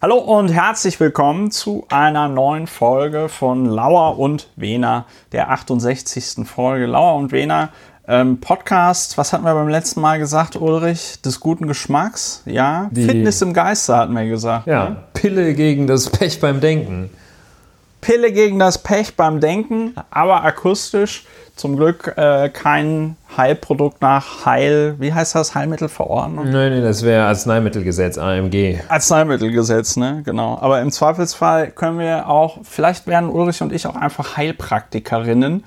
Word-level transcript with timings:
Hallo 0.00 0.18
und 0.18 0.48
herzlich 0.50 1.00
willkommen 1.00 1.50
zu 1.50 1.84
einer 1.90 2.28
neuen 2.28 2.68
Folge 2.68 3.28
von 3.28 3.64
Lauer 3.64 4.16
und 4.18 4.48
Wena, 4.54 5.06
der 5.32 5.50
68. 5.50 6.46
Folge 6.46 6.86
Lauer 6.86 7.16
und 7.16 7.32
Wena. 7.32 7.70
Ähm, 8.06 8.38
Podcast, 8.40 9.18
was 9.18 9.32
hatten 9.32 9.44
wir 9.44 9.54
beim 9.54 9.66
letzten 9.68 10.00
Mal 10.00 10.20
gesagt, 10.20 10.54
Ulrich? 10.54 11.20
Des 11.22 11.40
guten 11.40 11.66
Geschmacks, 11.66 12.42
ja. 12.46 12.88
Die- 12.92 13.06
Fitness 13.06 13.42
im 13.42 13.52
Geiste 13.52 13.96
hatten 13.96 14.14
wir 14.14 14.26
gesagt. 14.28 14.68
Ja, 14.68 14.90
ne? 14.90 14.96
Pille 15.14 15.52
gegen 15.54 15.88
das 15.88 16.08
Pech 16.08 16.38
beim 16.40 16.60
Denken. 16.60 17.10
Pille 18.00 18.30
gegen 18.30 18.60
das 18.60 18.80
Pech 18.80 19.16
beim 19.16 19.40
Denken, 19.40 19.96
aber 20.10 20.44
akustisch. 20.44 21.26
Zum 21.58 21.74
Glück 21.74 22.14
äh, 22.16 22.50
kein 22.50 23.16
Heilprodukt 23.36 24.00
nach 24.00 24.46
Heil, 24.46 24.94
wie 25.00 25.12
heißt 25.12 25.34
das, 25.34 25.56
Heilmittelverordnung? 25.56 26.48
Nein, 26.48 26.72
nee, 26.72 26.80
das 26.80 27.02
wäre 27.02 27.26
Arzneimittelgesetz, 27.26 28.16
AMG. 28.16 28.78
Arzneimittelgesetz, 28.88 29.96
ne? 29.96 30.22
Genau. 30.24 30.56
Aber 30.60 30.80
im 30.80 30.92
Zweifelsfall 30.92 31.72
können 31.72 31.98
wir 31.98 32.28
auch, 32.28 32.58
vielleicht 32.62 33.08
werden 33.08 33.28
Ulrich 33.28 33.60
und 33.60 33.72
ich 33.72 33.88
auch 33.88 33.96
einfach 33.96 34.36
Heilpraktikerinnen. 34.36 35.64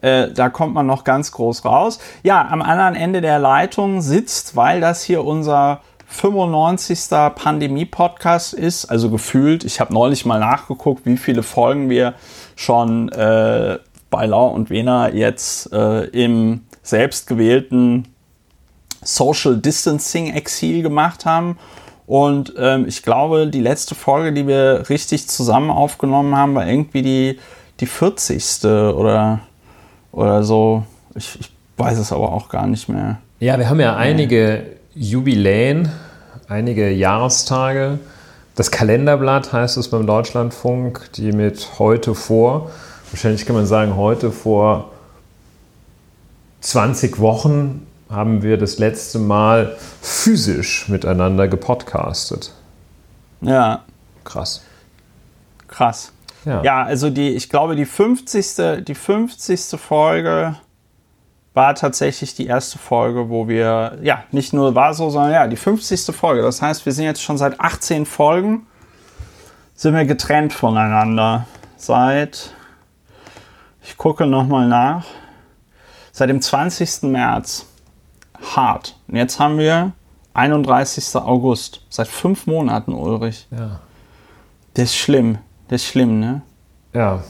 Äh, 0.00 0.30
da 0.32 0.48
kommt 0.48 0.72
man 0.72 0.86
noch 0.86 1.04
ganz 1.04 1.30
groß 1.32 1.66
raus. 1.66 1.98
Ja, 2.22 2.48
am 2.48 2.62
anderen 2.62 2.94
Ende 2.94 3.20
der 3.20 3.38
Leitung 3.38 4.00
sitzt, 4.00 4.56
weil 4.56 4.80
das 4.80 5.02
hier 5.02 5.26
unser 5.26 5.82
95. 6.06 7.10
Pandemie-Podcast 7.34 8.54
ist, 8.54 8.86
also 8.86 9.10
gefühlt, 9.10 9.64
ich 9.64 9.80
habe 9.80 9.92
neulich 9.92 10.24
mal 10.24 10.40
nachgeguckt, 10.40 11.04
wie 11.04 11.16
viele 11.18 11.42
Folgen 11.42 11.90
wir 11.90 12.14
schon 12.56 13.10
äh, 13.10 13.78
bei 14.14 14.26
Lau 14.26 14.46
und 14.46 14.70
Wena 14.70 15.12
jetzt 15.12 15.72
äh, 15.72 16.04
im 16.04 16.60
selbstgewählten 16.84 18.06
Social 19.02 19.56
Distancing 19.56 20.32
Exil 20.32 20.82
gemacht 20.82 21.26
haben. 21.26 21.58
Und 22.06 22.54
ähm, 22.56 22.86
ich 22.86 23.02
glaube, 23.02 23.48
die 23.48 23.60
letzte 23.60 23.96
Folge, 23.96 24.32
die 24.32 24.46
wir 24.46 24.88
richtig 24.88 25.28
zusammen 25.28 25.70
aufgenommen 25.70 26.36
haben, 26.36 26.54
war 26.54 26.64
irgendwie 26.64 27.02
die, 27.02 27.40
die 27.80 27.86
40. 27.86 28.64
oder, 28.64 29.40
oder 30.12 30.44
so. 30.44 30.84
Ich, 31.16 31.40
ich 31.40 31.50
weiß 31.76 31.98
es 31.98 32.12
aber 32.12 32.32
auch 32.32 32.48
gar 32.48 32.68
nicht 32.68 32.88
mehr. 32.88 33.18
Ja, 33.40 33.58
wir 33.58 33.68
haben 33.68 33.80
ja 33.80 33.96
einige 33.96 34.76
Jubiläen, 34.94 35.90
einige 36.46 36.88
Jahrestage. 36.90 37.98
Das 38.54 38.70
Kalenderblatt 38.70 39.52
heißt 39.52 39.76
es 39.76 39.90
beim 39.90 40.06
Deutschlandfunk, 40.06 41.10
die 41.16 41.32
mit 41.32 41.80
heute 41.80 42.14
vor, 42.14 42.70
wahrscheinlich 43.14 43.46
kann 43.46 43.54
man 43.54 43.64
sagen, 43.64 43.94
heute 43.94 44.32
vor 44.32 44.90
20 46.62 47.20
Wochen 47.20 47.86
haben 48.10 48.42
wir 48.42 48.58
das 48.58 48.78
letzte 48.78 49.20
Mal 49.20 49.76
physisch 50.02 50.88
miteinander 50.88 51.46
gepodcastet. 51.46 52.52
Ja, 53.40 53.82
Krass. 54.24 54.62
krass. 55.68 56.10
Ja. 56.44 56.62
Ja, 56.64 56.82
also 56.82 57.08
die, 57.08 57.30
ich 57.30 57.48
glaube, 57.48 57.76
die 57.76 57.84
50. 57.84 58.84
Die 58.84 58.94
50. 58.96 59.80
Folge 59.80 60.56
war 61.52 61.76
tatsächlich 61.76 62.34
die 62.34 62.46
erste 62.48 62.78
Folge, 62.78 63.28
wo 63.30 63.46
wir, 63.46 63.96
ja, 64.02 64.24
nicht 64.32 64.52
nur 64.52 64.74
war 64.74 64.92
so, 64.92 65.08
sondern 65.08 65.30
ja, 65.30 65.46
die 65.46 65.56
50. 65.56 66.14
Folge. 66.16 66.42
Das 66.42 66.60
heißt, 66.60 66.84
wir 66.84 66.92
sind 66.92 67.04
jetzt 67.04 67.22
schon 67.22 67.38
seit 67.38 67.60
18 67.60 68.06
Folgen, 68.06 68.66
sind 69.76 69.94
wir 69.94 70.04
getrennt 70.04 70.52
voneinander. 70.52 71.46
Seit, 71.76 72.50
ich 73.84 73.98
gucke 73.98 74.26
nochmal 74.26 74.66
nach, 74.66 75.04
seit 76.10 76.30
dem 76.30 76.40
20. 76.40 77.04
März. 77.04 77.66
Hart. 78.56 78.96
Und 79.08 79.16
jetzt 79.16 79.38
haben 79.38 79.58
wir 79.58 79.92
31. 80.34 81.16
August. 81.16 81.82
Seit 81.88 82.08
fünf 82.08 82.46
Monaten, 82.46 82.92
Ulrich. 82.92 83.46
Ja. 83.50 83.80
Das 84.74 84.84
ist 84.84 84.96
schlimm. 84.96 85.38
Das 85.68 85.82
ist 85.82 85.88
schlimm, 85.88 86.18
ne? 86.18 86.42
ja. 86.92 87.22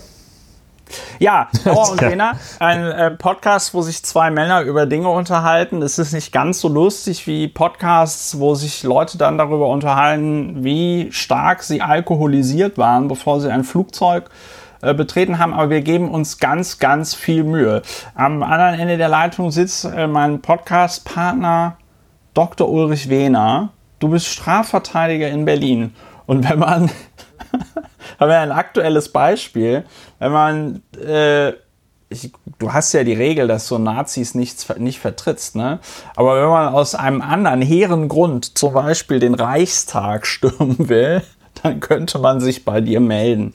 Ja, 1.18 1.48
Dauer 1.64 1.92
und. 1.92 2.00
Lena, 2.00 2.32
ein 2.58 2.84
äh, 2.84 3.10
Podcast, 3.12 3.72
wo 3.72 3.82
sich 3.82 4.02
zwei 4.04 4.30
Männer 4.30 4.62
über 4.62 4.86
Dinge 4.86 5.08
unterhalten. 5.08 5.82
Es 5.82 5.98
ist 5.98 6.12
nicht 6.12 6.30
ganz 6.30 6.60
so 6.60 6.68
lustig 6.68 7.26
wie 7.26 7.48
Podcasts, 7.48 8.38
wo 8.38 8.54
sich 8.54 8.82
Leute 8.82 9.16
dann 9.16 9.38
darüber 9.38 9.68
unterhalten, 9.68 10.62
wie 10.62 11.10
stark 11.10 11.62
sie 11.62 11.80
alkoholisiert 11.80 12.76
waren, 12.76 13.08
bevor 13.08 13.40
sie 13.40 13.50
ein 13.50 13.64
Flugzeug 13.64 14.26
äh, 14.26 14.63
betreten 14.92 15.38
haben. 15.38 15.54
Aber 15.54 15.70
wir 15.70 15.80
geben 15.80 16.10
uns 16.10 16.38
ganz, 16.38 16.78
ganz 16.78 17.14
viel 17.14 17.44
Mühe. 17.44 17.80
Am 18.14 18.42
anderen 18.42 18.78
Ende 18.78 18.98
der 18.98 19.08
Leitung 19.08 19.50
sitzt 19.50 19.84
äh, 19.84 20.06
mein 20.06 20.42
Podcast-Partner 20.42 21.78
Dr. 22.34 22.68
Ulrich 22.68 23.08
Wehner. 23.08 23.70
Du 24.00 24.08
bist 24.08 24.26
Strafverteidiger 24.26 25.28
in 25.28 25.46
Berlin. 25.46 25.94
Und 26.26 26.48
wenn 26.48 26.58
man 26.58 26.90
haben 28.18 28.28
wir 28.28 28.40
ein 28.40 28.52
aktuelles 28.52 29.10
Beispiel. 29.10 29.84
Wenn 30.18 30.32
man, 30.32 30.82
äh, 31.00 31.50
ich, 32.08 32.32
du 32.58 32.72
hast 32.72 32.92
ja 32.92 33.04
die 33.04 33.14
Regel, 33.14 33.48
dass 33.48 33.68
du 33.68 33.78
Nazis 33.78 34.34
nichts, 34.34 34.68
nicht 34.78 34.98
vertrittst, 34.98 35.56
ne? 35.56 35.80
Aber 36.16 36.40
wenn 36.40 36.48
man 36.48 36.74
aus 36.74 36.94
einem 36.94 37.22
anderen 37.22 37.62
hehren 37.62 38.08
Grund, 38.08 38.56
zum 38.58 38.74
Beispiel 38.74 39.20
den 39.20 39.34
Reichstag 39.34 40.26
stürmen 40.26 40.88
will, 40.88 41.22
dann 41.62 41.80
könnte 41.80 42.18
man 42.18 42.40
sich 42.40 42.64
bei 42.64 42.80
dir 42.80 43.00
melden. 43.00 43.54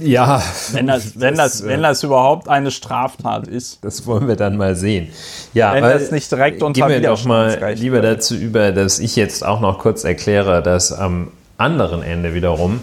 Ja, 0.00 0.42
Wenn 0.72 0.86
das, 0.86 1.18
wenn 1.20 1.36
das, 1.36 1.60
äh, 1.60 1.66
wenn 1.66 1.82
das 1.82 2.02
überhaupt 2.02 2.48
eine 2.48 2.70
Straftat 2.70 3.46
ist. 3.46 3.84
Das 3.84 4.06
wollen 4.06 4.28
wir 4.28 4.36
dann 4.36 4.56
mal 4.56 4.74
sehen. 4.74 5.08
Ja, 5.54 5.74
Wenn 5.74 5.82
das 5.82 6.10
nicht 6.10 6.30
direkt 6.30 6.62
unter 6.62 6.80
Gehen 6.80 7.02
wir 7.02 7.08
doch 7.08 7.24
mal 7.24 7.74
lieber 7.74 8.00
dazu 8.00 8.34
über, 8.34 8.72
dass 8.72 8.98
ich 8.98 9.16
jetzt 9.16 9.44
auch 9.44 9.60
noch 9.60 9.78
kurz 9.78 10.04
erkläre, 10.04 10.62
dass 10.62 10.92
am 10.92 11.30
anderen 11.58 12.02
Ende 12.02 12.34
wiederum 12.34 12.80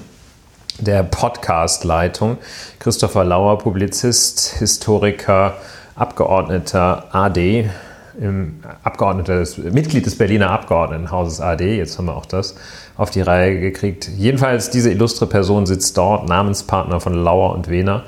der 0.80 1.04
Podcast-Leitung 1.04 2.38
Christopher 2.80 3.24
Lauer, 3.24 3.58
Publizist, 3.58 4.56
Historiker, 4.60 5.56
Abgeordneter 5.96 7.06
AD, 7.12 7.70
Abgeordneter 8.84 9.40
des, 9.40 9.58
Mitglied 9.58 10.06
des 10.06 10.18
Berliner 10.18 10.52
Abgeordnetenhauses 10.52 11.42
AD, 11.42 11.78
jetzt 11.78 11.98
haben 11.98 12.06
wir 12.06 12.16
auch 12.16 12.26
das 12.26 12.56
auf 12.98 13.12
die 13.12 13.22
Reihe 13.22 13.60
gekriegt. 13.60 14.10
Jedenfalls, 14.18 14.70
diese 14.70 14.92
illustre 14.92 15.28
Person 15.28 15.66
sitzt 15.66 15.98
dort, 15.98 16.28
Namenspartner 16.28 17.00
von 17.00 17.14
Lauer 17.14 17.54
und 17.54 17.70
Wehner. 17.70 18.04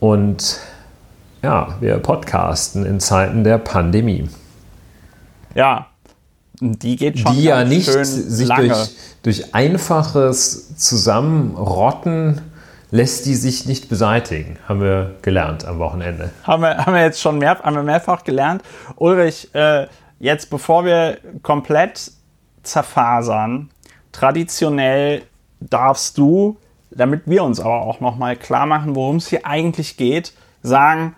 Und 0.00 0.60
ja, 1.42 1.76
wir 1.80 1.98
podcasten 1.98 2.86
in 2.86 3.00
Zeiten 3.00 3.44
der 3.44 3.58
Pandemie. 3.58 4.28
Ja. 5.54 5.86
Die 6.58 6.96
geht 6.96 7.18
schon 7.18 7.34
die 7.34 7.44
ja 7.44 7.64
nicht 7.64 7.90
sich 7.90 8.48
lange. 8.48 8.68
durch, 8.68 8.96
durch 9.22 9.54
einfaches 9.54 10.74
Zusammenrotten 10.76 12.40
lässt 12.90 13.26
die 13.26 13.34
sich 13.34 13.66
nicht 13.66 13.88
beseitigen, 13.88 14.58
haben 14.66 14.80
wir 14.80 15.16
gelernt 15.20 15.66
am 15.66 15.78
Wochenende. 15.78 16.30
haben 16.44 16.62
wir, 16.62 16.78
haben 16.78 16.94
wir 16.94 17.02
jetzt 17.02 17.20
schon 17.20 17.38
mehr, 17.38 17.58
haben 17.58 17.76
wir 17.76 17.82
mehrfach 17.82 18.24
gelernt. 18.24 18.62
Ulrich, 18.96 19.54
äh, 19.54 19.86
jetzt 20.18 20.48
bevor 20.48 20.84
wir 20.84 21.18
komplett 21.42 22.10
zerfasern, 22.62 23.68
traditionell 24.16 25.22
darfst 25.60 26.16
du, 26.16 26.56
damit 26.90 27.22
wir 27.26 27.44
uns 27.44 27.60
aber 27.60 27.82
auch 27.82 28.00
nochmal 28.00 28.36
klar 28.36 28.64
machen, 28.64 28.94
worum 28.94 29.16
es 29.16 29.28
hier 29.28 29.46
eigentlich 29.46 29.96
geht, 29.96 30.32
sagen, 30.62 31.14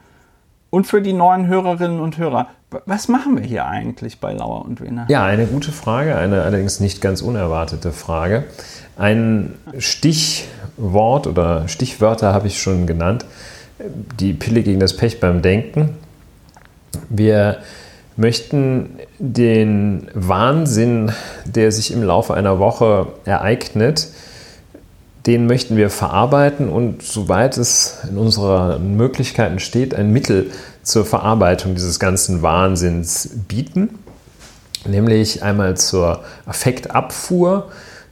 und 0.71 0.87
für 0.87 1.01
die 1.01 1.13
neuen 1.13 1.47
Hörerinnen 1.47 2.01
und 2.01 2.19
Hörer, 2.19 2.49
was 2.85 3.09
machen 3.09 3.39
wir 3.39 3.45
hier 3.45 3.65
eigentlich 3.67 4.19
bei 4.19 4.33
Lauer 4.33 4.65
und 4.65 4.83
Wiener? 4.83 5.07
Ja, 5.09 5.25
eine 5.25 5.47
gute 5.47 5.73
Frage, 5.73 6.17
eine 6.17 6.43
allerdings 6.43 6.81
nicht 6.81 7.01
ganz 7.01 7.23
unerwartete 7.23 7.93
Frage. 7.93 8.45
Ein 8.99 9.55
Stichwort 9.79 11.27
oder 11.27 11.69
Stichwörter 11.69 12.35
habe 12.35 12.49
ich 12.49 12.61
schon 12.61 12.87
genannt. 12.87 13.25
Die 14.21 14.35
Pille 14.35 14.63
gegen 14.63 14.81
das 14.81 14.97
Pech 14.97 15.21
beim 15.21 15.41
Denken. 15.41 15.97
Wir 17.09 17.59
möchten 18.17 18.99
den 19.19 20.09
Wahnsinn, 20.15 21.12
der 21.45 21.73
sich 21.73 21.93
im 21.93 22.03
Laufe 22.03 22.34
einer 22.34 22.59
Woche 22.59 23.09
ereignet, 23.25 24.09
den 25.26 25.47
möchten 25.47 25.76
wir 25.76 25.91
verarbeiten 25.91 26.69
und 26.69 27.03
soweit 27.03 27.59
es 27.59 27.99
in 28.09 28.17
unseren 28.17 28.97
Möglichkeiten 28.97 29.59
steht, 29.59 29.94
ein 29.94 30.12
Mittel 30.12 30.50
zur 30.82 31.05
Verarbeitung 31.05 31.75
dieses 31.75 31.99
ganzen 31.99 32.43
Wahnsinns 32.43 33.31
bieten 33.49 33.99
nämlich 34.87 35.43
einmal 35.43 35.76
zur 35.76 36.25
Affektabfuhr, 36.47 37.70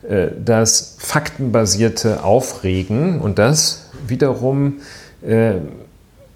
äh, 0.09 0.29
das 0.43 0.97
faktenbasierte 0.99 2.23
Aufregen 2.25 3.21
und 3.21 3.39
das 3.39 3.91
wiederum 4.07 4.81
äh, 5.27 5.55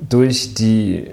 durch 0.00 0.54
die 0.54 1.10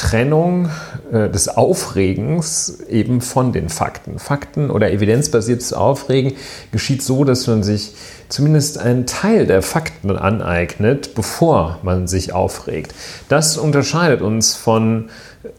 Trennung 0.00 0.70
äh, 1.12 1.28
des 1.28 1.48
Aufregens 1.48 2.80
eben 2.88 3.20
von 3.20 3.52
den 3.52 3.68
Fakten. 3.68 4.18
Fakten 4.18 4.70
oder 4.70 4.90
evidenzbasiertes 4.90 5.74
Aufregen 5.74 6.32
geschieht 6.72 7.02
so, 7.02 7.24
dass 7.24 7.46
man 7.46 7.62
sich 7.62 7.92
zumindest 8.30 8.78
einen 8.78 9.04
Teil 9.04 9.46
der 9.46 9.60
Fakten 9.60 10.16
aneignet, 10.16 11.14
bevor 11.14 11.80
man 11.82 12.08
sich 12.08 12.32
aufregt. 12.32 12.94
Das 13.28 13.58
unterscheidet 13.58 14.22
uns 14.22 14.54
von, 14.54 15.10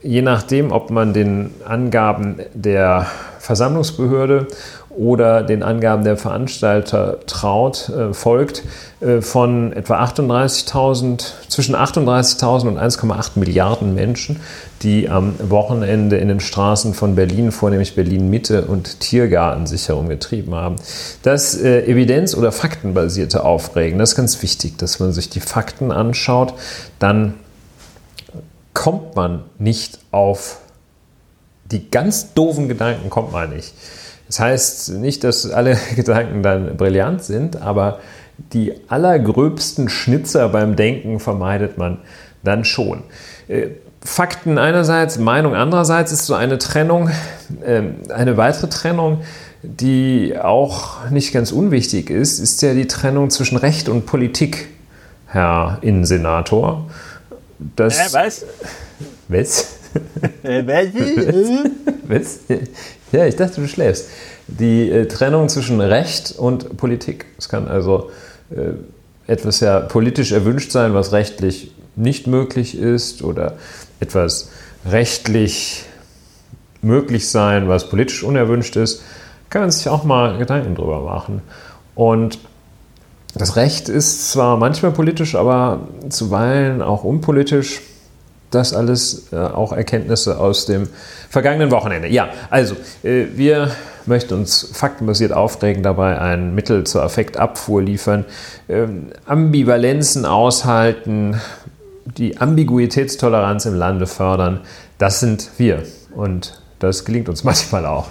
je 0.01 0.23
nachdem, 0.23 0.71
ob 0.71 0.89
man 0.89 1.13
den 1.13 1.51
Angaben 1.63 2.37
der 2.55 3.05
Versammlungsbehörde 3.37 4.47
oder 4.97 5.43
den 5.43 5.63
Angaben 5.63 6.03
der 6.03 6.17
Veranstalter 6.17 7.19
traut, 7.25 7.89
äh, 7.89 8.13
folgt, 8.13 8.63
äh, 8.99 9.21
von 9.21 9.73
etwa 9.73 10.03
38.000, 10.03 11.33
zwischen 11.47 11.75
38.000 11.75 12.67
und 12.67 12.77
1,8 12.77 13.31
Milliarden 13.35 13.93
Menschen, 13.95 14.39
die 14.81 15.09
am 15.09 15.33
Wochenende 15.49 16.17
in 16.17 16.27
den 16.27 16.39
Straßen 16.39 16.93
von 16.93 17.15
Berlin, 17.15 17.51
vornehmlich 17.51 17.95
Berlin 17.95 18.29
Mitte 18.29 18.65
und 18.65 18.99
Tiergarten 18.99 19.67
sich 19.67 19.87
herumgetrieben 19.87 20.53
haben. 20.55 20.75
Das 21.23 21.55
äh, 21.55 21.81
evidenz- 21.85 22.35
oder 22.35 22.51
faktenbasierte 22.51 23.43
Aufregen, 23.43 23.99
das 23.99 24.11
ist 24.11 24.15
ganz 24.15 24.41
wichtig, 24.41 24.77
dass 24.77 24.99
man 24.99 25.13
sich 25.13 25.29
die 25.29 25.39
Fakten 25.39 25.91
anschaut, 25.91 26.53
dann 26.99 27.35
kommt 28.73 29.15
man 29.15 29.43
nicht 29.57 29.99
auf 30.11 30.59
die 31.71 31.89
ganz 31.89 32.33
doofen 32.33 32.67
Gedanken, 32.67 33.09
kommt 33.09 33.31
man 33.31 33.49
nicht. 33.49 33.73
Das 34.31 34.39
heißt 34.39 34.89
nicht, 34.93 35.25
dass 35.25 35.51
alle 35.51 35.77
Gedanken 35.97 36.41
dann 36.41 36.77
brillant 36.77 37.21
sind, 37.21 37.61
aber 37.61 37.99
die 38.53 38.73
allergröbsten 38.87 39.89
Schnitzer 39.89 40.47
beim 40.47 40.77
Denken 40.77 41.19
vermeidet 41.19 41.77
man 41.77 41.97
dann 42.41 42.63
schon. 42.63 43.03
Äh, 43.49 43.67
Fakten 44.01 44.57
einerseits, 44.57 45.19
Meinung 45.19 45.53
andererseits 45.53 46.13
ist 46.13 46.25
so 46.27 46.33
eine 46.33 46.59
Trennung, 46.59 47.09
ähm, 47.65 47.95
eine 48.07 48.37
weitere 48.37 48.69
Trennung, 48.69 49.21
die 49.63 50.37
auch 50.41 51.09
nicht 51.09 51.33
ganz 51.33 51.51
unwichtig 51.51 52.09
ist, 52.09 52.39
ist 52.39 52.61
ja 52.61 52.73
die 52.73 52.87
Trennung 52.87 53.31
zwischen 53.31 53.57
Recht 53.57 53.89
und 53.89 54.05
Politik, 54.05 54.69
Herr 55.27 55.79
Innensenator. 55.81 56.89
Das, 57.75 57.99
äh, 57.99 58.13
was? 58.13 58.45
Was? 59.27 59.75
Äh, 60.43 60.65
was? 62.07 62.39
Ja, 63.11 63.25
ich 63.25 63.35
dachte, 63.35 63.61
du 63.61 63.67
schläfst. 63.67 64.09
Die 64.47 64.89
äh, 64.89 65.07
Trennung 65.07 65.49
zwischen 65.49 65.81
Recht 65.81 66.33
und 66.37 66.77
Politik. 66.77 67.25
Es 67.37 67.49
kann 67.49 67.67
also 67.67 68.09
äh, 68.51 68.73
etwas 69.31 69.59
ja 69.59 69.79
politisch 69.81 70.31
erwünscht 70.31 70.71
sein, 70.71 70.93
was 70.93 71.11
rechtlich 71.11 71.73
nicht 71.95 72.27
möglich 72.27 72.77
ist, 72.77 73.21
oder 73.21 73.57
etwas 73.99 74.49
rechtlich 74.85 75.85
möglich 76.81 77.29
sein, 77.29 77.67
was 77.67 77.89
politisch 77.89 78.23
unerwünscht 78.23 78.75
ist. 78.75 79.03
Kann 79.49 79.61
man 79.61 79.71
sich 79.71 79.89
auch 79.89 80.03
mal 80.03 80.37
Gedanken 80.37 80.75
drüber 80.75 81.01
machen. 81.01 81.41
Und 81.95 82.39
das 83.35 83.55
Recht 83.55 83.89
ist 83.89 84.31
zwar 84.31 84.57
manchmal 84.57 84.91
politisch, 84.91 85.35
aber 85.35 85.81
zuweilen 86.09 86.81
auch 86.81 87.03
unpolitisch. 87.03 87.81
Das 88.51 88.73
alles 88.73 89.31
äh, 89.31 89.37
auch 89.37 89.73
Erkenntnisse 89.73 90.37
aus 90.37 90.65
dem 90.65 90.87
vergangenen 91.29 91.71
Wochenende. 91.71 92.09
Ja, 92.09 92.29
also 92.49 92.75
äh, 93.03 93.25
wir 93.35 93.71
möchten 94.05 94.33
uns 94.33 94.69
faktenbasiert 94.73 95.31
aufregen, 95.31 95.83
dabei 95.83 96.19
ein 96.19 96.53
Mittel 96.53 96.83
zur 96.83 97.03
Affektabfuhr 97.03 97.81
liefern, 97.81 98.25
ähm, 98.67 99.07
Ambivalenzen 99.25 100.25
aushalten, 100.25 101.39
die 102.17 102.37
Ambiguitätstoleranz 102.37 103.65
im 103.65 103.75
Lande 103.75 104.07
fördern. 104.07 104.61
Das 104.97 105.19
sind 105.19 105.49
wir 105.57 105.83
und 106.15 106.61
das 106.79 107.05
gelingt 107.05 107.29
uns 107.29 107.43
manchmal 107.45 107.85
auch. 107.85 108.09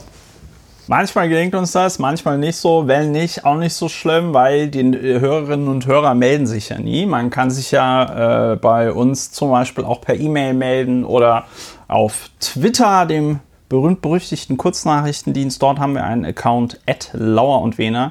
Manchmal 0.91 1.29
gelingt 1.29 1.55
uns 1.55 1.71
das, 1.71 2.01
manchmal 2.01 2.37
nicht 2.37 2.57
so. 2.57 2.89
Wenn 2.89 3.13
nicht, 3.13 3.45
auch 3.45 3.55
nicht 3.55 3.75
so 3.75 3.89
schlimm, 3.89 4.35
weil 4.35 4.67
die 4.67 4.81
äh, 4.81 5.21
Hörerinnen 5.21 5.69
und 5.69 5.87
Hörer 5.87 6.17
melden 6.17 6.49
sich 6.49 6.71
ja 6.71 6.81
nie. 6.81 7.07
Man 7.07 7.31
kann 7.31 7.49
sich 7.53 7.71
ja 7.71 8.55
äh, 8.55 8.57
bei 8.57 8.91
uns 8.91 9.31
zum 9.31 9.53
Beispiel 9.53 9.85
auch 9.85 10.01
per 10.01 10.17
E-Mail 10.17 10.53
melden 10.53 11.05
oder 11.05 11.45
auf 11.87 12.31
Twitter, 12.41 13.07
dem 13.07 13.39
berühmt-berüchtigten 13.69 14.57
Kurznachrichtendienst. 14.57 15.63
Dort 15.63 15.79
haben 15.79 15.95
wir 15.95 16.03
einen 16.03 16.25
Account 16.25 16.81
at 16.89 17.11
Lauer 17.13 17.63
und 17.63 17.79
Wehner. 17.79 18.11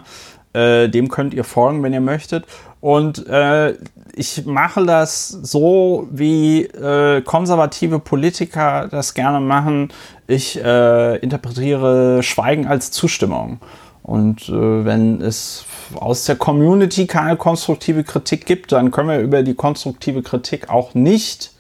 Äh, 0.54 0.88
dem 0.88 1.10
könnt 1.10 1.34
ihr 1.34 1.44
folgen, 1.44 1.84
wenn 1.84 1.92
ihr 1.92 2.00
möchtet. 2.00 2.46
Und 2.80 3.28
äh, 3.28 3.74
ich 4.16 4.46
mache 4.46 4.86
das 4.86 5.28
so, 5.30 6.08
wie 6.12 6.64
äh, 6.64 7.22
konservative 7.22 8.00
Politiker 8.00 8.88
das 8.90 9.14
gerne 9.14 9.40
machen. 9.40 9.90
Ich 10.28 10.62
äh, 10.64 11.18
interpretiere 11.18 12.24
Schweigen 12.24 12.68
als 12.68 12.92
Zustimmung. 12.92 13.60
Und 14.04 14.50
äh, 14.50 14.86
wenn 14.86 15.22
es 15.22 15.66
aus 15.96 16.26
der 16.26 16.36
Community 16.36 17.08
keine 17.08 17.38
konstruktive 17.38 18.04
Kritik 18.04 18.46
gibt, 18.46 18.72
dann 18.72 18.92
können 18.92 19.10
wir 19.10 19.20
über 19.20 19.44
die 19.44 19.54
konstruktive 19.54 20.24
Kritik 20.24 20.70
auch 20.70 20.94
nicht 20.94 21.52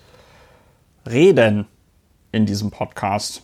reden 1.09 1.65
in 2.31 2.45
diesem 2.45 2.71
Podcast. 2.71 3.43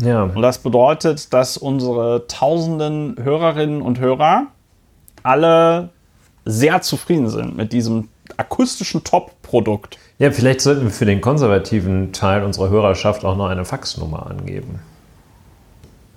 Ja. 0.00 0.24
Und 0.24 0.42
das 0.42 0.58
bedeutet, 0.58 1.32
dass 1.32 1.56
unsere 1.56 2.26
tausenden 2.26 3.16
Hörerinnen 3.22 3.82
und 3.82 4.00
Hörer 4.00 4.48
alle 5.22 5.90
sehr 6.44 6.82
zufrieden 6.82 7.28
sind 7.28 7.56
mit 7.56 7.72
diesem 7.72 8.08
akustischen 8.36 9.04
Top-Produkt. 9.04 9.98
Ja, 10.18 10.30
vielleicht 10.30 10.60
sollten 10.60 10.84
wir 10.84 10.90
für 10.90 11.06
den 11.06 11.20
konservativen 11.20 12.12
Teil 12.12 12.42
unserer 12.42 12.70
Hörerschaft 12.70 13.24
auch 13.24 13.36
noch 13.36 13.48
eine 13.48 13.64
Faxnummer 13.64 14.26
angeben. 14.26 14.80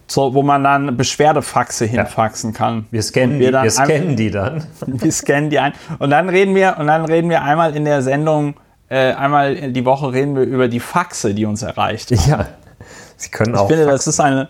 So, 0.10 0.34
wo 0.34 0.42
man 0.42 0.64
dann 0.64 0.96
Beschwerdefaxe 0.96 1.86
hinfaxen 1.86 2.52
ja. 2.52 2.58
kann. 2.58 2.86
Wir 2.92 3.04
scannen, 3.04 3.40
wir, 3.40 3.52
die, 3.52 3.64
wir 3.64 3.72
scannen 3.72 4.16
die 4.16 4.32
dann. 4.32 4.64
Wir 4.86 5.12
scannen 5.12 5.50
die 5.50 5.60
ein. 5.60 5.74
Und 6.00 6.12
dann 6.12 6.30
reden 6.30 6.56
wir, 6.56 6.78
und 6.80 6.88
dann 6.88 7.04
reden 7.04 7.30
wir 7.30 7.44
einmal 7.44 7.76
in 7.76 7.84
der 7.84 8.02
Sendung, 8.02 8.56
äh, 8.88 9.12
einmal 9.12 9.74
die 9.74 9.84
Woche 9.84 10.14
reden 10.14 10.36
wir 10.38 10.44
über 10.44 10.70
die 10.70 10.80
Faxe, 10.80 11.34
die 11.34 11.46
uns 11.46 11.62
erreicht. 11.62 12.12
Haben. 12.12 12.30
Ja. 12.30 12.48
Sie 13.18 13.30
können 13.30 13.56
ich 13.56 13.60
auch. 13.60 13.68
Finde, 13.68 13.86
das 13.86 14.08
ist 14.08 14.22
eine, 14.22 14.50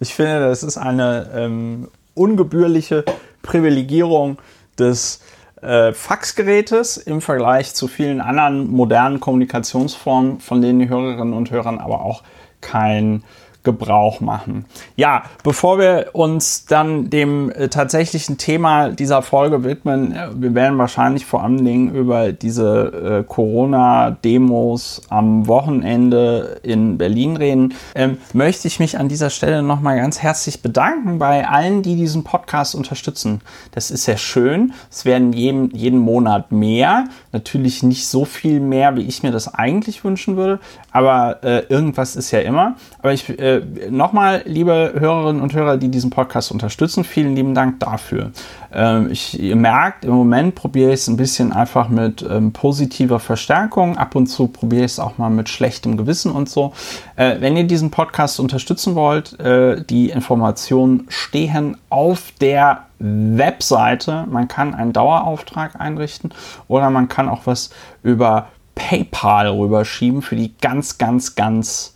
ich 0.00 0.12
finde, 0.12 0.40
das 0.40 0.64
ist 0.64 0.76
eine 0.76 1.30
ähm, 1.36 1.88
ungebührliche 2.14 3.04
Privilegierung 3.42 4.38
des 4.78 5.20
äh, 5.62 5.92
Faxgerätes 5.92 6.96
im 6.96 7.20
Vergleich 7.20 7.74
zu 7.74 7.88
vielen 7.88 8.20
anderen 8.20 8.70
modernen 8.70 9.20
Kommunikationsformen, 9.20 10.40
von 10.40 10.60
denen 10.60 10.78
die 10.78 10.88
Hörerinnen 10.88 11.34
und 11.34 11.50
Hörer 11.50 11.80
aber 11.80 12.02
auch 12.02 12.22
kein 12.60 13.22
Gebrauch 13.62 14.20
machen. 14.20 14.64
Ja, 14.96 15.24
bevor 15.44 15.78
wir 15.78 16.10
uns 16.14 16.64
dann 16.64 17.10
dem 17.10 17.50
äh, 17.50 17.68
tatsächlichen 17.68 18.38
Thema 18.38 18.88
dieser 18.88 19.20
Folge 19.20 19.64
widmen, 19.64 20.12
äh, 20.12 20.28
wir 20.34 20.54
werden 20.54 20.78
wahrscheinlich 20.78 21.26
vor 21.26 21.42
allen 21.42 21.62
Dingen 21.62 21.94
über 21.94 22.32
diese 22.32 23.20
äh, 23.20 23.24
Corona-Demos 23.24 25.02
am 25.10 25.46
Wochenende 25.46 26.60
in 26.62 26.96
Berlin 26.96 27.36
reden, 27.36 27.74
ähm, 27.94 28.16
möchte 28.32 28.66
ich 28.66 28.80
mich 28.80 28.98
an 28.98 29.08
dieser 29.08 29.28
Stelle 29.28 29.62
nochmal 29.62 29.96
ganz 29.96 30.20
herzlich 30.20 30.62
bedanken 30.62 31.18
bei 31.18 31.46
allen, 31.46 31.82
die 31.82 31.96
diesen 31.96 32.24
Podcast 32.24 32.74
unterstützen. 32.74 33.42
Das 33.72 33.90
ist 33.90 34.04
sehr 34.04 34.16
schön. 34.16 34.72
Es 34.90 35.04
werden 35.04 35.34
jeden, 35.34 35.70
jeden 35.76 35.98
Monat 35.98 36.50
mehr. 36.50 37.04
Natürlich 37.32 37.82
nicht 37.82 38.06
so 38.06 38.24
viel 38.24 38.60
mehr, 38.60 38.96
wie 38.96 39.02
ich 39.02 39.22
mir 39.22 39.32
das 39.32 39.52
eigentlich 39.52 40.02
wünschen 40.02 40.36
würde, 40.36 40.60
aber 40.92 41.44
äh, 41.44 41.66
irgendwas 41.68 42.16
ist 42.16 42.30
ja 42.30 42.40
immer. 42.40 42.76
Aber 43.00 43.12
ich 43.12 43.38
äh, 43.58 43.90
nochmal, 43.90 44.42
liebe 44.44 44.94
Hörerinnen 44.98 45.42
und 45.42 45.54
Hörer, 45.54 45.76
die 45.76 45.88
diesen 45.88 46.10
Podcast 46.10 46.52
unterstützen, 46.52 47.04
vielen 47.04 47.34
lieben 47.34 47.54
Dank 47.54 47.80
dafür. 47.80 48.32
Ähm, 48.72 49.10
ich, 49.10 49.40
ihr 49.40 49.56
merkt, 49.56 50.04
im 50.04 50.12
Moment 50.12 50.54
probiere 50.54 50.90
ich 50.90 51.00
es 51.00 51.08
ein 51.08 51.16
bisschen 51.16 51.52
einfach 51.52 51.88
mit 51.88 52.24
ähm, 52.28 52.52
positiver 52.52 53.18
Verstärkung. 53.18 53.98
Ab 53.98 54.14
und 54.14 54.26
zu 54.26 54.48
probiere 54.48 54.84
ich 54.84 54.92
es 54.92 55.00
auch 55.00 55.18
mal 55.18 55.30
mit 55.30 55.48
schlechtem 55.48 55.96
Gewissen 55.96 56.32
und 56.32 56.48
so. 56.48 56.72
Äh, 57.16 57.40
wenn 57.40 57.56
ihr 57.56 57.64
diesen 57.64 57.90
Podcast 57.90 58.40
unterstützen 58.40 58.94
wollt, 58.94 59.38
äh, 59.40 59.82
die 59.84 60.10
Informationen 60.10 61.06
stehen 61.08 61.76
auf 61.88 62.32
der 62.40 62.86
Webseite. 62.98 64.26
Man 64.30 64.48
kann 64.48 64.74
einen 64.74 64.92
Dauerauftrag 64.92 65.80
einrichten 65.80 66.32
oder 66.68 66.90
man 66.90 67.08
kann 67.08 67.28
auch 67.28 67.46
was 67.46 67.70
über 68.02 68.48
PayPal 68.74 69.48
rüberschieben 69.48 70.22
für 70.22 70.36
die 70.36 70.54
ganz, 70.60 70.98
ganz, 70.98 71.34
ganz 71.34 71.94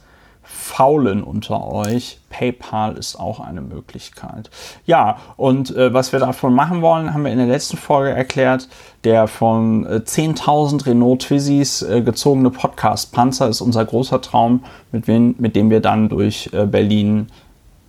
Faulen 0.65 1.23
unter 1.23 1.71
euch. 1.71 2.19
PayPal 2.31 2.97
ist 2.97 3.17
auch 3.17 3.39
eine 3.39 3.61
Möglichkeit. 3.61 4.51
Ja, 4.87 5.19
und 5.37 5.77
äh, 5.77 5.93
was 5.93 6.13
wir 6.13 6.21
davon 6.21 6.55
machen 6.55 6.81
wollen, 6.81 7.13
haben 7.13 7.25
wir 7.25 7.31
in 7.31 7.39
der 7.39 7.47
letzten 7.47 7.77
Folge 7.77 8.11
erklärt. 8.11 8.69
Der 9.05 9.29
von 9.29 9.85
äh, 9.85 10.01
10.000 10.05 10.87
Renault 10.87 11.23
Twizzys 11.23 11.83
äh, 11.83 12.01
gezogene 12.01 12.51
Podcast-Panzer 12.51 13.49
ist 13.49 13.61
unser 13.61 13.85
großer 13.85 14.23
Traum, 14.23 14.65
mit, 14.91 15.07
wen, 15.07 15.35
mit 15.39 15.55
dem 15.55 15.69
wir 15.69 15.81
dann 15.81 16.09
durch 16.09 16.49
äh, 16.55 16.65
Berlin 16.65 17.29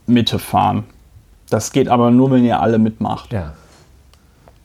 Mitte 0.05 0.38
fahren. 0.38 0.84
Das 1.50 1.72
geht 1.72 1.88
aber 1.88 2.12
nur, 2.12 2.29
wenn 2.32 2.44
ihr 2.44 2.60
alle 2.60 2.77
mitmacht. 2.77 3.32
Ja. 3.32 3.53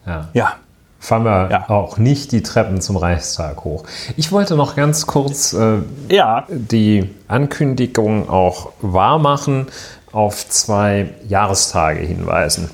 Ja. 0.04 0.28
Ja 0.34 0.54
fahren 1.00 1.24
wir 1.24 1.48
ja. 1.50 1.70
auch 1.70 1.96
nicht 1.96 2.30
die 2.30 2.42
Treppen 2.42 2.80
zum 2.80 2.96
Reichstag 2.96 3.64
hoch. 3.64 3.84
Ich 4.16 4.30
wollte 4.30 4.54
noch 4.54 4.76
ganz 4.76 5.06
kurz 5.06 5.54
äh, 5.54 5.78
ja. 6.08 6.46
die 6.48 7.10
Ankündigung 7.26 8.28
auch 8.28 8.70
wahrmachen, 8.82 9.66
auf 10.12 10.48
zwei 10.48 11.14
Jahrestage 11.26 12.00
hinweisen. 12.00 12.70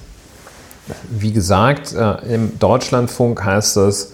Wie 1.08 1.32
gesagt, 1.32 1.92
äh, 1.94 2.34
im 2.34 2.58
Deutschlandfunk 2.58 3.44
heißt 3.44 3.76
es, 3.78 4.12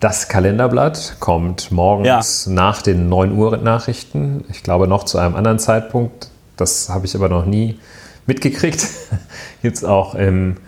das 0.00 0.28
Kalenderblatt 0.28 1.16
kommt 1.20 1.72
morgens 1.72 2.44
ja. 2.44 2.52
nach 2.52 2.82
den 2.82 3.08
9 3.08 3.32
Uhr 3.32 3.56
Nachrichten. 3.56 4.44
Ich 4.50 4.62
glaube 4.62 4.86
noch 4.86 5.04
zu 5.04 5.16
einem 5.18 5.34
anderen 5.34 5.58
Zeitpunkt. 5.58 6.28
Das 6.58 6.90
habe 6.90 7.06
ich 7.06 7.14
aber 7.14 7.30
noch 7.30 7.46
nie 7.46 7.78
mitgekriegt. 8.26 8.86
Gibt 9.62 9.76
es 9.76 9.84
auch 9.84 10.14
im 10.14 10.58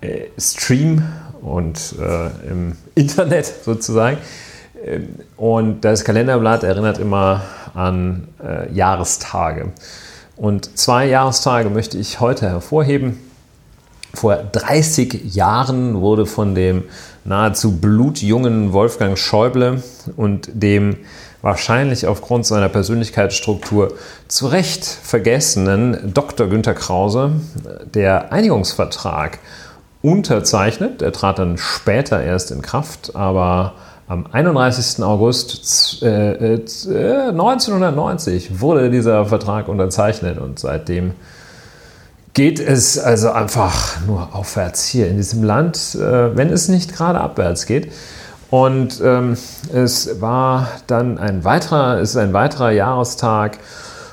äh, 0.00 0.26
Stream 0.38 1.04
und 1.42 1.94
äh, 2.00 2.50
im 2.50 2.76
Internet 2.94 3.46
sozusagen. 3.64 4.18
Ähm, 4.84 5.08
und 5.36 5.82
das 5.82 6.04
Kalenderblatt 6.04 6.62
erinnert 6.64 6.98
immer 6.98 7.42
an 7.74 8.28
äh, 8.42 8.72
Jahrestage. 8.72 9.72
Und 10.36 10.78
zwei 10.78 11.06
Jahrestage 11.06 11.68
möchte 11.68 11.98
ich 11.98 12.20
heute 12.20 12.48
hervorheben. 12.48 13.18
Vor 14.14 14.36
30 14.36 15.34
Jahren 15.34 16.00
wurde 16.00 16.26
von 16.26 16.54
dem 16.54 16.84
nahezu 17.24 17.76
blutjungen 17.76 18.72
Wolfgang 18.72 19.16
Schäuble 19.16 19.82
und 20.16 20.50
dem 20.52 20.96
wahrscheinlich 21.42 22.06
aufgrund 22.06 22.44
seiner 22.46 22.68
Persönlichkeitsstruktur 22.68 23.94
zu 24.28 24.48
Recht 24.48 24.84
vergessenen 24.84 26.12
Dr. 26.12 26.48
Günter 26.48 26.74
Krause 26.74 27.32
der 27.94 28.32
Einigungsvertrag 28.32 29.38
unterzeichnet. 30.02 31.02
Er 31.02 31.12
trat 31.12 31.38
dann 31.38 31.58
später 31.58 32.22
erst 32.22 32.50
in 32.50 32.62
Kraft, 32.62 33.14
aber 33.14 33.74
am 34.08 34.26
31. 34.30 35.04
August 35.04 36.02
äh, 36.02 36.54
äh, 36.54 37.28
1990 37.28 38.60
wurde 38.60 38.90
dieser 38.90 39.26
Vertrag 39.26 39.68
unterzeichnet 39.68 40.38
und 40.38 40.58
seitdem 40.58 41.12
geht 42.32 42.58
es 42.60 42.98
also 42.98 43.30
einfach 43.30 44.00
nur 44.06 44.34
aufwärts 44.34 44.86
hier 44.86 45.08
in 45.08 45.16
diesem 45.16 45.42
Land, 45.42 45.94
äh, 45.94 46.36
wenn 46.36 46.50
es 46.50 46.68
nicht 46.68 46.94
gerade 46.94 47.20
abwärts 47.20 47.66
geht. 47.66 47.92
Und 48.50 49.00
ähm, 49.04 49.36
es 49.72 50.20
war 50.20 50.66
dann 50.88 51.18
ein 51.18 51.44
weiterer, 51.44 52.00
ist 52.00 52.16
ein 52.16 52.32
weiterer 52.32 52.72
Jahrestag. 52.72 53.58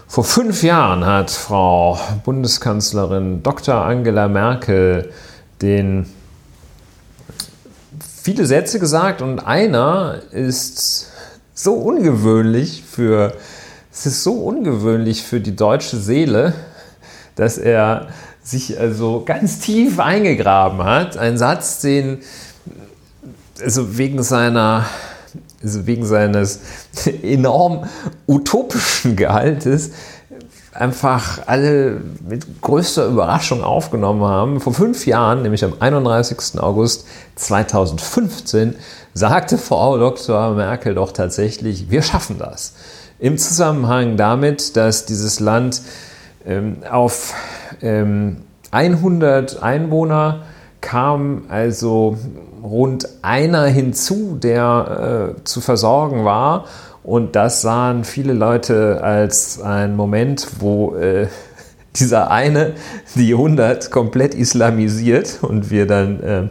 Vor 0.08 0.24
fünf 0.24 0.62
Jahren 0.62 1.06
hat 1.06 1.32
Frau 1.32 1.98
Bundeskanzlerin 2.24 3.42
Dr. 3.42 3.76
Angela 3.76 4.28
Merkel 4.28 5.10
den 5.62 6.06
viele 8.24 8.46
Sätze 8.46 8.80
gesagt 8.80 9.22
und 9.22 9.40
einer 9.40 10.20
ist 10.32 11.12
so 11.54 11.74
ungewöhnlich 11.74 12.84
für, 12.84 13.34
es 13.92 14.06
ist 14.06 14.24
so 14.24 14.34
ungewöhnlich 14.34 15.24
für 15.24 15.40
die 15.40 15.56
deutsche 15.56 15.98
Seele, 15.98 16.54
dass 17.36 17.58
er 17.58 18.08
sich 18.44 18.80
also 18.80 19.24
ganz 19.26 19.60
tief 19.60 20.00
eingegraben 20.00 20.84
hat. 20.84 21.18
Ein 21.18 21.38
Satz, 21.38 21.82
den 21.82 22.20
also 23.62 23.98
wegen 23.98 24.22
seiner 24.24 24.86
also 25.64 25.88
wegen 25.88 26.06
seines 26.06 26.60
enorm 27.24 27.88
utopischen 28.28 29.16
Gehaltes 29.16 29.92
einfach 30.78 31.40
alle 31.48 32.02
mit 32.28 32.62
größter 32.62 33.08
Überraschung 33.08 33.64
aufgenommen 33.64 34.24
haben. 34.24 34.60
Vor 34.60 34.74
fünf 34.74 35.08
Jahren, 35.08 35.42
nämlich 35.42 35.64
am 35.64 35.74
31. 35.80 36.60
August 36.60 37.08
2015, 37.36 38.76
sagte 39.14 39.58
Frau 39.58 39.98
Dr. 39.98 40.52
Merkel 40.52 40.94
doch 40.94 41.12
tatsächlich, 41.12 41.90
wir 41.90 42.04
schaffen 42.04 42.38
das. 42.38 42.76
Im 43.20 43.38
Zusammenhang 43.40 44.18
damit, 44.18 44.78
dass 44.78 45.06
dieses 45.06 45.40
Land 45.40 45.82
ähm, 46.46 46.78
auf 46.90 47.34
ähm, 47.82 48.44
100 48.70 49.64
Einwohner 49.64 50.44
kam, 50.82 51.46
also 51.50 52.18
rund 52.64 53.10
einer 53.24 53.66
hinzu, 53.66 54.38
der 54.40 55.36
äh, 55.40 55.44
zu 55.44 55.62
versorgen 55.62 56.24
war 56.24 56.66
und 57.08 57.38
das 57.38 57.62
sahen 57.62 58.04
viele 58.04 58.34
Leute 58.34 59.02
als 59.02 59.62
einen 59.62 59.96
Moment, 59.96 60.46
wo 60.60 60.94
äh, 60.96 61.28
dieser 61.96 62.30
eine 62.30 62.74
die 63.16 63.32
100 63.32 63.92
komplett 63.92 64.36
islamisiert 64.36 65.40
und 65.42 65.72
wir 65.72 65.88
dann 65.88 66.22
äh, 66.22 66.50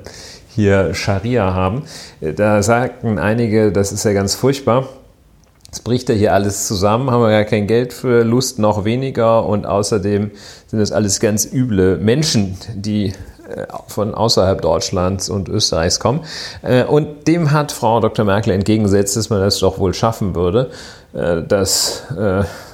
hier 0.48 0.94
Scharia 0.94 1.52
haben. 1.52 1.82
Da 2.22 2.62
sagten 2.62 3.18
einige, 3.18 3.70
das 3.70 3.92
ist 3.92 4.06
ja 4.06 4.14
ganz 4.14 4.34
furchtbar. 4.34 4.88
Es 5.70 5.80
bricht 5.80 6.08
ja 6.08 6.14
hier 6.14 6.32
alles 6.32 6.66
zusammen, 6.66 7.10
haben 7.10 7.20
wir 7.20 7.28
gar 7.28 7.44
kein 7.44 7.66
Geld 7.66 7.92
für, 7.92 8.25
Lust 8.25 8.58
noch 8.58 8.86
weniger 8.86 9.44
und 9.44 9.66
außerdem 9.66 10.30
sind 10.68 10.78
das 10.78 10.90
alles 10.90 11.20
ganz 11.20 11.44
üble 11.44 11.98
Menschen, 11.98 12.56
die 12.75 13.08
äh, 13.08 13.12
von 13.87 14.15
außerhalb 14.15 14.61
Deutschlands 14.61 15.29
und 15.29 15.49
Österreichs 15.49 16.00
kommen. 16.00 16.21
Äh, 16.62 16.85
und 16.85 17.29
dem 17.29 17.53
hat 17.53 17.73
Frau 17.73 18.00
Dr. 18.00 18.25
Merkel 18.25 18.53
entgegengesetzt, 18.53 19.17
dass 19.17 19.31
man 19.31 19.41
das 19.41 19.59
doch 19.59 19.79
wohl 19.79 19.95
schaffen 19.95 20.35
würde, 20.35 20.71
äh, 21.12 21.43
dass 21.43 22.03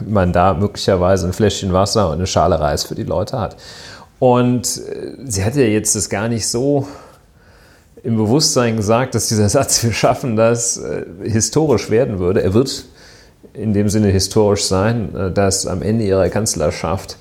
man 0.06 0.32
da 0.32 0.54
möglicherweise 0.54 1.26
ein 1.26 1.32
Fläschchen 1.32 1.72
Wasser 1.72 2.08
und 2.08 2.14
eine 2.14 2.26
Schale 2.26 2.58
Reis 2.60 2.84
für 2.84 2.94
die 2.94 3.04
Leute 3.04 3.38
hat. 3.38 3.56
Und 4.18 4.66
sie 4.66 5.44
hat 5.44 5.56
ja 5.56 5.62
jetzt 5.62 5.96
das 5.96 6.08
gar 6.08 6.28
nicht 6.28 6.46
so 6.46 6.86
im 8.04 8.16
Bewusstsein 8.16 8.76
gesagt, 8.76 9.14
dass 9.14 9.28
dieser 9.28 9.48
Satz, 9.50 9.82
wir 9.82 9.92
schaffen 9.92 10.36
das, 10.36 10.80
historisch 11.22 11.90
werden 11.90 12.18
würde. 12.18 12.42
Er 12.42 12.54
wird 12.54 12.84
in 13.52 13.74
dem 13.74 13.88
Sinne 13.88 14.08
historisch 14.08 14.64
sein, 14.64 15.32
dass 15.34 15.66
am 15.66 15.82
Ende 15.82 16.04
ihrer 16.04 16.28
Kanzlerschaft 16.28 17.16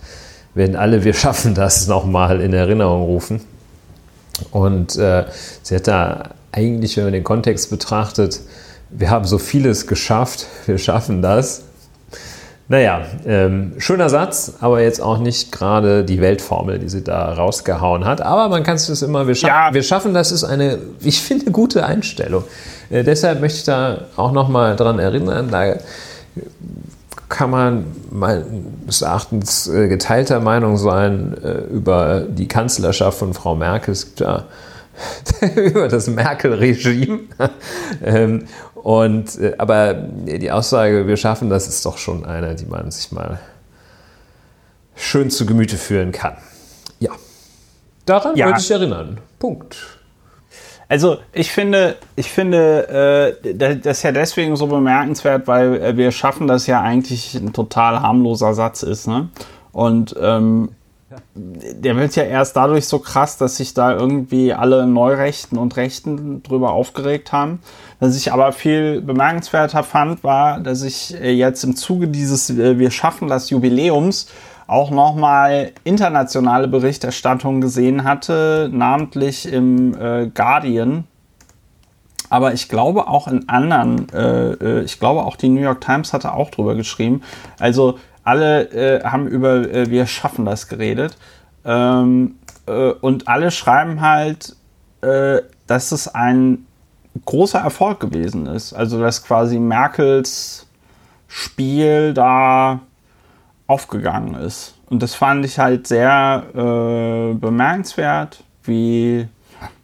werden 0.53 0.75
alle 0.75 1.03
Wir 1.03 1.13
schaffen 1.13 1.55
das 1.55 1.88
nochmal 1.88 2.41
in 2.41 2.53
Erinnerung 2.53 3.03
rufen. 3.03 3.41
Und 4.51 4.96
äh, 4.98 5.25
sie 5.62 5.75
hat 5.75 5.88
da 5.88 6.31
eigentlich, 6.51 6.98
wenn 6.98 7.05
man 7.05 7.13
den 7.13 7.24
Kontext 7.24 7.70
betrachtet, 7.70 8.39
wir 8.89 9.10
haben 9.10 9.25
so 9.25 9.38
vieles 9.38 9.88
geschafft, 9.88 10.48
wir 10.65 10.77
schaffen 10.77 11.22
das. 11.22 11.63
Naja, 12.67 13.01
ähm, 13.25 13.74
schöner 13.79 14.10
Satz, 14.10 14.53
aber 14.62 14.81
jetzt 14.81 15.01
auch 15.01 15.17
nicht 15.17 15.51
gerade 15.51 16.05
die 16.05 16.22
Weltformel, 16.22 16.79
die 16.79 16.88
sie 16.88 17.03
da 17.03 17.34
rausgehauen 17.34 18.05
hat. 18.05 18.22
Aber 18.22 18.48
man 18.48 18.63
kann 18.63 18.75
es 18.75 18.88
das 18.88 19.01
immer, 19.01 19.27
wir, 19.27 19.36
scha 19.36 19.48
ja. 19.48 19.74
wir 19.74 19.84
schaffen 19.84 20.13
das, 20.13 20.31
ist 20.31 20.46
eine, 20.46 20.77
ich 21.01 21.20
finde, 21.20 21.51
gute 21.51 21.86
Einstellung. 21.86 22.46
Äh, 22.89 23.03
deshalb 23.03 23.41
möchte 23.41 23.58
ich 23.58 23.65
da 23.65 24.05
auch 24.15 24.31
nochmal 24.31 24.77
dran 24.77 25.00
erinnern, 25.00 25.50
da 25.51 25.75
kann 27.31 27.50
man 27.50 27.85
meines 28.11 29.01
Erachtens 29.01 29.67
äh, 29.67 29.88
geteilter 29.88 30.41
Meinung 30.41 30.77
sein 30.77 31.35
äh, 31.41 31.61
über 31.61 32.25
die 32.27 32.47
Kanzlerschaft 32.47 33.17
von 33.17 33.33
Frau 33.33 33.55
Merkel. 33.55 33.93
Es 33.93 34.05
gibt 34.05 34.19
ja 34.19 34.45
über 35.55 35.88
das 35.88 36.07
Merkel-Regime. 36.07 37.21
ähm, 38.03 38.47
und, 38.75 39.39
äh, 39.39 39.55
aber 39.57 39.93
die 39.93 40.51
Aussage, 40.51 41.07
wir 41.07 41.17
schaffen 41.17 41.50
das, 41.50 41.67
ist 41.67 41.85
doch 41.85 41.97
schon 41.97 42.25
eine, 42.25 42.53
die 42.55 42.65
man 42.65 42.91
sich 42.91 43.11
mal 43.11 43.39
schön 44.95 45.31
zu 45.31 45.45
Gemüte 45.45 45.77
führen 45.77 46.11
kann. 46.11 46.35
Ja. 47.00 47.11
Daran 48.05 48.35
ja. 48.35 48.47
wollte 48.47 48.59
ich 48.59 48.71
erinnern. 48.71 49.19
Punkt. 49.39 50.00
Also 50.91 51.19
ich 51.31 51.53
finde, 51.53 51.95
ich 52.17 52.29
finde, 52.29 53.38
äh, 53.45 53.53
das 53.55 54.00
ist 54.00 54.03
ja 54.03 54.12
deswegen 54.12 54.57
so 54.57 54.67
bemerkenswert, 54.67 55.48
weil 55.48 55.81
äh, 55.81 55.95
wir 55.95 56.12
schaffen, 56.12 56.48
dass 56.48 56.67
ja 56.67 56.81
eigentlich 56.81 57.33
ein 57.33 57.53
total 57.53 58.01
harmloser 58.01 58.53
Satz 58.53 58.83
ist. 58.83 59.07
Ne? 59.07 59.29
Und 59.71 60.13
ähm, 60.19 60.71
der 61.33 61.95
wird 61.95 62.17
ja 62.17 62.24
erst 62.24 62.57
dadurch 62.57 62.88
so 62.88 63.00
krass, 63.00 63.38
dass 63.38 63.55
sich 63.55 63.74
da 63.74 63.93
irgendwie 63.93 64.53
alle 64.53 64.86
Neurechten 64.86 65.57
und 65.57 65.77
Rechten 65.77 66.43
drüber 66.43 66.74
aufgeregt 66.74 67.31
haben. 67.31 67.62
Was 68.01 68.17
ich 68.17 68.33
aber 68.33 68.51
viel 68.51 69.00
bemerkenswerter 69.00 69.83
fand, 69.83 70.25
war, 70.25 70.60
dass 70.60 70.83
ich 70.83 71.15
äh, 71.15 71.31
jetzt 71.31 71.63
im 71.63 71.77
Zuge 71.77 72.10
dieses 72.10 72.57
Wir 72.57 72.91
schaffen 72.91 73.29
das 73.29 73.50
Jubiläums 73.50 74.27
auch 74.71 74.89
nochmal 74.89 75.73
internationale 75.83 76.69
Berichterstattung 76.69 77.59
gesehen 77.59 78.05
hatte, 78.05 78.69
namentlich 78.71 79.51
im 79.51 79.93
äh, 79.99 80.27
Guardian. 80.27 81.03
Aber 82.29 82.53
ich 82.53 82.69
glaube 82.69 83.07
auch 83.07 83.27
in 83.27 83.49
anderen, 83.49 84.07
äh, 84.13 84.51
äh, 84.53 84.83
ich 84.83 84.97
glaube 84.97 85.23
auch 85.23 85.35
die 85.35 85.49
New 85.49 85.59
York 85.59 85.81
Times 85.81 86.13
hatte 86.13 86.33
auch 86.33 86.51
drüber 86.51 86.75
geschrieben. 86.75 87.21
Also 87.59 87.99
alle 88.23 88.71
äh, 88.71 89.03
haben 89.03 89.27
über 89.27 89.69
äh, 89.69 89.89
wir 89.89 90.05
schaffen 90.05 90.45
das 90.45 90.69
geredet. 90.69 91.17
Ähm, 91.65 92.35
äh, 92.65 92.91
und 92.91 93.27
alle 93.27 93.51
schreiben 93.51 94.01
halt, 94.01 94.55
dass 95.65 95.91
es 95.91 96.07
ein 96.07 96.67
großer 97.25 97.57
Erfolg 97.57 97.99
gewesen 97.99 98.45
ist. 98.45 98.71
Also 98.71 99.01
dass 99.01 99.23
quasi 99.23 99.57
Merkels 99.57 100.67
Spiel 101.27 102.13
da 102.13 102.81
aufgegangen 103.71 104.35
ist. 104.35 104.75
Und 104.89 105.01
das 105.01 105.15
fand 105.15 105.45
ich 105.45 105.57
halt 105.57 105.87
sehr 105.87 106.43
äh, 106.53 107.33
bemerkenswert, 107.33 108.43
wie 108.63 109.27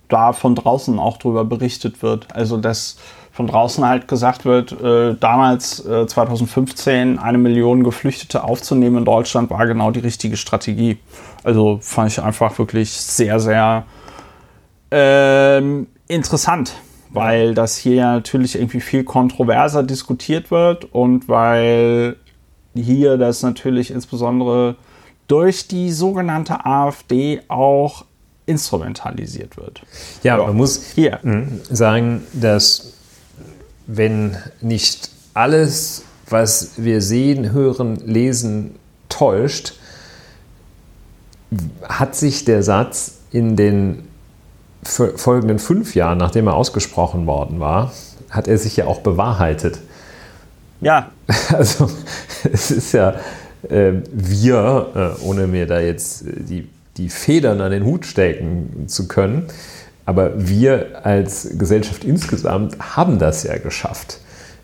da 0.09 0.33
von 0.33 0.55
draußen 0.55 0.99
auch 0.99 1.17
drüber 1.17 1.45
berichtet 1.45 2.01
wird. 2.03 2.27
Also, 2.35 2.57
dass 2.57 2.97
von 3.31 3.47
draußen 3.47 3.85
halt 3.85 4.07
gesagt 4.07 4.45
wird, 4.45 4.71
äh, 4.81 5.15
damals 5.19 5.85
äh, 5.85 6.07
2015 6.07 7.19
eine 7.19 7.37
Million 7.37 7.83
Geflüchtete 7.83 8.43
aufzunehmen 8.43 8.97
in 8.97 9.05
Deutschland 9.05 9.49
war 9.51 9.65
genau 9.67 9.91
die 9.91 9.99
richtige 9.99 10.37
Strategie. 10.37 10.97
Also 11.43 11.77
fand 11.81 12.11
ich 12.11 12.21
einfach 12.21 12.57
wirklich 12.57 12.91
sehr, 12.91 13.39
sehr 13.39 13.85
ähm, 14.89 15.87
interessant, 16.07 16.73
weil 17.11 17.53
das 17.53 17.77
hier 17.77 18.05
natürlich 18.05 18.55
irgendwie 18.55 18.81
viel 18.81 19.03
kontroverser 19.03 19.83
diskutiert 19.83 20.49
wird 20.49 20.85
und 20.85 21.29
weil 21.29 22.17
hier 22.75 23.17
das 23.17 23.41
natürlich 23.43 23.91
insbesondere 23.91 24.75
durch 25.27 25.67
die 25.67 25.91
sogenannte 25.91 26.65
AfD 26.65 27.41
auch 27.47 28.05
instrumentalisiert 28.45 29.57
wird. 29.57 29.81
Ja, 30.23 30.37
ja. 30.37 30.45
man 30.45 30.55
muss 30.55 30.81
hier 30.95 31.19
sagen, 31.69 32.23
dass 32.33 32.93
wenn 33.87 34.37
nicht 34.61 35.09
alles, 35.33 36.03
was 36.29 36.73
wir 36.77 37.01
sehen, 37.01 37.51
hören, 37.51 37.97
lesen, 38.05 38.75
täuscht, 39.09 39.73
hat 41.83 42.15
sich 42.15 42.45
der 42.45 42.63
Satz 42.63 43.19
in 43.31 43.55
den 43.55 44.07
folgenden 44.83 45.59
fünf 45.59 45.95
Jahren, 45.95 46.17
nachdem 46.17 46.47
er 46.47 46.55
ausgesprochen 46.55 47.25
worden 47.27 47.59
war, 47.59 47.91
hat 48.29 48.47
er 48.47 48.57
sich 48.57 48.77
ja 48.77 48.87
auch 48.87 48.99
bewahrheitet. 48.99 49.79
Ja. 50.81 51.11
Also 51.53 51.89
es 52.51 52.71
ist 52.71 52.93
ja, 52.93 53.15
äh, 53.69 53.93
wir, 54.11 55.15
äh, 55.19 55.23
ohne 55.23 55.47
mir 55.47 55.65
da 55.65 55.79
jetzt 55.79 56.25
äh, 56.25 56.31
die, 56.37 56.69
die 56.97 57.09
Federn 57.09 57.61
an 57.61 57.71
den 57.71 57.85
Hut 57.85 58.05
stecken 58.05 58.85
zu 58.87 59.07
können, 59.07 59.47
aber 60.05 60.31
wir 60.35 61.05
als 61.05 61.49
Gesellschaft 61.57 62.03
insgesamt 62.03 62.77
haben 62.79 63.19
das 63.19 63.43
ja 63.43 63.57
geschafft. 63.57 64.19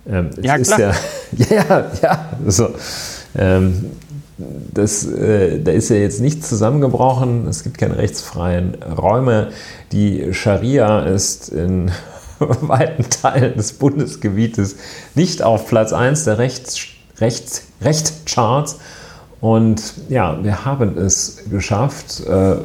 Ähm, 0.10 0.30
ja, 0.42 0.58
klar. 0.58 0.96
Ja, 1.38 1.56
ja, 1.56 1.92
ja, 2.02 2.30
so. 2.48 2.70
Ähm, 3.36 3.92
das, 4.38 5.06
äh, 5.06 5.60
da 5.60 5.72
ist 5.72 5.90
ja 5.90 5.98
jetzt 5.98 6.20
nichts 6.20 6.50
zusammengebrochen. 6.50 7.48
Es 7.48 7.64
gibt 7.64 7.78
keine 7.78 7.98
rechtsfreien 7.98 8.76
Räume. 8.84 9.50
Die 9.92 10.34
Scharia 10.34 11.02
ist 11.02 11.50
in 11.50 11.92
weiten 12.62 13.10
Teilen 13.10 13.56
des 13.56 13.74
Bundesgebietes 13.74 14.76
nicht 15.16 15.42
auf 15.42 15.68
Platz 15.68 15.94
1 15.94 16.26
der 16.26 16.38
Rechts, 16.38 16.80
Rechts, 17.20 17.64
Rechtscharts. 17.82 18.78
Und 19.42 19.94
ja, 20.10 20.42
wir 20.44 20.66
haben 20.66 20.98
es 20.98 21.44
geschafft. 21.50 22.22
Äh, 22.22 22.56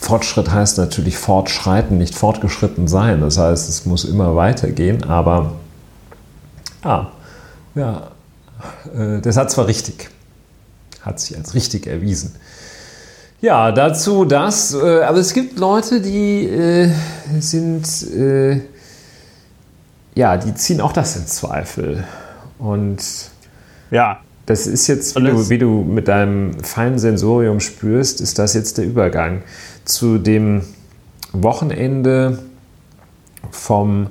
Fortschritt 0.00 0.50
heißt 0.50 0.78
natürlich 0.78 1.18
fortschreiten, 1.18 1.98
nicht 1.98 2.14
fortgeschritten 2.14 2.88
sein. 2.88 3.20
Das 3.20 3.36
heißt, 3.36 3.68
es 3.68 3.84
muss 3.84 4.04
immer 4.04 4.36
weitergehen. 4.36 5.04
Aber 5.04 5.52
ah, 6.82 7.08
ja, 7.74 8.10
äh, 8.94 9.20
der 9.20 9.32
Satz 9.32 9.58
war 9.58 9.66
richtig. 9.66 10.08
Hat 11.02 11.20
sich 11.20 11.36
als 11.36 11.54
richtig 11.54 11.86
erwiesen. 11.86 12.34
Ja, 13.40 13.70
dazu 13.70 14.24
das. 14.24 14.74
Äh, 14.74 15.02
aber 15.02 15.18
es 15.18 15.32
gibt 15.32 15.58
Leute, 15.58 16.00
die 16.00 16.44
äh, 16.46 16.90
sind, 17.38 17.86
äh, 18.12 18.60
ja, 20.14 20.36
die 20.36 20.54
ziehen 20.54 20.80
auch 20.80 20.92
das 20.92 21.16
in 21.16 21.26
Zweifel. 21.26 22.04
Und 22.58 22.98
ja, 23.92 24.18
das 24.46 24.66
ist 24.66 24.88
jetzt, 24.88 25.14
wie 25.14 25.24
du, 25.24 25.50
wie 25.50 25.58
du 25.58 25.84
mit 25.84 26.08
deinem 26.08 26.58
feinen 26.64 26.98
Sensorium 26.98 27.60
spürst, 27.60 28.20
ist 28.20 28.40
das 28.40 28.54
jetzt 28.54 28.78
der 28.78 28.86
Übergang 28.86 29.42
zu 29.84 30.18
dem 30.18 30.62
Wochenende 31.32 32.40
vom 33.52 34.08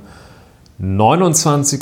29. 0.77 1.81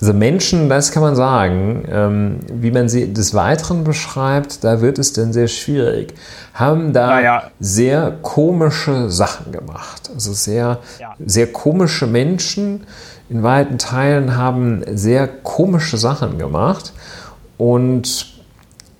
also 0.00 0.12
Menschen, 0.12 0.68
das 0.68 0.92
kann 0.92 1.02
man 1.02 1.16
sagen, 1.16 1.84
ähm, 1.90 2.40
wie 2.52 2.70
man 2.70 2.88
sie 2.88 3.12
des 3.12 3.34
Weiteren 3.34 3.84
beschreibt, 3.84 4.62
da 4.62 4.80
wird 4.80 4.98
es 4.98 5.12
dann 5.12 5.32
sehr 5.32 5.48
schwierig, 5.48 6.14
haben 6.52 6.92
da 6.92 7.20
ja. 7.20 7.42
sehr 7.60 8.12
komische 8.22 9.10
Sachen 9.10 9.52
gemacht. 9.52 10.10
Also 10.12 10.32
sehr, 10.32 10.80
ja. 11.00 11.14
sehr 11.24 11.46
komische 11.46 12.06
Menschen 12.06 12.86
in 13.28 13.42
weiten 13.42 13.78
Teilen 13.78 14.36
haben 14.36 14.82
sehr 14.94 15.26
komische 15.26 15.96
Sachen 15.96 16.38
gemacht. 16.38 16.92
Und 17.58 18.26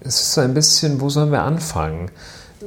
es 0.00 0.20
ist 0.20 0.32
so 0.32 0.40
ein 0.40 0.54
bisschen, 0.54 1.00
wo 1.00 1.08
sollen 1.08 1.30
wir 1.30 1.42
anfangen? 1.42 2.10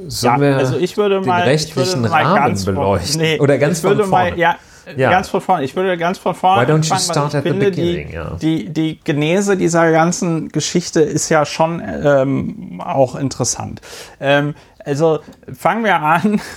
Sollen 0.08 0.36
ja, 0.36 0.42
wir 0.42 0.58
also 0.58 0.78
ich 0.78 0.96
würde 0.98 1.20
mal, 1.22 1.42
den 1.42 1.50
rechtlichen 1.50 2.02
mal 2.02 2.24
Rahmen 2.24 2.64
beleuchten? 2.64 3.22
Nee, 3.22 3.40
Oder 3.40 3.58
ganz 3.58 3.80
ich 3.80 3.84
würde 3.84 4.04
von 4.04 4.10
vorne? 4.12 4.32
Mal, 4.32 4.40
ja, 4.40 4.56
ja. 4.96 5.10
ganz 5.10 5.30
von 5.30 5.42
vorne. 5.42 5.64
Ich 5.64 5.76
würde 5.76 5.98
ganz 5.98 6.18
von 6.18 6.36
vorne 6.36 6.68
Why 6.68 6.72
don't 6.72 6.90
you 6.90 6.98
start 6.98 7.36
at 7.36 7.44
finde, 7.44 7.66
the 7.66 7.72
beginning? 7.72 8.08
Die, 8.10 8.14
ja. 8.14 8.38
die, 8.42 8.70
die 8.70 9.00
Genese 9.04 9.58
dieser 9.58 9.92
ganzen 9.92 10.50
Geschichte 10.50 11.02
ist 11.02 11.30
ja 11.30 11.46
schon 11.46 11.82
ähm, 11.86 12.82
auch 12.84 13.16
interessant. 13.16 13.82
Ähm, 14.20 14.56
also 14.84 15.20
fangen 15.54 15.84
wir 15.84 16.02
an. 16.02 16.42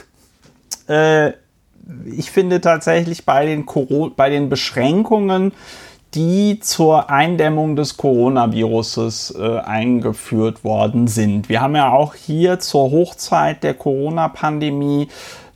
Äh, 0.88 1.35
ich 2.06 2.32
finde 2.32 2.61
tatsächlich 2.61 3.24
bei 3.24 3.46
den, 3.46 3.64
bei 4.16 4.30
den 4.30 4.48
Beschränkungen, 4.48 5.52
die 6.14 6.61
zur 6.61 7.08
Eindämmung 7.08 7.76
des 7.76 7.96
Coronaviruses 7.96 9.35
äh, 9.38 9.58
eingeführt 9.58 10.62
worden 10.64 11.06
sind. 11.08 11.48
Wir 11.48 11.61
haben 11.61 11.74
ja 11.74 11.90
auch 11.90 12.14
hier 12.14 12.58
zur 12.58 12.90
Hochzeit 12.90 13.62
der 13.62 13.74
Corona-Pandemie 13.74 15.08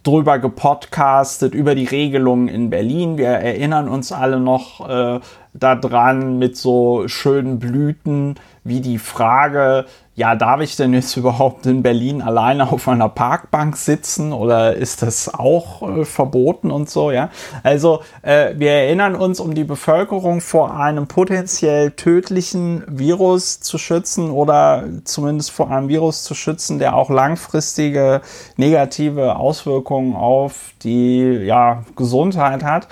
drüber 0.07 0.39
gepodcastet, 0.39 1.55
über 1.55 1.75
die 1.75 1.85
Regelungen 1.85 2.49
in 2.49 2.71
Berlin. 2.71 3.19
Wir 3.19 3.29
erinnern 3.29 3.89
uns 3.89 4.13
alle 4.13 4.39
noch 4.39 4.89
äh, 4.89 5.21
daran 5.59 6.39
mit 6.39 6.57
so 6.57 7.09
schönen 7.09 7.59
Blüten 7.59 8.37
wie 8.65 8.81
die 8.81 8.99
Frage, 8.99 9.87
ja, 10.17 10.35
darf 10.35 10.63
ich 10.63 10.77
denn 10.77 10.95
jetzt 10.95 11.17
überhaupt 11.17 11.67
in 11.67 11.83
Berlin 11.83 12.23
alleine 12.23 12.73
auf 12.73 12.89
einer 12.89 13.09
Parkbank 13.09 13.77
sitzen 13.77 14.33
oder 14.33 14.75
ist 14.75 15.03
das 15.03 15.33
auch 15.33 15.83
äh, 15.83 16.05
verboten 16.05 16.71
und 16.71 16.91
so, 16.91 17.11
ja? 17.11 17.31
Also, 17.63 18.01
äh, 18.23 18.55
wir 18.57 18.71
erinnern 18.71 19.15
uns, 19.15 19.39
um 19.41 19.55
die 19.55 19.65
Bevölkerung 19.65 20.41
vor 20.41 20.75
einem 20.75 21.07
potenziell 21.07 21.93
tödlichen 21.93 22.83
Virus 22.89 23.61
zu 23.61 23.79
schützen 23.79 24.31
oder 24.31 24.85
zumindest 25.05 25.51
vor 25.51 25.71
einem 25.71 25.89
Virus 25.89 26.25
zu 26.25 26.35
schützen, 26.35 26.79
der 26.79 26.97
auch 26.97 27.11
langfristige 27.11 28.23
negative 28.57 29.37
Auswirkungen 29.37 30.17
auf 30.17 30.73
die 30.83 31.21
ja, 31.45 31.85
Gesundheit 31.95 32.65
hat. 32.65 32.89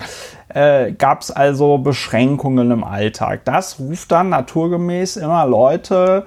Äh, 0.55 0.93
gab 0.93 1.19
es 1.19 1.31
also 1.31 1.77
Beschränkungen 1.79 2.71
im 2.71 2.85
Alltag. 2.85 3.41
Das 3.43 3.77
ruft 3.77 4.13
dann 4.13 4.29
naturgemäß 4.29 5.17
immer 5.17 5.45
Leute 5.45 6.25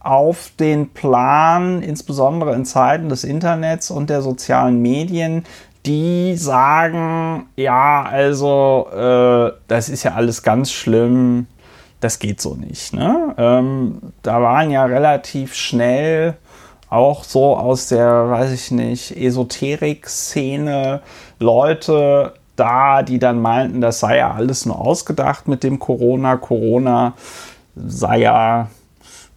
auf 0.00 0.50
den 0.58 0.88
Plan, 0.92 1.80
insbesondere 1.82 2.56
in 2.56 2.64
Zeiten 2.64 3.08
des 3.08 3.22
Internets 3.22 3.92
und 3.92 4.10
der 4.10 4.20
sozialen 4.20 4.82
Medien, 4.82 5.44
die 5.86 6.36
sagen, 6.36 7.46
ja, 7.54 8.02
also 8.02 8.88
äh, 8.92 9.52
das 9.68 9.88
ist 9.88 10.02
ja 10.02 10.14
alles 10.14 10.42
ganz 10.42 10.72
schlimm, 10.72 11.46
das 12.00 12.18
geht 12.18 12.40
so 12.40 12.54
nicht. 12.54 12.94
Ne? 12.94 13.32
Ähm, 13.38 14.12
da 14.22 14.42
waren 14.42 14.72
ja 14.72 14.86
relativ 14.86 15.54
schnell 15.54 16.36
auch 16.90 17.22
so 17.22 17.56
aus 17.56 17.86
der, 17.86 18.28
weiß 18.28 18.50
ich 18.50 18.72
nicht, 18.72 19.16
Esoterik-Szene 19.16 21.00
Leute 21.38 22.34
da, 22.58 23.02
die 23.02 23.18
dann 23.18 23.40
meinten, 23.40 23.80
das 23.80 24.00
sei 24.00 24.18
ja 24.18 24.32
alles 24.32 24.66
nur 24.66 24.80
ausgedacht 24.80 25.48
mit 25.48 25.62
dem 25.62 25.78
Corona. 25.78 26.36
Corona 26.36 27.14
sei 27.74 28.20
ja 28.20 28.68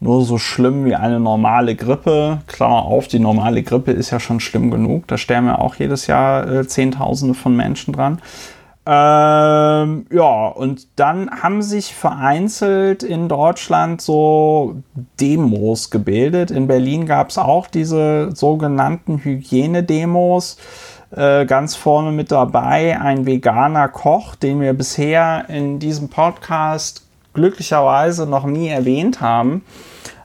nur 0.00 0.24
so 0.24 0.36
schlimm 0.36 0.84
wie 0.84 0.96
eine 0.96 1.20
normale 1.20 1.76
Grippe. 1.76 2.40
Klammer 2.48 2.84
auf, 2.84 3.06
die 3.06 3.20
normale 3.20 3.62
Grippe 3.62 3.92
ist 3.92 4.10
ja 4.10 4.18
schon 4.18 4.40
schlimm 4.40 4.70
genug. 4.70 5.06
Da 5.06 5.16
sterben 5.16 5.46
ja 5.46 5.58
auch 5.58 5.76
jedes 5.76 6.08
Jahr 6.08 6.50
äh, 6.50 6.66
Zehntausende 6.66 7.34
von 7.34 7.56
Menschen 7.56 7.92
dran. 7.94 8.20
Ähm, 8.84 10.06
ja, 10.10 10.48
und 10.48 10.88
dann 10.96 11.30
haben 11.30 11.62
sich 11.62 11.94
vereinzelt 11.94 13.04
in 13.04 13.28
Deutschland 13.28 14.00
so 14.00 14.82
Demos 15.20 15.90
gebildet. 15.90 16.50
In 16.50 16.66
Berlin 16.66 17.06
gab 17.06 17.30
es 17.30 17.38
auch 17.38 17.68
diese 17.68 18.34
sogenannten 18.34 19.18
Hygienedemos. 19.22 20.58
Äh, 21.14 21.44
ganz 21.44 21.76
vorne 21.76 22.12
mit 22.12 22.32
dabei, 22.32 22.98
ein 23.00 23.26
veganer 23.26 23.88
Koch, 23.88 24.34
den 24.34 24.60
wir 24.60 24.72
bisher 24.72 25.44
in 25.48 25.78
diesem 25.78 26.08
Podcast 26.08 27.04
glücklicherweise 27.34 28.26
noch 28.26 28.44
nie 28.44 28.68
erwähnt 28.68 29.20
haben. 29.20 29.64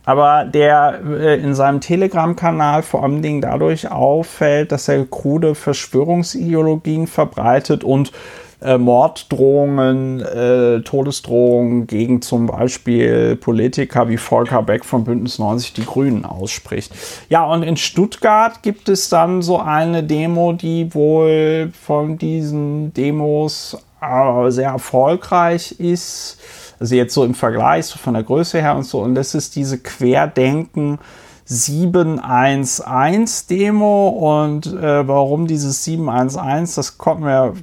Aber 0.06 0.46
der 0.46 1.02
äh, 1.06 1.36
in 1.42 1.54
seinem 1.54 1.82
Telegram-Kanal 1.82 2.84
vor 2.84 3.04
allem 3.04 3.22
Dingen 3.22 3.42
dadurch 3.42 3.92
auffällt, 3.92 4.72
dass 4.72 4.88
er 4.88 5.06
krude 5.06 5.54
Verschwörungsideologien 5.54 7.08
verbreitet 7.08 7.84
und 7.84 8.14
äh, 8.62 8.78
Morddrohungen, 8.78 10.22
äh, 10.22 10.82
Todesdrohungen 10.82 11.88
gegen 11.88 12.22
zum 12.22 12.48
Beispiel 12.48 13.36
Politiker 13.36 14.10
wie 14.10 14.18
Volker 14.18 14.64
Beck 14.64 14.86
von 14.86 15.04
Bündnis 15.04 15.40
90 15.40 15.74
Die 15.74 15.86
Grünen 15.86 16.26
ausspricht. 16.26 16.94
Ja, 17.30 17.46
und 17.46 17.64
in 17.64 17.78
Stuttgart 17.78 18.64
gibt 18.64 18.90
es 18.90 19.10
dann 19.10 19.42
so 19.42 19.60
eine 19.60 20.04
Demo, 20.04 20.54
die 20.54 20.94
wohl 20.94 21.72
von 21.80 22.18
diesen 22.18 22.94
Demos 22.94 23.78
äh, 24.02 24.52
sehr 24.52 24.70
erfolgreich 24.70 25.80
ist 25.80 26.38
also 26.80 26.96
jetzt 26.96 27.14
so 27.14 27.24
im 27.24 27.34
Vergleich 27.34 27.88
so 27.88 27.98
von 27.98 28.14
der 28.14 28.24
Größe 28.24 28.62
her 28.62 28.76
und 28.76 28.84
so. 28.84 29.02
Und 29.02 29.16
das 29.16 29.34
ist 29.34 29.56
diese 29.56 29.80
Querdenken 29.80 31.00
711 31.46 33.48
Demo. 33.48 34.10
Und 34.10 34.68
äh, 34.68 35.08
warum 35.08 35.48
dieses 35.48 35.84
711, 35.84 36.76
das 36.76 36.98
konnten 36.98 37.26
wir, 37.26 37.54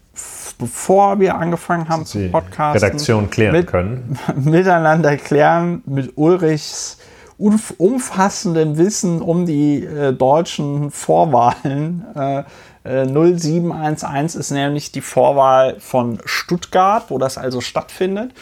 bevor 0.59 1.21
wir 1.21 1.37
angefangen 1.37 1.89
haben 1.89 2.07
zu 2.07 2.29
Podcasten, 2.31 2.85
Redaktion 2.85 3.31
klären 3.31 3.53
mit, 3.53 3.67
können. 3.67 4.19
Miteinander 4.37 5.17
klären 5.17 5.83
mit 5.87 6.13
Ulrichs 6.17 6.99
umfassendem 7.37 8.79
Wissen 8.79 9.21
um 9.21 9.45
die 9.47 9.85
äh, 9.85 10.13
deutschen 10.13 10.91
Vorwahlen. 10.91 12.05
Äh, 12.15 12.45
0711 12.85 14.35
äh, 14.35 14.39
ist 14.39 14.51
nämlich 14.51 14.93
die 14.93 15.01
Vorwahl 15.01 15.81
von 15.81 16.19
Stuttgart, 16.25 17.05
wo 17.09 17.19
das 17.19 17.39
also 17.39 17.61
stattfindet. 17.61 18.33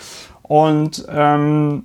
Und 0.43 1.07
ähm, 1.09 1.85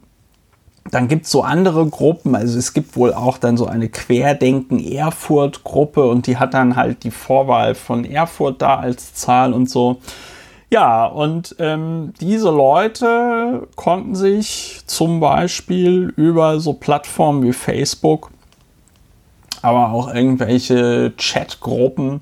dann 0.91 1.07
gibt 1.07 1.25
es 1.25 1.31
so 1.31 1.41
andere 1.41 1.85
Gruppen, 1.87 2.35
also 2.35 2.57
es 2.57 2.73
gibt 2.73 2.95
wohl 2.95 3.13
auch 3.13 3.37
dann 3.37 3.57
so 3.57 3.65
eine 3.65 3.89
Querdenken 3.89 4.79
Erfurt 4.79 5.63
Gruppe 5.63 6.07
und 6.07 6.27
die 6.27 6.37
hat 6.37 6.53
dann 6.53 6.75
halt 6.75 7.03
die 7.03 7.11
Vorwahl 7.11 7.75
von 7.75 8.05
Erfurt 8.05 8.61
da 8.61 8.77
als 8.77 9.13
Zahl 9.13 9.53
und 9.53 9.69
so. 9.69 9.97
Ja, 10.69 11.05
und 11.05 11.55
ähm, 11.59 12.13
diese 12.19 12.49
Leute 12.49 13.67
konnten 13.75 14.15
sich 14.15 14.81
zum 14.85 15.21
Beispiel 15.21 16.13
über 16.17 16.59
so 16.59 16.73
Plattformen 16.73 17.43
wie 17.43 17.53
Facebook, 17.53 18.31
aber 19.61 19.91
auch 19.91 20.13
irgendwelche 20.13 21.13
Chatgruppen 21.17 22.21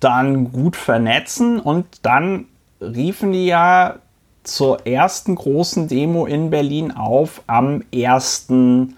dann 0.00 0.52
gut 0.52 0.76
vernetzen 0.76 1.60
und 1.60 1.86
dann 2.02 2.46
riefen 2.80 3.32
die 3.32 3.46
ja 3.46 3.96
zur 4.44 4.86
ersten 4.86 5.34
großen 5.34 5.88
Demo 5.88 6.26
in 6.26 6.50
Berlin 6.50 6.92
auf 6.92 7.42
am 7.46 7.82
1.8. 7.92 8.88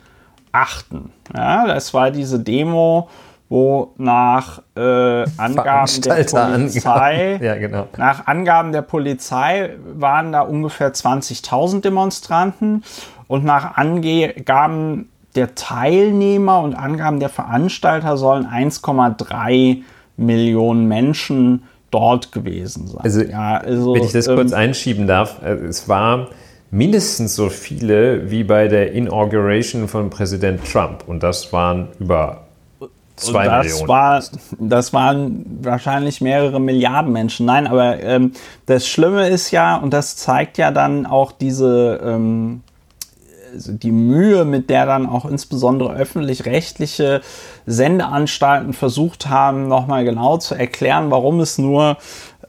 Ja, 1.35 1.66
das 1.66 1.94
war 1.94 2.11
diese 2.11 2.40
Demo, 2.40 3.09
wo 3.48 3.92
nach 3.96 4.61
äh, 4.76 5.24
Angaben 5.37 6.00
der 6.02 6.24
Polizei, 6.24 7.38
ja, 7.42 7.54
genau. 7.56 7.87
nach 7.96 8.26
Angaben 8.26 8.72
der 8.72 8.82
Polizei 8.82 9.70
waren 9.94 10.32
da 10.32 10.40
ungefähr 10.40 10.92
20.000 10.92 11.80
Demonstranten 11.80 12.82
und 13.28 13.44
nach 13.44 13.76
Angaben 13.76 15.09
der 15.37 15.54
Teilnehmer 15.54 16.61
und 16.61 16.74
Angaben 16.74 17.20
der 17.20 17.28
Veranstalter 17.28 18.16
sollen 18.16 18.46
1,3 18.46 19.82
Millionen 20.16 20.88
Menschen 20.88 21.64
dort 21.96 22.30
gewesen 22.32 22.87
sein. 22.88 23.00
Also, 23.02 23.22
ja, 23.22 23.56
also 23.56 23.94
wenn 23.94 24.04
ich 24.04 24.12
das 24.12 24.26
ähm, 24.26 24.37
kurz 24.37 24.52
einschieben 24.52 25.06
darf, 25.06 25.42
äh, 25.42 25.54
es 25.54 25.88
war 25.88 26.28
mindestens 26.70 27.35
so 27.35 27.48
viele 27.48 28.30
wie 28.30 28.44
bei 28.44 28.68
der 28.68 28.92
Inauguration 28.92 29.88
von 29.88 30.11
Präsident 30.11 30.61
Trump 30.70 31.04
und 31.06 31.22
das 31.22 31.52
waren 31.52 31.88
über 31.98 32.42
zwei 33.16 33.46
das 33.46 33.66
Millionen. 33.66 33.88
War, 33.88 34.22
das 34.59 34.92
waren 34.92 35.59
wahrscheinlich 35.62 36.20
mehrere 36.20 36.61
Milliarden 36.61 37.12
Menschen. 37.12 37.46
Nein, 37.46 37.66
aber 37.66 38.02
ähm, 38.02 38.32
das 38.66 38.87
Schlimme 38.87 39.28
ist 39.28 39.50
ja, 39.52 39.76
und 39.76 39.92
das 39.94 40.16
zeigt 40.16 40.59
ja 40.59 40.70
dann 40.70 41.06
auch 41.06 41.32
diese 41.32 41.98
ähm, 42.04 42.61
also 43.56 43.72
die 43.72 43.90
Mühe, 43.90 44.44
mit 44.44 44.70
der 44.70 44.86
dann 44.86 45.08
auch 45.08 45.24
insbesondere 45.24 45.94
öffentlich-rechtliche 45.94 47.22
Sendeanstalten 47.66 48.72
versucht 48.72 49.28
haben, 49.28 49.66
nochmal 49.68 50.04
genau 50.04 50.36
zu 50.36 50.54
erklären, 50.54 51.10
warum 51.10 51.40
es 51.40 51.58
nur 51.58 51.96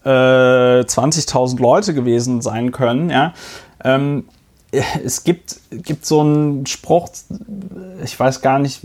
äh, 0.04 0.08
20.000 0.08 1.60
Leute 1.60 1.94
gewesen 1.94 2.40
sein 2.42 2.70
können. 2.72 3.10
Ja? 3.10 3.32
Ähm, 3.84 4.24
es 4.70 5.24
gibt, 5.24 5.60
gibt 5.70 6.04
so 6.04 6.20
einen 6.20 6.66
Spruch, 6.66 7.08
ich 8.04 8.20
weiß 8.20 8.42
gar 8.42 8.58
nicht, 8.58 8.82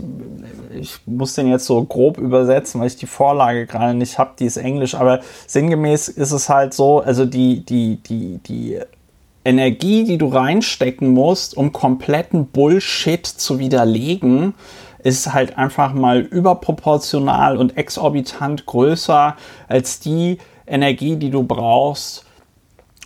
ich 0.74 1.00
muss 1.04 1.34
den 1.34 1.46
jetzt 1.46 1.66
so 1.66 1.84
grob 1.84 2.16
übersetzen, 2.16 2.80
weil 2.80 2.86
ich 2.86 2.96
die 2.96 3.06
Vorlage 3.06 3.66
gerade 3.66 3.92
nicht 3.92 4.18
habe, 4.18 4.30
die 4.38 4.46
ist 4.46 4.56
Englisch, 4.56 4.94
aber 4.94 5.20
sinngemäß 5.46 6.08
ist 6.08 6.32
es 6.32 6.48
halt 6.48 6.72
so, 6.72 7.00
also 7.00 7.26
die, 7.26 7.64
die, 7.66 7.96
die, 7.96 8.38
die 8.38 8.80
Energie, 9.44 10.04
die 10.04 10.18
du 10.18 10.28
reinstecken 10.28 11.12
musst, 11.12 11.56
um 11.56 11.72
kompletten 11.72 12.46
Bullshit 12.46 13.26
zu 13.26 13.58
widerlegen, 13.58 14.54
ist 15.02 15.32
halt 15.34 15.58
einfach 15.58 15.92
mal 15.92 16.20
überproportional 16.20 17.58
und 17.58 17.76
exorbitant 17.76 18.64
größer 18.64 19.36
als 19.68 20.00
die 20.00 20.38
Energie, 20.66 21.16
die 21.16 21.30
du 21.30 21.42
brauchst, 21.42 22.24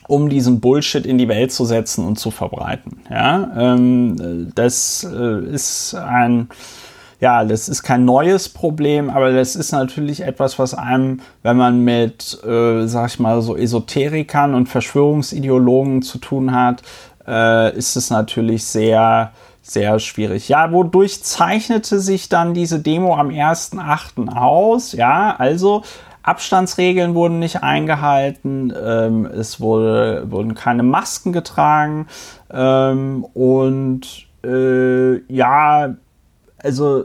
um 0.07 0.29
diesen 0.29 0.61
Bullshit 0.61 1.05
in 1.05 1.19
die 1.19 1.29
Welt 1.29 1.53
zu 1.53 1.65
setzen 1.65 2.07
und 2.07 2.19
zu 2.19 2.31
verbreiten. 2.31 3.01
Ja, 3.11 3.51
ähm, 3.57 4.53
das 4.55 5.05
äh, 5.05 5.45
ist 5.45 5.95
ein 5.95 6.49
ja, 7.21 7.45
das 7.45 7.69
ist 7.69 7.83
kein 7.83 8.05
neues 8.05 8.49
Problem, 8.49 9.11
aber 9.11 9.33
das 9.33 9.57
ist 9.57 9.73
natürlich 9.73 10.21
etwas, 10.21 10.59
was 10.59 10.75
einem, 10.75 11.21
wenn 11.43 11.57
man 11.57 11.83
mit, 11.83 12.39
äh, 12.45 12.87
sag 12.87 13.09
ich 13.09 13.19
mal, 13.19 13.43
so 13.43 13.57
Esoterikern 13.57 14.55
und 14.55 14.69
Verschwörungsideologen 14.69 16.03
zu 16.03 16.19
tun 16.19 16.55
hat, 16.55 16.83
äh, 17.27 17.77
ist 17.77 17.97
es 17.97 18.11
natürlich 18.11 18.65
sehr, 18.65 19.33
sehr 19.63 19.99
schwierig. 19.99 20.49
Ja, 20.49 20.71
wodurch 20.71 21.25
zeichnete 21.25 21.99
sich 21.99 22.29
dann 22.29 22.55
diese 22.55 22.79
Demo 22.79 23.17
am 23.17 23.31
1.8. 23.31 24.29
aus? 24.29 24.93
Ja, 24.93 25.35
also 25.37 25.83
Abstandsregeln 26.23 27.15
wurden 27.15 27.41
nicht 27.41 27.63
eingehalten, 27.65 28.73
ähm, 28.81 29.27
es 29.27 29.61
wurde, 29.61 30.31
wurden 30.31 30.55
keine 30.55 30.83
Masken 30.85 31.33
getragen 31.33 32.07
ähm, 32.53 33.25
und 33.35 34.27
äh, 34.45 35.17
ja, 35.33 35.97
also 36.59 37.05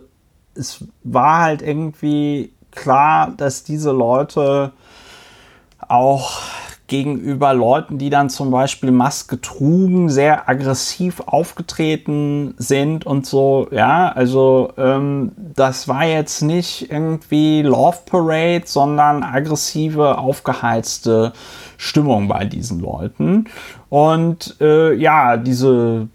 es 0.56 0.84
war 1.04 1.42
halt 1.42 1.62
irgendwie 1.62 2.54
klar, 2.72 3.34
dass 3.38 3.64
diese 3.64 3.92
Leute 3.92 4.74
auch 5.88 6.42
gegenüber 6.88 7.54
Leuten, 7.54 7.98
die 7.98 8.10
dann 8.10 8.30
zum 8.30 8.52
Beispiel 8.52 8.92
Maske 8.92 9.40
trugen, 9.42 10.10
sehr 10.10 10.50
aggressiv 10.50 11.22
aufgetreten 11.26 12.54
sind 12.58 13.06
und 13.06 13.26
so. 13.26 13.68
Ja, 13.72 14.10
also 14.10 14.74
ähm, 14.78 15.32
das 15.38 15.88
war 15.88 16.06
jetzt 16.06 16.42
nicht 16.42 16.92
irgendwie 16.92 17.62
Love 17.62 18.00
Parade, 18.06 18.64
sondern 18.66 19.24
aggressive, 19.24 20.18
aufgeheizte 20.18 21.34
Stimmung 21.78 22.28
bei 22.28 22.46
diesen 22.46 22.80
Leuten. 22.80 23.46
Und 23.90 24.58
äh, 24.62 24.94
ja, 24.94 25.38
diese 25.38 26.10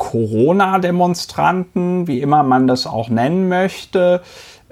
Corona-Demonstranten, 0.00 2.08
wie 2.08 2.20
immer 2.22 2.42
man 2.42 2.66
das 2.66 2.86
auch 2.86 3.10
nennen 3.10 3.50
möchte, 3.50 4.22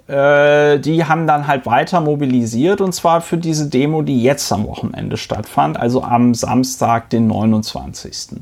äh, 0.09 0.81
die 0.81 1.05
haben 1.05 1.27
dann 1.27 1.47
halt 1.47 1.67
weiter 1.67 2.01
mobilisiert 2.01 2.81
und 2.81 2.95
zwar 2.95 3.21
für 3.21 3.37
diese 3.37 3.69
Demo, 3.69 4.01
die 4.01 4.23
jetzt 4.23 4.51
am 4.51 4.67
Wochenende 4.67 5.19
stattfand, 5.19 5.79
also 5.79 6.03
am 6.03 6.35
Samstag, 6.35 7.11
den 7.11 7.27
29. 7.27 8.41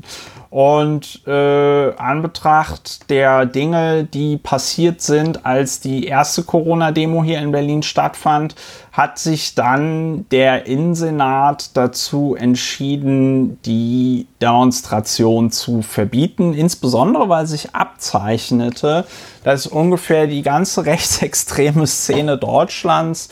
Und 0.57 1.21
äh, 1.27 1.93
an 1.97 2.23
Betracht 2.23 3.11
der 3.11 3.45
Dinge, 3.45 4.05
die 4.05 4.37
passiert 4.37 5.01
sind, 5.01 5.45
als 5.45 5.81
die 5.81 6.07
erste 6.07 6.41
Corona-Demo 6.41 7.23
hier 7.23 7.37
in 7.37 7.51
Berlin 7.51 7.83
stattfand, 7.83 8.55
hat 8.91 9.19
sich 9.19 9.53
dann 9.53 10.27
der 10.31 10.65
Innensenat 10.65 11.77
dazu 11.77 12.33
entschieden, 12.33 13.61
die 13.65 14.25
Demonstration 14.41 15.51
zu 15.51 15.83
verbieten, 15.83 16.55
insbesondere 16.55 17.29
weil 17.29 17.45
sich 17.45 17.75
abzeichnete, 17.75 19.05
dass 19.43 19.67
ungefähr 19.67 20.25
die 20.25 20.41
ganze 20.41 20.85
rechtsextreme 20.87 21.85
Szene 21.85 22.39
Deutschlands 22.39 23.29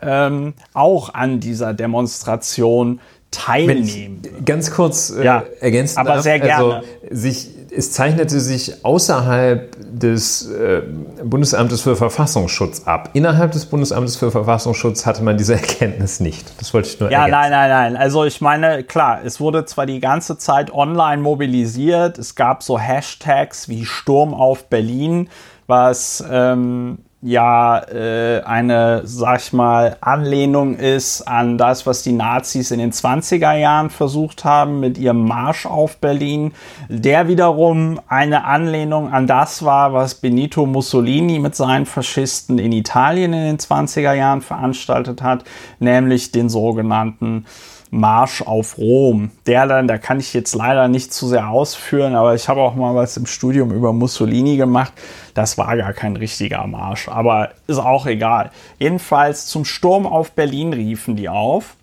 ähm, 0.00 0.54
auch 0.74 1.12
an 1.12 1.40
dieser 1.40 1.74
Demonstration 1.74 3.00
teilnehmen. 3.30 4.22
Ganz 4.44 4.70
kurz 4.70 5.10
äh, 5.10 5.24
ja, 5.24 5.44
ergänzen 5.60 5.98
aber 5.98 6.14
darf, 6.14 6.22
sehr 6.22 6.40
gerne. 6.40 6.76
Also 6.76 6.86
sich, 7.10 7.48
es 7.70 7.92
zeichnete 7.92 8.40
sich 8.40 8.84
außerhalb 8.84 9.76
des 9.92 10.50
äh, 10.50 10.82
Bundesamtes 11.22 11.82
für 11.82 11.96
Verfassungsschutz 11.96 12.82
ab. 12.86 13.10
Innerhalb 13.12 13.52
des 13.52 13.66
Bundesamtes 13.66 14.16
für 14.16 14.30
Verfassungsschutz 14.30 15.04
hatte 15.04 15.22
man 15.22 15.36
diese 15.36 15.54
Erkenntnis 15.56 16.20
nicht. 16.20 16.52
Das 16.58 16.72
wollte 16.72 16.88
ich 16.88 16.98
nur 17.00 17.10
Ja, 17.10 17.26
ergänzen. 17.26 17.40
nein, 17.40 17.50
nein, 17.50 17.70
nein. 17.70 17.96
Also 17.96 18.24
ich 18.24 18.40
meine, 18.40 18.82
klar, 18.84 19.20
es 19.24 19.40
wurde 19.40 19.66
zwar 19.66 19.84
die 19.86 20.00
ganze 20.00 20.38
Zeit 20.38 20.72
online 20.72 21.20
mobilisiert, 21.22 22.18
es 22.18 22.34
gab 22.34 22.62
so 22.62 22.78
Hashtags 22.78 23.68
wie 23.68 23.84
Sturm 23.84 24.32
auf 24.32 24.64
Berlin, 24.70 25.28
was 25.66 26.24
ähm, 26.30 26.98
ja 27.20 27.80
äh, 27.88 28.42
eine, 28.42 29.02
sag 29.04 29.40
ich 29.40 29.52
mal, 29.52 29.96
Anlehnung 30.00 30.76
ist 30.76 31.22
an 31.22 31.58
das, 31.58 31.84
was 31.84 32.02
die 32.02 32.12
Nazis 32.12 32.70
in 32.70 32.78
den 32.78 32.92
20er 32.92 33.54
Jahren 33.56 33.90
versucht 33.90 34.44
haben 34.44 34.78
mit 34.78 34.98
ihrem 34.98 35.24
Marsch 35.24 35.66
auf 35.66 35.98
Berlin, 35.98 36.52
der 36.88 37.26
wiederum 37.26 38.00
eine 38.06 38.44
Anlehnung 38.44 39.12
an 39.12 39.26
das 39.26 39.64
war, 39.64 39.92
was 39.92 40.14
Benito 40.14 40.64
Mussolini 40.64 41.40
mit 41.40 41.56
seinen 41.56 41.86
Faschisten 41.86 42.58
in 42.58 42.70
Italien 42.70 43.32
in 43.32 43.44
den 43.44 43.58
20er 43.58 44.12
Jahren 44.12 44.40
veranstaltet 44.40 45.20
hat, 45.20 45.44
nämlich 45.80 46.30
den 46.30 46.48
sogenannten 46.48 47.46
Marsch 47.90 48.42
auf 48.42 48.78
Rom. 48.78 49.30
Der 49.46 49.66
dann, 49.66 49.88
da 49.88 49.98
kann 49.98 50.20
ich 50.20 50.34
jetzt 50.34 50.54
leider 50.54 50.88
nicht 50.88 51.12
zu 51.12 51.26
sehr 51.26 51.48
ausführen, 51.48 52.14
aber 52.14 52.34
ich 52.34 52.48
habe 52.48 52.60
auch 52.60 52.74
mal 52.74 52.94
was 52.94 53.16
im 53.16 53.26
Studium 53.26 53.70
über 53.72 53.92
Mussolini 53.92 54.56
gemacht. 54.56 54.92
Das 55.34 55.56
war 55.56 55.76
gar 55.76 55.92
kein 55.92 56.16
richtiger 56.16 56.66
Marsch, 56.66 57.08
aber 57.08 57.50
ist 57.66 57.78
auch 57.78 58.06
egal. 58.06 58.50
Jedenfalls 58.78 59.46
zum 59.46 59.64
Sturm 59.64 60.06
auf 60.06 60.32
Berlin 60.32 60.72
riefen 60.72 61.16
die 61.16 61.28
auf. 61.28 61.77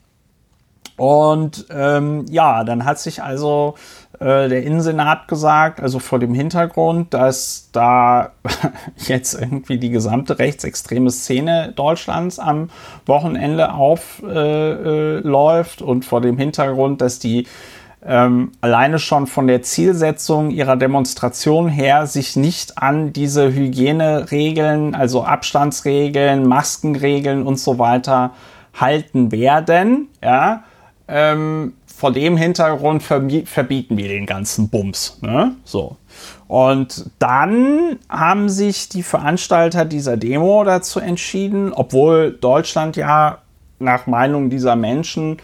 Und 0.97 1.65
ähm, 1.71 2.25
ja, 2.29 2.63
dann 2.63 2.85
hat 2.85 2.99
sich 2.99 3.21
also 3.21 3.75
äh, 4.19 4.47
der 4.47 4.63
Innensenat 4.63 5.27
gesagt, 5.27 5.81
also 5.81 5.99
vor 5.99 6.19
dem 6.19 6.33
Hintergrund, 6.33 7.13
dass 7.13 7.69
da 7.73 8.31
jetzt 9.07 9.33
irgendwie 9.33 9.77
die 9.77 9.89
gesamte 9.89 10.39
rechtsextreme 10.39 11.11
Szene 11.11 11.73
Deutschlands 11.75 12.39
am 12.39 12.69
Wochenende 13.05 13.73
aufläuft 13.73 15.81
äh, 15.81 15.83
äh, 15.83 15.87
und 15.87 16.05
vor 16.05 16.21
dem 16.21 16.37
Hintergrund, 16.37 17.01
dass 17.01 17.19
die 17.19 17.45
ähm, 18.05 18.51
alleine 18.61 18.99
schon 18.99 19.27
von 19.27 19.47
der 19.47 19.63
Zielsetzung 19.63 20.51
ihrer 20.51 20.77
Demonstration 20.77 21.67
her 21.67 22.05
sich 22.05 22.35
nicht 22.35 22.77
an 22.77 23.11
diese 23.11 23.51
Hygieneregeln, 23.51 24.95
also 24.95 25.23
Abstandsregeln, 25.23 26.47
Maskenregeln 26.47 27.43
und 27.43 27.59
so 27.59 27.79
weiter 27.79 28.31
halten 28.75 29.31
werden, 29.31 30.09
ja, 30.23 30.63
ähm, 31.07 31.73
vor 31.85 32.11
dem 32.11 32.35
Hintergrund 32.35 33.03
verbieten 33.03 33.97
wir 33.97 34.09
den 34.09 34.25
ganzen 34.25 34.69
Bums. 34.69 35.17
Ne? 35.21 35.55
So. 35.63 35.95
Und 36.47 37.09
dann 37.19 37.99
haben 38.09 38.49
sich 38.49 38.89
die 38.89 39.03
Veranstalter 39.03 39.85
dieser 39.85 40.17
Demo 40.17 40.63
dazu 40.63 40.99
entschieden, 40.99 41.71
obwohl 41.73 42.31
Deutschland 42.31 42.97
ja 42.97 43.39
nach 43.79 44.07
Meinung 44.07 44.49
dieser 44.49 44.75
Menschen 44.75 45.37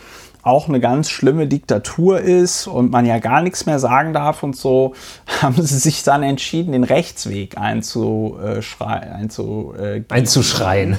auch 0.44 0.68
eine 0.68 0.80
ganz 0.80 1.10
schlimme 1.10 1.48
Diktatur 1.48 2.20
ist 2.20 2.68
und 2.68 2.92
man 2.92 3.06
ja 3.06 3.20
gar 3.20 3.42
nichts 3.42 3.66
mehr 3.66 3.80
sagen 3.80 4.12
darf 4.12 4.44
und 4.44 4.56
so, 4.56 4.94
haben 5.42 5.62
sie 5.62 5.78
sich 5.78 6.04
dann 6.04 6.24
entschieden, 6.24 6.72
den 6.72 6.84
Rechtsweg 6.84 7.58
einzuschreien. 7.58 9.14
Einzu, 9.14 9.74
äh, 9.80 10.04
einzuschreien. 10.10 10.98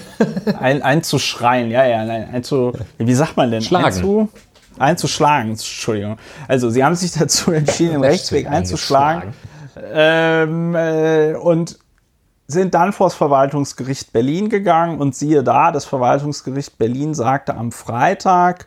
Ein, 0.59 0.83
einzuschreien, 0.83 1.70
ja, 1.70 1.85
ja. 1.85 2.01
Einzu, 2.01 2.72
wie 2.98 3.14
sagt 3.14 3.37
man 3.37 3.51
denn? 3.51 3.62
Schlagen. 3.62 3.87
Einzu, 3.87 4.29
einzuschlagen, 4.83 5.51
Entschuldigung. 5.51 6.18
Also 6.49 6.71
sie 6.71 6.85
haben 6.85 6.95
sich 6.95 7.12
dazu 7.18 7.53
entschieden, 7.53 7.92
den 7.92 8.05
Rechtsweg 8.05 8.49
einzuschlagen. 8.49 9.33
Ähm, 9.77 10.75
äh, 10.75 11.35
und 11.35 11.79
sind 12.47 12.75
dann 12.75 12.92
vor 12.92 13.07
das 13.07 13.14
Verwaltungsgericht 13.14 14.12
Berlin 14.12 14.49
gegangen 14.49 15.01
und 15.01 15.14
siehe 15.14 15.42
da, 15.42 15.73
das 15.73 15.87
Verwaltungsgericht 15.87 16.77
Berlin 16.77 17.14
sagte 17.14 17.57
am 17.57 17.73
Freitag, 17.73 18.66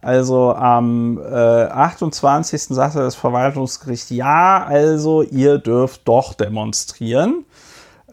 also 0.00 0.54
am 0.54 1.18
äh, 1.18 1.64
28. 1.66 2.62
sagte 2.62 3.00
das 3.00 3.14
Verwaltungsgericht, 3.14 4.10
ja, 4.10 4.64
also 4.64 5.22
ihr 5.22 5.58
dürft 5.58 6.06
doch 6.06 6.34
demonstrieren. 6.34 7.44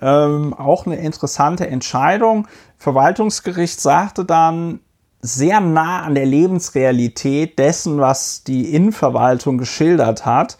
Ähm, 0.02 0.54
auch 0.54 0.86
eine 0.86 0.96
interessante 0.98 1.68
Entscheidung. 1.68 2.48
Verwaltungsgericht 2.78 3.80
sagte 3.80 4.26
dann, 4.26 4.80
sehr 5.24 5.62
nah 5.62 6.02
an 6.02 6.16
der 6.16 6.26
Lebensrealität 6.26 7.58
dessen, 7.58 8.00
was 8.00 8.44
die 8.44 8.76
Innenverwaltung 8.76 9.58
geschildert 9.58 10.26
hat. 10.26 10.58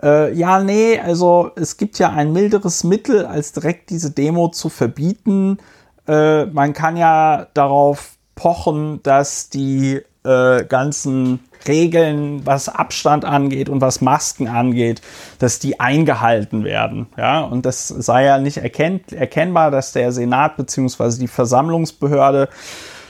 Äh, 0.00 0.32
ja, 0.34 0.60
nee, 0.60 1.00
also 1.00 1.50
es 1.56 1.76
gibt 1.76 1.98
ja 1.98 2.10
ein 2.10 2.32
milderes 2.32 2.84
Mittel, 2.84 3.26
als 3.26 3.52
direkt 3.52 3.90
diese 3.90 4.12
Demo 4.12 4.48
zu 4.48 4.68
verbieten. 4.68 5.58
Äh, 6.06 6.46
man 6.46 6.74
kann 6.74 6.96
ja 6.96 7.48
darauf 7.54 8.12
pochen, 8.36 9.02
dass 9.02 9.50
die 9.50 10.00
äh, 10.24 10.64
ganzen 10.64 11.40
Regeln, 11.66 12.46
was 12.46 12.68
Abstand 12.68 13.24
angeht 13.24 13.68
und 13.68 13.80
was 13.80 14.00
Masken 14.00 14.46
angeht, 14.46 15.00
dass 15.40 15.58
die 15.58 15.80
eingehalten 15.80 16.62
werden. 16.62 17.06
Ja, 17.16 17.40
und 17.40 17.66
das 17.66 17.88
sei 17.88 18.26
ja 18.26 18.38
nicht 18.38 18.58
erkennt, 18.58 19.12
erkennbar, 19.12 19.72
dass 19.72 19.92
der 19.92 20.12
Senat 20.12 20.56
bzw. 20.56 21.18
die 21.18 21.28
Versammlungsbehörde 21.28 22.48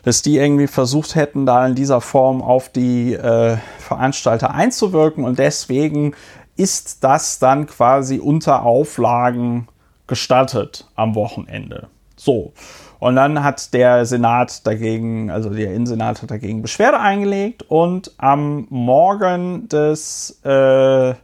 dass 0.04 0.22
die 0.22 0.36
irgendwie 0.36 0.66
versucht 0.66 1.14
hätten, 1.14 1.46
da 1.46 1.66
in 1.66 1.74
dieser 1.74 2.00
Form 2.00 2.42
auf 2.42 2.68
die 2.68 3.14
äh, 3.14 3.56
Veranstalter 3.78 4.52
einzuwirken 4.54 5.24
und 5.24 5.38
deswegen 5.38 6.14
ist 6.56 7.02
das 7.02 7.38
dann 7.38 7.66
quasi 7.66 8.18
unter 8.18 8.62
Auflagen 8.64 9.66
gestattet 10.06 10.86
am 10.94 11.14
Wochenende. 11.14 11.88
So. 12.16 12.52
Und 13.00 13.16
dann 13.16 13.42
hat 13.42 13.74
der 13.74 14.06
Senat 14.06 14.66
dagegen, 14.66 15.30
also 15.30 15.50
der 15.50 15.74
Innensenat 15.74 16.22
hat 16.22 16.30
dagegen 16.30 16.62
Beschwerde 16.62 17.00
eingelegt 17.00 17.64
und 17.68 18.12
am 18.18 18.66
Morgen 18.70 19.68
des 19.68 20.40
äh, 20.44 21.10
äh, 21.10 21.14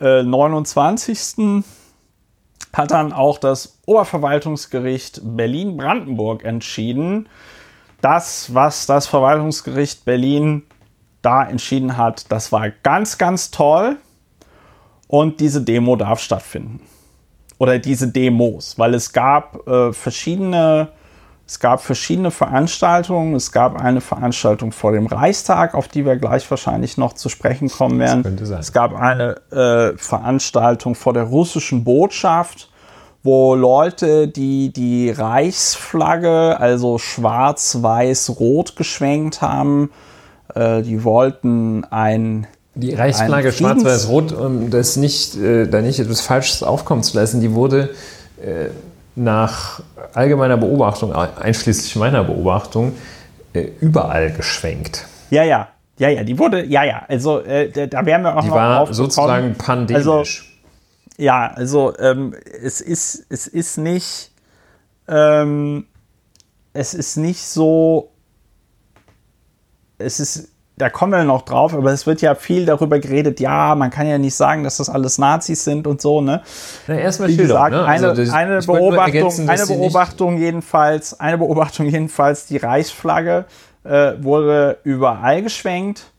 29. 0.00 1.64
hat 2.72 2.90
dann 2.90 3.12
auch 3.12 3.38
das 3.38 3.78
Oberverwaltungsgericht 3.84 5.20
Berlin-Brandenburg 5.22 6.44
entschieden, 6.44 7.28
das, 8.04 8.52
was 8.52 8.84
das 8.84 9.06
Verwaltungsgericht 9.06 10.04
Berlin 10.04 10.64
da 11.22 11.42
entschieden 11.42 11.96
hat, 11.96 12.30
das 12.30 12.52
war 12.52 12.68
ganz, 12.82 13.16
ganz 13.16 13.50
toll. 13.50 13.96
Und 15.08 15.40
diese 15.40 15.62
Demo 15.62 15.96
darf 15.96 16.20
stattfinden. 16.20 16.80
Oder 17.58 17.78
diese 17.78 18.08
Demos, 18.08 18.78
weil 18.78 18.94
es 18.94 19.12
gab 19.12 19.66
äh, 19.66 19.92
verschiedene, 19.92 20.88
es 21.46 21.60
gab 21.60 21.80
verschiedene 21.80 22.30
Veranstaltungen. 22.30 23.34
Es 23.34 23.52
gab 23.52 23.80
eine 23.80 24.00
Veranstaltung 24.00 24.72
vor 24.72 24.92
dem 24.92 25.06
Reichstag, 25.06 25.74
auf 25.74 25.88
die 25.88 26.04
wir 26.04 26.16
gleich 26.16 26.50
wahrscheinlich 26.50 26.98
noch 26.98 27.12
zu 27.12 27.28
sprechen 27.28 27.70
kommen 27.70 27.98
werden. 28.00 28.38
Es 28.58 28.72
gab 28.72 28.94
eine 28.94 29.36
äh, 29.50 29.96
Veranstaltung 29.96 30.94
vor 30.94 31.12
der 31.12 31.24
russischen 31.24 31.84
Botschaft 31.84 32.70
wo 33.24 33.54
Leute, 33.54 34.28
die 34.28 34.72
die 34.72 35.10
Reichsflagge, 35.10 36.60
also 36.60 36.98
schwarz, 36.98 37.78
weiß, 37.80 38.38
rot 38.38 38.76
geschwenkt 38.76 39.40
haben, 39.40 39.90
äh, 40.54 40.82
die 40.82 41.02
wollten 41.02 41.84
ein 41.84 42.46
die 42.76 42.92
Reichsflagge 42.92 43.52
schwarz-weiß-rot, 43.52 44.32
um 44.32 44.70
das 44.70 44.96
nicht, 44.96 45.36
äh, 45.36 45.66
da 45.66 45.80
nicht 45.80 46.00
etwas 46.00 46.20
Falsches 46.20 46.62
aufkommen 46.62 47.02
zu 47.02 47.16
lassen, 47.16 47.40
die 47.40 47.54
wurde 47.54 47.90
äh, 48.42 48.66
nach 49.14 49.80
allgemeiner 50.12 50.56
Beobachtung, 50.56 51.12
einschließlich 51.12 51.96
meiner 51.96 52.24
Beobachtung, 52.24 52.92
äh, 53.52 53.68
überall 53.80 54.32
geschwenkt. 54.32 55.06
Ja, 55.30 55.44
ja, 55.44 55.68
ja, 55.98 56.08
ja, 56.08 56.24
die 56.24 56.38
wurde, 56.38 56.64
ja, 56.64 56.82
ja, 56.82 57.04
also 57.08 57.40
äh, 57.40 57.88
da 57.88 58.04
werden 58.04 58.22
wir 58.22 58.36
auch 58.36 58.42
die 58.42 58.48
noch 58.48 58.56
war 58.56 58.92
sozusagen 58.92 59.54
pandemisch. 59.54 60.06
Also, 60.06 60.53
ja, 61.18 61.46
also 61.54 61.96
ähm, 61.98 62.34
es 62.62 62.80
ist 62.80 63.26
es 63.28 63.46
ist 63.46 63.78
nicht 63.78 64.32
ähm, 65.08 65.86
es 66.72 66.94
ist 66.94 67.16
nicht 67.16 67.44
so 67.44 68.10
es 69.98 70.20
ist 70.20 70.48
da 70.76 70.90
kommen 70.90 71.12
wir 71.12 71.22
noch 71.22 71.42
drauf, 71.42 71.72
aber 71.72 71.92
es 71.92 72.04
wird 72.06 72.20
ja 72.20 72.34
viel 72.34 72.66
darüber 72.66 72.98
geredet, 72.98 73.38
ja, 73.38 73.76
man 73.76 73.90
kann 73.90 74.08
ja 74.08 74.18
nicht 74.18 74.34
sagen, 74.34 74.64
dass 74.64 74.78
das 74.78 74.88
alles 74.88 75.18
Nazis 75.18 75.62
sind 75.62 75.86
und 75.86 76.00
so, 76.02 76.20
ne? 76.20 76.42
Na, 76.88 76.96
erstmal 76.96 77.28
Wie 77.28 77.36
gesagt, 77.36 77.70
ne? 77.70 77.84
eine, 77.84 78.08
also 78.08 78.22
das, 78.22 78.34
eine 78.34 78.60
Beobachtung, 78.60 79.48
eine 79.48 79.66
Beobachtung 79.66 80.38
jedenfalls, 80.38 81.20
eine 81.20 81.38
Beobachtung 81.38 81.86
jedenfalls, 81.86 82.46
die 82.46 82.56
Reichsflagge 82.56 83.44
äh, 83.84 84.14
wurde 84.18 84.78
überall 84.82 85.42
geschwenkt 85.42 86.10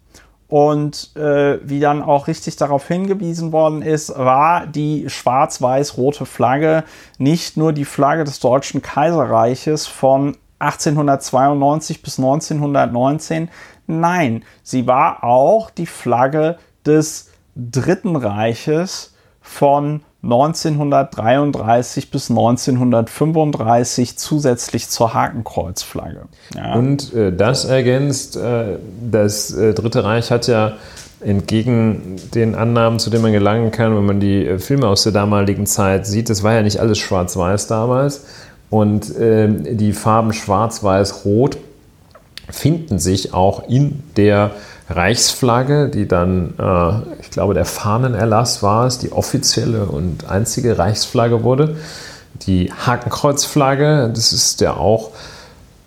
und 0.48 1.16
äh, 1.16 1.60
wie 1.68 1.80
dann 1.80 2.04
auch 2.04 2.28
richtig 2.28 2.56
darauf 2.56 2.88
hingewiesen 2.88 3.52
worden 3.52 3.82
ist, 3.82 4.16
war 4.16 4.68
die 4.68 5.10
schwarz-weiß-rote 5.10 6.26
Flagge 6.26 6.84
nicht 7.18 7.58
nur 7.58 7.74
die 7.74 7.86
Flagge 7.86 8.24
des 8.24 8.40
Deutschen 8.40 8.82
Kaiserreiches 8.82 9.88
von 9.88 10.38
1892 10.60 12.02
bis 12.02 12.20
1919. 12.20 13.50
Nein, 13.88 14.44
sie 14.64 14.88
war 14.88 15.24
auch 15.24 15.70
die 15.70 15.88
Flagge 15.88 16.58
des 16.86 17.32
Dritten 17.56 18.16
Reiches 18.16 19.16
von 19.42 20.04
1933 20.26 22.12
bis 22.12 22.30
1935 22.30 24.18
zusätzlich 24.18 24.90
zur 24.90 25.14
Hakenkreuzflagge. 25.14 26.22
Ja. 26.56 26.74
Und 26.74 27.14
äh, 27.14 27.32
das 27.32 27.66
ergänzt, 27.66 28.36
äh, 28.36 28.78
das 29.10 29.54
äh, 29.54 29.74
Dritte 29.74 30.04
Reich 30.04 30.32
hat 30.32 30.48
ja 30.48 30.74
entgegen 31.22 32.18
den 32.34 32.56
Annahmen, 32.56 33.00
zu 33.00 33.10
denen 33.10 33.24
man 33.24 33.32
gelangen 33.32 33.72
kann, 33.72 33.96
wenn 33.96 34.06
man 34.06 34.20
die 34.20 34.46
äh, 34.46 34.60
Filme 34.60 34.88
aus 34.88 35.04
der 35.04 35.12
damaligen 35.12 35.66
Zeit 35.66 36.06
sieht, 36.06 36.30
das 36.30 36.44
war 36.44 36.54
ja 36.54 36.62
nicht 36.62 36.80
alles 36.80 36.98
schwarz-weiß 36.98 37.68
damals. 37.68 38.26
Und 38.70 39.16
äh, 39.16 39.48
die 39.48 39.94
Farben 39.94 40.34
schwarz, 40.34 40.84
weiß, 40.84 41.26
rot 41.26 41.58
finden 42.50 43.00
sich 43.00 43.34
auch 43.34 43.68
in 43.70 44.04
der 44.18 44.52
Reichsflagge, 44.90 45.90
die 45.90 46.08
dann, 46.08 46.54
äh, 46.60 47.22
ich 47.22 47.32
glaube, 47.32 47.54
der 47.54 47.66
Fahnenerlass 47.66 48.62
war 48.62 48.86
es, 48.86 49.00
die 49.00 49.12
offizielle 49.12 49.86
und 49.86 50.30
einzige 50.30 50.78
Reichsflagge 50.78 51.44
wurde. 51.44 51.78
Die 52.42 52.72
Hakenkreuzflagge, 52.72 54.12
das 54.14 54.34
ist 54.34 54.62
ja 54.62 54.76
auch 54.76 55.12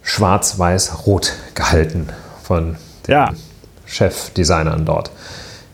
schwarz-weiß-rot 0.02 1.34
gehalten 1.54 2.08
von 2.42 2.76
den 3.06 3.12
ja. 3.12 3.30
Chefdesignern 3.84 4.84
dort. 4.84 5.11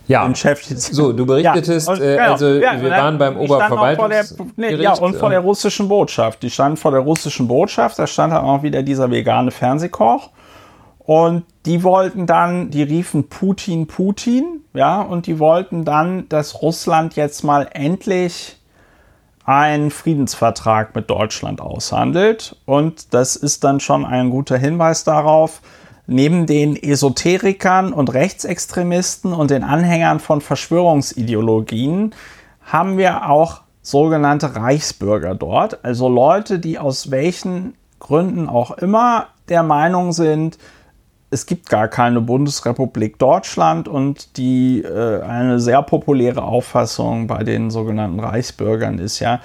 Ja, 0.06 0.30
so, 0.34 1.14
du 1.14 1.24
berichtetest, 1.24 1.88
ja, 1.88 1.94
und, 1.94 2.00
äh, 2.02 2.16
genau, 2.16 2.32
also 2.32 2.48
ja, 2.48 2.82
wir 2.82 2.90
waren 2.90 3.16
beim 3.16 3.38
Oberverwaltungsgericht. 3.38 4.58
Nee, 4.58 4.74
ja, 4.74 4.92
und 4.92 5.16
vor 5.16 5.30
der 5.30 5.40
russischen 5.40 5.88
Botschaft. 5.88 6.42
Die 6.42 6.50
standen 6.50 6.76
vor 6.76 6.90
der 6.90 7.00
russischen 7.00 7.48
Botschaft, 7.48 7.98
da 7.98 8.06
stand 8.06 8.34
halt 8.34 8.44
auch 8.44 8.62
wieder 8.62 8.82
dieser 8.82 9.10
vegane 9.10 9.50
Fernsehkoch. 9.50 10.28
Und 11.04 11.44
die 11.66 11.82
wollten 11.82 12.26
dann, 12.26 12.70
die 12.70 12.82
riefen 12.82 13.28
Putin, 13.28 13.86
Putin, 13.86 14.62
ja, 14.72 15.02
und 15.02 15.26
die 15.26 15.38
wollten 15.38 15.84
dann, 15.84 16.28
dass 16.30 16.62
Russland 16.62 17.14
jetzt 17.14 17.44
mal 17.44 17.68
endlich 17.72 18.58
einen 19.44 19.90
Friedensvertrag 19.90 20.94
mit 20.94 21.10
Deutschland 21.10 21.60
aushandelt. 21.60 22.56
Und 22.64 23.12
das 23.12 23.36
ist 23.36 23.64
dann 23.64 23.80
schon 23.80 24.06
ein 24.06 24.30
guter 24.30 24.56
Hinweis 24.56 25.04
darauf, 25.04 25.60
neben 26.06 26.46
den 26.46 26.76
Esoterikern 26.76 27.92
und 27.92 28.12
Rechtsextremisten 28.12 29.32
und 29.32 29.50
den 29.50 29.62
Anhängern 29.62 30.20
von 30.20 30.40
Verschwörungsideologien 30.40 32.14
haben 32.62 32.96
wir 32.96 33.28
auch 33.28 33.60
sogenannte 33.82 34.56
Reichsbürger 34.56 35.34
dort, 35.34 35.84
also 35.84 36.08
Leute, 36.08 36.58
die 36.58 36.78
aus 36.78 37.10
welchen 37.10 37.74
Gründen 38.00 38.48
auch 38.48 38.70
immer 38.70 39.28
der 39.50 39.62
Meinung 39.62 40.12
sind, 40.12 40.56
es 41.34 41.46
gibt 41.46 41.68
gar 41.68 41.88
keine 41.88 42.20
Bundesrepublik 42.20 43.18
Deutschland 43.18 43.88
und 43.88 44.36
die 44.38 44.82
äh, 44.82 45.20
eine 45.22 45.58
sehr 45.58 45.82
populäre 45.82 46.42
Auffassung 46.42 47.26
bei 47.26 47.42
den 47.42 47.70
sogenannten 47.70 48.20
Reichsbürgern 48.20 48.98
ist 48.98 49.18
ja, 49.18 49.40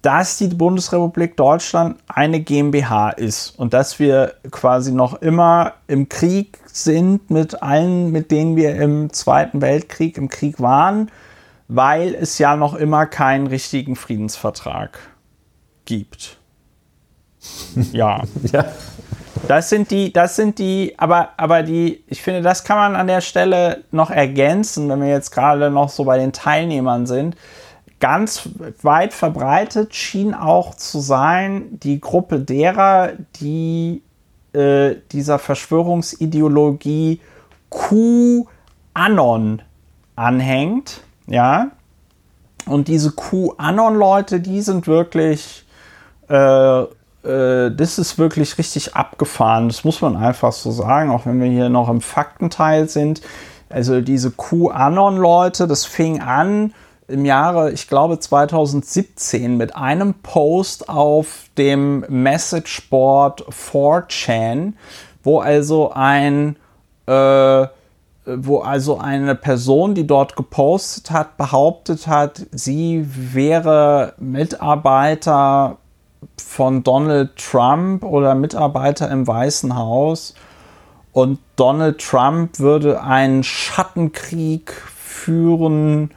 dass 0.00 0.38
die 0.38 0.48
Bundesrepublik 0.48 1.36
Deutschland 1.36 1.96
eine 2.06 2.40
GmbH 2.40 3.10
ist 3.10 3.58
und 3.58 3.74
dass 3.74 3.98
wir 3.98 4.34
quasi 4.50 4.92
noch 4.92 5.20
immer 5.22 5.72
im 5.88 6.08
Krieg 6.08 6.58
sind 6.66 7.30
mit 7.30 7.62
allen, 7.62 8.12
mit 8.12 8.30
denen 8.30 8.54
wir 8.54 8.76
im 8.76 9.12
Zweiten 9.12 9.60
Weltkrieg 9.60 10.16
im 10.16 10.28
Krieg 10.28 10.60
waren, 10.60 11.10
weil 11.66 12.14
es 12.14 12.38
ja 12.38 12.54
noch 12.54 12.74
immer 12.74 13.06
keinen 13.06 13.48
richtigen 13.48 13.96
Friedensvertrag 13.96 14.98
gibt. 15.84 16.38
ja. 17.92 18.22
ja. 18.52 18.66
Das 19.48 19.68
sind 19.68 19.90
die, 19.90 20.12
das 20.12 20.36
sind 20.36 20.58
die, 20.58 20.94
aber, 20.96 21.30
aber 21.36 21.62
die, 21.62 22.04
ich 22.06 22.22
finde, 22.22 22.42
das 22.42 22.64
kann 22.64 22.76
man 22.76 22.96
an 22.96 23.06
der 23.06 23.20
Stelle 23.20 23.84
noch 23.90 24.10
ergänzen, 24.10 24.88
wenn 24.88 25.00
wir 25.00 25.08
jetzt 25.08 25.32
gerade 25.32 25.70
noch 25.70 25.88
so 25.88 26.04
bei 26.04 26.18
den 26.18 26.32
Teilnehmern 26.32 27.06
sind. 27.06 27.36
Ganz 28.00 28.48
weit 28.82 29.12
verbreitet 29.12 29.94
schien 29.94 30.34
auch 30.34 30.74
zu 30.74 31.00
sein 31.00 31.78
die 31.80 32.00
Gruppe 32.00 32.40
derer, 32.40 33.12
die 33.40 34.02
äh, 34.52 34.96
dieser 35.12 35.38
Verschwörungsideologie 35.38 37.20
QAnon 37.70 39.62
anhängt, 40.16 41.00
ja. 41.26 41.68
Und 42.66 42.88
diese 42.88 43.12
QAnon-Leute, 43.12 44.40
die 44.40 44.62
sind 44.62 44.86
wirklich 44.86 45.66
äh, 46.28 46.84
äh, 47.24 47.70
das 47.70 47.98
ist 47.98 48.18
wirklich 48.18 48.58
richtig 48.58 48.94
abgefahren. 48.94 49.68
Das 49.68 49.84
muss 49.84 50.00
man 50.00 50.16
einfach 50.16 50.52
so 50.52 50.70
sagen, 50.70 51.10
auch 51.10 51.26
wenn 51.26 51.40
wir 51.40 51.50
hier 51.50 51.68
noch 51.68 51.88
im 51.88 52.00
Faktenteil 52.00 52.88
sind. 52.88 53.22
Also 53.68 54.00
diese 54.00 54.30
QAnon-Leute, 54.30 55.66
das 55.66 55.84
fing 55.84 56.20
an 56.20 56.74
im 57.08 57.24
Jahre, 57.24 57.72
ich 57.72 57.88
glaube 57.88 58.18
2017 58.18 59.56
mit 59.56 59.76
einem 59.76 60.14
Post 60.14 60.88
auf 60.88 61.50
dem 61.58 62.04
Messageboard 62.08 63.44
4chan, 63.50 64.74
wo 65.22 65.40
also 65.40 65.92
ein 65.92 66.56
äh, 67.06 67.66
wo 68.26 68.60
also 68.60 68.98
eine 68.98 69.34
Person, 69.34 69.94
die 69.94 70.06
dort 70.06 70.34
gepostet 70.34 71.10
hat, 71.10 71.36
behauptet 71.36 72.06
hat, 72.06 72.46
sie 72.52 73.06
wäre 73.06 74.14
Mitarbeiter 74.18 75.76
von 76.42 76.82
Donald 76.82 77.36
Trump 77.36 78.04
oder 78.04 78.34
Mitarbeiter 78.34 79.10
im 79.10 79.26
Weißen 79.26 79.76
Haus. 79.76 80.34
Und 81.12 81.38
Donald 81.56 82.00
Trump 82.00 82.58
würde 82.58 83.02
einen 83.02 83.44
Schattenkrieg 83.44 84.72
führen 84.72 86.10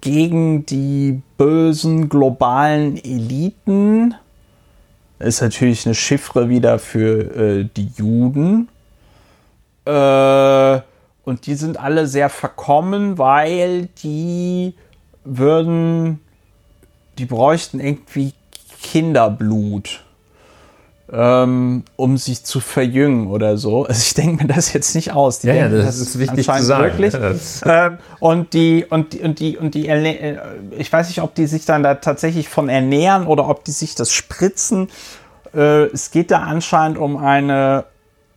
gegen 0.00 0.64
die 0.64 1.22
bösen 1.36 2.08
globalen 2.08 2.96
Eliten. 2.96 4.14
Ist 5.18 5.42
natürlich 5.42 5.84
eine 5.84 5.94
Chiffre 5.94 6.48
wieder 6.48 6.78
für 6.78 7.34
äh, 7.36 7.68
die 7.76 7.90
Juden. 7.96 8.68
Äh, 9.84 10.80
und 11.24 11.46
die 11.46 11.54
sind 11.54 11.78
alle 11.78 12.06
sehr 12.06 12.30
verkommen, 12.30 13.18
weil 13.18 13.86
die 14.02 14.74
würden, 15.24 16.20
die 17.18 17.26
bräuchten 17.26 17.80
irgendwie 17.80 18.32
Kinderblut, 18.82 20.04
ähm, 21.10 21.84
um 21.96 22.16
sich 22.18 22.44
zu 22.44 22.60
verjüngen 22.60 23.28
oder 23.28 23.56
so. 23.56 23.84
Also 23.86 24.00
ich 24.00 24.14
denke 24.14 24.42
mir 24.44 24.52
das 24.52 24.72
jetzt 24.72 24.94
nicht 24.94 25.12
aus. 25.12 25.40
Die 25.40 25.48
ja, 25.48 25.54
ja, 25.54 25.68
das, 25.68 25.86
das 25.86 26.00
ist 26.00 26.18
wichtig 26.18 26.46
zu 26.46 26.62
sagen. 26.62 26.98
Wirklich. 26.98 27.14
Ja, 27.64 27.86
ähm, 27.86 27.98
und 28.20 28.52
die 28.52 28.84
und 28.88 29.12
die 29.12 29.20
und 29.20 29.40
die 29.40 29.56
und 29.56 29.74
die 29.74 29.88
äh, 29.88 30.38
ich 30.76 30.92
weiß 30.92 31.08
nicht, 31.08 31.22
ob 31.22 31.34
die 31.34 31.46
sich 31.46 31.64
dann 31.64 31.82
da 31.82 31.96
tatsächlich 31.96 32.48
von 32.48 32.68
ernähren 32.68 33.26
oder 33.26 33.48
ob 33.48 33.64
die 33.64 33.72
sich 33.72 33.94
das 33.94 34.12
spritzen. 34.12 34.88
Äh, 35.54 35.86
es 35.86 36.10
geht 36.10 36.30
da 36.30 36.40
anscheinend 36.40 36.98
um 36.98 37.16
eine 37.16 37.84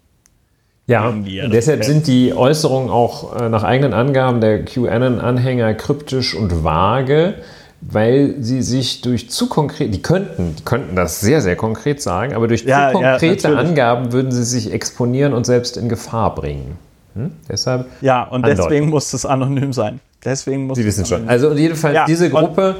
Ja, 0.87 1.11
deshalb 1.11 1.83
sind 1.83 2.07
die 2.07 2.33
Äußerungen 2.33 2.89
auch 2.89 3.35
äh, 3.35 3.49
nach 3.49 3.63
eigenen 3.63 3.93
Angaben 3.93 4.39
der 4.39 4.63
QAnon-Anhänger 4.63 5.73
kryptisch 5.73 6.33
und 6.33 6.63
vage, 6.63 7.33
weil 7.81 8.35
sie 8.39 8.61
sich 8.61 9.01
durch 9.01 9.29
zu 9.29 9.49
konkret, 9.49 9.93
die 9.93 10.01
könnten, 10.01 10.55
die 10.55 10.63
könnten 10.63 10.95
das 10.95 11.19
sehr, 11.19 11.41
sehr 11.41 11.57
konkret 11.57 12.01
sagen, 12.01 12.33
aber 12.33 12.47
durch 12.47 12.63
ja, 12.63 12.93
zu 12.93 12.99
konkrete 12.99 13.49
ja, 13.49 13.57
Angaben 13.57 14.13
würden 14.13 14.31
sie 14.31 14.45
sich 14.45 14.71
exponieren 14.71 15.33
und 15.33 15.45
selbst 15.45 15.75
in 15.75 15.89
Gefahr 15.89 16.33
bringen. 16.33 16.79
Hm? 17.15 17.33
Deshalb 17.49 17.87
ja, 17.99 18.23
und 18.23 18.45
andeuten. 18.45 18.57
deswegen 18.57 18.89
muss 18.89 19.11
es 19.11 19.25
anonym 19.25 19.73
sein. 19.73 19.99
Deswegen 20.23 20.67
muss 20.67 20.77
Sie 20.77 20.85
wissen 20.85 21.05
schon. 21.05 21.27
Also 21.27 21.51
jedenfalls 21.53 21.95
ja, 21.95 22.05
diese 22.05 22.29
Gruppe 22.29 22.77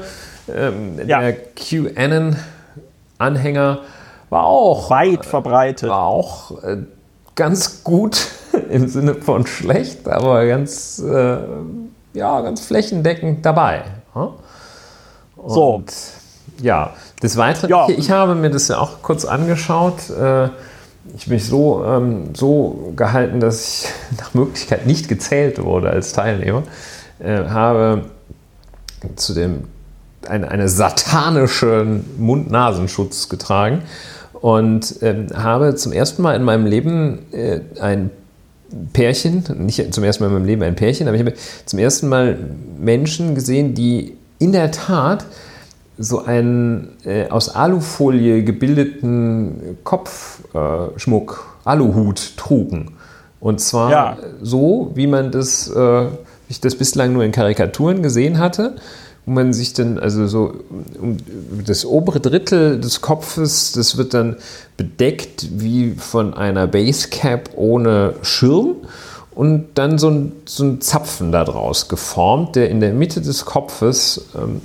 ähm, 0.48 1.06
der 1.06 1.34
QAnon-Anhänger 1.34 3.80
war 4.30 4.44
auch 4.44 4.88
weit 4.88 5.26
verbreitet. 5.26 5.90
War 5.90 6.06
auch 6.06 6.64
äh, 6.64 6.78
ganz 7.38 7.84
gut 7.84 8.26
im 8.68 8.88
Sinne 8.88 9.14
von 9.14 9.46
schlecht, 9.46 10.08
aber 10.08 10.44
ganz, 10.46 10.98
äh, 10.98 11.38
ja, 12.12 12.40
ganz 12.42 12.60
flächendeckend 12.60 13.46
dabei. 13.46 13.84
Hm? 14.12 14.28
so. 15.46 15.82
Ja, 16.60 16.94
des 17.22 17.36
Weiteren, 17.36 17.70
ja. 17.70 17.88
Ich, 17.88 17.98
ich, 17.98 18.10
habe 18.10 18.34
mir 18.34 18.50
das 18.50 18.66
ja 18.66 18.78
auch 18.78 19.00
kurz 19.02 19.24
angeschaut. 19.24 20.10
Äh, 20.10 20.48
ich 21.16 21.28
mich 21.28 21.46
so, 21.46 21.84
ähm, 21.84 22.34
so 22.34 22.92
gehalten, 22.96 23.38
dass 23.38 23.84
ich 23.84 23.88
nach 24.18 24.34
Möglichkeit 24.34 24.86
nicht 24.86 25.08
gezählt 25.08 25.62
wurde 25.62 25.90
als 25.90 26.12
Teilnehmer, 26.12 26.64
äh, 27.20 27.44
habe 27.44 28.06
zu 29.14 29.34
dem 29.34 29.68
eine, 30.26 30.50
eine 30.50 30.68
satanischen 30.68 32.04
Mund-Nasenschutz 32.18 33.28
getragen 33.28 33.82
und 34.40 34.96
ähm, 35.02 35.26
habe 35.34 35.74
zum 35.74 35.92
ersten 35.92 36.22
Mal 36.22 36.36
in 36.36 36.42
meinem 36.42 36.66
Leben 36.66 37.32
äh, 37.32 37.60
ein 37.80 38.10
Pärchen, 38.92 39.44
nicht 39.58 39.94
zum 39.94 40.04
ersten 40.04 40.22
Mal 40.22 40.28
in 40.28 40.34
meinem 40.34 40.46
Leben 40.46 40.62
ein 40.62 40.76
Pärchen, 40.76 41.08
aber 41.08 41.16
ich 41.16 41.22
habe 41.22 41.34
zum 41.64 41.78
ersten 41.78 42.08
Mal 42.08 42.38
Menschen 42.78 43.34
gesehen, 43.34 43.74
die 43.74 44.16
in 44.38 44.52
der 44.52 44.70
Tat 44.70 45.24
so 45.98 46.24
einen 46.24 46.96
äh, 47.04 47.28
aus 47.28 47.48
Alufolie 47.48 48.44
gebildeten 48.44 49.78
Kopfschmuck, 49.82 51.46
äh, 51.64 51.68
Aluhut 51.68 52.36
trugen. 52.36 52.92
Und 53.40 53.60
zwar 53.60 53.90
ja. 53.90 54.16
so, 54.40 54.92
wie 54.94 55.06
man 55.06 55.32
das, 55.32 55.68
äh, 55.68 56.06
ich 56.48 56.60
das 56.60 56.76
bislang 56.76 57.12
nur 57.12 57.24
in 57.24 57.32
Karikaturen 57.32 58.02
gesehen 58.02 58.38
hatte 58.38 58.76
wo 59.28 59.32
man 59.32 59.52
sich 59.52 59.74
dann, 59.74 59.98
also 59.98 60.26
so 60.26 60.54
um 60.98 61.18
das 61.66 61.84
obere 61.84 62.18
Drittel 62.18 62.80
des 62.80 63.02
Kopfes, 63.02 63.72
das 63.72 63.98
wird 63.98 64.14
dann 64.14 64.36
bedeckt 64.78 65.48
wie 65.50 65.92
von 65.92 66.32
einer 66.32 66.66
Basecap 66.66 67.50
ohne 67.54 68.14
Schirm 68.22 68.76
und 69.32 69.66
dann 69.74 69.98
so 69.98 70.08
ein, 70.08 70.32
so 70.46 70.64
ein 70.64 70.80
Zapfen 70.80 71.30
daraus 71.30 71.88
geformt, 71.88 72.56
der 72.56 72.70
in 72.70 72.80
der 72.80 72.94
Mitte 72.94 73.20
des 73.20 73.44
Kopfes 73.44 74.28
ähm, 74.34 74.62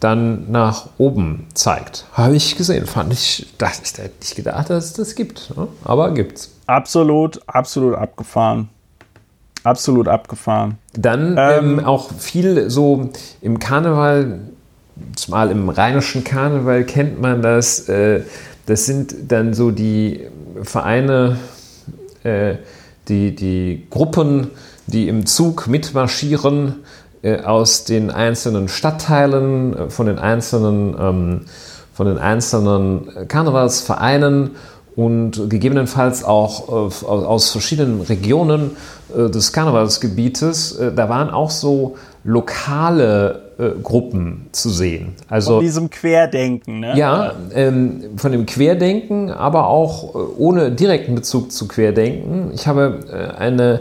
dann 0.00 0.50
nach 0.50 0.88
oben 0.98 1.46
zeigt. 1.54 2.06
Habe 2.12 2.34
ich 2.34 2.56
gesehen, 2.56 2.86
fand 2.86 3.12
ich, 3.12 3.46
ist 3.60 3.98
hätte 3.98 4.18
nicht 4.18 4.34
gedacht, 4.34 4.70
dass 4.70 4.86
es 4.86 4.92
das 4.94 5.14
gibt, 5.14 5.56
ne? 5.56 5.68
aber 5.84 6.12
gibt's. 6.14 6.50
Absolut, 6.66 7.40
absolut 7.46 7.94
abgefahren. 7.94 8.70
Absolut 9.62 10.08
abgefahren. 10.08 10.78
Dann 10.94 11.36
ähm, 11.38 11.78
ähm, 11.78 11.84
auch 11.84 12.10
viel 12.12 12.70
so 12.70 13.10
im 13.40 13.58
Karneval, 13.58 14.40
zumal 15.16 15.50
im 15.50 15.68
rheinischen 15.68 16.24
Karneval 16.24 16.84
kennt 16.84 17.20
man 17.20 17.42
das. 17.42 17.88
Äh, 17.88 18.22
das 18.66 18.86
sind 18.86 19.14
dann 19.28 19.52
so 19.52 19.70
die 19.70 20.26
Vereine, 20.62 21.36
äh, 22.22 22.54
die, 23.08 23.34
die 23.34 23.86
Gruppen, 23.90 24.50
die 24.86 25.08
im 25.08 25.26
Zug 25.26 25.66
mitmarschieren 25.66 26.76
äh, 27.22 27.40
aus 27.42 27.84
den 27.84 28.10
einzelnen 28.10 28.68
Stadtteilen, 28.68 29.76
äh, 29.76 29.90
von 29.90 30.06
den 30.06 30.18
einzelnen, 30.18 30.96
ähm, 30.98 31.40
von 31.92 32.06
den 32.06 32.18
einzelnen 32.18 33.28
Karnevalsvereinen 33.28 34.52
und 34.96 35.48
gegebenenfalls 35.48 36.24
auch 36.24 36.90
äh, 36.90 37.04
aus 37.06 37.50
verschiedenen 37.50 38.00
Regionen 38.02 38.72
äh, 39.16 39.30
des 39.30 39.52
Karnevalsgebietes. 39.52 40.72
Äh, 40.72 40.92
da 40.94 41.08
waren 41.08 41.30
auch 41.30 41.50
so 41.50 41.96
lokale 42.24 43.42
Gruppen 43.82 44.46
zu 44.52 44.70
sehen. 44.70 45.14
Also, 45.28 45.56
von 45.56 45.60
diesem 45.64 45.90
Querdenken, 45.90 46.80
ne? 46.80 46.96
Ja, 46.96 47.34
ähm, 47.54 48.04
von 48.16 48.32
dem 48.32 48.46
Querdenken, 48.46 49.30
aber 49.30 49.68
auch 49.68 50.14
ohne 50.38 50.70
direkten 50.70 51.14
Bezug 51.14 51.52
zu 51.52 51.68
Querdenken. 51.68 52.52
Ich 52.54 52.66
habe 52.66 53.34
eine, 53.38 53.80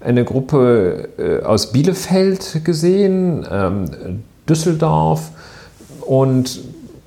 eine 0.00 0.24
Gruppe 0.24 1.08
aus 1.44 1.70
Bielefeld 1.70 2.64
gesehen, 2.64 3.46
ähm, 3.48 3.84
Düsseldorf 4.48 5.30
und 6.00 6.60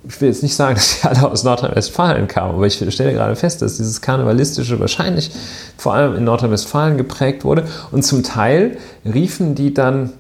ich 0.08 0.22
will 0.22 0.30
jetzt 0.30 0.44
nicht 0.44 0.56
sagen, 0.56 0.76
dass 0.76 1.02
die 1.02 1.08
alle 1.08 1.30
aus 1.30 1.44
Nordrhein-Westfalen 1.44 2.28
kamen, 2.28 2.56
aber 2.56 2.66
ich 2.66 2.76
stelle 2.76 3.14
gerade 3.14 3.36
fest, 3.36 3.62
dass 3.62 3.78
dieses 3.78 4.02
Karnevalistische 4.02 4.80
wahrscheinlich 4.80 5.32
vor 5.78 5.94
allem 5.94 6.16
in 6.16 6.24
Nordrhein-Westfalen 6.24 6.98
geprägt 6.98 7.44
wurde. 7.44 7.66
Und 7.92 8.04
zum 8.04 8.24
Teil 8.24 8.78
riefen 9.06 9.56
die 9.56 9.74
dann 9.74 10.14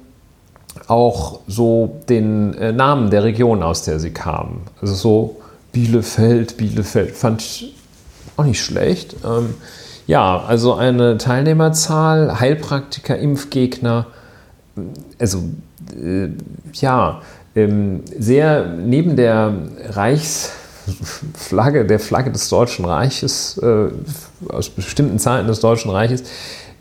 auch 0.87 1.39
so 1.47 2.01
den 2.09 2.53
äh, 2.55 2.71
Namen 2.71 3.09
der 3.09 3.23
Region, 3.23 3.63
aus 3.63 3.83
der 3.83 3.99
sie 3.99 4.11
kamen. 4.11 4.61
Also 4.81 4.93
so 4.93 5.41
Bielefeld, 5.71 6.57
Bielefeld, 6.57 7.15
fand 7.15 7.41
ich 7.41 7.75
auch 8.37 8.43
nicht 8.43 8.63
schlecht. 8.63 9.15
Ähm, 9.25 9.55
ja, 10.07 10.43
also 10.45 10.75
eine 10.75 11.17
Teilnehmerzahl, 11.17 12.39
Heilpraktiker, 12.39 13.17
Impfgegner, 13.17 14.07
also 15.19 15.43
äh, 15.99 16.29
ja, 16.73 17.21
sehr 17.55 18.65
neben 18.65 19.15
der 19.15 19.53
Reichsflagge, 19.89 21.85
der 21.85 21.99
Flagge 21.99 22.31
des 22.31 22.49
Deutschen 22.49 22.83
Reiches, 22.83 23.57
äh, 23.59 23.87
aus 24.49 24.69
bestimmten 24.69 25.19
Zeiten 25.19 25.47
des 25.47 25.61
Deutschen 25.61 25.89
Reiches, 25.89 26.23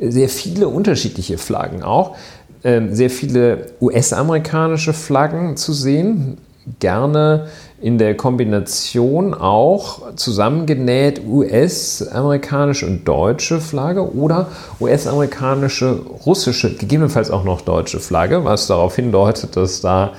sehr 0.00 0.28
viele 0.28 0.66
unterschiedliche 0.68 1.38
Flaggen 1.38 1.84
auch. 1.84 2.16
Ähm, 2.64 2.94
sehr 2.94 3.10
viele 3.10 3.66
US-amerikanische 3.80 4.94
Flaggen 4.94 5.56
zu 5.56 5.72
sehen, 5.72 6.38
gerne 6.80 7.46
in 7.80 7.98
der 7.98 8.16
Kombination 8.16 9.34
auch 9.34 10.14
zusammengenäht 10.16 11.20
US-amerikanische 11.28 12.86
und 12.86 13.06
deutsche 13.06 13.60
Flagge 13.60 14.10
oder 14.14 14.48
US-amerikanische, 14.80 16.00
russische, 16.24 16.74
gegebenenfalls 16.74 17.30
auch 17.30 17.44
noch 17.44 17.60
deutsche 17.60 18.00
Flagge, 18.00 18.44
was 18.44 18.66
darauf 18.66 18.96
hindeutet, 18.96 19.56
dass 19.56 19.82
da 19.82 20.14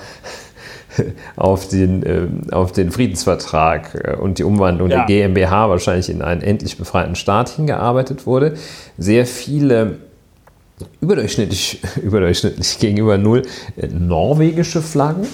auf 1.36 1.68
den, 1.68 2.02
äh, 2.02 2.26
auf 2.52 2.72
den 2.72 2.90
Friedensvertrag 2.90 3.94
äh, 3.94 4.16
und 4.16 4.38
die 4.38 4.44
Umwandlung 4.44 4.90
ja. 4.90 5.04
der 5.04 5.06
GmbH 5.06 5.68
wahrscheinlich 5.68 6.10
in 6.10 6.22
einen 6.22 6.42
endlich 6.42 6.76
befreiten 6.76 7.14
Staat 7.14 7.50
hingearbeitet 7.50 8.26
wurde. 8.26 8.54
Sehr 8.98 9.26
viele 9.26 9.98
überdurchschnittlich, 11.00 11.82
überdurchschnittlich 12.02 12.78
gegenüber 12.78 13.18
null 13.18 13.42
äh, 13.76 13.86
norwegische 13.88 14.82
Flaggen, 14.82 15.26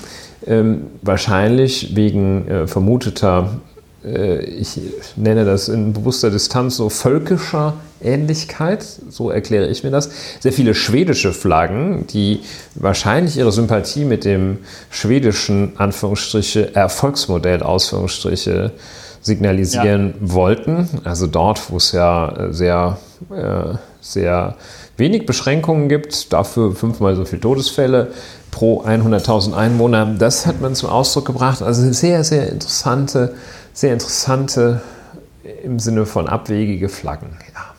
ähm, 0.47 0.87
wahrscheinlich 1.03 1.95
wegen 1.95 2.49
äh, 2.49 2.67
vermuteter 2.67 3.61
ich 4.05 4.81
nenne 5.17 5.45
das 5.45 5.69
in 5.69 5.93
bewusster 5.93 6.31
Distanz 6.31 6.77
so 6.77 6.89
völkischer 6.89 7.75
Ähnlichkeit, 8.03 8.85
so 9.09 9.31
erkläre 9.31 9.69
ich 9.69 9.85
mir 9.85 9.91
das. 9.91 10.11
Sehr 10.41 10.53
viele 10.53 10.75
schwedische 10.75 11.33
Flaggen, 11.33 12.07
die 12.09 12.41
wahrscheinlich 12.75 13.37
ihre 13.37 13.53
Sympathie 13.53 14.05
mit 14.05 14.25
dem 14.25 14.59
schwedischen 14.91 15.75
Anführungsstriche 15.77 16.75
Erfolgsmodell 16.75 17.63
Ausführungsstriche 17.63 18.73
signalisieren 19.21 20.15
ja. 20.21 20.33
wollten. 20.35 20.89
Also 21.05 21.29
dort, 21.29 21.71
wo 21.71 21.77
es 21.77 21.93
ja 21.93 22.49
sehr, 22.51 22.99
äh, 23.31 23.77
sehr 24.01 24.57
wenig 24.97 25.27
Beschränkungen 25.27 25.89
gibt, 25.89 26.33
dafür 26.33 26.75
fünfmal 26.75 27.15
so 27.15 27.25
viele 27.25 27.41
Todesfälle 27.41 28.09
pro 28.51 28.83
100.000 28.83 29.55
Einwohner. 29.55 30.07
Das 30.19 30.47
hat 30.47 30.61
man 30.61 30.75
zum 30.75 30.91
Ausdruck 30.91 31.25
gebracht. 31.25 31.63
Also 31.63 31.91
sehr, 31.93 32.25
sehr 32.25 32.51
interessante 32.51 33.35
sehr 33.73 33.93
interessante 33.93 34.81
im 35.63 35.79
Sinne 35.79 36.07
von 36.07 36.29
abwegige 36.29 36.89
Flaggen. 36.89 37.37
Ja, 37.55 37.75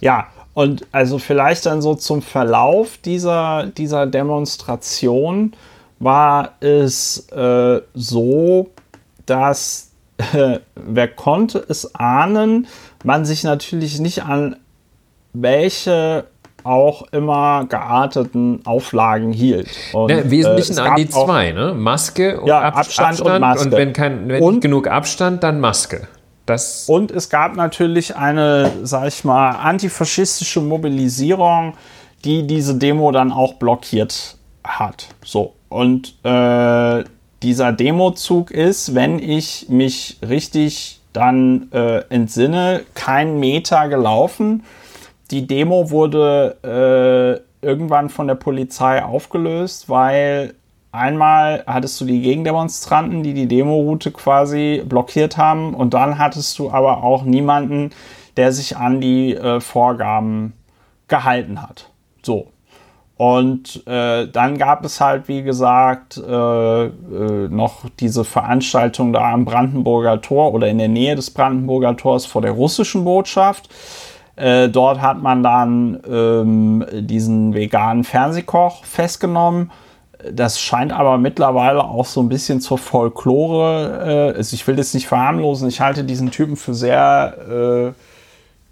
ja 0.00 0.26
und 0.54 0.86
also 0.90 1.18
vielleicht 1.18 1.66
dann 1.66 1.82
so 1.82 1.94
zum 1.94 2.20
Verlauf 2.22 2.98
dieser, 2.98 3.66
dieser 3.66 4.06
Demonstration 4.06 5.52
war 6.00 6.54
es 6.60 7.28
äh, 7.30 7.80
so, 7.94 8.70
dass 9.26 9.90
äh, 10.32 10.58
wer 10.74 11.08
konnte 11.08 11.64
es 11.68 11.94
ahnen, 11.94 12.66
man 13.04 13.24
sich 13.24 13.44
natürlich 13.44 14.00
nicht 14.00 14.24
an 14.24 14.56
welche 15.32 16.24
auch 16.68 17.04
immer 17.12 17.66
gearteten 17.68 18.60
Auflagen 18.64 19.32
hielt. 19.32 19.68
Und, 19.92 20.10
ja, 20.10 20.18
Im 20.18 20.30
Wesentlichen 20.30 20.78
äh, 20.78 20.80
an 20.80 20.96
die 20.96 21.08
zwei, 21.08 21.52
ne? 21.52 21.74
Maske 21.74 22.40
und 22.40 22.48
ja, 22.48 22.60
Ab 22.60 22.78
Abstand, 22.78 23.08
Abstand, 23.08 23.34
und 23.34 23.40
Maske. 23.40 23.64
Und 23.64 23.72
wenn, 23.72 23.92
kein, 23.92 24.28
wenn 24.28 24.42
und, 24.42 24.54
nicht 24.54 24.62
genug 24.62 24.86
Abstand, 24.88 25.42
dann 25.42 25.60
Maske. 25.60 26.06
Das 26.46 26.88
und 26.88 27.10
es 27.10 27.28
gab 27.28 27.56
natürlich 27.56 28.16
eine, 28.16 28.70
sag 28.82 29.08
ich 29.08 29.24
mal, 29.24 29.50
antifaschistische 29.50 30.60
Mobilisierung, 30.60 31.74
die 32.24 32.46
diese 32.46 32.74
Demo 32.76 33.12
dann 33.12 33.32
auch 33.32 33.54
blockiert 33.54 34.36
hat. 34.64 35.08
So. 35.24 35.54
Und 35.68 36.14
äh, 36.24 37.04
dieser 37.42 37.72
Demozug 37.72 38.50
ist, 38.50 38.94
wenn 38.94 39.18
ich 39.18 39.66
mich 39.68 40.18
richtig 40.26 41.00
dann 41.12 41.68
äh, 41.72 41.98
entsinne, 42.08 42.82
kein 42.94 43.38
Meter 43.38 43.88
gelaufen 43.88 44.62
die 45.30 45.46
Demo 45.46 45.90
wurde 45.90 47.42
äh, 47.62 47.66
irgendwann 47.66 48.08
von 48.08 48.26
der 48.26 48.34
Polizei 48.34 49.02
aufgelöst, 49.04 49.88
weil 49.88 50.54
einmal 50.92 51.64
hattest 51.66 52.00
du 52.00 52.04
die 52.04 52.22
Gegendemonstranten, 52.22 53.22
die 53.22 53.34
die 53.34 53.46
Demoroute 53.46 54.10
quasi 54.10 54.82
blockiert 54.86 55.36
haben, 55.36 55.74
und 55.74 55.94
dann 55.94 56.18
hattest 56.18 56.58
du 56.58 56.70
aber 56.70 57.02
auch 57.02 57.24
niemanden, 57.24 57.90
der 58.36 58.52
sich 58.52 58.76
an 58.76 59.00
die 59.00 59.34
äh, 59.34 59.60
Vorgaben 59.60 60.54
gehalten 61.08 61.60
hat. 61.62 61.90
So. 62.22 62.48
Und 63.16 63.84
äh, 63.88 64.28
dann 64.28 64.58
gab 64.58 64.84
es 64.84 65.00
halt, 65.00 65.26
wie 65.26 65.42
gesagt, 65.42 66.18
äh, 66.18 66.84
äh, 66.84 67.48
noch 67.48 67.86
diese 67.98 68.22
Veranstaltung 68.22 69.12
da 69.12 69.32
am 69.32 69.44
Brandenburger 69.44 70.22
Tor 70.22 70.54
oder 70.54 70.68
in 70.68 70.78
der 70.78 70.86
Nähe 70.86 71.16
des 71.16 71.32
Brandenburger 71.32 71.96
Tors 71.96 72.26
vor 72.26 72.42
der 72.42 72.52
russischen 72.52 73.04
Botschaft. 73.04 73.68
Äh, 74.38 74.68
dort 74.68 75.00
hat 75.00 75.20
man 75.20 75.42
dann 75.42 76.00
ähm, 76.08 76.86
diesen 76.92 77.54
veganen 77.54 78.04
Fernsehkoch 78.04 78.84
festgenommen. 78.84 79.72
Das 80.32 80.60
scheint 80.60 80.92
aber 80.92 81.18
mittlerweile 81.18 81.82
auch 81.82 82.06
so 82.06 82.20
ein 82.20 82.28
bisschen 82.28 82.60
zur 82.60 82.78
Folklore. 82.78 84.34
Äh, 84.36 84.40
ich 84.40 84.66
will 84.66 84.76
das 84.76 84.94
nicht 84.94 85.08
verharmlosen. 85.08 85.68
Ich 85.68 85.80
halte 85.80 86.04
diesen 86.04 86.30
Typen 86.30 86.56
für 86.56 86.74
sehr 86.74 87.94
äh, 87.94 88.02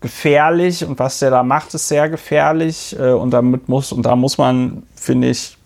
gefährlich 0.01 0.85
und 0.85 0.99
was 1.01 1.19
der 1.19 1.31
da 1.31 1.43
macht, 1.43 1.75
ist 1.75 1.89
sehr 1.89 2.09
gefährlich. 2.09 2.97
Äh, 2.99 3.11
und 3.11 3.33
damit 3.33 3.69
muss, 3.69 3.91
und 3.91 4.05
da 4.07 4.15
muss 4.15 4.39
man, 4.39 4.85
finde 4.95 5.31
ich, 5.31 5.57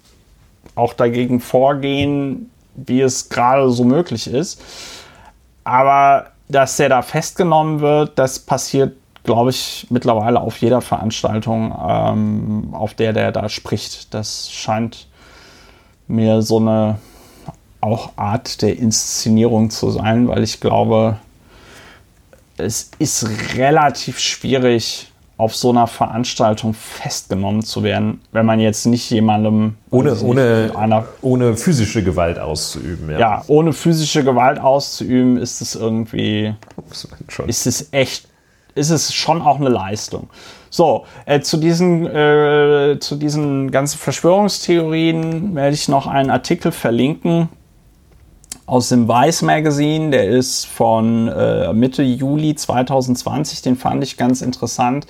auch 0.75 0.95
dagegen 0.95 1.41
vorgehen, 1.41 2.51
wie 2.75 3.03
es 3.03 3.29
gerade 3.29 3.69
so 3.71 3.85
möglich 3.85 4.33
ist. 4.33 4.63
Aber 5.65 6.29
dass 6.49 6.79
der 6.79 6.89
da 6.89 7.03
festgenommen 7.03 7.81
wird, 7.81 8.19
das 8.19 8.39
passiert 8.39 8.95
glaube 9.25 9.51
ich, 9.51 9.87
mittlerweile 9.91 10.41
auf 10.41 10.59
jeder 10.59 10.81
Veranstaltung, 10.81 11.75
ähm, 11.87 12.69
auf 12.73 12.95
der 12.95 13.13
der 13.13 13.33
da 13.33 13.49
spricht. 13.49 14.15
Das 14.15 14.51
scheint 14.51 15.07
mir 16.09 16.43
so 16.43 16.59
eine 16.59 16.99
auch 17.81 18.13
Art 18.17 18.63
der 18.63 18.79
Inszenierung 18.79 19.71
zu 19.71 19.91
sein, 19.91 20.29
weil 20.29 20.43
ich 20.43 20.61
glaube, 20.61 21.17
es 22.57 22.91
ist 22.99 23.27
relativ 23.57 24.19
schwierig, 24.19 25.11
auf 25.41 25.57
so 25.57 25.71
einer 25.71 25.87
Veranstaltung 25.87 26.75
festgenommen 26.75 27.63
zu 27.63 27.83
werden, 27.83 28.21
wenn 28.31 28.45
man 28.45 28.61
jetzt 28.61 28.85
nicht 28.85 29.09
jemandem 29.11 29.77
ohne, 29.91 30.15
ohne, 30.21 30.73
einer, 30.77 31.07
ohne 31.23 31.57
physische 31.57 32.05
Gewalt 32.05 32.39
auszuüben. 32.39 33.11
Ja. 33.11 33.19
ja, 33.19 33.45
ohne 33.47 33.73
physische 33.73 34.23
Gewalt 34.23 34.61
auszuüben, 34.61 35.39
ist 35.39 35.63
es 35.63 35.75
irgendwie, 35.75 36.55
ist 37.47 37.67
es 37.67 37.89
echt 37.93 38.29
ist 38.75 38.91
es 38.91 39.13
schon 39.15 39.43
auch 39.43 39.57
eine 39.57 39.69
Leistung. 39.69 40.29
So, 40.71 41.05
äh, 41.27 41.41
zu, 41.41 41.57
diesen, 41.57 42.07
äh, 42.07 42.99
zu 43.01 43.17
diesen 43.17 43.71
ganzen 43.71 43.99
Verschwörungstheorien 43.99 45.55
werde 45.55 45.75
ich 45.75 45.89
noch 45.89 46.07
einen 46.07 46.31
Artikel 46.31 46.71
verlinken 46.71 47.49
aus 48.67 48.91
dem 48.91 49.09
Vice 49.09 49.43
Magazine. 49.43 50.11
Der 50.11 50.29
ist 50.29 50.67
von 50.67 51.27
äh, 51.27 51.73
Mitte 51.73 52.05
Juli 52.05 52.55
2020. 52.55 53.63
Den 53.63 53.77
fand 53.77 54.05
ich 54.05 54.17
ganz 54.17 54.43
interessant. 54.43 55.07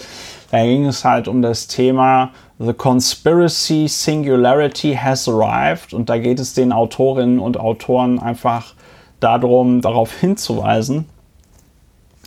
Da 0.51 0.65
ging 0.65 0.87
es 0.87 1.05
halt 1.05 1.29
um 1.29 1.43
das 1.43 1.67
Thema 1.67 2.31
The 2.59 2.73
Conspiracy 2.73 3.87
Singularity 3.87 4.95
has 4.95 5.29
arrived. 5.29 5.93
Und 5.93 6.09
da 6.09 6.17
geht 6.19 6.41
es 6.41 6.55
den 6.55 6.73
Autorinnen 6.73 7.39
und 7.39 7.61
Autoren 7.61 8.19
einfach 8.19 8.75
darum, 9.21 9.83
darauf 9.83 10.19
hinzuweisen, 10.19 11.05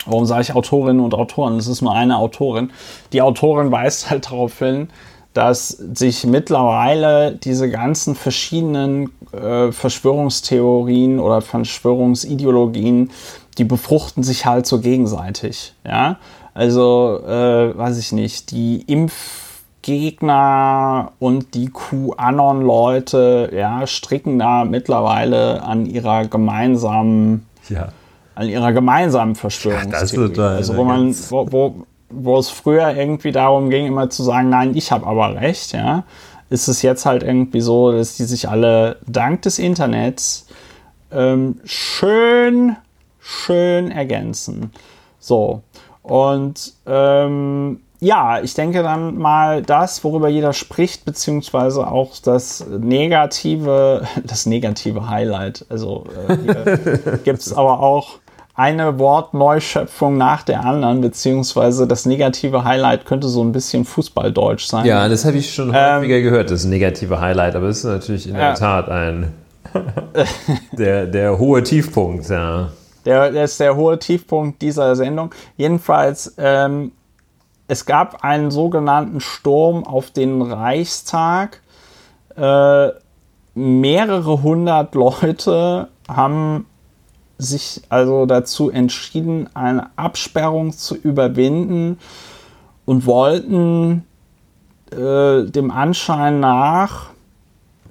Warum 0.05 0.25
sage 0.25 0.41
ich 0.41 0.55
Autorinnen 0.55 1.03
und 1.03 1.13
Autoren? 1.13 1.57
Es 1.57 1.67
ist 1.67 1.81
nur 1.81 1.93
eine 1.93 2.17
Autorin. 2.17 2.71
Die 3.13 3.21
Autorin 3.21 3.71
weist 3.71 4.09
halt 4.09 4.25
darauf 4.27 4.59
hin, 4.59 4.89
dass 5.33 5.69
sich 5.69 6.25
mittlerweile 6.25 7.35
diese 7.35 7.69
ganzen 7.69 8.15
verschiedenen 8.15 9.11
äh, 9.31 9.71
Verschwörungstheorien 9.71 11.19
oder 11.19 11.41
Verschwörungsideologien, 11.41 13.11
die 13.57 13.63
befruchten 13.63 14.23
sich 14.23 14.45
halt 14.45 14.67
so 14.67 14.79
gegenseitig. 14.79 15.73
Ja, 15.85 16.17
also 16.53 17.19
äh, 17.25 17.75
weiß 17.77 17.97
ich 17.97 18.11
nicht, 18.11 18.51
die 18.51 18.83
Impfgegner 18.85 19.53
und 21.17 21.55
die 21.55 21.71
QAnon-Leute, 21.71 23.51
ja, 23.55 23.87
stricken 23.87 24.37
da 24.37 24.65
mittlerweile 24.65 25.63
an 25.63 25.87
ihrer 25.87 26.27
gemeinsamen 26.27 27.47
ja 27.69 27.89
an 28.35 28.49
ihrer 28.49 28.73
gemeinsamen 28.73 29.35
Verschwörungstheorie. 29.35 30.35
Ja, 30.35 30.47
also 30.49 30.75
wo 30.75 30.83
man, 30.83 31.15
wo, 31.29 31.51
wo, 31.51 31.75
wo 32.09 32.37
es 32.37 32.49
früher 32.49 32.95
irgendwie 32.95 33.31
darum 33.31 33.69
ging, 33.69 33.85
immer 33.87 34.09
zu 34.09 34.23
sagen, 34.23 34.49
nein, 34.49 34.75
ich 34.75 34.91
habe 34.91 35.05
aber 35.05 35.35
recht, 35.35 35.73
ja, 35.73 36.03
ist 36.49 36.67
es 36.67 36.81
jetzt 36.81 37.05
halt 37.05 37.23
irgendwie 37.23 37.61
so, 37.61 37.91
dass 37.91 38.15
die 38.15 38.25
sich 38.25 38.49
alle 38.49 38.97
dank 39.07 39.41
des 39.43 39.59
Internets 39.59 40.47
ähm, 41.11 41.59
schön, 41.63 42.75
schön 43.19 43.91
ergänzen. 43.91 44.71
So. 45.19 45.61
Und 46.01 46.73
ähm, 46.85 47.79
ja, 48.03 48.41
ich 48.41 48.53
denke 48.53 48.83
dann 48.83 49.17
mal 49.17 49.61
das, 49.61 50.03
worüber 50.03 50.27
jeder 50.27 50.51
spricht, 50.51 51.05
beziehungsweise 51.05 51.87
auch 51.87 52.17
das 52.21 52.65
negative, 52.67 54.05
das 54.23 54.45
negative 54.45 55.09
Highlight. 55.09 55.65
Also 55.69 56.05
äh, 56.27 57.17
gibt 57.23 57.39
es 57.39 57.53
aber 57.53 57.79
auch 57.79 58.19
eine 58.55 58.99
Wortneuschöpfung 58.99 60.17
nach 60.17 60.43
der 60.43 60.63
anderen, 60.63 61.01
beziehungsweise 61.01 61.87
das 61.87 62.05
negative 62.05 62.63
Highlight 62.63 63.05
könnte 63.05 63.27
so 63.27 63.43
ein 63.43 63.51
bisschen 63.51 63.83
Fußballdeutsch 63.83 64.67
sein. 64.67 64.85
Ja, 64.85 65.09
das 65.09 65.25
habe 65.25 65.37
ich 65.37 65.53
schon 65.53 65.69
ähm, 65.69 65.75
häufiger 65.75 66.21
gehört, 66.21 66.51
das 66.51 66.65
negative 66.65 67.19
Highlight, 67.19 67.55
aber 67.55 67.67
es 67.67 67.79
ist 67.79 67.85
natürlich 67.85 68.27
in 68.27 68.35
der 68.35 68.53
Tat 68.53 68.89
ein 68.89 69.33
der, 70.73 71.07
der 71.07 71.39
hohe 71.39 71.63
Tiefpunkt, 71.63 72.29
ja. 72.29 72.69
Der, 73.05 73.31
der 73.31 73.45
ist 73.45 73.59
der 73.59 73.75
hohe 73.75 73.97
Tiefpunkt 73.97 74.61
dieser 74.61 74.95
Sendung. 74.95 75.33
Jedenfalls, 75.57 76.35
ähm, 76.37 76.91
es 77.67 77.85
gab 77.85 78.23
einen 78.23 78.51
sogenannten 78.51 79.19
Sturm 79.19 79.83
auf 79.83 80.11
den 80.11 80.41
Reichstag. 80.41 81.61
Äh, 82.35 82.89
mehrere 83.55 84.41
hundert 84.41 84.95
Leute 84.95 85.89
haben 86.07 86.65
sich 87.37 87.81
also 87.89 88.25
dazu 88.25 88.69
entschieden, 88.69 89.49
eine 89.55 89.89
Absperrung 89.97 90.71
zu 90.71 90.95
überwinden 90.95 91.99
und 92.85 93.05
wollten 93.05 94.03
äh, 94.91 95.43
dem 95.45 95.71
Anschein 95.71 96.39
nach 96.39 97.09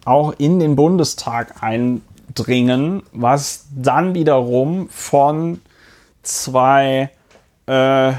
auch 0.04 0.34
in 0.38 0.58
den 0.58 0.76
Bundestag 0.76 1.62
eindringen, 1.62 3.02
was 3.12 3.66
dann 3.74 4.14
wiederum 4.14 4.88
von 4.88 5.60
zwei 6.22 7.10
äh, 7.66 8.12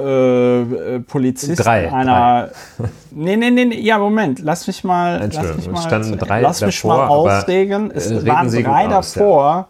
äh, 0.00 1.00
Polizisten 1.00 1.56
drei, 1.56 1.92
einer. 1.92 2.50
Drei. 2.78 2.88
Nee, 3.12 3.36
nee, 3.36 3.50
nee, 3.50 3.80
ja, 3.80 3.98
Moment, 3.98 4.38
lass 4.38 4.68
mich 4.68 4.84
mal. 4.84 5.28
Lass 5.32 5.56
mich 5.56 5.68
mal, 5.68 5.82
standen 5.82 6.16
drei 6.16 6.40
lass 6.40 6.60
mich 6.60 6.80
davor, 6.80 6.96
mal 6.96 7.08
ausreden. 7.08 7.90
Es 7.92 8.08
äh, 8.08 8.24
waren 8.24 8.48
drei 8.48 8.86
davor. 8.86 9.44
Ja. 9.44 9.68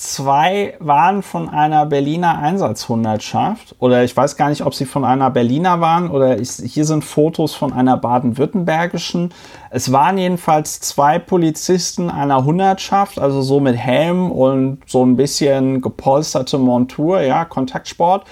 Zwei 0.00 0.76
waren 0.78 1.22
von 1.22 1.50
einer 1.50 1.84
Berliner 1.84 2.38
Einsatzhundertschaft. 2.38 3.76
Oder 3.80 4.02
ich 4.02 4.16
weiß 4.16 4.38
gar 4.38 4.48
nicht, 4.48 4.64
ob 4.64 4.74
sie 4.74 4.86
von 4.86 5.04
einer 5.04 5.28
Berliner 5.28 5.82
waren 5.82 6.10
oder 6.10 6.40
ich, 6.40 6.52
hier 6.52 6.86
sind 6.86 7.04
Fotos 7.04 7.54
von 7.54 7.74
einer 7.74 7.98
baden-württembergischen. 7.98 9.34
Es 9.68 9.92
waren 9.92 10.16
jedenfalls 10.16 10.80
zwei 10.80 11.18
Polizisten 11.18 12.08
einer 12.08 12.46
Hundertschaft, 12.46 13.18
also 13.18 13.42
so 13.42 13.60
mit 13.60 13.76
Helm 13.76 14.30
und 14.30 14.78
so 14.86 15.04
ein 15.04 15.16
bisschen 15.16 15.82
gepolsterte 15.82 16.56
Montur, 16.56 17.20
ja, 17.20 17.44
Kontaktsport. 17.44 18.24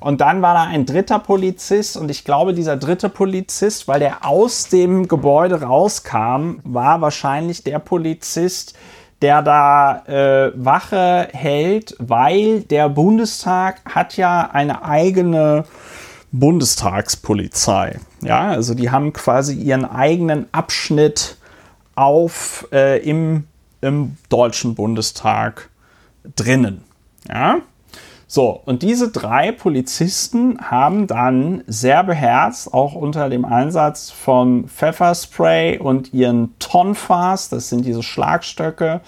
Und 0.00 0.20
dann 0.20 0.42
war 0.42 0.54
da 0.54 0.64
ein 0.64 0.86
dritter 0.86 1.18
Polizist 1.18 1.96
und 1.96 2.10
ich 2.10 2.24
glaube, 2.24 2.52
dieser 2.54 2.76
dritte 2.76 3.08
Polizist, 3.08 3.88
weil 3.88 4.00
der 4.00 4.26
aus 4.26 4.68
dem 4.68 5.08
Gebäude 5.08 5.62
rauskam, 5.62 6.56
war 6.64 7.00
wahrscheinlich 7.00 7.64
der 7.64 7.78
Polizist, 7.78 8.74
der 9.22 9.42
da 9.42 10.04
äh, 10.06 10.52
Wache 10.54 11.28
hält, 11.32 11.96
weil 11.98 12.60
der 12.60 12.88
Bundestag 12.88 13.80
hat 13.86 14.16
ja 14.16 14.50
eine 14.52 14.84
eigene 14.84 15.64
Bundestagspolizei. 16.32 17.98
Ja, 18.20 18.48
also 18.50 18.74
die 18.74 18.90
haben 18.90 19.12
quasi 19.12 19.54
ihren 19.54 19.84
eigenen 19.84 20.46
Abschnitt 20.52 21.36
auf 21.94 22.68
äh, 22.72 22.98
im, 22.98 23.44
im 23.80 24.16
Deutschen 24.28 24.74
Bundestag 24.74 25.70
drinnen. 26.34 26.84
Ja. 27.28 27.58
So, 28.28 28.60
und 28.64 28.82
diese 28.82 29.10
drei 29.12 29.52
Polizisten 29.52 30.58
haben 30.60 31.06
dann 31.06 31.62
sehr 31.68 32.02
beherzt, 32.02 32.74
auch 32.74 32.94
unter 32.94 33.28
dem 33.28 33.44
Einsatz 33.44 34.10
von 34.10 34.66
Pfefferspray 34.66 35.78
und 35.78 36.12
ihren 36.12 36.58
Tonfas, 36.58 37.48
das 37.48 37.68
sind 37.68 37.84
diese 37.84 38.02
Schlagstöcke, 38.02 39.00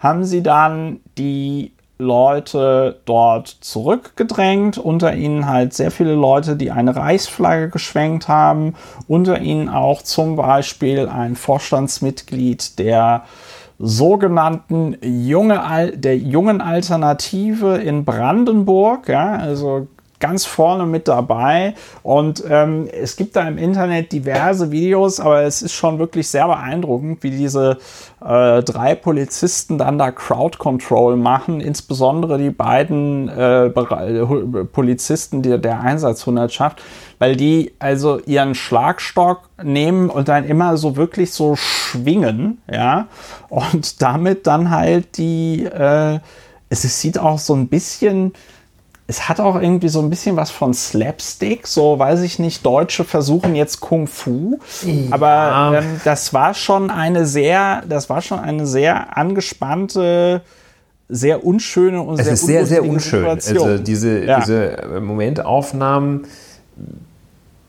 haben 0.00 0.24
sie 0.24 0.42
dann 0.42 0.98
die 1.16 1.72
Leute 1.98 3.00
dort 3.04 3.48
zurückgedrängt, 3.48 4.78
unter 4.78 5.14
ihnen 5.14 5.46
halt 5.46 5.72
sehr 5.74 5.90
viele 5.90 6.14
Leute, 6.14 6.56
die 6.56 6.70
eine 6.70 6.94
Reichsflagge 6.94 7.70
geschwenkt 7.70 8.28
haben, 8.28 8.74
unter 9.08 9.40
ihnen 9.40 9.68
auch 9.68 10.02
zum 10.02 10.36
Beispiel 10.36 11.08
ein 11.08 11.34
Vorstandsmitglied 11.34 12.78
der 12.78 13.24
sogenannten 13.78 14.96
junge, 15.02 15.92
der 15.94 16.18
jungen 16.18 16.60
Alternative 16.60 17.76
in 17.76 18.04
Brandenburg. 18.04 19.08
Ja, 19.08 19.36
also 19.36 19.86
ganz 20.20 20.44
vorne 20.44 20.86
mit 20.86 21.08
dabei. 21.08 21.74
Und 22.02 22.42
ähm, 22.48 22.88
es 22.92 23.16
gibt 23.16 23.36
da 23.36 23.46
im 23.46 23.58
Internet 23.58 24.12
diverse 24.12 24.70
Videos, 24.70 25.20
aber 25.20 25.42
es 25.42 25.62
ist 25.62 25.72
schon 25.72 25.98
wirklich 25.98 26.28
sehr 26.28 26.46
beeindruckend, 26.46 27.22
wie 27.22 27.30
diese 27.30 27.78
äh, 28.24 28.62
drei 28.62 28.94
Polizisten 28.94 29.78
dann 29.78 29.98
da 29.98 30.10
Crowd 30.10 30.58
Control 30.58 31.16
machen, 31.16 31.60
insbesondere 31.60 32.38
die 32.38 32.50
beiden 32.50 33.28
äh, 33.28 33.70
Polizisten, 33.70 35.42
die 35.42 35.58
der 35.58 35.80
Einsatzhundertschaft, 35.80 36.82
weil 37.18 37.36
die 37.36 37.72
also 37.78 38.18
ihren 38.20 38.54
Schlagstock 38.54 39.48
nehmen 39.62 40.10
und 40.10 40.28
dann 40.28 40.44
immer 40.44 40.76
so 40.76 40.96
wirklich 40.96 41.32
so 41.32 41.54
schwingen, 41.56 42.60
ja, 42.70 43.06
und 43.48 44.02
damit 44.02 44.46
dann 44.46 44.70
halt 44.70 45.16
die, 45.16 45.64
äh, 45.64 46.18
es, 46.70 46.84
es 46.84 47.00
sieht 47.00 47.18
auch 47.18 47.38
so 47.38 47.54
ein 47.54 47.68
bisschen, 47.68 48.32
es 49.10 49.26
hat 49.26 49.40
auch 49.40 49.56
irgendwie 49.56 49.88
so 49.88 50.00
ein 50.00 50.10
bisschen 50.10 50.36
was 50.36 50.50
von 50.50 50.74
Slapstick, 50.74 51.66
so 51.66 51.98
weiß 51.98 52.20
ich 52.20 52.38
nicht, 52.38 52.64
Deutsche 52.64 53.04
versuchen 53.04 53.56
jetzt 53.56 53.80
Kung 53.80 54.06
Fu, 54.06 54.60
ja. 54.84 54.92
aber 55.10 55.78
ähm, 55.78 56.00
das 56.04 56.34
war 56.34 56.52
schon 56.52 56.90
eine 56.90 57.24
sehr, 57.24 57.82
das 57.88 58.10
war 58.10 58.20
schon 58.20 58.38
eine 58.38 58.66
sehr 58.66 59.16
angespannte, 59.16 60.42
sehr 61.08 61.42
unschöne 61.42 62.02
und 62.02 62.20
es 62.20 62.26
sehr 62.26 62.34
ist 62.34 62.46
sehr, 62.46 62.66
sehr 62.66 62.84
unschön. 62.84 63.20
Situation. 63.20 63.68
Also 63.70 63.82
diese, 63.82 64.24
ja. 64.26 64.40
diese 64.40 65.00
Momentaufnahmen, 65.00 66.26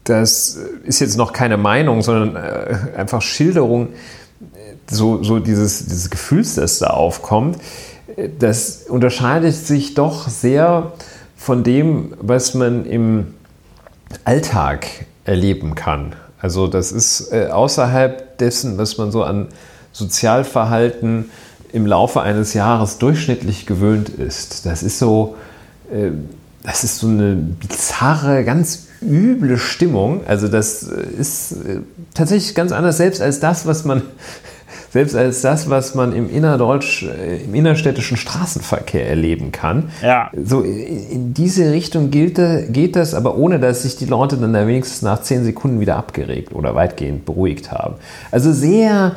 das 0.04 0.60
ist 0.84 1.00
jetzt 1.00 1.18
noch 1.18 1.32
keine 1.32 1.56
Meinung, 1.56 2.02
sondern 2.02 2.36
äh, 2.36 2.98
einfach 2.98 3.22
Schilderung, 3.22 3.90
so, 4.92 5.24
so 5.24 5.40
dieses, 5.40 5.86
dieses 5.86 6.10
Gefühls, 6.10 6.56
das 6.56 6.80
da 6.80 6.88
aufkommt. 6.88 7.60
Das 8.40 8.88
unterscheidet 8.90 9.56
sich 9.56 9.94
doch 9.94 10.28
sehr 10.28 10.92
von 11.40 11.64
dem, 11.64 12.14
was 12.20 12.54
man 12.54 12.86
im 12.86 13.34
Alltag 14.26 14.88
erleben 15.24 15.74
kann. 15.74 16.14
Also 16.42 16.68
das 16.68 16.92
ist 16.92 17.32
äh, 17.32 17.48
außerhalb 17.48 18.38
dessen, 18.38 18.78
was 18.78 18.98
man 18.98 19.12
so 19.12 19.24
an 19.24 19.48
Sozialverhalten 19.94 21.32
im 21.72 21.86
Laufe 21.86 22.22
eines 22.22 22.54
Jahres 22.54 22.98
durchschnittlich 22.98 23.66
gewöhnt 23.66 24.10
ist. 24.10 24.66
Das 24.66 24.84
ist 24.84 25.00
so, 25.00 25.38
äh, 25.92 26.12
das 26.64 26.84
ist 26.84 26.98
so 26.98 27.08
eine 27.08 27.36
bizarre, 27.36 28.44
ganz 28.44 28.88
üble 29.02 29.58
Stimmung. 29.58 30.28
Also 30.28 30.50
das 30.50 30.84
ist 30.84 31.54
äh, 31.54 31.80
tatsächlich 32.14 32.54
ganz 32.54 32.74
anders 32.74 32.98
selbst 32.98 33.22
als 33.22 33.40
das, 33.40 33.66
was 33.66 33.86
man 33.86 34.02
selbst 34.92 35.16
als 35.16 35.42
das, 35.42 35.70
was 35.70 35.96
man 35.96 36.14
im 36.14 36.30
innerdeutsch, 36.30 37.04
äh, 37.04 37.44
im 37.44 37.54
innerstädtischen 37.56 38.18
Straßenverkehr 38.18 39.08
erleben 39.08 39.52
kann. 39.52 39.92
Ja. 40.02 40.32
So 40.44 40.62
in 40.62 41.34
diese 41.34 41.72
Richtung 41.72 42.12
gilt, 42.12 42.40
geht 42.72 42.96
das, 42.96 43.14
aber 43.14 43.36
ohne 43.38 43.60
dass 43.60 43.84
sich 43.84 43.98
die 43.98 44.06
Leute 44.06 44.38
dann 44.38 44.54
wenigstens 44.54 45.02
nach 45.02 45.22
zehn 45.22 45.44
Sekunden 45.44 45.80
wieder 45.80 45.98
abgeregt 45.98 46.54
oder 46.54 46.76
weitgehend 46.76 47.26
beruhigt 47.26 47.72
haben. 47.72 47.96
Also 48.32 48.52
sehr, 48.54 49.16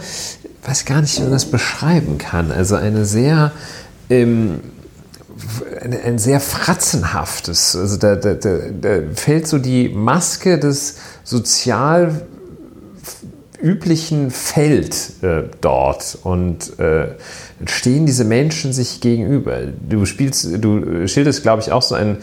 weiß 0.66 0.84
gar 0.84 1.00
nicht, 1.00 1.18
wie 1.18 1.22
man 1.22 1.32
das 1.32 1.46
beschreiben 1.46 2.18
kann. 2.18 2.50
Also 2.50 2.76
eine 2.76 3.04
sehr 3.04 3.52
ähm, 4.10 4.60
ein, 5.80 5.98
ein, 6.04 6.18
sehr 6.18 6.40
fratzenhaftes, 6.40 7.74
also 7.74 7.96
da, 7.96 8.16
da, 8.16 8.34
da, 8.34 8.58
da 8.80 8.98
fällt 9.14 9.48
so 9.48 9.58
die 9.58 9.88
Maske 9.88 10.58
des 10.58 10.96
sozial 11.24 12.26
üblichen 13.62 14.30
Feld 14.30 15.22
äh, 15.22 15.44
dort 15.60 16.18
und 16.22 16.78
äh, 16.78 17.08
stehen 17.66 18.06
diese 18.06 18.24
Menschen 18.24 18.72
sich 18.72 19.00
gegenüber. 19.00 19.58
Du 19.88 20.04
spielst, 20.04 20.48
du 20.58 21.06
schilderst, 21.06 21.42
glaube 21.42 21.62
ich, 21.62 21.72
auch 21.72 21.82
so 21.82 21.94
ein, 21.94 22.18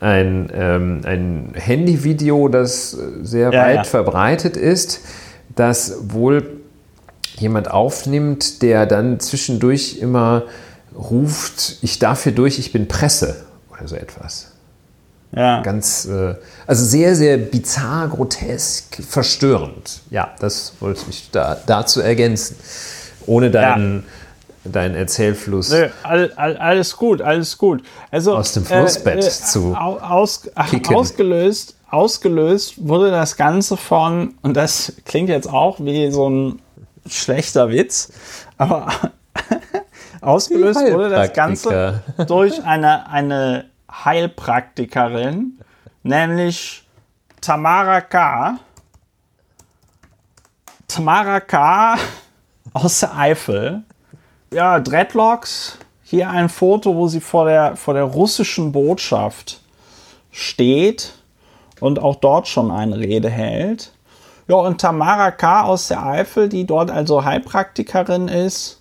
ein, 0.00 0.50
ähm, 0.54 1.00
ein 1.04 1.52
Handyvideo, 1.54 2.48
das 2.48 2.96
sehr 3.22 3.52
ja, 3.52 3.62
weit 3.62 3.76
ja. 3.76 3.84
verbreitet 3.84 4.56
ist, 4.56 5.00
das 5.54 5.96
wohl 6.08 6.58
jemand 7.36 7.70
aufnimmt, 7.70 8.62
der 8.62 8.86
dann 8.86 9.20
zwischendurch 9.20 9.98
immer 10.00 10.44
ruft, 10.96 11.78
ich 11.82 11.98
darf 11.98 12.24
hier 12.24 12.32
durch, 12.32 12.58
ich 12.58 12.72
bin 12.72 12.88
Presse 12.88 13.44
oder 13.70 13.86
so 13.86 13.96
etwas. 13.96 14.52
Ja. 15.32 15.62
Ganz, 15.62 16.06
äh, 16.06 16.34
also 16.66 16.84
sehr, 16.84 17.14
sehr 17.14 17.36
bizarr, 17.36 18.08
grotesk, 18.08 19.02
verstörend. 19.02 20.00
Ja, 20.10 20.34
das 20.40 20.72
wollte 20.80 21.02
ich 21.10 21.30
da, 21.30 21.56
dazu 21.66 22.00
ergänzen. 22.00 22.56
Ohne 23.26 23.50
deinen, 23.50 24.04
ja. 24.64 24.70
deinen 24.70 24.94
Erzählfluss. 24.94 25.70
Nö, 25.70 25.88
all, 26.02 26.32
all, 26.36 26.56
alles 26.56 26.96
gut, 26.96 27.20
alles 27.20 27.58
gut. 27.58 27.82
Also, 28.10 28.36
aus 28.36 28.54
dem 28.54 28.64
Flussbett 28.64 29.22
äh, 29.22 29.26
äh, 29.26 29.30
zu. 29.30 29.74
Aus, 29.74 30.48
ausgelöst, 30.88 31.76
ausgelöst 31.90 32.74
wurde 32.78 33.10
das 33.10 33.36
Ganze 33.36 33.76
von, 33.76 34.34
und 34.42 34.56
das 34.56 34.94
klingt 35.04 35.28
jetzt 35.28 35.48
auch 35.48 35.78
wie 35.80 36.10
so 36.10 36.28
ein 36.28 36.62
schlechter 37.06 37.68
Witz, 37.68 38.10
aber 38.56 38.88
ausgelöst 40.22 40.80
wurde 40.90 41.10
das 41.10 41.34
Ganze 41.34 42.02
durch 42.26 42.64
eine, 42.64 43.10
eine 43.10 43.66
Heilpraktikerin, 43.90 45.58
nämlich 46.02 46.86
Tamara 47.40 48.00
K. 48.00 48.58
Tamara 50.86 51.40
K. 51.40 51.96
aus 52.72 53.00
der 53.00 53.16
Eifel. 53.16 53.82
Ja, 54.52 54.80
Dreadlocks. 54.80 55.78
Hier 56.02 56.30
ein 56.30 56.48
Foto, 56.48 56.94
wo 56.94 57.06
sie 57.06 57.20
vor 57.20 57.44
der, 57.44 57.76
vor 57.76 57.92
der 57.92 58.04
russischen 58.04 58.72
Botschaft 58.72 59.60
steht 60.30 61.12
und 61.80 61.98
auch 61.98 62.16
dort 62.16 62.48
schon 62.48 62.70
eine 62.70 62.98
Rede 62.98 63.28
hält. 63.28 63.92
Ja, 64.46 64.56
und 64.56 64.80
Tamara 64.80 65.30
K. 65.30 65.64
aus 65.64 65.88
der 65.88 66.04
Eifel, 66.04 66.48
die 66.48 66.64
dort 66.64 66.90
also 66.90 67.24
Heilpraktikerin 67.24 68.28
ist, 68.28 68.77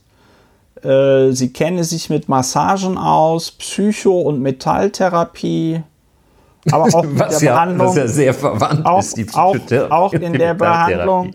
sie 0.81 1.53
kenne 1.53 1.83
sich 1.83 2.09
mit 2.09 2.29
Massagen 2.29 2.97
aus, 2.97 3.51
Psycho- 3.51 4.21
und 4.21 4.41
Metalltherapie, 4.41 5.81
aber 6.71 6.83
auch 6.93 7.05
was 7.07 7.39
der 7.39 7.49
ja, 7.49 7.53
Behandlung. 7.55 7.87
Was 7.87 7.95
ja 7.95 8.07
sehr 8.07 8.33
verwandt 8.33 8.85
auch, 8.85 8.99
ist, 8.99 9.17
die 9.17 9.27
auch, 9.33 9.55
auch 9.89 10.13
in 10.13 10.33
der 10.33 10.53
Behandlung, 10.53 11.33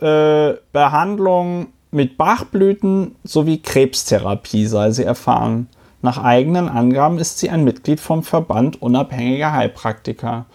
äh, 0.00 0.54
Behandlung 0.72 1.68
mit 1.90 2.16
Bachblüten 2.16 3.14
sowie 3.24 3.58
Krebstherapie 3.58 4.66
sei 4.66 4.90
sie 4.90 5.04
erfahren. 5.04 5.68
Nach 6.02 6.22
eigenen 6.22 6.68
Angaben 6.68 7.18
ist 7.18 7.38
sie 7.38 7.48
ein 7.48 7.64
Mitglied 7.64 8.00
vom 8.00 8.22
Verband 8.22 8.82
unabhängiger 8.82 9.52
Heilpraktiker. 9.52 10.46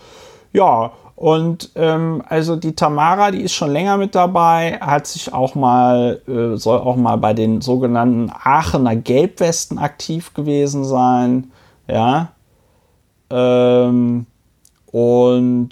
Ja, 0.53 0.91
und 1.19 1.71
ähm, 1.75 2.23
also 2.29 2.55
die 2.55 2.75
Tamara, 2.75 3.31
die 3.31 3.41
ist 3.41 3.51
schon 3.51 3.71
länger 3.71 3.97
mit 3.97 4.15
dabei, 4.15 4.79
hat 4.79 5.05
sich 5.05 5.33
auch 5.33 5.53
mal, 5.53 6.21
äh, 6.29 6.55
soll 6.55 6.79
auch 6.79 6.95
mal 6.95 7.17
bei 7.17 7.33
den 7.33 7.59
sogenannten 7.59 8.31
Aachener 8.31 8.95
Gelbwesten 8.95 9.79
aktiv 9.79 10.33
gewesen 10.33 10.85
sein. 10.85 11.51
Ja. 11.89 12.29
Ähm, 13.29 14.27
und 14.93 15.69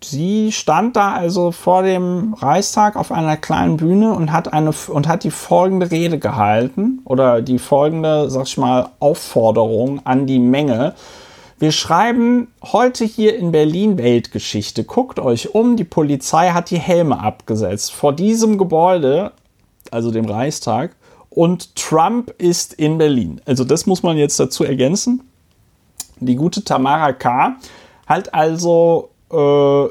sie 0.00 0.52
stand 0.52 0.94
da 0.94 1.14
also 1.14 1.50
vor 1.50 1.82
dem 1.82 2.34
Reichstag 2.34 2.94
auf 2.94 3.10
einer 3.10 3.36
kleinen 3.36 3.78
Bühne 3.78 4.12
und 4.12 4.30
hat 4.30 4.52
eine 4.52 4.70
und 4.86 5.08
hat 5.08 5.24
die 5.24 5.32
folgende 5.32 5.90
Rede 5.90 6.20
gehalten 6.20 7.00
oder 7.04 7.42
die 7.42 7.58
folgende, 7.58 8.30
sag 8.30 8.46
ich 8.46 8.58
mal, 8.58 8.90
Aufforderung 9.00 10.06
an 10.06 10.28
die 10.28 10.38
Menge. 10.38 10.94
Wir 11.58 11.72
schreiben 11.72 12.48
heute 12.62 13.06
hier 13.06 13.38
in 13.38 13.50
Berlin 13.50 13.96
Weltgeschichte. 13.96 14.84
Guckt 14.84 15.18
euch 15.18 15.54
um, 15.54 15.78
die 15.78 15.84
Polizei 15.84 16.50
hat 16.50 16.68
die 16.70 16.78
Helme 16.78 17.18
abgesetzt. 17.18 17.92
Vor 17.94 18.12
diesem 18.12 18.58
Gebäude, 18.58 19.32
also 19.90 20.10
dem 20.10 20.26
Reichstag, 20.26 20.94
und 21.30 21.74
Trump 21.74 22.34
ist 22.36 22.74
in 22.74 22.98
Berlin. 22.98 23.40
Also 23.46 23.64
das 23.64 23.86
muss 23.86 24.02
man 24.02 24.18
jetzt 24.18 24.38
dazu 24.38 24.64
ergänzen. 24.64 25.22
Die 26.20 26.36
gute 26.36 26.62
Tamara 26.62 27.14
K. 27.14 27.56
hat 28.06 28.34
also 28.34 29.08
äh, 29.32 29.86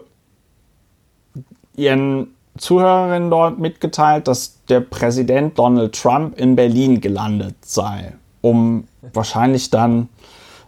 ihren 1.82 2.28
Zuhörerinnen 2.60 3.32
dort 3.32 3.58
mitgeteilt, 3.58 4.28
dass 4.28 4.60
der 4.70 4.82
Präsident 4.82 5.58
Donald 5.58 6.00
Trump 6.00 6.38
in 6.40 6.56
Berlin 6.56 7.02
gelandet 7.02 7.56
sei, 7.66 8.14
um 8.42 8.88
wahrscheinlich 9.14 9.72
dann 9.72 10.10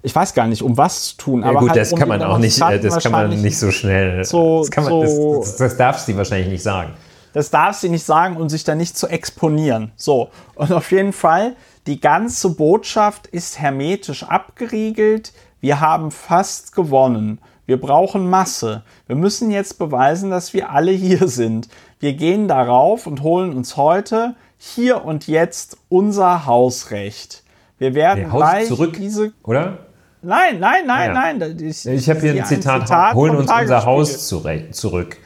ich 0.01 0.15
weiß 0.15 0.33
gar 0.33 0.47
nicht, 0.47 0.61
um 0.61 0.77
was 0.77 1.09
zu 1.09 1.17
tun. 1.17 1.41
Ja, 1.41 1.49
aber 1.49 1.59
gut, 1.59 1.69
halt 1.69 1.81
das 1.81 1.93
um 1.93 1.99
kann 1.99 2.07
man 2.07 2.21
auch 2.21 2.37
nicht, 2.37 2.59
das 2.59 3.03
kann 3.03 3.11
man 3.11 3.41
nicht 3.41 3.57
so 3.57 3.71
schnell. 3.71 4.23
So, 4.25 4.65
das, 4.65 4.75
man, 4.75 5.07
so, 5.07 5.39
das, 5.39 5.57
das, 5.57 5.77
darf 5.77 5.99
sie 5.99 6.15
wahrscheinlich 6.15 6.49
nicht 6.49 6.63
sagen. 6.63 6.93
Das 7.33 7.49
darf 7.49 7.75
sie 7.77 7.89
nicht 7.89 8.05
sagen 8.05 8.37
und 8.37 8.49
sich 8.49 8.63
da 8.63 8.75
nicht 8.75 8.97
zu 8.97 9.07
exponieren. 9.07 9.91
So, 9.95 10.29
und 10.55 10.71
auf 10.71 10.91
jeden 10.91 11.13
Fall, 11.13 11.55
die 11.85 11.99
ganze 11.99 12.49
Botschaft 12.49 13.27
ist 13.27 13.59
hermetisch 13.59 14.23
abgeriegelt. 14.23 15.33
Wir 15.59 15.79
haben 15.79 16.11
fast 16.11 16.75
gewonnen. 16.75 17.39
Wir 17.65 17.79
brauchen 17.79 18.29
Masse. 18.29 18.83
Wir 19.07 19.15
müssen 19.15 19.51
jetzt 19.51 19.77
beweisen, 19.77 20.29
dass 20.31 20.53
wir 20.53 20.71
alle 20.71 20.91
hier 20.91 21.27
sind. 21.27 21.67
Wir 21.99 22.13
gehen 22.13 22.47
darauf 22.47 23.07
und 23.07 23.23
holen 23.23 23.53
uns 23.53 23.75
heute, 23.75 24.35
hier 24.57 25.03
und 25.03 25.27
jetzt, 25.27 25.77
unser 25.89 26.45
Hausrecht. 26.45 27.43
Wir 27.77 27.93
werden 27.93 28.23
nee, 28.23 28.31
Haus 28.31 28.41
gleich 28.41 28.67
zurück, 28.67 28.93
diese. 28.97 29.33
Oder? 29.43 29.86
Nein, 30.21 30.59
nein, 30.59 30.85
nein, 30.85 31.13
Ja. 31.13 31.33
nein. 31.33 31.57
Ich, 31.59 31.85
Ich 31.85 32.09
habe 32.09 32.19
hier 32.19 32.33
ein 32.33 32.45
Zitat, 32.45 32.89
holen 33.13 33.35
uns 33.35 33.51
unser 33.51 33.85
Haus 33.85 34.27
zurück. 34.27 35.17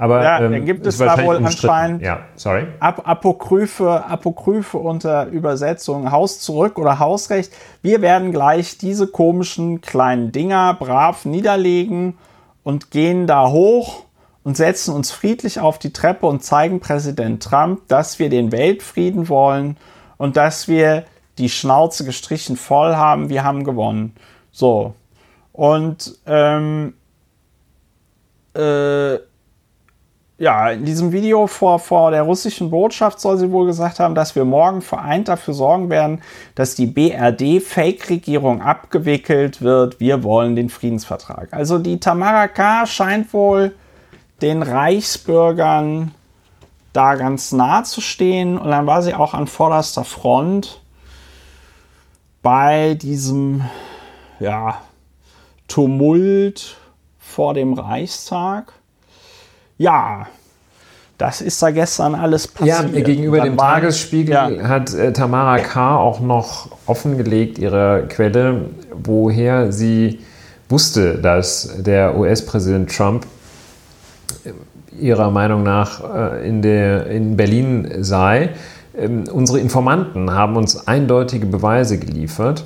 Aber 0.00 0.22
Ja, 0.22 0.40
ähm, 0.40 0.52
dann 0.52 0.64
gibt 0.64 0.86
es 0.86 0.98
da 0.98 1.20
wohl 1.24 1.38
anscheinend- 1.38 2.02
Ja, 2.02 2.20
sorry. 2.36 2.68
Ap 2.78 3.02
Apokryphe, 3.08 4.04
Apokryphe 4.06 4.78
unter 4.78 5.26
Übersetzung 5.26 6.12
Haus 6.12 6.38
zurück 6.38 6.78
oder 6.78 7.00
Hausrecht. 7.00 7.52
Wir 7.82 8.00
werden 8.00 8.30
gleich 8.30 8.78
diese 8.78 9.08
komischen 9.08 9.80
kleinen 9.80 10.30
Dinger 10.30 10.74
brav 10.78 11.24
niederlegen 11.24 12.16
und 12.62 12.92
gehen 12.92 13.26
da 13.26 13.48
hoch 13.48 14.04
und 14.44 14.56
setzen 14.56 14.94
uns 14.94 15.10
friedlich 15.10 15.58
auf 15.58 15.80
die 15.80 15.92
Treppe 15.92 16.26
und 16.26 16.44
zeigen 16.44 16.78
Präsident 16.78 17.42
Trump, 17.42 17.80
dass 17.88 18.20
wir 18.20 18.30
den 18.30 18.52
Weltfrieden 18.52 19.28
wollen 19.28 19.76
und 20.16 20.36
dass 20.36 20.68
wir 20.68 21.02
die 21.38 21.48
Schnauze 21.48 22.04
gestrichen 22.04 22.56
voll 22.56 22.94
haben. 22.94 23.28
Wir 23.28 23.44
haben 23.44 23.64
gewonnen. 23.64 24.14
So. 24.52 24.94
Und 25.52 26.18
ähm, 26.26 26.94
äh, 28.54 29.18
ja, 30.40 30.70
in 30.70 30.84
diesem 30.84 31.10
Video 31.10 31.48
vor, 31.48 31.80
vor 31.80 32.12
der 32.12 32.22
russischen 32.22 32.70
Botschaft 32.70 33.18
soll 33.18 33.38
sie 33.38 33.50
wohl 33.50 33.66
gesagt 33.66 33.98
haben, 33.98 34.14
dass 34.14 34.36
wir 34.36 34.44
morgen 34.44 34.82
vereint 34.82 35.26
dafür 35.26 35.52
sorgen 35.52 35.90
werden, 35.90 36.22
dass 36.54 36.76
die 36.76 36.86
BRD-Fake-Regierung 36.86 38.62
abgewickelt 38.62 39.62
wird. 39.62 39.98
Wir 39.98 40.22
wollen 40.22 40.54
den 40.54 40.68
Friedensvertrag. 40.68 41.48
Also 41.52 41.78
die 41.78 41.98
Tamara 41.98 42.46
K. 42.46 42.86
scheint 42.86 43.32
wohl 43.32 43.74
den 44.40 44.62
Reichsbürgern 44.62 46.14
da 46.92 47.16
ganz 47.16 47.50
nah 47.50 47.82
zu 47.82 48.00
stehen. 48.00 48.58
Und 48.58 48.70
dann 48.70 48.86
war 48.86 49.02
sie 49.02 49.14
auch 49.14 49.34
an 49.34 49.48
vorderster 49.48 50.04
Front 50.04 50.80
bei 52.48 52.94
diesem, 52.94 53.60
ja, 54.40 54.78
Tumult 55.68 56.78
vor 57.18 57.52
dem 57.52 57.74
Reichstag. 57.74 58.72
Ja, 59.76 60.26
das 61.18 61.42
ist 61.42 61.62
da 61.62 61.70
gestern 61.70 62.14
alles 62.14 62.50
Ja, 62.64 62.76
passiert. 62.80 63.04
gegenüber 63.04 63.36
Dann 63.36 63.48
dem 63.48 63.56
Tagesspiegel 63.58 64.32
Ja. 64.32 64.66
hat 64.66 64.94
äh, 64.94 65.12
Tamara 65.12 65.58
K. 65.58 65.98
auch 65.98 66.20
noch 66.20 66.70
offengelegt, 66.86 67.58
ihre 67.58 68.06
Quelle, 68.08 68.70
woher 68.94 69.70
sie 69.70 70.20
wusste, 70.70 71.18
dass 71.18 71.82
der 71.82 72.16
US-Präsident 72.16 72.96
Trump 72.96 73.26
äh, 74.46 74.52
ihrer 74.98 75.30
Meinung 75.30 75.64
nach 75.64 76.02
äh, 76.02 76.48
in, 76.48 76.62
der, 76.62 77.08
in 77.08 77.36
Berlin 77.36 78.02
sei. 78.02 78.54
Ähm, 78.98 79.24
unsere 79.32 79.60
Informanten 79.60 80.32
haben 80.32 80.56
uns 80.56 80.88
eindeutige 80.88 81.46
Beweise 81.46 81.98
geliefert. 81.98 82.64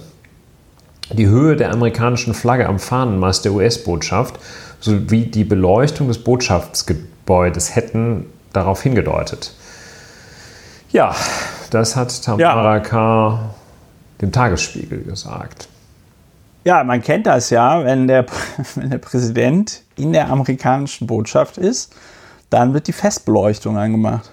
Die 1.12 1.26
Höhe 1.26 1.56
der 1.56 1.72
amerikanischen 1.72 2.32
Flagge 2.32 2.66
am 2.66 2.78
Fahnenmast 2.78 3.44
der 3.44 3.52
US-Botschaft 3.52 4.38
sowie 4.80 5.26
die 5.26 5.44
Beleuchtung 5.44 6.08
des 6.08 6.24
Botschaftsgebäudes 6.24 7.76
hätten 7.76 8.26
darauf 8.52 8.82
hingedeutet. 8.82 9.52
Ja, 10.90 11.14
das 11.70 11.96
hat 11.96 12.22
Tamara 12.22 12.80
K. 12.80 13.38
dem 14.20 14.32
Tagesspiegel 14.32 15.02
gesagt. 15.02 15.68
Ja, 16.64 16.84
man 16.84 17.02
kennt 17.02 17.26
das 17.26 17.50
ja, 17.50 17.84
wenn 17.84 18.06
der, 18.06 18.26
wenn 18.74 18.90
der 18.90 18.98
Präsident 18.98 19.82
in 19.96 20.12
der 20.12 20.30
amerikanischen 20.30 21.06
Botschaft 21.06 21.58
ist, 21.58 21.94
dann 22.50 22.72
wird 22.72 22.86
die 22.86 22.92
Festbeleuchtung 22.92 23.76
angemacht. 23.76 24.30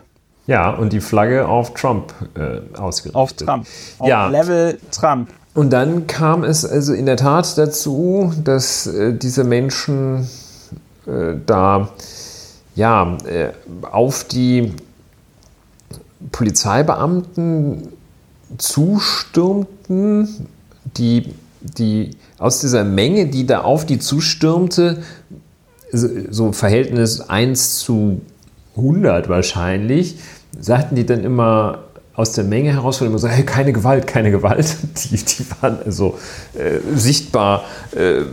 Ja, 0.50 0.72
und 0.72 0.94
die 0.94 1.00
Flagge 1.00 1.48
auf 1.48 1.76
Trump 1.76 2.12
äh, 2.34 2.76
ausgerichtet. 2.76 3.16
Auf 3.16 3.34
Trump. 3.34 3.68
Auf 4.00 4.08
Ja. 4.08 4.30
Level 4.30 4.80
Trump. 4.90 5.30
Und 5.54 5.70
dann 5.70 6.08
kam 6.08 6.44
es 6.44 6.66
also 6.66 6.94
in 6.94 7.06
der 7.06 7.18
Tat 7.18 7.56
dazu, 7.56 8.34
dass 8.44 8.88
äh, 8.88 9.14
diese 9.14 9.44
Menschen 9.44 10.28
äh, 11.06 11.36
da 11.46 11.90
ja 12.74 13.16
äh, 13.28 13.50
auf 13.92 14.24
die 14.24 14.74
Polizeibeamten 16.32 17.90
zustürmten, 18.58 20.48
die, 20.98 21.32
die 21.62 22.18
aus 22.40 22.62
dieser 22.62 22.84
Menge, 22.84 23.28
die 23.28 23.46
da 23.46 23.62
auf 23.62 23.86
die 23.86 24.00
zustürmte, 24.00 25.04
so 25.92 26.08
so 26.32 26.52
Verhältnis 26.54 27.22
1 27.22 27.78
zu 27.80 28.22
100 28.76 29.30
wahrscheinlich, 29.30 30.18
sagten 30.60 30.96
die 30.96 31.06
dann 31.06 31.24
immer 31.24 31.80
aus 32.14 32.34
der 32.34 32.44
Menge 32.44 32.74
heraus, 32.74 33.02
immer 33.02 33.18
so, 33.18 33.28
hey, 33.28 33.44
keine 33.46 33.72
Gewalt, 33.72 34.08
keine 34.08 34.32
Gewalt. 34.32 34.76
Die, 34.98 35.16
die 35.16 35.46
waren 35.62 35.78
also 35.86 36.18
äh, 36.54 36.80
sichtbar, 36.94 37.64
äh, 37.96 38.24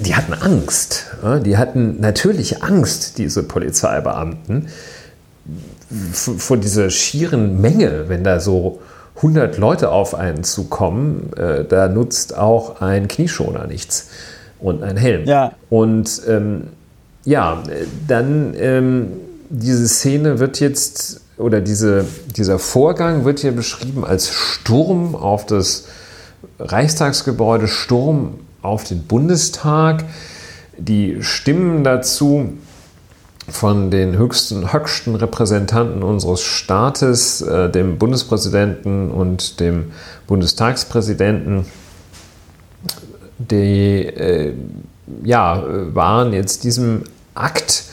die 0.00 0.16
hatten 0.16 0.34
Angst. 0.34 1.06
Ja? 1.22 1.38
Die 1.38 1.56
hatten 1.56 2.00
natürlich 2.00 2.64
Angst, 2.64 3.18
diese 3.18 3.44
Polizeibeamten, 3.44 4.66
vor 6.12 6.56
dieser 6.56 6.90
schieren 6.90 7.60
Menge, 7.60 8.08
wenn 8.08 8.24
da 8.24 8.40
so 8.40 8.80
100 9.16 9.58
Leute 9.58 9.90
auf 9.90 10.14
einen 10.14 10.42
zukommen, 10.42 11.32
äh, 11.36 11.64
da 11.64 11.88
nutzt 11.88 12.36
auch 12.36 12.80
ein 12.80 13.06
Knieschoner 13.06 13.66
nichts 13.66 14.08
und 14.58 14.82
ein 14.82 14.96
Helm. 14.96 15.24
Ja. 15.26 15.52
Und 15.70 16.22
ähm, 16.28 16.68
ja, 17.24 17.62
dann 18.08 18.54
ähm, 18.58 19.12
diese 19.50 19.88
Szene 19.88 20.40
wird 20.40 20.58
jetzt, 20.60 21.20
oder 21.36 21.60
diese, 21.60 22.06
dieser 22.36 22.58
Vorgang 22.58 23.24
wird 23.24 23.40
hier 23.40 23.52
beschrieben 23.52 24.04
als 24.04 24.30
Sturm 24.30 25.14
auf 25.14 25.46
das 25.46 25.86
Reichstagsgebäude, 26.58 27.68
Sturm 27.68 28.34
auf 28.62 28.84
den 28.84 29.02
Bundestag. 29.04 30.04
Die 30.78 31.22
Stimmen 31.22 31.84
dazu 31.84 32.54
von 33.48 33.90
den 33.90 34.16
höchsten, 34.16 34.72
höchsten 34.72 35.14
Repräsentanten 35.16 36.02
unseres 36.02 36.40
Staates, 36.42 37.42
äh, 37.42 37.68
dem 37.70 37.98
Bundespräsidenten 37.98 39.10
und 39.10 39.60
dem 39.60 39.92
Bundestagspräsidenten, 40.26 41.66
die 43.38 44.06
äh, 44.06 44.54
ja, 45.22 45.62
waren 45.94 46.32
jetzt 46.32 46.64
diesem 46.64 47.04
Akt, 47.34 47.84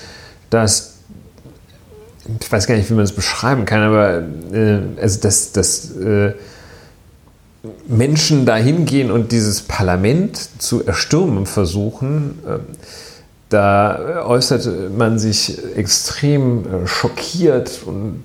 dass 0.50 0.91
ich 2.40 2.52
weiß 2.52 2.68
gar 2.68 2.76
nicht, 2.76 2.90
wie 2.90 2.94
man 2.94 3.04
es 3.04 3.12
beschreiben 3.12 3.66
kann, 3.66 3.82
aber 3.82 4.24
äh, 4.54 4.80
also 5.02 5.20
dass, 5.22 5.52
dass 5.52 5.96
äh, 5.98 6.34
Menschen 7.88 8.46
da 8.46 8.56
hingehen 8.56 9.12
und 9.12 9.32
dieses 9.32 9.62
Parlament 9.62 10.38
zu 10.62 10.86
erstürmen 10.86 11.46
versuchen, 11.46 12.40
äh, 12.48 12.60
da 13.50 14.24
äußerte 14.26 14.90
man 14.90 15.20
sich 15.20 15.58
extrem 15.76 16.66
äh, 16.66 16.88
schockiert 16.88 17.82
und 17.86 18.24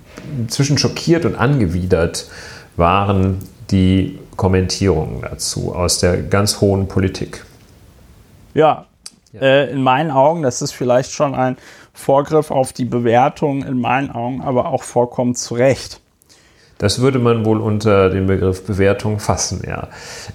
zwischen 0.48 0.78
schockiert 0.78 1.24
und 1.24 1.34
angewidert 1.34 2.28
waren 2.76 3.38
die 3.70 4.18
Kommentierungen 4.36 5.22
dazu 5.22 5.74
aus 5.74 5.98
der 5.98 6.22
ganz 6.22 6.60
hohen 6.60 6.88
Politik. 6.88 7.44
Ja, 8.54 8.86
Äh, 9.40 9.70
in 9.70 9.82
meinen 9.82 10.10
Augen, 10.10 10.42
das 10.42 10.62
ist 10.62 10.72
vielleicht 10.72 11.12
schon 11.12 11.34
ein 11.34 11.56
Vorgriff 11.96 12.50
auf 12.50 12.72
die 12.72 12.84
Bewertung, 12.84 13.64
in 13.64 13.80
meinen 13.80 14.10
Augen 14.10 14.42
aber 14.42 14.66
auch 14.66 14.82
vollkommen 14.82 15.34
zu 15.34 15.54
Recht. 15.54 15.98
Das 16.78 17.00
würde 17.00 17.18
man 17.18 17.46
wohl 17.46 17.60
unter 17.60 18.10
den 18.10 18.26
Begriff 18.26 18.64
Bewertung 18.66 19.18
fassen, 19.18 19.62
ja. 19.66 19.88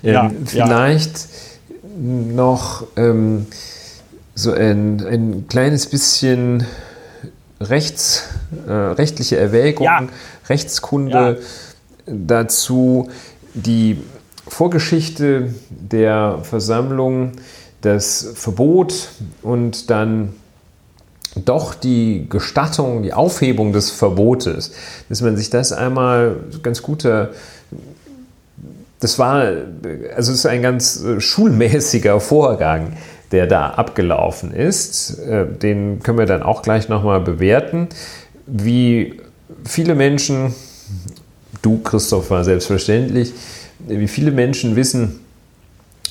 Ähm, 0.03 0.12
Ja, 0.12 0.32
vielleicht 0.43 1.28
noch 1.97 2.88
ähm, 2.97 3.45
so 4.34 4.51
ein, 4.51 5.05
ein 5.05 5.45
kleines 5.47 5.88
bisschen 5.88 6.66
rechts, 7.59 8.28
äh, 8.68 8.72
rechtliche 8.72 9.38
Erwägung, 9.38 9.86
Ja. 9.86 10.07
Rechtskunde 10.49 11.41
dazu, 12.07 13.09
die 13.53 14.01
Vorgeschichte 14.47 15.53
der 15.70 16.39
Versammlung, 16.41 17.34
das 17.82 18.32
Verbot 18.34 19.09
und 19.43 19.91
dann 19.91 20.34
doch 21.36 21.73
die 21.73 22.27
Gestattung, 22.29 23.03
die 23.03 23.13
Aufhebung 23.13 23.73
des 23.73 23.89
Verbotes, 23.89 24.71
dass 25.09 25.21
man 25.21 25.38
sich 25.38 25.49
das 25.49 25.71
einmal 25.71 26.36
ganz 26.61 26.82
guter, 26.82 27.29
das 28.99 29.17
war, 29.17 29.43
also 30.15 30.32
es 30.32 30.39
ist 30.39 30.45
ein 30.45 30.61
ganz 30.61 31.03
äh, 31.03 31.19
schulmäßiger 31.19 32.19
Vorgang, 32.19 32.93
der 33.32 33.47
da 33.47 33.71
abgelaufen 33.71 34.53
ist. 34.53 35.19
Äh, 35.19 35.45
Den 35.47 36.01
können 36.03 36.17
wir 36.17 36.25
dann 36.25 36.43
auch 36.43 36.61
gleich 36.61 36.89
nochmal 36.89 37.21
bewerten. 37.21 37.88
Wie 38.45 39.21
viele 39.63 39.95
Menschen, 39.95 40.53
du 41.61 41.79
Christopher 41.79 42.43
selbstverständlich, 42.43 43.34
wie 43.88 44.07
viele 44.07 44.32
Menschen 44.32 44.75
wissen, 44.75 45.21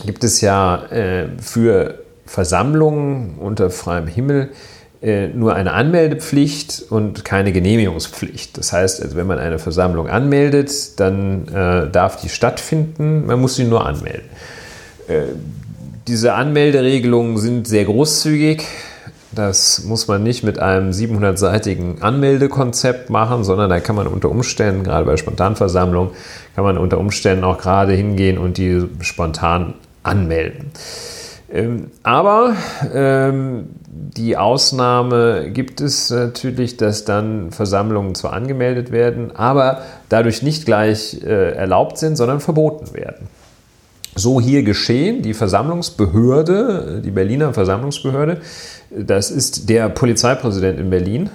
gibt 0.07 0.25
es 0.25 0.41
ja 0.41 0.87
äh, 0.87 1.29
für 1.41 2.03
Versammlungen 2.27 3.35
unter 3.39 3.71
freiem 3.71 4.07
Himmel 4.07 4.49
nur 5.03 5.55
eine 5.55 5.73
Anmeldepflicht 5.73 6.85
und 6.91 7.25
keine 7.25 7.53
Genehmigungspflicht. 7.53 8.59
Das 8.59 8.73
heißt, 8.73 9.03
also 9.03 9.17
wenn 9.17 9.27
man 9.27 9.39
eine 9.39 9.59
Versammlung 9.59 10.09
anmeldet, 10.09 11.01
dann 11.01 11.49
äh, 11.49 11.91
darf 11.91 12.21
die 12.21 12.29
stattfinden, 12.29 13.27
man 13.27 13.41
muss 13.41 13.57
sie 13.57 13.65
nur 13.65 13.87
anmelden. 13.87 14.29
diese 16.07 16.35
Anmelderegelungen 16.35 17.39
sind 17.39 17.67
sehr 17.67 17.85
großzügig. 17.85 18.65
Das 19.33 19.85
muss 19.85 20.09
man 20.09 20.23
nicht 20.25 20.43
mit 20.43 20.59
einem 20.59 20.91
700-seitigen 20.91 22.03
Anmeldekonzept 22.03 23.11
machen, 23.11 23.45
sondern 23.45 23.71
da 23.71 23.79
kann 23.79 23.95
man 23.95 24.09
unter 24.09 24.29
Umständen, 24.29 24.83
gerade 24.83 25.05
bei 25.05 25.17
Spontanversammlungen, 25.17 26.13
kann 26.57 26.65
man 26.65 26.77
unter 26.77 26.99
Umständen 26.99 27.45
auch 27.45 27.59
gerade 27.59 27.93
hingehen 27.93 28.39
und 28.39 28.59
die 28.59 28.89
spontan 29.01 29.75
anmelden. 30.03 30.73
Ähm, 31.53 31.91
aber 32.03 32.55
ähm, 32.93 33.69
die 34.03 34.39
Ausnahme 34.39 35.51
gibt 35.51 35.83
es 35.83 36.09
natürlich, 36.09 36.79
dass 36.79 37.05
dann 37.05 37.53
Versammlungen 37.53 38.15
zwar 38.15 38.33
angemeldet 38.33 38.93
werden, 38.93 39.37
aber 39.37 39.83
dadurch 40.09 40.43
nicht 40.43 40.65
gleich 40.65 41.23
äh, 41.23 41.53
erlaubt 41.53 41.99
sind, 41.99 42.17
sondern 42.17 42.41
verboten 42.41 42.95
werden. 42.95 43.29
So 44.15 44.41
hier 44.41 44.63
geschehen, 44.63 45.23
die 45.23 45.35
Versammlungsbehörde, 45.35 47.03
die 47.05 47.11
Berliner 47.11 47.53
Versammlungsbehörde, 47.53 48.41
das 48.91 49.31
ist 49.31 49.69
der 49.69 49.91
Polizeipräsident 49.91 50.81
in 50.81 50.89
Berlin, 50.89 51.31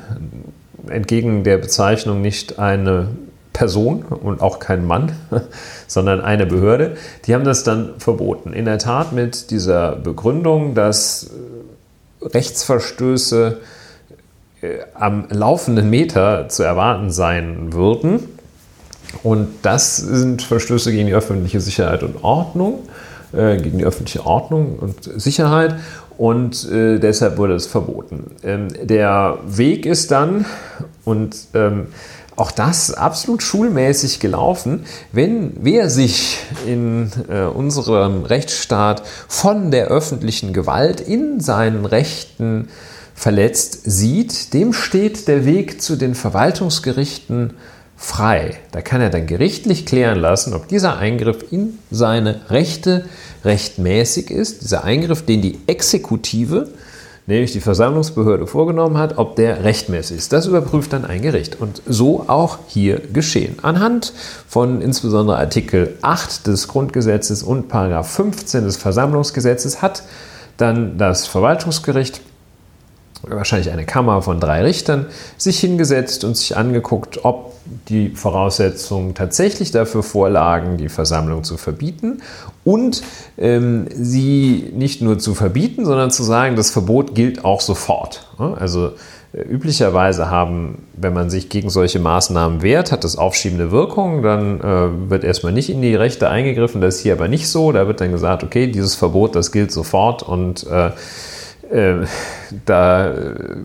entgegen 0.90 1.44
der 1.44 1.58
Bezeichnung 1.58 2.22
nicht 2.22 2.58
eine 2.58 3.10
Person 3.54 4.04
und 4.04 4.42
auch 4.42 4.60
kein 4.60 4.86
Mann, 4.86 5.14
sondern 5.88 6.20
eine 6.20 6.46
Behörde, 6.46 6.98
die 7.26 7.36
haben 7.36 7.46
das 7.46 7.64
dann 7.64 7.94
verboten. 8.00 8.54
In 8.54 8.66
der 8.66 8.80
Tat 8.80 9.14
mit 9.14 9.52
dieser 9.52 9.96
Begründung, 9.96 10.74
dass 10.74 11.30
Rechtsverstöße 12.34 13.60
äh, 14.62 14.68
am 14.94 15.28
laufenden 15.30 15.90
Meter 15.90 16.50
zu 16.50 16.64
erwarten 16.64 17.12
sein 17.12 17.74
würden. 17.74 18.20
Und 19.24 19.48
das 19.62 19.98
sind 19.98 20.42
Verstöße 20.42 20.92
gegen 20.92 21.08
die 21.08 21.14
öffentliche 21.14 21.60
Sicherheit 21.62 22.04
und 22.04 22.24
Ordnung, 22.24 22.80
äh, 23.34 23.58
gegen 23.58 23.78
die 23.78 23.86
öffentliche 23.86 24.26
Ordnung 24.26 24.78
und 24.80 25.04
Sicherheit. 25.20 25.76
Und 26.18 26.70
äh, 26.72 27.00
deshalb 27.00 27.38
wurde 27.38 27.56
es 27.56 27.68
verboten. 27.68 28.32
Ähm, 28.44 28.68
der 28.82 29.38
Weg 29.46 29.86
ist 29.86 30.12
dann, 30.12 30.46
und 31.04 31.36
ähm, 31.54 31.88
auch 32.36 32.52
das 32.52 32.94
absolut 32.94 33.44
schulmäßig 33.44 34.20
gelaufen, 34.20 34.86
wenn 35.12 35.54
wer 35.60 35.90
sich 35.90 36.40
in 36.66 37.12
äh, 37.30 37.44
unserem 37.44 38.24
Rechtsstaat 38.24 39.04
von 39.28 39.72
der 39.72 39.88
öffentlichen 39.88 40.54
Gewalt 40.54 41.00
in 41.00 41.40
seinen 41.40 41.86
Rechten 41.86 42.68
verletzt 43.14 43.82
sieht, 43.86 44.54
dem 44.54 44.74
steht 44.74 45.28
der 45.28 45.46
Weg 45.46 45.82
zu 45.82 45.96
den 45.96 46.16
Verwaltungsgerichten 46.16 47.54
frei. 47.96 48.58
Da 48.72 48.82
kann 48.82 49.00
er 49.00 49.10
dann 49.10 49.26
gerichtlich 49.26 49.86
klären 49.86 50.20
lassen, 50.20 50.54
ob 50.54 50.68
dieser 50.68 50.98
Eingriff 50.98 51.52
in 51.52 51.80
seine 51.90 52.42
Rechte 52.50 53.06
rechtmäßig 53.46 54.30
ist, 54.32 54.64
dieser 54.64 54.84
Eingriff, 54.84 55.26
den 55.26 55.42
die 55.42 55.60
Exekutive, 55.68 56.70
nämlich 57.28 57.52
die 57.52 57.62
Versammlungsbehörde 57.62 58.48
vorgenommen 58.48 58.98
hat, 58.98 59.18
ob 59.18 59.36
der 59.36 59.64
rechtmäßig 59.64 60.18
ist. 60.18 60.34
Das 60.34 60.46
überprüft 60.46 60.94
dann 60.94 61.06
ein 61.06 61.22
Gericht. 61.22 61.60
Und 61.60 61.82
so 61.88 62.26
auch 62.28 62.60
hier 62.68 63.00
geschehen. 63.00 63.58
Anhand 63.62 64.14
von 64.48 64.82
insbesondere 64.82 65.38
Artikel 65.38 65.98
8 66.02 66.48
des 66.48 66.68
Grundgesetzes 66.68 67.44
und 67.44 67.68
Paragraph 67.68 68.12
15 68.12 68.64
des 68.64 68.78
Versammlungsgesetzes 68.78 69.82
hat 69.82 70.04
dann 70.58 70.98
das 70.98 71.28
Verwaltungsgericht 71.28 72.22
wahrscheinlich 73.30 73.72
eine 73.72 73.86
Kammer 73.86 74.22
von 74.22 74.40
drei 74.40 74.64
Richtern, 74.64 75.08
sich 75.38 75.60
hingesetzt 75.60 76.24
und 76.24 76.38
sich 76.38 76.56
angeguckt, 76.58 77.24
ob 77.24 77.54
die 77.90 78.10
Voraussetzungen 78.10 79.16
tatsächlich 79.16 79.72
dafür 79.72 80.04
vorlagen, 80.04 80.78
die 80.78 80.90
Versammlung 80.90 81.44
zu 81.44 81.58
verbieten. 81.58 82.22
Und 82.64 83.04
ähm, 83.38 83.88
sie 83.94 84.72
nicht 84.76 85.02
nur 85.02 85.20
zu 85.20 85.36
verbieten, 85.36 85.86
sondern 85.86 86.12
zu 86.12 86.24
sagen, 86.24 86.56
das 86.56 86.72
Verbot 86.72 87.16
gilt 87.16 87.46
auch 87.46 87.62
sofort. 87.62 88.28
Also 88.38 88.94
äh, 89.34 89.42
üblicherweise 89.42 90.30
haben, 90.30 90.84
wenn 90.96 91.14
man 91.14 91.30
sich 91.30 91.50
gegen 91.50 91.70
solche 91.70 92.00
Maßnahmen 92.00 92.62
wehrt, 92.62 92.92
hat 92.92 93.04
das 93.04 93.18
aufschiebende 93.18 93.72
Wirkung, 93.72 94.22
dann 94.22 94.62
äh, 94.62 95.10
wird 95.10 95.24
erstmal 95.24 95.54
nicht 95.54 95.70
in 95.70 95.82
die 95.82 95.96
Rechte 95.96 96.30
eingegriffen, 96.30 96.82
das 96.82 96.96
ist 96.98 97.02
hier 97.02 97.14
aber 97.14 97.28
nicht 97.28 97.50
so, 97.50 97.72
da 97.72 97.88
wird 97.88 98.02
dann 98.02 98.12
gesagt, 98.12 98.44
okay, 98.44 98.68
dieses 98.68 98.96
Verbot, 98.96 99.36
das 99.36 99.52
gilt 99.52 99.72
sofort 99.72 100.24
und 100.24 100.66
äh, 100.68 100.92
äh, 101.72 102.06
da, 102.66 103.12
äh, 103.12 103.56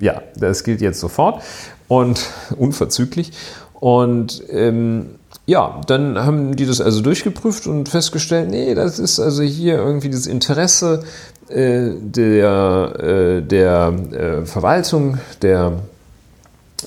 ja, 0.00 0.22
das 0.36 0.64
gilt 0.64 0.80
jetzt 0.80 1.00
sofort 1.00 1.42
und 1.88 2.26
unverzüglich. 2.56 3.32
Und 3.74 4.42
ähm, 4.50 5.10
ja, 5.46 5.80
dann 5.86 6.18
haben 6.18 6.56
die 6.56 6.66
das 6.66 6.80
also 6.80 7.00
durchgeprüft 7.00 7.66
und 7.66 7.88
festgestellt, 7.88 8.50
nee, 8.50 8.74
das 8.74 8.98
ist 8.98 9.20
also 9.20 9.42
hier 9.42 9.76
irgendwie 9.76 10.10
das 10.10 10.26
Interesse 10.26 11.04
äh, 11.48 11.90
der, 12.00 12.94
äh, 13.00 13.42
der 13.42 13.94
äh, 14.12 14.46
Verwaltung, 14.46 15.18
der 15.42 15.72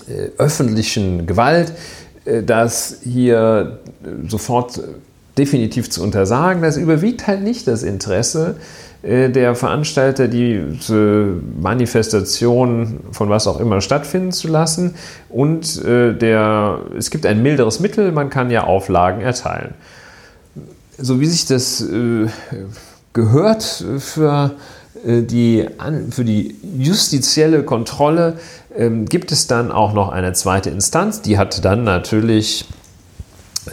äh, 0.08 0.30
öffentlichen 0.38 1.26
Gewalt, 1.26 1.74
das 2.46 2.98
hier 3.04 3.80
sofort 4.28 4.80
definitiv 5.40 5.90
zu 5.90 6.04
untersagen. 6.04 6.62
Das 6.62 6.78
überwiegt 6.78 7.26
halt 7.26 7.42
nicht 7.42 7.68
das 7.68 7.82
Interesse 7.82 8.58
äh, 8.60 8.91
der 9.04 9.56
Veranstalter, 9.56 10.28
die 10.28 10.62
Manifestation 11.60 13.00
von 13.12 13.30
was 13.30 13.48
auch 13.48 13.60
immer 13.60 13.82
stattfinden 13.82 14.32
zu 14.32 14.48
lassen. 14.48 14.94
Und 15.30 15.84
äh, 15.84 16.14
der, 16.14 16.82
es 16.98 17.10
gibt 17.10 17.26
ein 17.26 17.42
milderes 17.42 17.80
Mittel, 17.80 18.12
man 18.12 18.30
kann 18.30 18.52
ja 18.52 18.66
Auflagen 18.66 19.22
erteilen. 19.22 19.74
So 21.00 21.20
wie 21.20 21.26
sich 21.26 21.48
das 21.48 21.82
äh, 21.82 22.28
gehört 23.14 23.64
für 23.98 24.52
die, 25.04 25.66
für 26.12 26.24
die 26.24 26.56
justizielle 26.78 27.64
Kontrolle, 27.64 28.38
ähm, 28.78 29.06
gibt 29.06 29.32
es 29.32 29.48
dann 29.48 29.72
auch 29.72 29.94
noch 29.94 30.10
eine 30.10 30.34
zweite 30.34 30.70
Instanz, 30.70 31.24
die 31.24 31.40
hat 31.40 31.66
dann 31.66 31.84
natürlich 31.84 32.66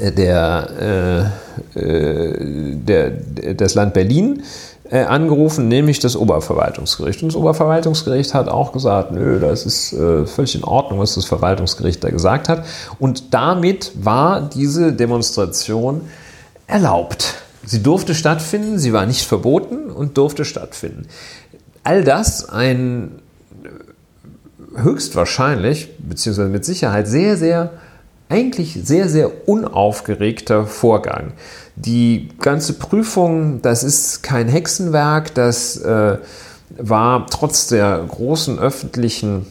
der, 0.00 1.32
der, 1.74 3.10
das 3.54 3.74
Land 3.74 3.94
Berlin 3.94 4.42
äh, 4.90 5.00
angerufen, 5.00 5.68
nämlich 5.68 5.98
das 6.00 6.16
Oberverwaltungsgericht. 6.16 7.22
Und 7.22 7.28
das 7.28 7.36
Oberverwaltungsgericht 7.36 8.34
hat 8.34 8.48
auch 8.48 8.72
gesagt, 8.72 9.12
nö, 9.12 9.38
das 9.38 9.66
ist 9.66 9.92
äh, 9.92 10.26
völlig 10.26 10.54
in 10.54 10.64
Ordnung, 10.64 10.98
was 10.98 11.14
das 11.14 11.24
Verwaltungsgericht 11.24 12.02
da 12.02 12.10
gesagt 12.10 12.48
hat. 12.48 12.64
Und 12.98 13.34
damit 13.34 13.92
war 13.94 14.40
diese 14.40 14.92
Demonstration 14.92 16.02
erlaubt. 16.66 17.34
Sie 17.64 17.82
durfte 17.82 18.14
stattfinden, 18.14 18.78
sie 18.78 18.92
war 18.92 19.04
nicht 19.04 19.26
verboten 19.26 19.90
und 19.90 20.16
durfte 20.16 20.44
stattfinden. 20.44 21.06
All 21.84 22.02
das 22.02 22.48
ein 22.48 23.20
äh, 23.62 24.82
höchstwahrscheinlich, 24.82 25.90
beziehungsweise 25.98 26.48
mit 26.48 26.64
Sicherheit 26.64 27.08
sehr, 27.08 27.36
sehr, 27.36 27.72
eigentlich 28.28 28.78
sehr, 28.82 29.08
sehr 29.08 29.48
unaufgeregter 29.48 30.66
Vorgang. 30.66 31.32
Die 31.76 32.28
ganze 32.40 32.74
Prüfung, 32.74 33.62
das 33.62 33.82
ist 33.82 34.22
kein 34.22 34.48
Hexenwerk, 34.48 35.34
das 35.34 35.76
äh, 35.78 36.18
war 36.76 37.26
trotz 37.28 37.68
der 37.68 38.04
großen 38.06 38.58
öffentlichen 38.58 39.46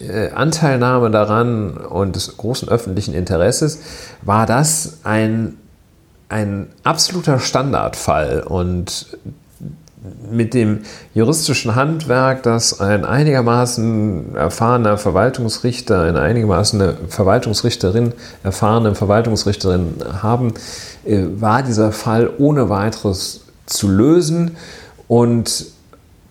äh, 0.00 0.30
Anteilnahme 0.30 1.10
daran 1.10 1.76
und 1.76 2.16
des 2.16 2.36
großen 2.36 2.68
öffentlichen 2.68 3.14
Interesses, 3.14 3.80
war 4.22 4.46
das 4.46 4.98
ein, 5.04 5.56
ein 6.28 6.68
absoluter 6.84 7.40
Standardfall. 7.40 8.42
Und 8.42 9.06
mit 10.30 10.54
dem 10.54 10.80
juristischen 11.14 11.74
Handwerk, 11.74 12.42
das 12.42 12.80
ein 12.80 13.04
einigermaßen 13.04 14.36
erfahrener 14.36 14.98
Verwaltungsrichter, 14.98 16.02
eine 16.02 16.20
einigermaßen 16.20 16.80
eine 16.80 16.96
Verwaltungsrichterin, 17.08 18.12
erfahrene 18.42 18.94
Verwaltungsrichterin 18.94 19.96
haben, 20.22 20.54
äh, 21.04 21.24
war 21.36 21.62
dieser 21.62 21.92
Fall 21.92 22.30
ohne 22.38 22.68
weiteres 22.68 23.42
zu 23.66 23.88
lösen. 23.88 24.56
Und 25.08 25.66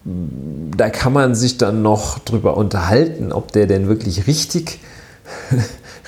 da 0.06 0.90
kann 0.90 1.14
man 1.14 1.34
sich 1.34 1.58
dann 1.58 1.82
noch 1.82 2.20
drüber 2.20 2.58
unterhalten, 2.58 3.32
ob 3.32 3.52
der 3.52 3.66
denn 3.66 3.88
wirklich 3.88 4.28
richtig 4.28 4.80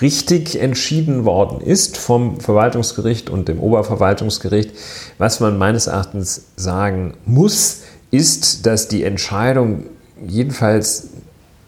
richtig 0.02 0.60
entschieden 0.62 1.26
worden 1.26 1.62
ist 1.62 1.98
vom 1.98 2.40
Verwaltungsgericht 2.40 3.30
und 3.30 3.48
dem 3.48 3.60
Oberverwaltungsgericht. 3.60 4.72
Was 5.18 5.40
man 5.40 5.58
meines 5.58 5.88
Erachtens 5.88 6.46
sagen 6.56 7.14
muss, 7.26 7.82
ist, 8.12 8.66
dass 8.66 8.88
die 8.88 9.04
Entscheidung 9.04 9.86
jedenfalls 10.26 11.10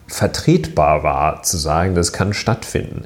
vertretbar 0.06 1.02
war, 1.02 1.42
zu 1.42 1.56
sagen, 1.56 1.94
das 1.94 2.12
kann 2.12 2.32
stattfinden. 2.32 3.04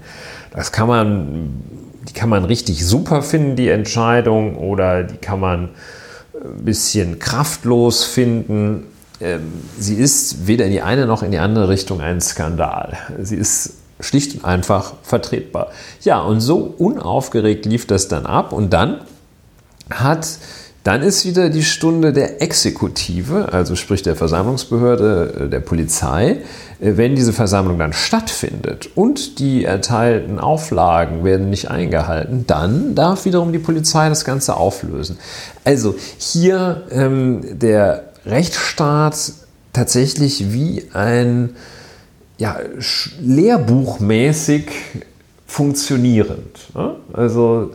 Das 0.53 0.72
kann 0.72 0.89
man, 0.89 1.62
die 2.09 2.12
kann 2.12 2.29
man 2.29 2.45
richtig 2.45 2.87
super 2.87 3.22
finden, 3.22 3.57
die 3.57 3.68
Entscheidung, 3.68 4.57
oder 4.57 5.05
die 5.05 5.16
kann 5.16 5.41
man 5.41 5.70
ein 6.35 6.64
bisschen 6.64 7.18
kraftlos 7.18 8.05
finden. 8.05 8.85
Ähm, 9.20 9.53
sie 9.79 9.95
ist 9.95 10.47
weder 10.47 10.64
in 10.64 10.72
die 10.72 10.83
eine 10.83 11.07
noch 11.07 11.22
in 11.22 11.31
die 11.31 11.39
andere 11.39 11.68
Richtung 11.68 12.01
ein 12.01 12.20
Skandal. 12.20 12.97
Sie 13.20 13.37
ist 13.37 13.75
schlicht 14.05 14.34
und 14.34 14.44
einfach 14.44 14.94
vertretbar. 15.02 15.72
Ja, 16.02 16.20
und 16.20 16.40
so 16.40 16.74
unaufgeregt 16.78 17.66
lief 17.66 17.86
das 17.86 18.09
dann 18.09 18.26
ab 18.26 18.52
und 18.52 18.72
dann 18.72 19.00
hat 19.90 20.26
Dann 20.84 21.00
ist 21.00 21.24
wieder 21.24 21.48
die 21.48 21.62
Stunde 21.62 22.12
der 22.12 22.42
Exekutive, 22.42 23.48
also 23.52 23.74
sprich 23.74 24.02
der 24.02 24.16
Versammlungsbehörde 24.16 25.48
der 25.50 25.61
Polizei. 25.61 26.42
Wenn 26.78 27.16
diese 27.16 27.32
Versammlung 27.32 27.78
dann 27.78 27.94
stattfindet 27.94 28.90
und 28.94 29.38
die 29.38 29.64
erteilten 29.64 30.38
Auflagen 30.38 31.24
werden 31.24 31.48
nicht 31.48 31.70
eingehalten, 31.70 32.44
dann 32.46 32.94
darf 32.94 33.24
wiederum 33.24 33.50
die 33.50 33.59
Polizei 33.59 34.11
das 34.11 34.26
Ganze 34.26 34.59
auflösen. 34.59 35.16
Also 35.64 35.94
hier 36.18 36.82
ähm, 36.90 37.59
der 37.59 38.12
Rechtsstaat 38.26 39.16
tatsächlich 39.72 40.52
wie 40.52 40.90
ein 40.92 41.57
ja, 42.39 42.59
lehrbuchmäßig 43.20 44.70
funktionierend. 45.47 46.68
Also 47.12 47.70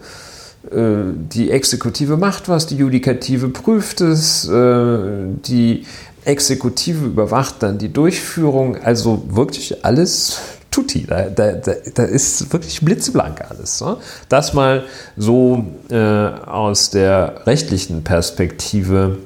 äh, 0.72 1.14
die 1.16 1.51
Exekutive 1.51 2.18
macht 2.18 2.49
was, 2.49 2.68
die 2.68 2.76
Judikative 2.76 3.49
prüft 3.49 4.01
es, 4.01 4.47
äh, 4.47 4.99
die 5.45 5.86
Exekutive 6.26 7.05
überwacht 7.05 7.55
dann 7.60 7.78
die 7.78 7.91
Durchführung. 7.91 8.76
Also 8.78 9.24
wirklich 9.30 9.86
alles 9.86 10.39
tutti. 10.70 11.05
Da, 11.05 11.24
da, 11.30 11.53
da 11.53 12.03
ist 12.03 12.51
wirklich 12.51 12.82
blitzeblank 12.82 13.41
alles. 13.49 13.84
Das 14.28 14.53
mal 14.53 14.84
so 15.16 15.66
äh, 15.89 15.97
aus 15.97 16.89
der 16.89 17.45
rechtlichen 17.45 18.03
Perspektive 18.03 19.18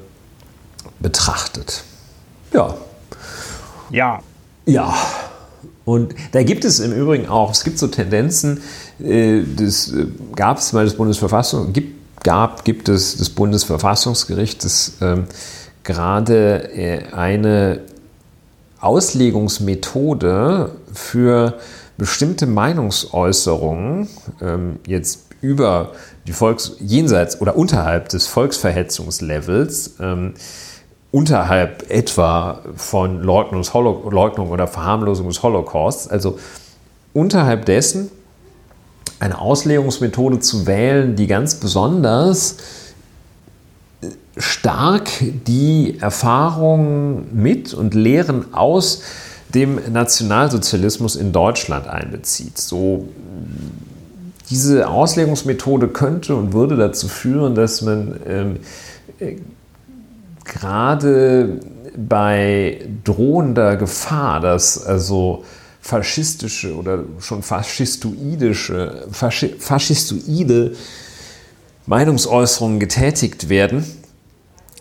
betrachtet. 1.00 1.82
Ja. 2.52 2.74
Ja. 3.90 4.20
Ja. 4.66 4.94
Und 5.84 6.14
da 6.32 6.42
gibt 6.42 6.64
es 6.64 6.80
im 6.80 6.92
Übrigen 6.92 7.28
auch, 7.28 7.50
es 7.50 7.62
gibt 7.62 7.78
so 7.78 7.88
Tendenzen, 7.88 8.62
äh, 9.02 9.42
das 9.56 9.92
äh, 9.92 10.06
gab 10.34 10.58
es 10.58 10.72
mal 10.72 10.84
das 10.84 10.94
Bundesverfassung, 10.94 11.72
gibt, 11.74 12.22
gab, 12.24 12.64
gibt 12.64 12.88
es 12.88 13.18
das 13.18 13.28
Bundesverfassungsgericht, 13.28 14.64
das 14.64 14.94
ähm, 15.02 15.24
gerade 15.82 16.72
äh, 16.74 17.12
eine 17.12 17.80
Auslegungsmethode 18.80 20.70
für 20.92 21.58
bestimmte 21.98 22.46
Meinungsäußerungen 22.46 24.08
ähm, 24.40 24.78
jetzt 24.86 25.26
über 25.42 25.92
die 26.26 26.32
Volks 26.32 26.76
jenseits 26.80 27.40
oder 27.40 27.56
unterhalb 27.56 28.08
des 28.08 28.26
Volksverhetzungslevels 28.26 29.96
ähm, 30.00 30.34
unterhalb 31.14 31.92
etwa 31.92 32.58
von 32.74 33.22
Leugnung 33.22 34.50
oder 34.50 34.66
Verharmlosung 34.66 35.28
des 35.28 35.44
Holocausts, 35.44 36.08
also 36.08 36.40
unterhalb 37.12 37.66
dessen 37.66 38.10
eine 39.20 39.38
Auslegungsmethode 39.40 40.40
zu 40.40 40.66
wählen, 40.66 41.14
die 41.14 41.28
ganz 41.28 41.54
besonders 41.54 42.56
stark 44.36 45.08
die 45.46 45.98
Erfahrungen 46.00 47.28
mit 47.32 47.74
und 47.74 47.94
Lehren 47.94 48.52
aus 48.52 49.02
dem 49.54 49.78
Nationalsozialismus 49.92 51.14
in 51.14 51.30
Deutschland 51.30 51.86
einbezieht. 51.86 52.58
So 52.58 53.06
diese 54.50 54.88
Auslegungsmethode 54.88 55.86
könnte 55.86 56.34
und 56.34 56.52
würde 56.52 56.76
dazu 56.76 57.06
führen, 57.06 57.54
dass 57.54 57.82
man 57.82 58.16
ähm, 58.26 58.56
gerade 60.44 61.60
bei 61.96 62.86
drohender 63.04 63.76
Gefahr, 63.76 64.40
dass 64.40 64.84
also 64.84 65.44
faschistische 65.80 66.74
oder 66.76 67.04
schon 67.18 67.42
faschistoidische, 67.42 69.06
faschi 69.10 69.54
faschistoide 69.58 70.72
Meinungsäußerungen 71.86 72.80
getätigt 72.80 73.50
werden, 73.50 73.84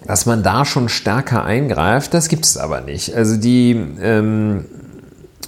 dass 0.06 0.26
man 0.26 0.44
da 0.44 0.64
schon 0.64 0.88
stärker 0.90 1.44
eingreift, 1.44 2.14
das 2.14 2.30
gibt 2.30 2.46
es 2.46 2.58
aber 2.58 2.82
nicht. 2.82 3.14
Also 3.14 3.36
die, 3.36 3.72
ähm, 4.02 4.66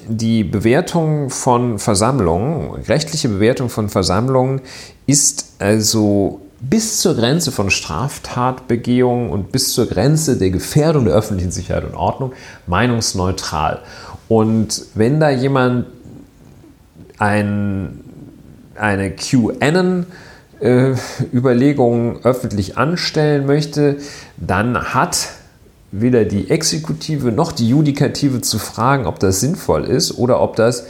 die 0.07 0.43
Bewertung 0.43 1.29
von 1.29 1.79
Versammlungen, 1.79 2.71
rechtliche 2.83 3.29
Bewertung 3.29 3.69
von 3.69 3.89
Versammlungen 3.89 4.61
ist 5.07 5.53
also 5.59 6.41
bis 6.69 6.99
zur 6.99 7.15
Grenze 7.15 7.51
von 7.51 7.69
Straftatbegehungen 7.69 9.29
und 9.29 9.51
bis 9.51 9.73
zur 9.73 9.87
Grenze 9.87 10.37
der 10.37 10.49
Gefährdung 10.49 11.05
der 11.05 11.13
öffentlichen 11.13 11.51
Sicherheit 11.51 11.83
und 11.83 11.95
Ordnung 11.95 12.33
meinungsneutral. 12.67 13.81
Und 14.27 14.85
wenn 14.95 15.19
da 15.19 15.29
jemand 15.29 15.85
ein, 17.17 18.01
eine 18.75 19.11
QAnon 19.11 20.05
äh, 20.59 20.93
Überlegungen 21.33 22.23
öffentlich 22.23 22.77
anstellen 22.77 23.45
möchte, 23.45 23.97
dann 24.37 24.93
hat 24.93 25.29
weder 25.91 26.25
die 26.25 26.49
Exekutive 26.49 27.31
noch 27.31 27.51
die 27.51 27.69
Judikative 27.69 28.41
zu 28.41 28.59
fragen, 28.59 29.05
ob 29.05 29.19
das 29.19 29.39
sinnvoll 29.39 29.85
ist 29.85 30.17
oder 30.17 30.41
ob 30.41 30.55
das, 30.55 30.85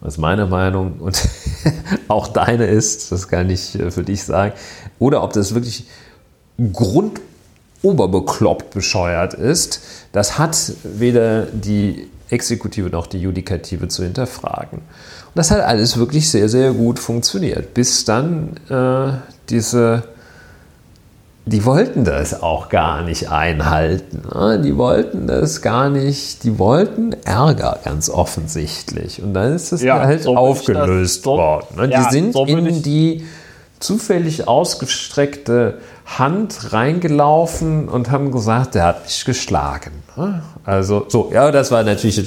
was 0.00 0.18
meine 0.18 0.46
Meinung 0.46 1.00
und 1.00 1.28
auch 2.08 2.28
deine 2.28 2.66
ist, 2.66 3.10
das 3.10 3.28
kann 3.28 3.50
ich 3.50 3.78
äh, 3.78 3.90
für 3.90 4.02
dich 4.02 4.22
sagen, 4.22 4.52
oder 4.98 5.22
ob 5.22 5.32
das 5.32 5.54
wirklich 5.54 5.86
grundoberbekloppt 6.72 8.70
bescheuert 8.70 9.34
ist, 9.34 9.80
das 10.12 10.38
hat 10.38 10.56
weder 10.82 11.46
die 11.46 12.08
Exekutive 12.30 12.88
noch 12.90 13.06
die 13.06 13.18
Judikative 13.18 13.88
zu 13.88 14.02
hinterfragen. 14.04 14.78
Und 14.78 15.36
das 15.36 15.50
hat 15.50 15.60
alles 15.60 15.98
wirklich 15.98 16.30
sehr, 16.30 16.48
sehr 16.48 16.72
gut 16.72 16.98
funktioniert, 16.98 17.74
bis 17.74 18.04
dann 18.04 18.56
äh, 18.68 19.12
diese 19.48 20.04
die 21.46 21.66
wollten 21.66 22.04
das 22.04 22.42
auch 22.42 22.70
gar 22.70 23.02
nicht 23.02 23.30
einhalten. 23.30 24.22
Ne? 24.34 24.60
Die 24.64 24.78
wollten 24.78 25.26
das 25.26 25.60
gar 25.60 25.90
nicht, 25.90 26.42
die 26.42 26.58
wollten 26.58 27.12
Ärger 27.24 27.80
ganz 27.84 28.08
offensichtlich. 28.08 29.22
Und 29.22 29.34
dann 29.34 29.52
ist 29.52 29.70
das 29.70 29.82
ja, 29.82 30.00
halt 30.00 30.22
so 30.22 30.36
aufgelöst 30.36 31.18
das, 31.18 31.24
so, 31.24 31.36
worden. 31.36 31.66
Ne? 31.76 31.90
Ja, 31.90 32.04
die 32.04 32.12
sind 32.12 32.32
so 32.32 32.46
in 32.46 32.82
die 32.82 33.26
zufällig 33.84 34.48
ausgestreckte 34.48 35.78
Hand 36.06 36.72
reingelaufen 36.72 37.88
und 37.88 38.10
haben 38.10 38.32
gesagt, 38.32 38.74
der 38.74 38.84
hat 38.84 39.04
mich 39.04 39.24
geschlagen. 39.24 40.02
Ne? 40.16 40.42
Also 40.64 41.04
so, 41.08 41.30
ja, 41.32 41.50
das 41.50 41.70
war 41.70 41.82
natürlich, 41.82 42.20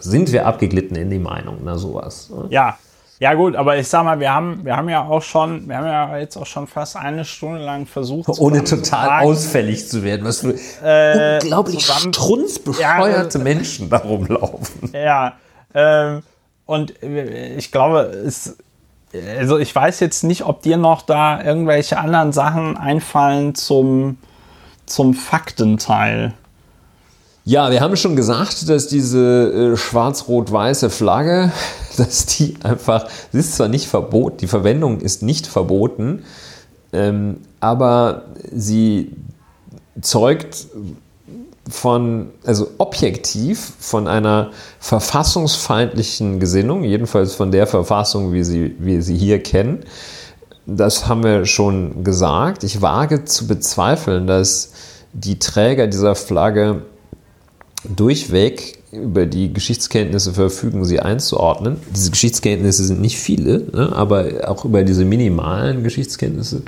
sind 0.00 0.32
wir 0.32 0.46
abgeglitten 0.46 0.96
in 0.96 1.10
die 1.10 1.18
Meinung, 1.18 1.58
na 1.62 1.76
sowas. 1.76 2.30
Ja, 2.48 2.78
ja 3.20 3.34
gut, 3.34 3.54
aber 3.54 3.76
ich 3.76 3.86
sag 3.86 4.04
mal, 4.04 4.18
wir 4.18 4.32
haben, 4.32 4.64
wir 4.64 4.76
haben 4.76 4.88
ja 4.88 5.04
auch 5.04 5.22
schon, 5.22 5.68
wir 5.68 5.76
haben 5.76 5.86
ja 5.86 6.18
jetzt 6.18 6.36
auch 6.36 6.46
schon 6.46 6.66
fast 6.66 6.96
eine 6.96 7.24
Stunde 7.24 7.62
lang 7.62 7.86
versucht, 7.86 8.28
ohne 8.38 8.64
total 8.64 9.06
fragen, 9.06 9.26
ausfällig 9.26 9.88
zu 9.88 10.02
werden, 10.02 10.24
was 10.24 10.40
für 10.40 10.54
äh, 10.82 11.38
unglaublich 11.42 11.84
strunzbescheuerte 11.86 13.38
ja, 13.38 13.44
Menschen 13.44 13.90
da 13.90 13.98
rumlaufen. 13.98 14.90
Ja, 14.92 15.34
ähm, 15.74 16.22
und 16.66 16.94
ich 17.02 17.70
glaube, 17.70 18.00
es, 18.26 18.56
also 19.38 19.58
ich 19.58 19.74
weiß 19.74 20.00
jetzt 20.00 20.24
nicht, 20.24 20.44
ob 20.44 20.62
dir 20.62 20.76
noch 20.76 21.02
da 21.02 21.42
irgendwelche 21.42 21.98
anderen 21.98 22.32
Sachen 22.32 22.76
einfallen 22.76 23.54
zum, 23.54 24.18
zum 24.86 25.14
Faktenteil. 25.14 26.34
Ja, 27.46 27.70
wir 27.70 27.82
haben 27.82 27.94
schon 27.96 28.16
gesagt, 28.16 28.68
dass 28.70 28.88
diese 28.88 29.72
äh, 29.74 29.76
schwarz-rot-weiße 29.76 30.88
Flagge, 30.88 31.52
dass 31.96 32.26
die 32.26 32.56
einfach, 32.62 33.06
sie 33.32 33.38
ist 33.38 33.56
zwar 33.56 33.68
nicht 33.68 33.86
verboten, 33.86 34.38
die 34.38 34.46
Verwendung 34.46 35.00
ist 35.00 35.22
nicht 35.22 35.46
verboten, 35.46 36.24
ähm, 36.92 37.38
aber 37.60 38.22
sie 38.50 39.12
zeugt 40.00 40.66
von, 41.68 42.30
also 42.44 42.70
objektiv 42.78 43.72
von 43.78 44.06
einer 44.06 44.50
verfassungsfeindlichen 44.80 46.38
Gesinnung, 46.38 46.84
jedenfalls 46.84 47.34
von 47.34 47.50
der 47.50 47.66
Verfassung, 47.66 48.32
wie 48.32 48.44
sie, 48.44 48.74
wie 48.78 49.00
sie 49.00 49.16
hier 49.16 49.42
kennen. 49.42 49.84
Das 50.66 51.08
haben 51.08 51.22
wir 51.22 51.46
schon 51.46 52.04
gesagt. 52.04 52.64
Ich 52.64 52.82
wage 52.82 53.24
zu 53.24 53.46
bezweifeln, 53.46 54.26
dass 54.26 54.72
die 55.12 55.38
Träger 55.38 55.86
dieser 55.86 56.14
Flagge 56.14 56.82
durchweg 57.84 58.78
über 58.92 59.26
die 59.26 59.52
Geschichtskenntnisse 59.52 60.32
verfügen, 60.32 60.84
sie 60.84 61.00
einzuordnen. 61.00 61.78
Diese 61.94 62.10
Geschichtskenntnisse 62.10 62.84
sind 62.84 63.00
nicht 63.00 63.18
viele, 63.18 63.66
ne, 63.72 63.92
aber 63.94 64.48
auch 64.48 64.64
über 64.64 64.84
diese 64.84 65.04
minimalen 65.04 65.82
Geschichtskenntnisse 65.82 66.62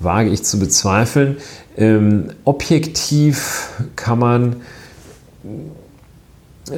wage 0.00 0.30
ich 0.30 0.44
zu 0.44 0.58
bezweifeln. 0.58 1.36
Ähm, 1.76 2.30
objektiv 2.44 3.68
kann 3.96 4.18
man 4.18 4.56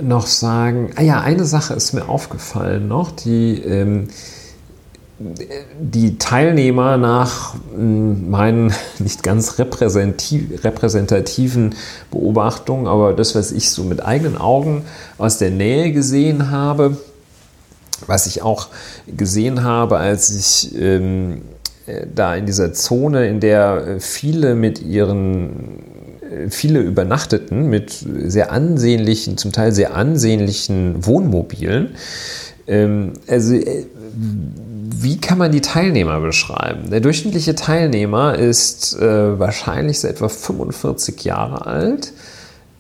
noch 0.03 0.27
sagen, 0.27 0.91
ah 0.97 1.03
ja, 1.03 1.21
eine 1.21 1.45
Sache 1.45 1.75
ist 1.75 1.93
mir 1.93 2.09
aufgefallen 2.09 2.89
noch, 2.89 3.13
die 3.13 3.61
ähm, 3.63 4.09
die 5.19 6.19
Teilnehmer 6.19 6.99
nach 6.99 7.55
hm, 7.75 8.31
meinen 8.31 8.75
nicht 8.99 9.23
ganz 9.23 9.59
repräsentativen 9.59 11.75
Beobachtungen, 12.11 12.87
aber 12.87 13.15
das, 13.15 13.35
was 13.35 13.51
ich 13.53 13.71
so 13.71 13.85
mit 13.85 14.05
eigenen 14.05 14.37
Augen 14.37 14.85
aus 15.17 15.39
der 15.39 15.51
Nähe 15.51 15.93
gesehen 15.93 16.51
habe, 16.51 16.99
was 18.07 18.27
ich 18.27 18.43
auch 18.43 18.69
gesehen 19.07 19.65
habe, 19.65 19.97
als 19.97 20.31
ich 20.31 20.79
ähm, 20.79 21.37
äh, 21.37 21.39
da 22.15 22.35
in 22.35 22.47
dieser 22.47 22.73
Zone, 22.73 23.29
in 23.29 23.41
der 23.41 23.87
äh, 23.87 24.01
viele 24.01 24.55
mit 24.55 24.83
ihren 24.83 25.83
äh, 26.31 26.51
viele 26.51 26.81
übernachteten 26.81 27.69
mit 27.69 28.05
sehr 28.25 28.53
ansehnlichen, 28.53 29.37
zum 29.37 29.53
Teil 29.53 29.73
sehr 29.73 29.95
ansehnlichen 29.95 31.07
Wohnmobilen. 31.07 31.95
Ähm, 32.67 33.13
also 33.29 33.55
wie 34.99 35.19
kann 35.19 35.39
man 35.39 35.53
die 35.53 35.61
Teilnehmer 35.61 36.21
beschreiben? 36.21 36.91
Der 36.91 37.01
durchschnittliche 37.01 37.55
Teilnehmer 37.55 38.37
ist 38.37 38.99
äh, 38.99 39.39
wahrscheinlich 39.39 40.01
so 40.01 40.09
etwa 40.09 40.29
45 40.29 41.23
Jahre 41.25 41.67
alt. 41.67 42.13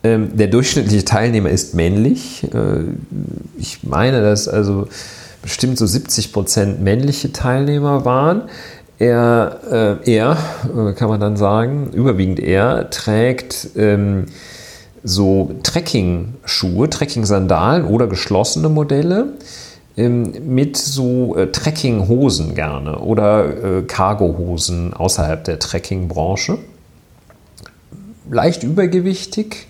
Ähm, 0.02 0.36
der 0.36 0.48
durchschnittliche 0.48 1.04
Teilnehmer 1.04 1.50
ist 1.50 1.74
männlich. 1.74 2.44
Äh, 2.44 2.84
ich 3.58 3.82
meine, 3.82 4.22
dass 4.22 4.48
also 4.48 4.88
bestimmt 5.42 5.78
so 5.78 5.86
70 5.86 6.32
Prozent 6.32 6.82
männliche 6.82 7.32
Teilnehmer 7.32 8.04
waren. 8.04 8.42
Er, 8.98 9.98
äh, 10.04 10.14
er, 10.14 10.36
äh, 10.74 10.92
kann 10.94 11.08
man 11.08 11.20
dann 11.20 11.36
sagen, 11.36 11.90
überwiegend 11.92 12.40
er, 12.40 12.88
trägt 12.88 13.68
ähm, 13.76 14.26
so 15.02 15.54
Trekking-Schuhe, 15.62 16.88
Trekking-Sandalen 16.88 17.84
oder 17.84 18.06
geschlossene 18.06 18.70
Modelle 18.70 19.34
ähm, 19.98 20.32
mit 20.46 20.78
so 20.78 21.36
äh, 21.36 21.52
Trekking-Hosen 21.52 22.54
gerne 22.54 22.98
oder 22.98 23.78
äh, 23.78 23.82
Cargo-Hosen 23.82 24.94
außerhalb 24.94 25.44
der 25.44 25.58
Trekking-Branche. 25.58 26.58
Leicht 28.30 28.62
übergewichtig, 28.62 29.68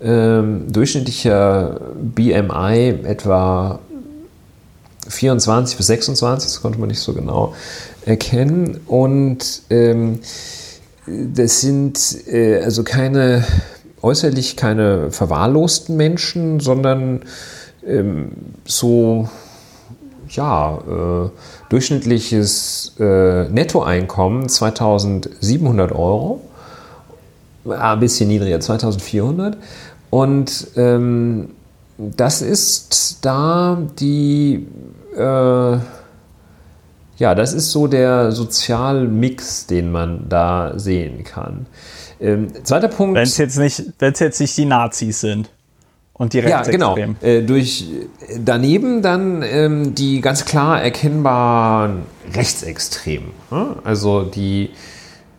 ähm, 0.00 0.72
durchschnittlicher 0.72 1.80
BMI 2.00 3.00
etwa 3.04 3.80
24 5.08 5.76
bis 5.76 5.86
26, 5.88 6.50
das 6.50 6.62
konnte 6.62 6.78
man 6.78 6.88
nicht 6.88 7.00
so 7.00 7.12
genau 7.12 7.54
erkennen. 8.06 8.80
Und 8.86 9.62
ähm, 9.70 10.20
das 11.06 11.60
sind 11.60 12.26
äh, 12.28 12.62
also 12.62 12.84
keine 12.84 13.44
äußerlich 14.02 14.56
keine 14.56 15.10
verwahrlosten 15.10 15.96
Menschen, 15.96 16.60
sondern 16.60 17.22
ähm, 17.86 18.32
so 18.64 19.28
ja, 20.30 20.78
äh, 20.78 21.30
durchschnittliches 21.70 22.94
äh, 23.00 23.48
Nettoeinkommen 23.48 24.48
2700 24.48 25.92
Euro, 25.92 26.40
ah, 27.66 27.94
ein 27.94 28.00
bisschen 28.00 28.28
niedriger, 28.28 28.60
2400. 28.60 29.56
Und 30.10 30.68
ähm, 30.76 31.50
das 31.98 32.42
ist 32.42 33.18
da 33.22 33.78
die 33.98 34.66
äh, 35.16 35.78
ja, 37.20 37.34
das 37.34 37.52
ist 37.52 37.70
so 37.70 37.86
der 37.86 38.32
Sozialmix, 38.32 39.66
den 39.66 39.92
man 39.92 40.26
da 40.30 40.72
sehen 40.76 41.22
kann. 41.22 41.66
Ähm, 42.18 42.48
zweiter 42.64 42.88
Punkt. 42.88 43.14
Wenn 43.14 43.24
es 43.24 43.36
jetzt, 43.36 43.58
nicht, 43.58 43.92
jetzt 44.00 44.40
nicht 44.40 44.56
die 44.56 44.64
Nazis 44.64 45.20
sind. 45.20 45.50
Und 46.14 46.32
die 46.32 46.38
Rechtsextremen. 46.38 46.80
Ja, 46.80 46.94
genau. 46.94 47.16
Äh, 47.26 47.42
durch 47.42 47.84
daneben 48.42 49.02
dann 49.02 49.42
ähm, 49.42 49.94
die 49.94 50.22
ganz 50.22 50.46
klar 50.46 50.82
erkennbaren 50.82 52.02
Rechtsextremen. 52.34 53.28
Ne? 53.50 53.76
Also 53.84 54.22
die 54.22 54.70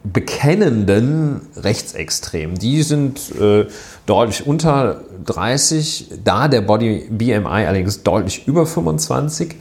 bekennenden 0.03 1.41
Rechtsextremen. 1.55 2.57
Die 2.59 2.83
sind 2.83 3.19
äh, 3.39 3.65
deutlich 4.05 4.45
unter 4.45 5.01
30, 5.25 6.09
da 6.23 6.47
der 6.47 6.61
Body 6.61 7.07
BMI 7.09 7.65
allerdings 7.65 8.03
deutlich 8.03 8.47
über 8.47 8.67
25 8.67 9.55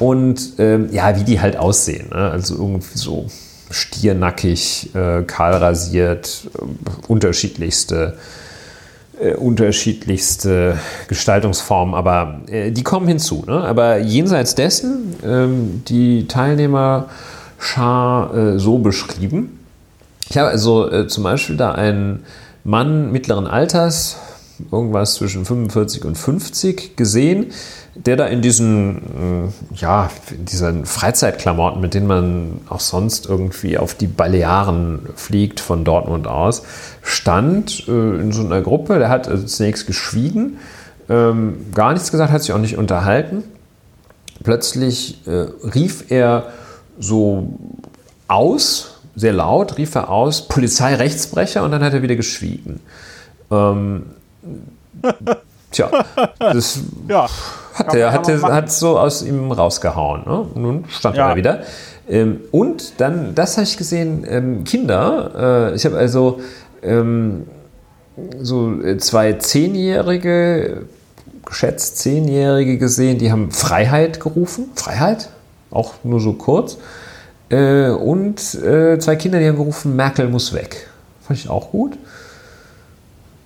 und 0.00 0.54
ähm, 0.58 0.88
ja, 0.92 1.18
wie 1.18 1.24
die 1.24 1.40
halt 1.40 1.56
aussehen. 1.56 2.08
Ne? 2.10 2.30
Also 2.30 2.54
irgendwie 2.54 2.98
so 2.98 3.26
stiernackig, 3.70 4.94
äh, 4.94 5.22
kahl 5.22 5.54
rasiert, 5.54 6.48
äh, 6.54 7.08
unterschiedlichste, 7.08 8.16
äh, 9.20 9.34
unterschiedlichste 9.34 10.78
Gestaltungsformen, 11.08 11.94
aber 11.94 12.40
äh, 12.48 12.70
die 12.70 12.82
kommen 12.82 13.08
hinzu. 13.08 13.44
Ne? 13.46 13.60
Aber 13.60 13.98
jenseits 13.98 14.54
dessen, 14.54 15.14
ähm, 15.24 15.82
die 15.88 16.28
Teilnehmerschar 16.28 18.34
äh, 18.34 18.58
so 18.58 18.78
beschrieben. 18.78 19.60
Ich 20.30 20.38
habe 20.38 20.48
also 20.48 20.90
äh, 20.90 21.06
zum 21.06 21.24
Beispiel 21.24 21.56
da 21.56 21.72
einen 21.72 22.24
Mann 22.64 23.12
mittleren 23.12 23.46
Alters, 23.46 24.16
irgendwas 24.70 25.14
zwischen 25.14 25.44
45 25.44 26.04
und 26.04 26.16
50 26.16 26.96
gesehen, 26.96 27.52
der 27.94 28.16
da 28.16 28.26
in 28.26 28.42
diesen, 28.42 29.50
äh, 29.76 29.76
ja, 29.76 30.10
in 30.30 30.44
diesen 30.44 30.84
Freizeitklamotten, 30.84 31.80
mit 31.80 31.94
denen 31.94 32.06
man 32.06 32.60
auch 32.68 32.80
sonst 32.80 33.26
irgendwie 33.26 33.78
auf 33.78 33.94
die 33.94 34.06
Balearen 34.06 35.00
fliegt 35.14 35.60
von 35.60 35.84
Dortmund 35.84 36.26
aus, 36.26 36.62
stand 37.02 37.86
äh, 37.88 38.20
in 38.20 38.32
so 38.32 38.44
einer 38.44 38.62
Gruppe. 38.62 38.98
Der 38.98 39.08
hat 39.08 39.28
also 39.28 39.44
zunächst 39.46 39.86
geschwiegen, 39.86 40.58
ähm, 41.08 41.66
gar 41.74 41.92
nichts 41.92 42.10
gesagt, 42.10 42.32
hat 42.32 42.42
sich 42.42 42.52
auch 42.52 42.58
nicht 42.58 42.76
unterhalten. 42.76 43.44
Plötzlich 44.42 45.26
äh, 45.26 45.46
rief 45.74 46.10
er 46.10 46.48
so 46.98 47.58
aus, 48.26 49.00
sehr 49.14 49.32
laut, 49.32 49.78
rief 49.78 49.94
er 49.94 50.10
aus, 50.10 50.48
Polizeirechtsbrecher 50.48 51.62
und 51.62 51.70
dann 51.70 51.82
hat 51.82 51.92
er 51.92 52.02
wieder 52.02 52.16
geschwiegen. 52.16 52.80
Ähm, 53.50 54.06
tja, 55.70 55.90
das 56.38 56.80
ja, 57.08 57.28
hat 57.74 57.94
er 57.94 58.12
hat, 58.12 58.28
hat 58.28 58.72
so 58.72 58.98
aus 58.98 59.22
ihm 59.22 59.50
rausgehauen. 59.50 60.22
Ne? 60.26 60.46
Nun 60.54 60.84
stand 60.88 61.16
ja. 61.16 61.30
er 61.30 61.36
wieder. 61.36 61.62
Ähm, 62.08 62.40
und 62.50 63.00
dann, 63.00 63.34
das 63.34 63.56
habe 63.56 63.64
ich 63.64 63.76
gesehen, 63.76 64.24
ähm, 64.28 64.64
Kinder. 64.64 65.70
Äh, 65.72 65.74
ich 65.74 65.84
habe 65.84 65.96
also 65.96 66.40
ähm, 66.82 67.46
so 68.40 68.80
äh, 68.82 68.98
zwei 68.98 69.34
Zehnjährige, 69.34 70.86
geschätzt 71.44 71.98
Zehnjährige 71.98 72.78
gesehen, 72.78 73.18
die 73.18 73.32
haben 73.32 73.50
Freiheit 73.50 74.20
gerufen. 74.20 74.70
Freiheit? 74.74 75.30
Auch 75.70 75.94
nur 76.04 76.20
so 76.20 76.34
kurz. 76.34 76.78
Äh, 77.48 77.88
und 77.90 78.54
äh, 78.54 78.98
zwei 78.98 79.16
Kinder, 79.16 79.38
die 79.38 79.48
haben 79.48 79.56
gerufen, 79.56 79.96
Merkel 79.96 80.28
muss 80.28 80.52
weg. 80.52 80.88
Fand 81.22 81.38
ich 81.38 81.48
auch 81.48 81.70
gut. 81.70 81.98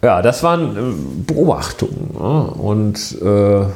Ja, 0.02 0.22
das 0.22 0.42
waren 0.42 0.76
äh, 0.76 1.32
Beobachtungen. 1.32 2.10
Ne? 2.14 2.50
Und 2.50 3.20
äh, 3.20 3.66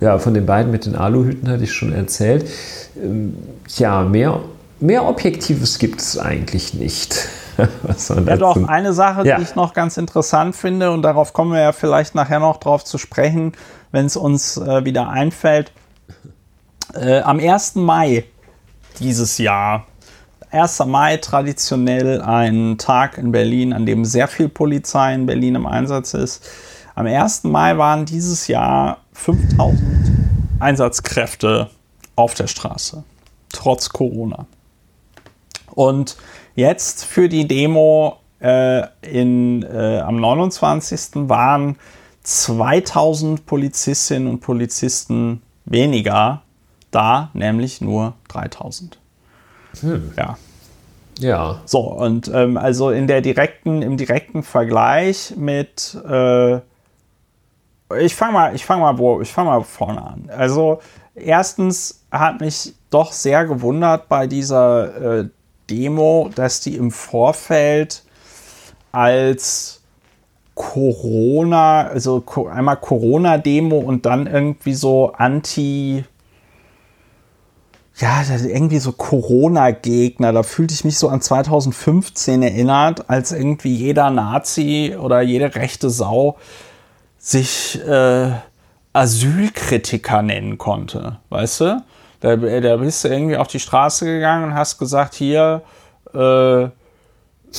ja, 0.00 0.18
von 0.18 0.34
den 0.34 0.46
beiden 0.46 0.70
mit 0.70 0.86
den 0.86 0.94
Aluhüten 0.94 1.48
hatte 1.48 1.64
ich 1.64 1.72
schon 1.72 1.92
erzählt. 1.92 2.48
Ähm, 3.00 3.36
ja, 3.76 4.02
mehr, 4.02 4.40
mehr 4.78 5.06
Objektives 5.06 5.78
gibt 5.78 6.00
es 6.00 6.18
eigentlich 6.18 6.74
nicht. 6.74 7.28
ja, 7.58 8.36
doch, 8.36 8.68
eine 8.68 8.92
Sache, 8.92 9.26
ja. 9.26 9.38
die 9.38 9.42
ich 9.42 9.54
noch 9.54 9.72
ganz 9.72 9.96
interessant 9.96 10.54
finde, 10.54 10.90
und 10.90 11.02
darauf 11.02 11.32
kommen 11.32 11.52
wir 11.52 11.60
ja 11.60 11.72
vielleicht 11.72 12.14
nachher 12.14 12.38
noch 12.38 12.58
drauf 12.58 12.84
zu 12.84 12.98
sprechen, 12.98 13.52
wenn 13.92 14.06
es 14.06 14.16
uns 14.16 14.58
äh, 14.58 14.84
wieder 14.84 15.08
einfällt. 15.08 15.72
Äh, 16.94 17.20
am 17.20 17.40
1. 17.40 17.76
Mai 17.76 18.24
dieses 19.00 19.38
Jahr 19.38 19.86
1. 20.50 20.84
Mai 20.86 21.16
traditionell 21.18 22.20
ein 22.20 22.78
Tag 22.78 23.18
in 23.18 23.32
Berlin, 23.32 23.72
an 23.72 23.86
dem 23.86 24.04
sehr 24.04 24.28
viel 24.28 24.48
Polizei 24.48 25.14
in 25.14 25.26
Berlin 25.26 25.54
im 25.56 25.66
Einsatz 25.66 26.14
ist. 26.14 26.48
Am 26.94 27.06
1. 27.06 27.44
Mai 27.44 27.76
waren 27.76 28.06
dieses 28.06 28.48
Jahr 28.48 28.98
5000 29.12 29.80
Einsatzkräfte 30.60 31.70
auf 32.14 32.34
der 32.34 32.46
Straße, 32.46 33.04
trotz 33.52 33.90
Corona. 33.90 34.46
Und 35.74 36.16
jetzt 36.54 37.04
für 37.04 37.28
die 37.28 37.46
Demo 37.46 38.18
äh, 38.40 38.86
in, 39.02 39.62
äh, 39.62 39.98
am 39.98 40.16
29. 40.16 41.28
waren 41.28 41.76
2000 42.22 43.46
Polizistinnen 43.46 44.28
und 44.28 44.40
Polizisten 44.40 45.42
weniger 45.64 46.42
da, 46.90 47.30
nämlich 47.34 47.80
nur 47.80 48.14
3000. 48.28 48.98
Hm. 49.80 50.12
Ja. 50.16 50.38
Ja. 51.18 51.60
So, 51.64 51.80
und 51.80 52.30
ähm, 52.32 52.56
also 52.56 52.90
in 52.90 53.06
der 53.06 53.20
direkten, 53.20 53.82
im 53.82 53.96
direkten 53.96 54.42
Vergleich 54.42 55.34
mit 55.36 55.96
äh, 56.08 56.60
ich 58.00 58.14
fange 58.16 58.32
mal, 58.32 58.54
ich 58.54 58.64
fange 58.64 58.82
mal, 58.82 58.98
wo, 58.98 59.20
ich 59.20 59.32
fange 59.32 59.50
mal 59.50 59.62
vorne 59.62 60.02
an. 60.02 60.30
Also 60.36 60.80
erstens 61.14 62.04
hat 62.10 62.40
mich 62.40 62.74
doch 62.90 63.12
sehr 63.12 63.44
gewundert 63.46 64.08
bei 64.08 64.26
dieser 64.26 65.20
äh, 65.20 65.28
Demo, 65.70 66.30
dass 66.34 66.60
die 66.60 66.76
im 66.76 66.90
Vorfeld 66.90 68.02
als 68.92 69.82
Corona, 70.54 71.86
also 71.86 72.24
einmal 72.50 72.76
Corona-Demo 72.76 73.78
und 73.78 74.06
dann 74.06 74.26
irgendwie 74.26 74.74
so 74.74 75.12
Anti- 75.12 76.04
ja, 77.98 78.22
irgendwie 78.44 78.78
so 78.78 78.92
Corona-Gegner. 78.92 80.32
Da 80.32 80.42
fühlte 80.42 80.74
ich 80.74 80.84
mich 80.84 80.98
so 80.98 81.08
an 81.08 81.22
2015 81.22 82.42
erinnert, 82.42 83.08
als 83.08 83.32
irgendwie 83.32 83.74
jeder 83.74 84.10
Nazi 84.10 84.96
oder 84.98 85.22
jede 85.22 85.54
rechte 85.54 85.88
Sau 85.88 86.36
sich 87.18 87.80
äh, 87.86 88.32
Asylkritiker 88.92 90.22
nennen 90.22 90.58
konnte. 90.58 91.18
Weißt 91.30 91.60
du? 91.60 91.82
Da, 92.20 92.36
da 92.36 92.76
bist 92.76 93.04
du 93.04 93.08
irgendwie 93.08 93.36
auf 93.36 93.48
die 93.48 93.60
Straße 93.60 94.04
gegangen 94.04 94.44
und 94.44 94.54
hast 94.54 94.78
gesagt, 94.78 95.14
hier 95.14 95.62
äh, 96.14 96.64
äh, 96.64 96.68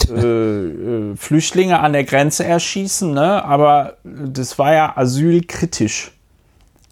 äh, 0.09 1.15
Flüchtlinge 1.15 1.79
an 1.79 1.93
der 1.93 2.03
Grenze 2.03 2.45
erschießen, 2.45 3.11
ne? 3.11 3.43
Aber 3.43 3.97
das 4.03 4.59
war 4.59 4.73
ja 4.73 4.97
asylkritisch. 4.97 6.11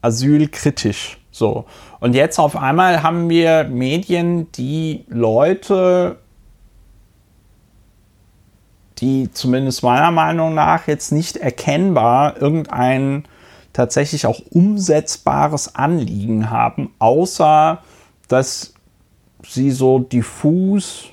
Asylkritisch. 0.01 1.17
So. 1.35 1.65
Und 1.99 2.15
jetzt 2.15 2.39
auf 2.39 2.55
einmal 2.55 3.03
haben 3.03 3.27
wir 3.29 3.65
Medien, 3.65 4.49
die 4.53 5.03
Leute, 5.09 6.15
die 8.99 9.29
zumindest 9.33 9.83
meiner 9.83 10.11
Meinung 10.11 10.53
nach 10.53 10.87
jetzt 10.87 11.11
nicht 11.11 11.35
erkennbar 11.35 12.41
irgendein 12.41 13.25
tatsächlich 13.73 14.25
auch 14.25 14.39
umsetzbares 14.51 15.75
Anliegen 15.75 16.51
haben, 16.51 16.93
außer 16.99 17.79
dass 18.29 18.73
sie 19.45 19.71
so 19.71 19.99
diffus 19.99 21.07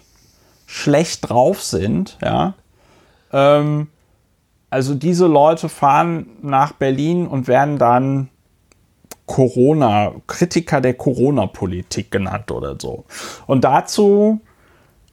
schlecht 0.67 1.29
drauf 1.29 1.61
sind, 1.61 2.17
ja. 2.23 2.55
Ähm, 3.33 3.89
also 4.71 4.95
diese 4.95 5.27
Leute 5.27 5.69
fahren 5.69 6.29
nach 6.43 6.75
Berlin 6.75 7.27
und 7.27 7.49
werden 7.49 7.79
dann 7.79 8.29
Corona, 9.33 10.13
Kritiker 10.27 10.83
der 10.83 10.93
Corona-Politik 10.93 12.11
genannt 12.11 12.51
oder 12.51 12.77
so. 12.79 13.07
Und 13.47 13.65
dazu 13.65 14.43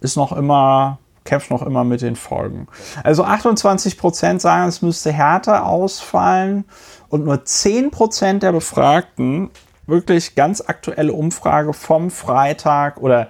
ist 0.00 0.16
noch 0.16 0.32
immer 0.32 0.98
kämpft 1.26 1.50
noch 1.50 1.62
immer 1.62 1.84
mit 1.84 2.00
den 2.00 2.16
Folgen. 2.16 2.68
Also 3.02 3.24
28 3.24 3.98
Prozent 3.98 4.40
sagen, 4.40 4.68
es 4.68 4.80
müsste 4.80 5.12
härter 5.12 5.66
ausfallen 5.66 6.64
und 7.08 7.24
nur 7.24 7.44
10 7.44 7.90
Prozent 7.90 8.42
der 8.42 8.52
Befragten 8.52 9.50
wirklich 9.86 10.34
ganz 10.34 10.62
aktuelle 10.66 11.12
Umfrage 11.12 11.72
vom 11.72 12.10
Freitag 12.10 12.98
oder 12.98 13.28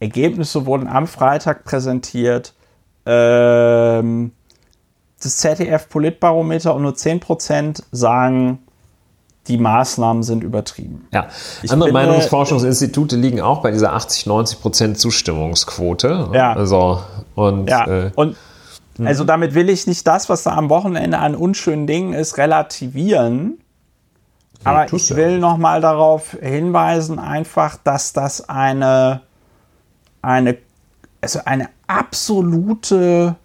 Ergebnisse 0.00 0.66
wurden 0.66 0.86
am 0.86 1.06
Freitag 1.06 1.64
präsentiert. 1.64 2.54
Ähm, 3.06 4.32
das 5.24 5.36
ZDF-Politbarometer 5.38 6.74
und 6.74 6.82
nur 6.82 6.92
10% 6.92 7.82
sagen, 7.92 8.58
die 9.46 9.58
Maßnahmen 9.58 10.22
sind 10.22 10.42
übertrieben. 10.42 11.06
Ja, 11.12 11.28
ich 11.62 11.70
andere 11.70 11.88
finde, 11.88 12.06
Meinungsforschungsinstitute 12.06 13.16
liegen 13.16 13.40
auch 13.40 13.60
bei 13.60 13.70
dieser 13.70 13.92
80, 13.92 14.26
90 14.26 14.60
Prozent 14.60 14.98
Zustimmungsquote. 14.98 16.30
Ja. 16.32 16.54
Also, 16.54 17.00
und, 17.34 17.68
ja. 17.68 17.86
Äh, 17.86 18.10
und 18.14 18.36
also 19.04 19.24
damit 19.24 19.54
will 19.54 19.68
ich 19.68 19.86
nicht 19.86 20.06
das, 20.06 20.28
was 20.28 20.44
da 20.44 20.54
am 20.54 20.70
Wochenende 20.70 21.18
an 21.18 21.34
unschönen 21.34 21.86
Dingen 21.86 22.12
ist, 22.12 22.38
relativieren. 22.38 23.58
Aber 24.62 24.92
ich 24.92 25.14
will 25.14 25.40
noch 25.40 25.58
mal 25.58 25.80
darauf 25.80 26.36
hinweisen, 26.40 27.18
einfach, 27.18 27.76
dass 27.82 28.12
das 28.12 28.48
eine, 28.48 29.20
eine, 30.22 30.56
also 31.20 31.40
eine 31.44 31.68
absolute, 31.86 33.36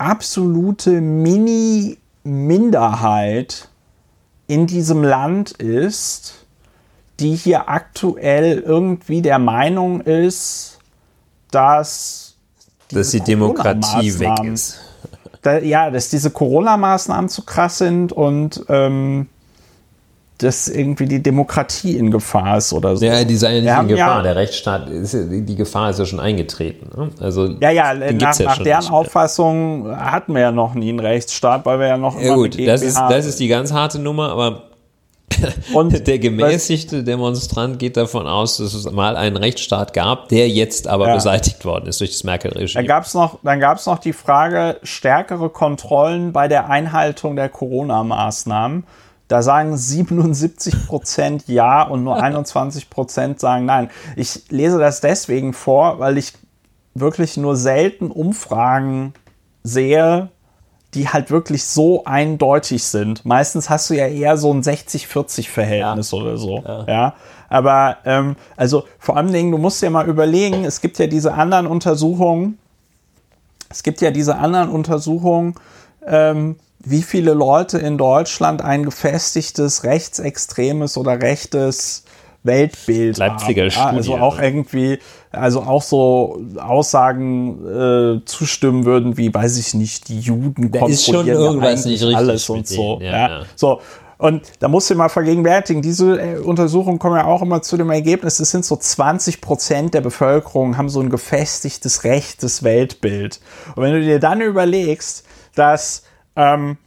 absolute 0.00 1.00
Mini-Minderheit 1.00 3.68
in 4.46 4.66
diesem 4.66 5.02
Land 5.04 5.52
ist, 5.52 6.46
die 7.20 7.36
hier 7.36 7.68
aktuell 7.68 8.58
irgendwie 8.58 9.22
der 9.22 9.38
Meinung 9.38 10.00
ist, 10.00 10.80
dass, 11.50 12.34
dass 12.90 13.10
die 13.10 13.20
Demokratie 13.20 14.18
weg 14.18 14.42
ist. 14.44 14.80
Da, 15.42 15.56
ja, 15.56 15.90
dass 15.90 16.10
diese 16.10 16.30
Corona-Maßnahmen 16.30 17.30
zu 17.30 17.46
krass 17.46 17.78
sind 17.78 18.12
und 18.12 18.62
ähm, 18.68 19.26
dass 20.42 20.68
irgendwie 20.68 21.06
die 21.06 21.22
Demokratie 21.22 21.96
in 21.96 22.10
Gefahr 22.10 22.58
ist 22.58 22.72
oder 22.72 22.96
so. 22.96 23.04
Ja, 23.04 23.24
die 23.24 23.36
sei 23.36 23.58
ja 23.58 23.60
nicht 23.60 23.82
in 23.82 23.96
Gefahr. 23.96 24.16
Ja, 24.18 24.22
der 24.22 24.36
Rechtsstaat, 24.36 24.88
ist, 24.88 25.14
die 25.14 25.56
Gefahr 25.56 25.90
ist 25.90 25.98
ja 25.98 26.06
schon 26.06 26.20
eingetreten. 26.20 26.90
Ne? 26.96 27.10
Also, 27.20 27.56
ja, 27.60 27.70
ja, 27.70 27.94
nach, 27.94 28.38
ja 28.38 28.46
nach 28.46 28.58
deren 28.58 28.88
Auffassung 28.88 29.94
hatten 29.94 30.34
wir 30.34 30.40
ja 30.40 30.52
noch 30.52 30.74
nie 30.74 30.88
einen 30.88 31.00
Rechtsstaat, 31.00 31.66
weil 31.66 31.78
wir 31.78 31.88
ja 31.88 31.96
noch 31.96 32.16
immer 32.16 32.24
ja, 32.24 32.34
gut, 32.34 32.66
das 32.66 32.82
ist, 32.82 32.96
das 32.96 33.26
ist 33.26 33.38
die 33.38 33.48
ganz 33.48 33.72
harte 33.72 33.98
Nummer, 33.98 34.30
aber 34.30 34.70
und 35.74 36.06
der 36.06 36.18
gemäßigte 36.18 37.04
Demonstrant 37.04 37.78
geht 37.78 37.96
davon 37.96 38.26
aus, 38.26 38.56
dass 38.56 38.74
es 38.74 38.90
mal 38.90 39.16
einen 39.16 39.36
Rechtsstaat 39.36 39.92
gab, 39.92 40.28
der 40.28 40.48
jetzt 40.48 40.88
aber 40.88 41.08
ja. 41.08 41.14
beseitigt 41.14 41.64
worden 41.64 41.86
ist 41.86 42.00
durch 42.00 42.10
das 42.10 42.24
Merkel-Regime. 42.24 42.74
Dann 42.74 42.86
gab 42.86 43.04
es 43.04 43.14
noch, 43.14 43.42
noch 43.42 43.98
die 43.98 44.12
Frage, 44.12 44.78
stärkere 44.82 45.50
Kontrollen 45.50 46.32
bei 46.32 46.48
der 46.48 46.68
Einhaltung 46.68 47.36
der 47.36 47.48
Corona-Maßnahmen. 47.48 48.84
Da 49.30 49.42
sagen 49.42 49.76
77 49.76 50.88
Prozent 50.88 51.44
ja 51.46 51.84
und 51.84 52.02
nur 52.02 52.20
21 52.20 52.90
Prozent 52.90 53.38
sagen 53.38 53.64
nein. 53.64 53.88
Ich 54.16 54.50
lese 54.50 54.80
das 54.80 55.00
deswegen 55.00 55.52
vor, 55.52 56.00
weil 56.00 56.18
ich 56.18 56.32
wirklich 56.94 57.36
nur 57.36 57.54
selten 57.54 58.10
Umfragen 58.10 59.14
sehe, 59.62 60.30
die 60.94 61.08
halt 61.08 61.30
wirklich 61.30 61.62
so 61.62 62.04
eindeutig 62.06 62.82
sind. 62.82 63.24
Meistens 63.24 63.70
hast 63.70 63.88
du 63.90 63.94
ja 63.94 64.08
eher 64.08 64.36
so 64.36 64.52
ein 64.52 64.62
60-40-Verhältnis 64.62 66.10
ja. 66.10 66.18
oder 66.18 66.36
so. 66.36 66.64
Ja. 66.66 66.84
ja? 66.88 67.14
Aber 67.48 67.98
ähm, 68.06 68.34
also 68.56 68.82
vor 68.98 69.16
allen 69.16 69.32
Dingen, 69.32 69.52
du 69.52 69.58
musst 69.58 69.80
dir 69.80 69.90
mal 69.90 70.08
überlegen, 70.08 70.64
es 70.64 70.80
gibt 70.80 70.98
ja 70.98 71.06
diese 71.06 71.34
anderen 71.34 71.68
Untersuchungen, 71.68 72.58
es 73.68 73.84
gibt 73.84 74.00
ja 74.00 74.10
diese 74.10 74.38
anderen 74.38 74.70
Untersuchungen, 74.70 75.54
ähm, 76.04 76.56
wie 76.82 77.02
viele 77.02 77.34
Leute 77.34 77.78
in 77.78 77.98
Deutschland 77.98 78.62
ein 78.62 78.84
gefestigtes 78.84 79.84
rechtsextremes 79.84 80.96
oder 80.96 81.20
rechtes 81.20 82.04
Weltbild 82.42 83.18
Leipziger 83.18 83.64
haben. 83.64 83.70
Studie. 83.70 83.96
Also 83.96 84.16
auch 84.16 84.40
irgendwie, 84.40 84.98
also 85.30 85.60
auch 85.60 85.82
so 85.82 86.40
Aussagen 86.58 87.66
äh, 87.66 88.24
zustimmen 88.24 88.86
würden, 88.86 89.18
wie 89.18 89.32
weiß 89.32 89.58
ich 89.58 89.74
nicht, 89.74 90.08
die 90.08 90.20
Juden 90.20 90.70
da 90.70 90.86
ist 90.86 91.04
schon 91.04 91.26
irgendwas 91.26 91.84
nicht 91.84 92.02
richtig 92.02 92.16
alles 92.16 92.48
und 92.48 92.66
so. 92.66 92.98
Ja, 93.02 93.10
ja. 93.10 93.28
ja, 93.28 93.42
So. 93.56 93.80
Und 94.16 94.42
da 94.58 94.68
musst 94.68 94.90
du 94.90 94.94
mal 94.96 95.08
vergegenwärtigen, 95.08 95.80
diese 95.80 96.20
äh, 96.20 96.38
Untersuchungen 96.38 96.98
kommen 96.98 97.16
ja 97.16 97.24
auch 97.24 97.40
immer 97.40 97.62
zu 97.62 97.78
dem 97.78 97.88
Ergebnis, 97.90 98.38
es 98.38 98.50
sind 98.50 98.66
so 98.66 98.76
20 98.76 99.40
Prozent 99.40 99.94
der 99.94 100.02
Bevölkerung 100.02 100.76
haben 100.76 100.90
so 100.90 101.00
ein 101.00 101.08
gefestigtes 101.08 102.04
rechtes 102.04 102.62
Weltbild. 102.62 103.40
Und 103.76 103.82
wenn 103.82 103.94
du 103.94 104.02
dir 104.02 104.18
dann 104.18 104.42
überlegst, 104.42 105.24
dass 105.54 106.02
ähm, 106.40 106.78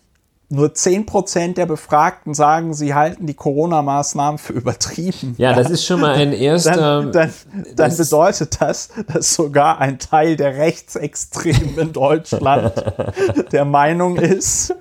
nur 0.53 0.67
10% 0.67 1.55
der 1.55 1.65
Befragten 1.65 2.33
sagen, 2.33 2.73
sie 2.73 2.93
halten 2.93 3.25
die 3.25 3.33
Corona-Maßnahmen 3.33 4.37
für 4.37 4.53
übertrieben. 4.53 5.33
Ja, 5.37 5.53
das 5.53 5.69
ist 5.69 5.85
schon 5.85 5.99
mal 5.99 6.13
ein 6.13 6.31
erster. 6.33 6.75
Dann, 6.75 7.11
dann, 7.11 7.33
dann 7.75 7.97
bedeutet 7.97 8.61
das, 8.61 8.89
dass 9.11 9.33
sogar 9.33 9.79
ein 9.79 9.97
Teil 9.97 10.35
der 10.35 10.57
Rechtsextremen 10.57 11.77
in 11.77 11.93
Deutschland 11.93 12.71
der 13.51 13.65
Meinung 13.65 14.17
ist, 14.17 14.75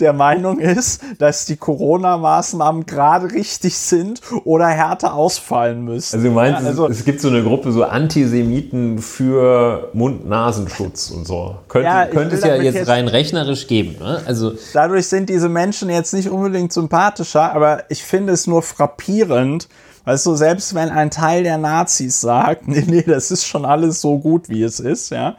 der 0.00 0.12
Meinung 0.12 0.58
ist, 0.58 1.02
dass 1.18 1.46
die 1.46 1.56
Corona-Maßnahmen 1.56 2.84
gerade 2.86 3.30
richtig 3.30 3.76
sind 3.76 4.20
oder 4.44 4.66
härter 4.66 5.14
ausfallen 5.14 5.84
müssen. 5.84 6.16
Also 6.16 6.28
du 6.28 6.34
meinst, 6.34 6.62
ja, 6.62 6.68
also, 6.68 6.88
es 6.88 7.04
gibt 7.04 7.20
so 7.20 7.28
eine 7.28 7.42
Gruppe 7.42 7.70
so 7.70 7.84
Antisemiten 7.84 8.98
für 8.98 9.90
Mund-Nasenschutz 9.92 11.10
und 11.10 11.26
so. 11.26 11.56
Könnte, 11.68 11.86
ja, 11.86 12.06
könnte 12.06 12.34
es 12.34 12.42
ja 12.42 12.56
jetzt 12.56 12.88
rein 12.88 13.06
rechnerisch 13.06 13.68
geben. 13.68 13.96
Ne? 14.00 14.20
Also 14.26 14.54
dadurch 14.72 14.93
dadurch 14.94 15.08
sind 15.08 15.28
diese 15.28 15.48
Menschen 15.48 15.90
jetzt 15.90 16.14
nicht 16.14 16.30
unbedingt 16.30 16.72
sympathischer, 16.72 17.52
aber 17.52 17.82
ich 17.88 18.04
finde 18.04 18.32
es 18.32 18.46
nur 18.46 18.62
frappierend, 18.62 19.68
weißt 20.04 20.24
du, 20.24 20.36
selbst 20.36 20.72
wenn 20.76 20.88
ein 20.88 21.10
Teil 21.10 21.42
der 21.42 21.58
Nazis 21.58 22.20
sagt, 22.20 22.68
nee, 22.68 22.84
nee, 22.86 23.02
das 23.02 23.32
ist 23.32 23.44
schon 23.44 23.64
alles 23.64 24.00
so 24.00 24.18
gut, 24.18 24.48
wie 24.48 24.62
es 24.62 24.78
ist, 24.78 25.10
ja. 25.10 25.36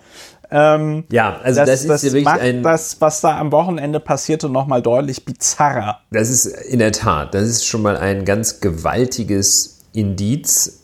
Ähm, 0.52 1.06
ja, 1.10 1.40
also 1.41 1.61
das, 1.61 1.69
das 1.69 1.82
ist 1.82 1.90
das 1.90 2.02
ja 2.03 2.07
wirklich 2.10 2.26
macht 2.26 2.41
ein. 2.41 2.64
das, 2.64 2.98
was 2.99 3.22
da 3.22 3.40
am 3.40 3.53
Wochenende 3.53 4.02
passierte, 4.02 4.49
nochmal 4.49 4.82
deutlich 4.82 5.23
bizarrer. 5.23 6.02
Das 6.11 6.30
ist 6.30 6.45
in 6.45 6.80
der 6.80 6.91
Tat, 6.91 7.34
das 7.34 7.48
ist 7.48 7.65
schon 7.65 7.82
mal 7.82 7.95
ein 7.95 8.26
ganz 8.26 8.60
gewaltiges 8.60 9.86
Indiz. 9.94 10.82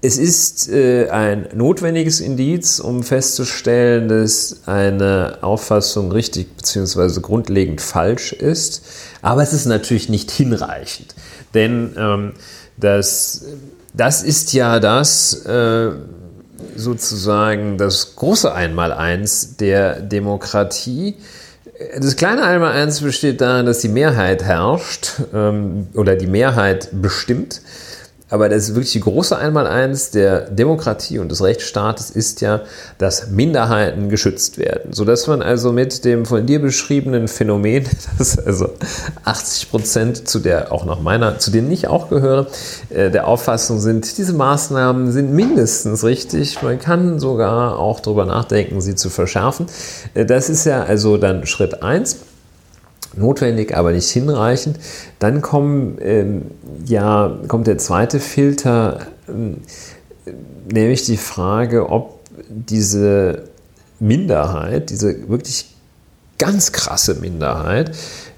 Es 0.00 0.16
ist 0.16 0.68
äh, 0.68 1.08
ein 1.10 1.48
notwendiges 1.54 2.20
Indiz, 2.20 2.78
um 2.78 3.02
festzustellen, 3.02 4.08
dass 4.08 4.60
eine 4.66 5.38
Auffassung 5.40 6.12
richtig 6.12 6.56
bzw. 6.56 7.20
grundlegend 7.20 7.80
falsch 7.80 8.32
ist. 8.32 8.82
Aber 9.22 9.42
es 9.42 9.52
ist 9.52 9.66
natürlich 9.66 10.08
nicht 10.08 10.30
hinreichend. 10.30 11.16
Denn 11.52 11.96
ähm, 11.98 12.32
das, 12.76 13.44
das 13.92 14.22
ist 14.22 14.52
ja 14.52 14.78
das, 14.78 15.44
äh, 15.46 15.90
sozusagen 16.76 17.76
das 17.76 18.14
große 18.14 18.54
Einmaleins 18.54 19.56
der 19.56 20.00
Demokratie. 20.00 21.16
Das 21.98 22.14
kleine 22.14 22.44
Einmaleins 22.44 23.00
besteht 23.00 23.40
darin, 23.40 23.66
dass 23.66 23.80
die 23.80 23.88
Mehrheit 23.88 24.44
herrscht 24.44 25.14
ähm, 25.34 25.88
oder 25.94 26.14
die 26.14 26.28
Mehrheit 26.28 26.88
bestimmt 26.92 27.62
aber 28.28 28.48
das 28.48 28.74
wirklich 28.74 29.00
große 29.00 29.36
Einmaleins 29.36 30.10
der 30.10 30.50
Demokratie 30.50 31.18
und 31.18 31.30
des 31.30 31.42
Rechtsstaates 31.42 32.10
ist 32.10 32.40
ja, 32.40 32.62
dass 32.98 33.28
Minderheiten 33.28 34.08
geschützt 34.08 34.58
werden. 34.58 34.92
Sodass 34.92 35.26
man 35.26 35.42
also 35.42 35.72
mit 35.72 36.04
dem 36.04 36.26
von 36.26 36.46
dir 36.46 36.60
beschriebenen 36.60 37.28
Phänomen, 37.28 37.84
dass 38.18 38.38
also 38.38 38.70
80 39.24 39.70
Prozent 39.70 40.28
zu 40.28 40.38
der 40.38 40.72
auch 40.72 40.84
nach 40.84 41.00
meiner, 41.00 41.38
zu 41.38 41.50
denen 41.50 41.70
ich 41.70 41.88
auch 41.88 42.08
gehöre, 42.10 42.46
äh, 42.90 43.10
der 43.10 43.26
Auffassung 43.26 43.80
sind, 43.80 44.18
diese 44.18 44.32
Maßnahmen 44.32 45.12
sind 45.12 45.32
mindestens 45.32 46.04
richtig. 46.04 46.62
Man 46.62 46.78
kann 46.78 47.18
sogar 47.18 47.78
auch 47.78 48.00
darüber 48.00 48.24
nachdenken, 48.24 48.80
sie 48.80 48.94
zu 48.94 49.10
verschärfen. 49.10 49.66
Äh, 50.14 50.26
das 50.26 50.48
ist 50.50 50.64
ja 50.64 50.82
also 50.82 51.16
dann 51.16 51.46
Schritt 51.46 51.82
eins 51.82 52.16
notwendig, 53.18 53.76
aber 53.76 53.92
nicht 53.92 54.08
hinreichend. 54.10 54.78
Dann 55.18 55.42
kommen, 55.42 55.98
ähm, 56.00 56.42
ja, 56.84 57.38
kommt 57.48 57.66
der 57.66 57.78
zweite 57.78 58.20
Filter, 58.20 59.06
ähm, 59.28 59.58
nämlich 60.72 61.04
die 61.04 61.16
Frage, 61.16 61.88
ob 61.90 62.20
diese 62.48 63.44
Minderheit, 64.00 64.90
diese 64.90 65.28
wirklich 65.28 65.74
ganz 66.38 66.72
krasse 66.72 67.16
Minderheit, 67.16 67.90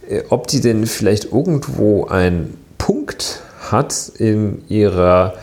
äh, 0.09 0.23
ob 0.31 0.47
die 0.47 0.61
denn 0.61 0.87
vielleicht 0.87 1.33
irgendwo 1.33 2.07
einen 2.07 2.57
Punkt 2.79 3.43
hat 3.71 4.11
in, 4.17 4.63
ihrer, 4.69 5.35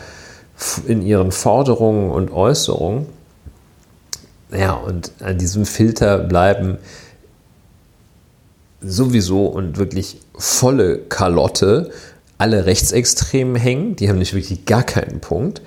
in 0.86 1.02
ihren 1.02 1.32
Forderungen 1.32 2.10
und 2.10 2.32
Äußerungen. 2.32 3.06
Ja, 4.50 4.72
und 4.72 5.12
an 5.20 5.38
diesem 5.38 5.66
Filter 5.66 6.18
bleiben 6.18 6.78
sowieso 8.80 9.46
und 9.46 9.78
wirklich 9.78 10.20
volle 10.36 10.98
Kalotte 10.98 11.90
alle 12.38 12.66
Rechtsextremen 12.66 13.56
hängen. 13.56 13.96
Die 13.96 14.08
haben 14.08 14.18
nicht 14.18 14.32
wirklich 14.32 14.64
gar 14.64 14.84
keinen 14.84 15.20
Punkt. 15.20 15.60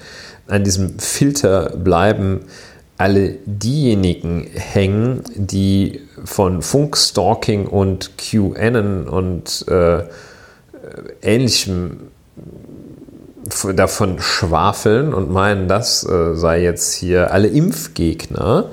An 0.48 0.64
diesem 0.64 0.98
Filter 1.00 1.76
bleiben 1.76 2.46
alle 2.98 3.38
diejenigen 3.46 4.48
hängen, 4.54 5.24
die 5.36 6.02
von 6.24 6.62
Funkstalking 6.62 7.68
und 7.68 8.18
QAnon 8.18 9.08
und 9.08 9.66
äh, 9.68 10.04
ähnlichem 11.22 12.12
davon 13.76 14.20
schwafeln 14.20 15.14
und 15.14 15.32
meinen, 15.32 15.68
das 15.68 16.08
äh, 16.08 16.36
sei 16.36 16.62
jetzt 16.62 16.94
hier 16.94 17.32
alle 17.32 17.48
Impfgegner. 17.48 18.70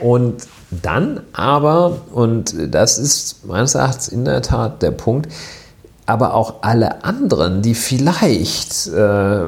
Und 0.00 0.46
dann 0.82 1.20
aber, 1.32 1.98
und 2.12 2.54
das 2.74 2.98
ist 2.98 3.46
meines 3.46 3.74
Erachtens 3.74 4.08
in 4.08 4.24
der 4.24 4.42
Tat 4.42 4.82
der 4.82 4.90
Punkt, 4.92 5.30
aber 6.06 6.34
auch 6.34 6.62
alle 6.62 7.04
anderen, 7.04 7.62
die 7.62 7.74
vielleicht 7.74 8.88
äh, 8.88 9.44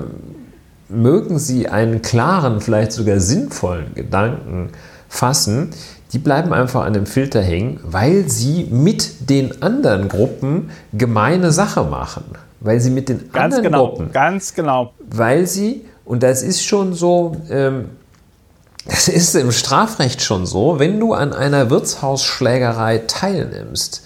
mögen 0.88 1.38
sie 1.38 1.68
einen 1.68 2.02
klaren, 2.02 2.60
vielleicht 2.60 2.92
sogar 2.92 3.20
sinnvollen 3.20 3.94
Gedanken 3.94 4.70
fassen, 5.08 5.70
die 6.12 6.18
bleiben 6.18 6.52
einfach 6.52 6.84
an 6.84 6.92
dem 6.92 7.06
Filter 7.06 7.42
hängen, 7.42 7.80
weil 7.82 8.28
sie 8.28 8.68
mit 8.70 9.30
den 9.30 9.62
anderen 9.62 10.08
Gruppen 10.08 10.70
gemeine 10.92 11.50
Sache 11.50 11.84
machen. 11.84 12.24
Weil 12.60 12.80
sie 12.80 12.90
mit 12.90 13.08
den 13.08 13.30
ganz 13.32 13.56
anderen 13.56 13.64
genau, 13.64 13.88
Gruppen. 13.88 14.12
Ganz 14.12 14.54
genau. 14.54 14.94
Weil 15.10 15.46
sie, 15.46 15.84
und 16.04 16.22
das 16.22 16.42
ist 16.42 16.64
schon 16.64 16.94
so, 16.94 17.36
ähm, 17.50 17.90
das 18.86 19.08
ist 19.08 19.34
im 19.34 19.50
Strafrecht 19.50 20.22
schon 20.22 20.46
so, 20.46 20.78
wenn 20.78 21.00
du 21.00 21.14
an 21.14 21.32
einer 21.32 21.70
Wirtshausschlägerei 21.70 23.02
teilnimmst 23.06 24.02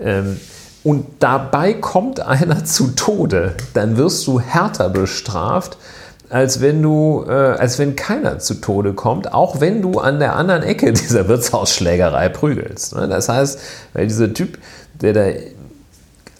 ähm, 0.00 0.40
und 0.82 1.06
dabei 1.20 1.74
kommt 1.74 2.20
einer 2.20 2.64
zu 2.64 2.88
Tode, 2.88 3.54
dann 3.74 3.96
wirst 3.96 4.26
du 4.26 4.40
härter 4.40 4.88
bestraft, 4.88 5.76
als 6.28 6.60
wenn 6.60 6.82
du, 6.82 7.24
äh, 7.28 7.32
als 7.32 7.78
wenn 7.78 7.94
keiner 7.94 8.38
zu 8.38 8.54
Tode 8.54 8.94
kommt, 8.94 9.32
auch 9.32 9.60
wenn 9.60 9.82
du 9.82 10.00
an 10.00 10.18
der 10.18 10.34
anderen 10.34 10.62
Ecke 10.62 10.92
dieser 10.92 11.28
Wirtshausschlägerei 11.28 12.28
prügelst. 12.30 12.96
Ne? 12.96 13.06
Das 13.06 13.28
heißt, 13.28 13.60
weil 13.92 14.06
dieser 14.06 14.32
Typ, 14.32 14.58
der 15.00 15.12
da 15.12 15.26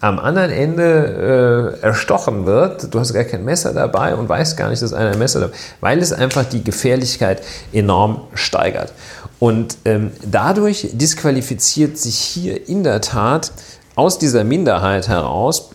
am 0.03 0.19
anderen 0.19 0.51
Ende 0.51 1.79
äh, 1.81 1.85
erstochen 1.85 2.45
wird, 2.45 2.93
du 2.93 2.99
hast 2.99 3.13
gar 3.13 3.23
kein 3.23 3.45
Messer 3.45 3.73
dabei 3.73 4.15
und 4.15 4.27
weißt 4.27 4.57
gar 4.57 4.69
nicht, 4.69 4.81
dass 4.81 4.91
einer 4.91 5.11
ein 5.11 5.19
Messer 5.19 5.39
dabei 5.39 5.53
hat, 5.53 5.61
weil 5.79 5.99
es 5.99 6.11
einfach 6.11 6.43
die 6.43 6.61
Gefährlichkeit 6.61 7.41
enorm 7.71 8.19
steigert. 8.33 8.91
Und 9.39 9.77
ähm, 9.85 10.11
dadurch 10.29 10.89
disqualifiziert 10.91 11.97
sich 11.97 12.17
hier 12.17 12.67
in 12.67 12.83
der 12.83 12.99
Tat 12.99 13.53
aus 13.95 14.19
dieser 14.19 14.43
Minderheit 14.43 15.07
heraus, 15.07 15.69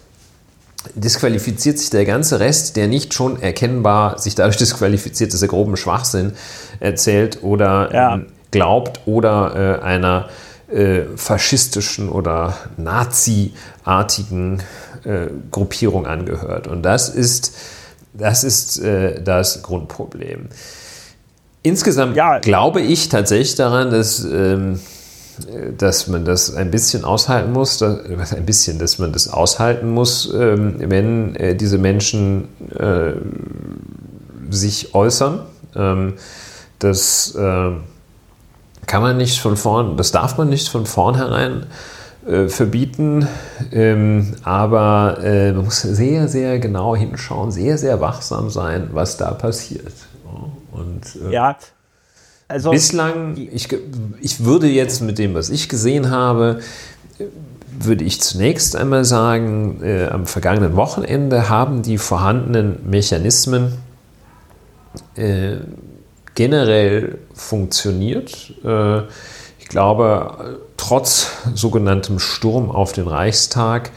disqualifiziert 0.95 1.79
sich 1.79 1.89
der 1.89 2.05
ganze 2.05 2.39
Rest, 2.39 2.77
der 2.77 2.87
nicht 2.87 3.15
schon 3.15 3.41
erkennbar 3.41 4.19
sich 4.19 4.35
dadurch 4.35 4.59
disqualifiziert, 4.59 5.33
dass 5.33 5.41
er 5.41 5.49
groben 5.49 5.79
Schwachsinn 5.79 6.35
erzählt 6.81 7.43
oder 7.43 7.95
ja. 7.95 8.15
ähm, 8.17 8.27
glaubt 8.51 9.01
oder 9.07 9.81
äh, 9.81 9.83
einer 9.83 10.29
äh, 10.71 11.03
faschistischen 11.17 12.09
oder 12.09 12.57
Nazi-artigen 12.77 14.63
äh, 15.05 15.29
Gruppierung 15.51 16.07
angehört. 16.07 16.67
Und 16.67 16.83
das 16.83 17.09
ist 17.09 17.53
das, 18.15 18.45
ist, 18.45 18.79
äh, 18.79 19.23
das 19.23 19.63
Grundproblem. 19.63 20.49
Insgesamt 21.63 22.17
ja. 22.17 22.39
glaube 22.39 22.81
ich 22.81 23.09
tatsächlich 23.09 23.55
daran, 23.55 23.91
dass, 23.91 24.25
ähm, 24.25 24.81
dass 25.77 26.09
man 26.09 26.25
das 26.25 26.55
ein 26.55 26.71
bisschen 26.71 27.05
aushalten 27.05 27.53
muss, 27.53 27.79
dass, 27.79 28.33
ein 28.33 28.47
bisschen, 28.47 28.79
dass 28.79 28.99
man 28.99 29.13
das 29.13 29.29
aushalten 29.29 29.91
muss, 29.91 30.33
ähm, 30.35 30.77
wenn 30.79 31.37
äh, 31.37 31.55
diese 31.55 31.79
Menschen 31.79 32.49
äh, 32.77 33.13
sich 34.51 34.95
äußern. 34.95 35.41
Ähm, 35.77 36.15
dass 36.79 37.35
äh, 37.35 37.71
kann 38.89 39.03
man 39.03 39.17
nicht 39.17 39.39
von 39.39 39.57
vorn, 39.57 39.97
das 39.97 40.11
darf 40.11 40.37
man 40.39 40.49
nicht 40.49 40.69
von 40.69 40.87
vornherein 40.87 41.67
äh, 42.27 42.49
verbieten, 42.49 43.29
ähm, 43.71 44.35
aber 44.43 45.19
äh, 45.23 45.53
man 45.53 45.67
muss 45.67 45.83
sehr, 45.83 46.27
sehr 46.27 46.59
genau 46.59 46.97
hinschauen, 46.97 47.53
sehr, 47.53 47.79
sehr 47.79 48.01
wachsam 48.01 48.51
sein, 48.51 48.89
was 48.93 49.17
da 49.17 49.31
passiert. 49.31 49.93
Und, 50.73 51.03
äh, 51.29 51.33
ja, 51.33 51.57
also 52.49 52.71
bislang, 52.71 53.37
ich, 53.37 53.69
ich 54.21 54.45
würde 54.45 54.69
jetzt 54.69 55.03
mit 55.03 55.19
dem, 55.19 55.35
was 55.35 55.51
ich 55.51 55.69
gesehen 55.69 56.11
habe, 56.11 56.61
würde 57.79 58.05
ich 58.05 58.21
zunächst 58.21 58.75
einmal 58.75 59.05
sagen, 59.05 59.81
äh, 59.83 60.07
am 60.07 60.27
vergangenen 60.27 60.75
Wochenende 60.75 61.49
haben 61.49 61.83
die 61.83 61.99
vorhandenen 61.99 62.89
Mechanismen 62.89 63.75
äh, 65.15 65.57
generell 66.39 67.19
funktioniert. 67.35 68.55
Äh, 68.65 69.01
ich 69.59 69.67
glaube, 69.69 70.61
trotz 70.77 71.33
sogenanntem 71.53 72.21
Sturm 72.21 72.71
auf 72.71 72.93
den 72.93 73.09
Reichstag 73.09 73.91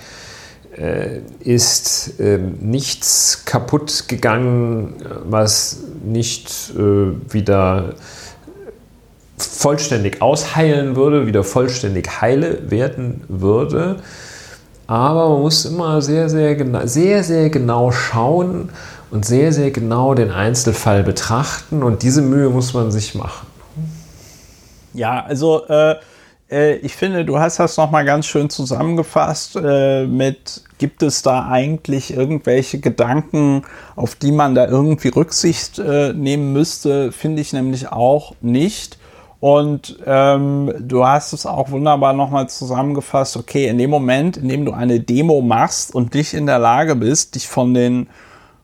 äh, 0.75 1.19
ist 1.39 2.19
ähm, 2.19 2.57
nichts 2.59 3.45
kaputt 3.45 4.05
gegangen, 4.07 4.95
was 5.23 5.83
nicht 6.03 6.73
äh, 6.75 7.31
wieder 7.31 7.93
vollständig 9.37 10.23
ausheilen 10.23 10.95
würde, 10.95 11.27
wieder 11.27 11.43
vollständig 11.43 12.21
heile 12.21 12.71
werden 12.71 13.21
würde. 13.27 13.97
Aber 14.87 15.29
man 15.29 15.41
muss 15.41 15.65
immer 15.65 16.01
sehr, 16.01 16.27
sehr 16.27 16.87
sehr, 16.87 17.23
sehr 17.23 17.51
genau 17.51 17.91
schauen 17.91 18.71
und 19.11 19.25
sehr, 19.25 19.51
sehr 19.51 19.71
genau 19.71 20.13
den 20.13 20.31
Einzelfall 20.31 21.03
betrachten 21.03 21.83
und 21.83 22.01
diese 22.01 22.21
Mühe 22.21 22.49
muss 22.49 22.73
man 22.73 22.91
sich 22.91 23.13
machen. 23.13 23.47
Ja, 24.93 25.23
also 25.23 25.65
äh, 25.67 25.95
äh, 26.49 26.75
ich 26.77 26.95
finde, 26.95 27.25
du 27.25 27.39
hast 27.39 27.59
das 27.59 27.77
nochmal 27.77 28.05
ganz 28.05 28.25
schön 28.25 28.49
zusammengefasst 28.49 29.57
äh, 29.61 30.05
mit, 30.05 30.63
gibt 30.77 31.03
es 31.03 31.21
da 31.21 31.47
eigentlich 31.47 32.13
irgendwelche 32.15 32.79
Gedanken, 32.79 33.63
auf 33.95 34.15
die 34.15 34.31
man 34.31 34.55
da 34.55 34.67
irgendwie 34.67 35.09
Rücksicht 35.09 35.79
äh, 35.79 36.13
nehmen 36.13 36.53
müsste, 36.53 37.11
finde 37.11 37.41
ich 37.41 37.53
nämlich 37.53 37.91
auch 37.91 38.35
nicht. 38.41 38.97
Und 39.39 39.97
ähm, 40.05 40.71
du 40.79 41.05
hast 41.05 41.33
es 41.33 41.47
auch 41.47 41.71
wunderbar 41.71 42.13
nochmal 42.13 42.47
zusammengefasst, 42.47 43.37
okay, 43.37 43.67
in 43.67 43.79
dem 43.79 43.89
Moment, 43.89 44.37
in 44.37 44.49
dem 44.49 44.65
du 44.65 44.71
eine 44.71 44.99
Demo 44.99 45.41
machst 45.41 45.95
und 45.95 46.13
dich 46.13 46.35
in 46.35 46.45
der 46.45 46.59
Lage 46.59 46.95
bist, 46.95 47.33
dich 47.33 47.47
von 47.47 47.73
den 47.73 48.07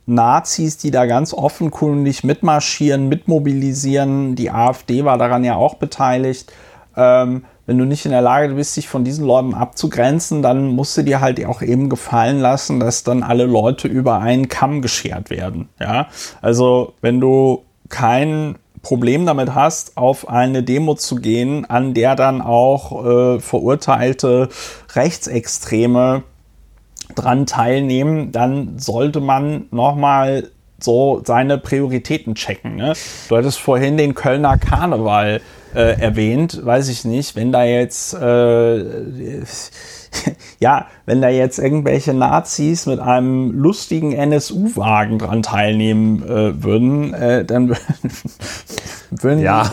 Nazis, 0.07 0.77
die 0.77 0.89
da 0.89 1.05
ganz 1.05 1.33
offenkundig 1.33 2.23
mitmarschieren, 2.23 3.09
mitmobilisieren, 3.09 4.35
die 4.35 4.49
AfD 4.49 5.05
war 5.05 5.17
daran 5.17 5.43
ja 5.43 5.55
auch 5.55 5.75
beteiligt, 5.75 6.51
ähm, 6.95 7.43
wenn 7.67 7.77
du 7.77 7.85
nicht 7.85 8.05
in 8.05 8.11
der 8.11 8.21
Lage 8.21 8.53
bist, 8.53 8.77
dich 8.77 8.87
von 8.87 9.03
diesen 9.03 9.27
Leuten 9.27 9.53
abzugrenzen, 9.53 10.41
dann 10.41 10.67
musst 10.67 10.97
du 10.97 11.03
dir 11.03 11.19
halt 11.19 11.45
auch 11.45 11.61
eben 11.61 11.89
gefallen 11.89 12.39
lassen, 12.39 12.79
dass 12.79 13.03
dann 13.03 13.21
alle 13.21 13.45
Leute 13.45 13.89
über 13.89 14.19
einen 14.19 14.47
Kamm 14.47 14.81
geschert 14.81 15.29
werden. 15.29 15.67
Ja, 15.79 16.07
also 16.41 16.93
wenn 17.01 17.19
du 17.19 17.65
kein 17.89 18.55
Problem 18.81 19.25
damit 19.25 19.53
hast, 19.53 19.97
auf 19.97 20.29
eine 20.29 20.63
Demo 20.63 20.95
zu 20.95 21.17
gehen, 21.17 21.65
an 21.65 21.93
der 21.93 22.15
dann 22.15 22.41
auch 22.41 23.05
äh, 23.05 23.39
verurteilte 23.41 24.47
Rechtsextreme 24.95 26.23
dran 27.15 27.45
teilnehmen, 27.45 28.31
dann 28.31 28.77
sollte 28.77 29.19
man 29.19 29.65
nochmal 29.71 30.49
so 30.79 31.21
seine 31.25 31.57
Prioritäten 31.57 32.35
checken. 32.35 32.75
Ne? 32.75 32.93
Du 33.29 33.37
hattest 33.37 33.59
vorhin 33.59 33.97
den 33.97 34.13
Kölner 34.13 34.57
Karneval 34.57 35.41
äh, 35.73 35.99
erwähnt, 35.99 36.63
weiß 36.63 36.89
ich 36.89 37.03
nicht, 37.05 37.35
wenn 37.35 37.51
da 37.51 37.63
jetzt 37.63 38.13
äh, 38.13 38.77
ja, 40.59 40.87
wenn 41.07 41.21
da 41.21 41.29
jetzt 41.29 41.57
irgendwelche 41.57 42.13
Nazis 42.13 42.85
mit 42.85 42.99
einem 42.99 43.51
lustigen 43.51 44.11
NSU-Wagen 44.11 45.19
dran 45.19 45.41
teilnehmen 45.41 46.21
äh, 46.21 46.61
würden, 46.61 47.13
äh, 47.13 47.45
dann 47.45 47.69
würden 49.11 49.39
ja. 49.39 49.63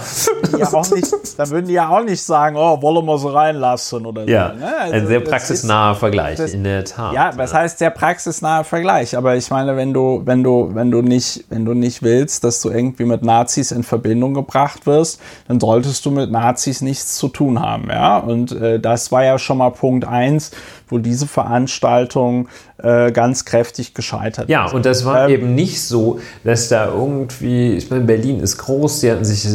die 0.53 0.61
ja 0.61 0.73
auch 0.73 0.91
nicht, 0.93 1.13
dann 1.37 1.51
würden 1.51 1.67
die 1.67 1.73
ja 1.73 1.89
auch 1.89 2.05
nicht 2.05 2.23
sagen, 2.23 2.55
oh, 2.57 2.81
wollen 2.81 3.05
wir 3.05 3.19
sie 3.19 3.35
reinlassen 3.35 4.07
oder 4.07 4.29
ja, 4.29 4.51
so. 4.51 4.61
Ne? 4.61 4.77
Also 4.79 4.95
ein 4.95 5.07
sehr 5.09 5.21
praxisnaher 5.21 5.97
Vergleich, 5.97 6.37
das, 6.37 6.53
in 6.53 6.63
der 6.63 6.85
Tat. 6.85 7.15
Ja, 7.15 7.33
was 7.35 7.53
heißt 7.53 7.81
sehr 7.81 7.91
praxisnaher 7.91 8.63
Vergleich? 8.63 9.17
Aber 9.17 9.35
ich 9.35 9.51
meine, 9.51 9.77
wenn 9.77 9.93
du, 9.93 10.23
wenn 10.25 10.45
du, 10.45 10.71
wenn 10.73 10.93
du 10.93 11.03
nicht, 11.03 11.47
wenn 11.49 11.65
du 11.65 11.75
nicht 11.75 12.05
willst, 12.05 12.45
dass 12.45 12.61
du 12.63 12.71
irgendwie 12.71 13.07
mit 13.07 13.25
Nazis 13.25 13.73
in 13.73 13.83
Verbindung 13.83 14.35
gebracht 14.35 14.87
wirst, 14.87 15.21
dann 15.49 15.59
solltest 15.59 16.07
du 16.07 16.13
mit 16.13 16.31
Nazis 16.31 16.81
nichts 16.81 17.17
zu 17.17 17.27
tun 17.27 17.61
haben, 17.61 17.89
ja. 17.91 18.19
Und 18.19 18.53
äh, 18.53 18.79
das 18.79 19.11
war 19.11 19.25
ja 19.25 19.37
schon 19.41 19.59
mal 19.59 19.71
Punkt 19.71 20.07
eins, 20.07 20.53
wo 20.89 20.99
diese 20.99 21.27
Veranstaltung 21.27 22.49
äh, 22.79 23.13
ganz 23.13 23.45
kräftig 23.45 23.95
gescheitert 23.95 24.49
ja, 24.49 24.67
ist. 24.67 24.71
Ja, 24.71 24.77
und 24.77 24.87
das 24.87 25.05
war 25.05 25.29
ähm, 25.29 25.35
eben 25.35 25.55
nicht 25.55 25.81
so, 25.81 26.21
dass 26.45 26.69
da 26.69 26.87
irgendwie, 26.87 27.73
ich 27.75 27.91
meine, 27.91 28.05
Berlin 28.05 28.41
ist 28.41 28.59
groß, 28.59 29.01
sie 29.01 29.11
hatten 29.11 29.25
sich 29.25 29.47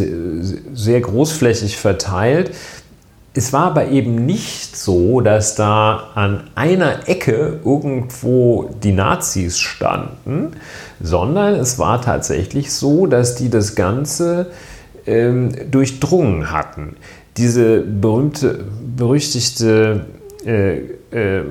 sehr 0.73 1.01
großflächig 1.01 1.77
verteilt. 1.77 2.51
Es 3.34 3.53
war 3.53 3.68
aber 3.68 3.89
eben 3.89 4.26
nicht 4.26 4.76
so, 4.76 5.22
dass 5.22 5.56
da 5.56 6.10
an 6.15 6.49
einer 6.56 7.07
Ecke 7.07 7.60
irgendwo 7.64 8.72
die 8.84 8.91
Nazis 8.91 9.60
standen, 9.60 10.53
sondern 10.99 11.53
es 11.53 11.77
war 11.77 12.01
tatsächlich 12.01 12.73
so, 12.73 13.06
dass 13.06 13.35
die 13.35 13.49
das 13.49 13.76
Ganze 13.76 14.47
ähm, 15.06 15.51
durchdrungen 15.69 16.51
hatten. 16.51 16.95
Diese 17.38 17.81
berühmte, 17.81 18.65
berüchtigte 18.97 20.07
äh, 20.43 20.80
äh, 21.11 21.41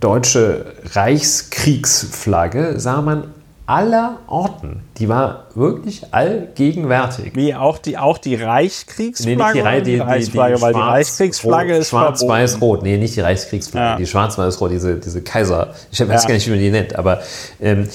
deutsche 0.00 0.74
Reichskriegsflagge 0.92 2.78
sah 2.78 3.02
man 3.02 3.34
aller 3.68 4.20
Orten. 4.28 4.80
Die 4.96 5.10
war 5.10 5.44
wirklich 5.54 6.14
allgegenwärtig. 6.14 7.36
Wie 7.36 7.54
auch 7.54 7.76
die, 7.76 7.98
auch 7.98 8.16
die 8.16 8.34
Reichskriegsflagge? 8.34 9.62
Nee, 9.62 9.74
nicht 9.74 9.86
die, 9.86 9.90
die, 9.90 9.96
die, 9.96 9.98
Reichsflagge, 9.98 10.56
die, 10.56 10.62
weil 10.62 10.72
die 10.72 10.80
Reichskriegsflagge 10.80 11.76
ist 11.76 11.88
Schwarz-Weiß-Rot. 11.90 12.82
Nee, 12.82 12.96
nicht 12.96 13.14
die 13.14 13.20
Reichskriegsflagge, 13.20 13.86
ja. 13.86 13.96
die 13.96 14.06
Schwarz-Weiß-Rot, 14.06 14.70
diese, 14.70 14.96
diese 14.96 15.20
Kaiser. 15.20 15.74
Ich 15.92 16.00
weiß 16.00 16.22
ja. 16.22 16.28
gar 16.28 16.34
nicht, 16.34 16.46
wie 16.46 16.50
man 16.50 16.60
die 16.60 16.70
nennt, 16.70 16.96
aber 16.96 17.20
ähm, 17.60 17.88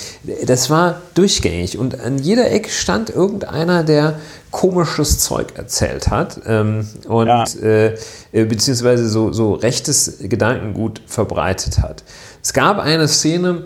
das 0.45 0.69
war 0.69 1.01
durchgängig. 1.15 1.79
Und 1.79 1.99
an 1.99 2.19
jeder 2.19 2.51
Ecke 2.51 2.69
stand 2.69 3.09
irgendeiner, 3.09 3.83
der 3.83 4.19
komisches 4.51 5.17
Zeug 5.17 5.53
erzählt 5.55 6.11
hat 6.11 6.39
ähm, 6.45 6.87
und 7.07 7.27
ja. 7.27 7.45
äh, 7.63 7.95
beziehungsweise 8.31 9.09
so, 9.09 9.31
so 9.31 9.53
rechtes 9.53 10.19
Gedankengut 10.21 11.01
verbreitet 11.07 11.79
hat. 11.79 12.03
Es 12.43 12.53
gab 12.53 12.77
eine 12.77 13.07
Szene, 13.07 13.63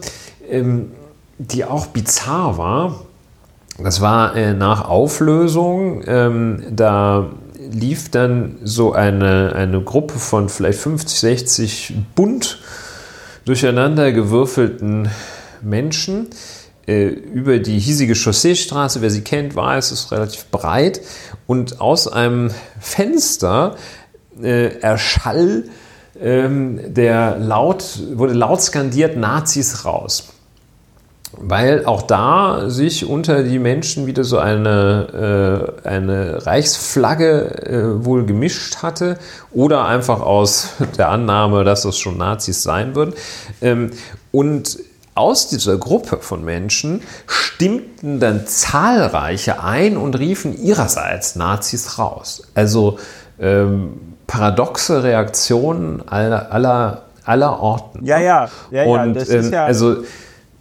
ähm, 0.49 0.93
die 1.37 1.65
auch 1.65 1.87
bizarr 1.87 2.57
war. 2.57 3.01
Das 3.77 4.01
war 4.01 4.35
äh, 4.35 4.53
nach 4.53 4.87
Auflösung. 4.87 6.03
Ähm, 6.07 6.63
da 6.71 7.29
lief 7.71 8.09
dann 8.09 8.57
so 8.63 8.93
eine, 8.93 9.53
eine 9.55 9.81
Gruppe 9.81 10.17
von 10.17 10.49
vielleicht 10.49 10.79
50, 10.79 11.19
60 11.19 11.93
bunt 12.15 12.59
durcheinander 13.45 14.11
gewürfelten 14.11 15.09
Menschen 15.61 16.29
äh, 16.87 17.05
über 17.05 17.59
die 17.59 17.77
hiesige 17.77 18.15
Chausseestraße. 18.15 19.01
Wer 19.01 19.11
sie 19.11 19.21
kennt, 19.21 19.55
weiß, 19.55 19.91
es 19.91 20.05
ist 20.05 20.11
relativ 20.11 20.45
breit. 20.47 21.01
Und 21.45 21.79
aus 21.79 22.07
einem 22.07 22.49
Fenster 22.79 23.75
äh, 24.41 24.79
erschall 24.79 25.65
ähm, 26.19 26.79
der 26.95 27.37
laut, 27.37 27.99
wurde 28.13 28.33
laut 28.33 28.61
skandiert 28.61 29.17
Nazis 29.17 29.85
raus 29.85 30.29
weil 31.39 31.85
auch 31.85 32.01
da 32.01 32.69
sich 32.69 33.07
unter 33.07 33.43
die 33.43 33.59
Menschen 33.59 34.07
wieder 34.07 34.23
so 34.23 34.39
eine, 34.39 35.73
äh, 35.83 35.87
eine 35.87 36.45
Reichsflagge 36.45 37.65
äh, 37.65 38.05
wohl 38.05 38.25
gemischt 38.25 38.77
hatte 38.81 39.17
oder 39.51 39.85
einfach 39.85 40.21
aus 40.21 40.69
der 40.97 41.09
Annahme, 41.09 41.63
dass 41.63 41.83
das 41.83 41.97
schon 41.97 42.17
Nazis 42.17 42.63
sein 42.63 42.95
würden. 42.95 43.13
Ähm, 43.61 43.91
und 44.31 44.79
aus 45.15 45.47
dieser 45.47 45.77
Gruppe 45.77 46.17
von 46.17 46.45
Menschen 46.45 47.01
stimmten 47.25 48.19
dann 48.19 48.45
zahlreiche 48.45 49.63
ein 49.63 49.97
und 49.97 50.17
riefen 50.17 50.55
ihrerseits 50.55 51.35
Nazis 51.35 51.97
raus. 51.97 52.43
Also 52.53 52.99
ähm, 53.39 54.15
paradoxe 54.27 55.03
Reaktionen 55.03 56.07
aller, 56.07 56.51
aller, 56.51 57.03
aller 57.25 57.59
Orten. 57.59 58.05
Ja, 58.05 58.19
ja, 58.19 58.49
ja, 58.69 58.83
ja. 58.83 59.03
Und, 59.03 59.15
das 59.15 59.29
ist 59.29 59.47
ähm, 59.47 59.53
ja 59.53 59.65
also 59.65 60.03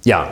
ja, 0.05 0.28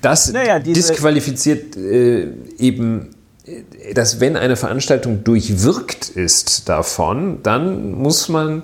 das 0.00 0.32
naja, 0.32 0.58
disqualifiziert 0.58 1.76
äh, 1.76 2.28
eben, 2.58 3.10
äh, 3.46 3.94
dass 3.94 4.20
wenn 4.20 4.36
eine 4.36 4.56
Veranstaltung 4.56 5.24
durchwirkt 5.24 6.10
ist 6.10 6.68
davon, 6.68 7.42
dann 7.42 7.92
muss 7.92 8.28
man, 8.28 8.62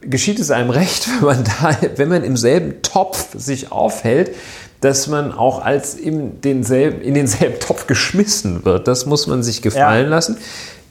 geschieht 0.00 0.40
es 0.40 0.50
einem 0.50 0.70
recht, 0.70 1.08
wenn 1.08 1.24
man, 1.24 1.44
da, 1.44 1.76
wenn 1.96 2.08
man 2.08 2.24
im 2.24 2.36
selben 2.36 2.82
Topf 2.82 3.28
sich 3.36 3.70
aufhält, 3.72 4.32
dass 4.80 5.06
man 5.06 5.32
auch 5.32 5.64
als 5.64 5.94
in 5.94 6.42
denselben, 6.42 7.00
in 7.00 7.14
denselben 7.14 7.58
Topf 7.58 7.86
geschmissen 7.86 8.64
wird. 8.64 8.86
Das 8.86 9.06
muss 9.06 9.26
man 9.26 9.42
sich 9.42 9.62
gefallen 9.62 10.04
ja. 10.04 10.10
lassen. 10.10 10.36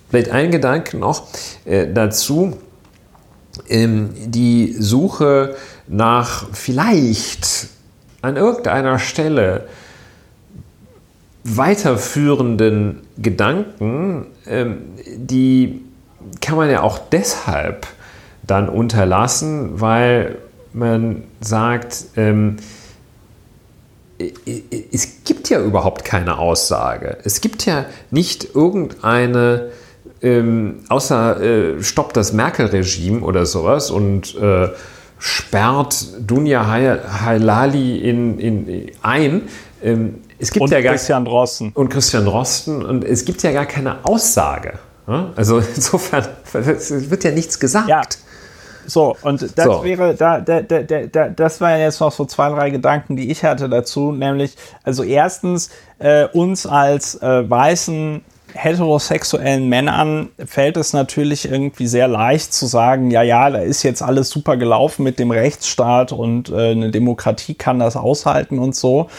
Vielleicht 0.09 0.31
ein 0.31 0.51
Gedanke 0.51 0.97
noch 0.97 1.27
äh, 1.65 1.87
dazu. 1.91 2.57
Ähm, 3.69 4.09
die 4.25 4.75
Suche 4.79 5.55
nach 5.87 6.47
vielleicht 6.53 7.67
an 8.23 8.37
irgendeiner 8.37 8.99
Stelle 8.99 9.65
weiterführenden 11.43 13.01
Gedanken, 13.17 14.27
ähm, 14.47 14.77
die 15.15 15.81
kann 16.39 16.55
man 16.55 16.71
ja 16.71 16.81
auch 16.81 16.97
deshalb 16.97 17.85
dann 18.41 18.69
unterlassen, 18.69 19.81
weil 19.81 20.37
man 20.71 21.23
sagt, 21.41 22.05
ähm, 22.15 22.57
es 24.17 25.25
gibt 25.25 25.49
ja 25.49 25.61
überhaupt 25.61 26.05
keine 26.05 26.37
Aussage. 26.37 27.17
Es 27.25 27.41
gibt 27.41 27.65
ja 27.65 27.85
nicht 28.09 28.55
irgendeine, 28.55 29.71
ähm, 30.21 30.79
außer 30.87 31.41
äh, 31.41 31.83
stoppt 31.83 32.15
das 32.15 32.31
Merkel-Regime 32.31 33.19
oder 33.19 33.45
sowas 33.45 33.91
und 33.91 34.33
äh, 34.35 34.69
sperrt 35.23 36.05
Dunja 36.19 36.67
Halali 36.67 37.97
in, 37.97 38.39
in, 38.39 38.91
ein. 39.01 39.43
Ähm, 39.81 40.15
es 40.37 40.51
gibt 40.51 40.63
und 40.63 40.71
ja 40.71 40.81
gar, 40.81 40.91
Christian 40.91 41.23
Drosten. 41.23 41.71
Und 41.73 41.87
Christian 41.87 42.25
Drosten. 42.25 42.83
Und 42.83 43.05
es 43.05 43.23
gibt 43.23 43.41
ja 43.41 43.53
gar 43.53 43.65
keine 43.65 44.03
Aussage. 44.03 44.79
Also 45.07 45.59
insofern 45.75 46.27
wird 46.51 47.23
ja 47.23 47.31
nichts 47.31 47.57
gesagt. 47.57 47.87
Ja. 47.87 48.01
So, 48.85 49.15
und 49.21 49.41
das 49.57 49.65
so. 49.65 49.83
wäre, 49.85 50.13
da, 50.13 50.41
da, 50.41 50.61
da, 50.61 50.81
da, 50.81 51.29
das 51.29 51.61
waren 51.61 51.79
jetzt 51.79 52.01
noch 52.01 52.11
so 52.11 52.25
zwei, 52.25 52.49
drei 52.49 52.69
Gedanken, 52.69 53.15
die 53.15 53.31
ich 53.31 53.45
hatte 53.45 53.69
dazu, 53.69 54.11
nämlich, 54.11 54.57
also 54.83 55.03
erstens, 55.03 55.69
äh, 55.99 56.25
uns 56.33 56.65
als 56.65 57.15
äh, 57.21 57.49
weißen 57.49 58.25
heterosexuellen 58.53 59.67
Männern 59.67 60.29
fällt 60.45 60.77
es 60.77 60.93
natürlich 60.93 61.49
irgendwie 61.49 61.87
sehr 61.87 62.07
leicht 62.07 62.53
zu 62.53 62.65
sagen, 62.65 63.11
ja, 63.11 63.21
ja, 63.21 63.49
da 63.49 63.59
ist 63.59 63.83
jetzt 63.83 64.01
alles 64.01 64.29
super 64.29 64.57
gelaufen 64.57 65.03
mit 65.03 65.19
dem 65.19 65.31
Rechtsstaat 65.31 66.11
und 66.11 66.49
äh, 66.49 66.71
eine 66.71 66.91
Demokratie 66.91 67.55
kann 67.55 67.79
das 67.79 67.95
aushalten 67.95 68.59
und 68.59 68.75
so. 68.75 69.09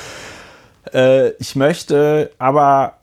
Äh, 0.93 1.31
ich 1.39 1.57
möchte 1.57 2.31
aber 2.39 2.95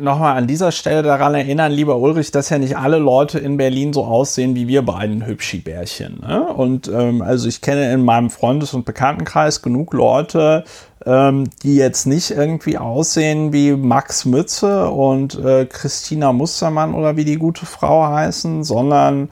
nochmal 0.00 0.36
an 0.36 0.46
dieser 0.46 0.72
Stelle 0.72 1.02
daran 1.02 1.34
erinnern, 1.34 1.72
lieber 1.72 1.98
Ulrich, 1.98 2.30
dass 2.30 2.50
ja 2.50 2.58
nicht 2.58 2.76
alle 2.76 2.98
Leute 2.98 3.38
in 3.38 3.56
Berlin 3.56 3.92
so 3.92 4.04
aussehen 4.04 4.54
wie 4.54 4.68
wir 4.68 4.82
beiden 4.82 5.24
Hübschi-Bärchen. 5.26 6.20
Ne? 6.20 6.46
Und 6.46 6.88
ähm, 6.88 7.22
also 7.22 7.48
ich 7.48 7.60
kenne 7.60 7.92
in 7.92 8.04
meinem 8.04 8.30
Freundes- 8.30 8.74
und 8.74 8.84
Bekanntenkreis 8.84 9.62
genug 9.62 9.92
Leute, 9.92 10.64
ähm, 11.06 11.48
die 11.62 11.76
jetzt 11.76 12.06
nicht 12.06 12.30
irgendwie 12.30 12.78
aussehen 12.78 13.52
wie 13.52 13.72
Max 13.72 14.24
Mütze 14.24 14.90
und 14.90 15.38
äh, 15.38 15.66
Christina 15.66 16.32
Mustermann 16.32 16.94
oder 16.94 17.16
wie 17.16 17.24
die 17.24 17.36
gute 17.36 17.66
Frau 17.66 18.06
heißen, 18.06 18.64
sondern 18.64 19.30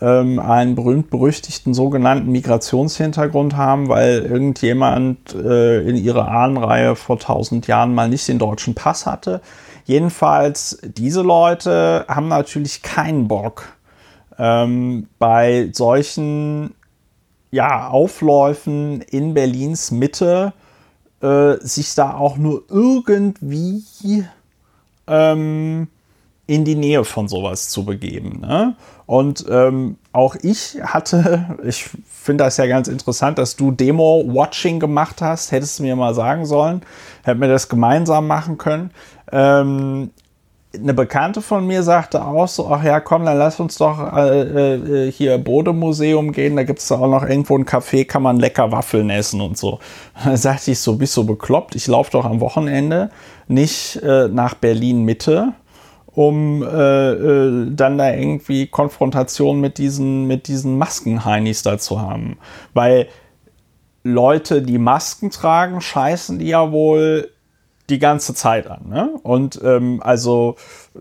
ähm, 0.00 0.38
einen 0.38 0.74
berühmt-berüchtigten 0.74 1.74
sogenannten 1.74 2.30
Migrationshintergrund 2.30 3.56
haben, 3.56 3.88
weil 3.88 4.20
irgendjemand 4.20 5.34
äh, 5.34 5.80
in 5.88 5.96
ihrer 5.96 6.28
Ahnenreihe 6.28 6.96
vor 6.96 7.18
tausend 7.18 7.66
Jahren 7.66 7.94
mal 7.94 8.08
nicht 8.08 8.28
den 8.28 8.38
deutschen 8.38 8.74
Pass 8.74 9.06
hatte. 9.06 9.40
Jedenfalls, 9.84 10.78
diese 10.82 11.22
Leute 11.22 12.06
haben 12.08 12.28
natürlich 12.28 12.82
keinen 12.82 13.28
Bock, 13.28 13.74
ähm, 14.38 15.08
bei 15.18 15.70
solchen 15.72 16.74
ja, 17.50 17.88
Aufläufen 17.88 19.00
in 19.02 19.34
Berlins 19.34 19.90
Mitte 19.90 20.52
äh, 21.20 21.54
sich 21.60 21.94
da 21.94 22.14
auch 22.14 22.36
nur 22.36 22.64
irgendwie 22.68 24.24
ähm, 25.06 25.88
in 26.46 26.64
die 26.64 26.74
Nähe 26.74 27.04
von 27.04 27.28
sowas 27.28 27.68
zu 27.68 27.84
begeben. 27.84 28.40
Ne? 28.40 28.76
Und 29.06 29.44
ähm, 29.48 29.96
auch 30.14 30.36
ich 30.42 30.78
hatte, 30.82 31.56
ich 31.64 31.90
finde 32.08 32.44
das 32.44 32.56
ja 32.56 32.66
ganz 32.66 32.88
interessant, 32.88 33.36
dass 33.38 33.56
du 33.56 33.72
Demo-Watching 33.72 34.78
gemacht 34.78 35.20
hast. 35.20 35.50
Hättest 35.50 35.78
du 35.78 35.82
mir 35.82 35.96
mal 35.96 36.14
sagen 36.14 36.46
sollen, 36.46 36.82
hätten 37.24 37.40
wir 37.40 37.48
das 37.48 37.68
gemeinsam 37.68 38.26
machen 38.26 38.56
können. 38.56 38.90
Ähm, 39.32 40.10
eine 40.72 40.94
Bekannte 40.94 41.40
von 41.40 41.66
mir 41.66 41.82
sagte 41.82 42.24
auch 42.24 42.48
so, 42.48 42.68
ach 42.68 42.82
ja, 42.82 43.00
komm, 43.00 43.24
dann 43.24 43.38
lass 43.38 43.60
uns 43.60 43.76
doch 43.76 44.12
äh, 44.16 44.74
äh, 44.74 45.12
hier 45.12 45.38
Bodemuseum 45.38 46.32
gehen, 46.32 46.56
da 46.56 46.64
gibt 46.64 46.78
es 46.78 46.88
da 46.88 46.96
auch 46.96 47.08
noch 47.08 47.28
irgendwo 47.28 47.56
ein 47.56 47.64
Café, 47.64 48.04
kann 48.04 48.22
man 48.22 48.38
lecker 48.38 48.72
Waffeln 48.72 49.10
essen 49.10 49.40
und 49.40 49.56
so. 49.56 49.78
Da 50.24 50.36
sagte 50.36 50.70
ich 50.70 50.80
so, 50.80 50.96
bist 50.96 51.16
du 51.16 51.24
bekloppt? 51.24 51.74
Ich 51.74 51.86
laufe 51.86 52.12
doch 52.12 52.24
am 52.24 52.40
Wochenende 52.40 53.10
nicht 53.46 53.96
äh, 54.02 54.28
nach 54.28 54.54
Berlin 54.54 55.04
Mitte, 55.04 55.54
um 56.14 56.62
äh, 56.62 57.12
äh, 57.12 57.66
dann 57.70 57.98
da 57.98 58.12
irgendwie 58.12 58.66
Konfrontation 58.66 59.60
mit 59.60 59.78
diesen, 59.78 60.26
mit 60.26 60.48
diesen 60.48 60.78
Maskenheinis 60.78 61.62
da 61.62 61.78
zu 61.78 62.00
haben. 62.00 62.38
Weil 62.72 63.08
Leute, 64.04 64.62
die 64.62 64.78
Masken 64.78 65.30
tragen, 65.30 65.80
scheißen 65.80 66.38
die 66.38 66.48
ja 66.48 66.70
wohl 66.70 67.30
die 67.90 67.98
ganze 67.98 68.34
Zeit 68.34 68.66
an. 68.66 68.88
Ne? 68.88 69.10
Und 69.22 69.60
ähm, 69.64 70.00
also 70.02 70.56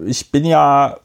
ich 0.06 0.32
bin 0.32 0.46
ja 0.46 0.98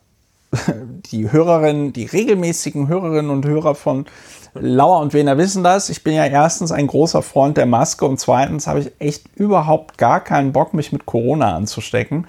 die 1.12 1.30
Hörerinnen, 1.30 1.92
die 1.92 2.04
regelmäßigen 2.04 2.88
Hörerinnen 2.88 3.30
und 3.30 3.44
Hörer 3.44 3.74
von 3.74 4.06
Lauer 4.54 5.00
und 5.00 5.12
Wener 5.12 5.36
wissen 5.36 5.62
das. 5.62 5.90
Ich 5.90 6.02
bin 6.02 6.14
ja 6.14 6.24
erstens 6.24 6.72
ein 6.72 6.86
großer 6.86 7.22
Freund 7.22 7.56
der 7.56 7.66
Maske 7.66 8.06
und 8.06 8.18
zweitens 8.18 8.66
habe 8.66 8.80
ich 8.80 8.92
echt 8.98 9.26
überhaupt 9.36 9.98
gar 9.98 10.20
keinen 10.20 10.52
Bock, 10.52 10.72
mich 10.74 10.92
mit 10.92 11.04
Corona 11.04 11.54
anzustecken. 11.54 12.26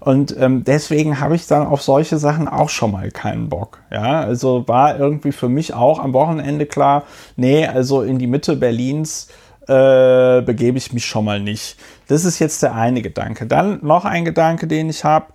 Und 0.00 0.34
ähm, 0.38 0.64
deswegen 0.64 1.20
habe 1.20 1.36
ich 1.36 1.46
dann 1.46 1.66
auf 1.66 1.82
solche 1.82 2.16
Sachen 2.18 2.48
auch 2.48 2.70
schon 2.70 2.92
mal 2.92 3.10
keinen 3.10 3.50
Bock. 3.50 3.82
Ja, 3.90 4.20
also 4.20 4.66
war 4.66 4.98
irgendwie 4.98 5.32
für 5.32 5.50
mich 5.50 5.74
auch 5.74 5.98
am 5.98 6.14
Wochenende 6.14 6.64
klar, 6.64 7.04
nee, 7.36 7.66
also 7.66 8.02
in 8.02 8.18
die 8.18 8.26
Mitte 8.26 8.56
Berlins 8.56 9.28
äh, 9.68 10.40
begebe 10.40 10.78
ich 10.78 10.92
mich 10.92 11.04
schon 11.04 11.26
mal 11.26 11.38
nicht. 11.38 11.76
Das 12.08 12.24
ist 12.24 12.38
jetzt 12.38 12.62
der 12.62 12.74
eine 12.74 13.02
Gedanke. 13.02 13.46
Dann 13.46 13.78
noch 13.82 14.06
ein 14.06 14.24
Gedanke, 14.24 14.66
den 14.66 14.88
ich 14.88 15.04
habe. 15.04 15.26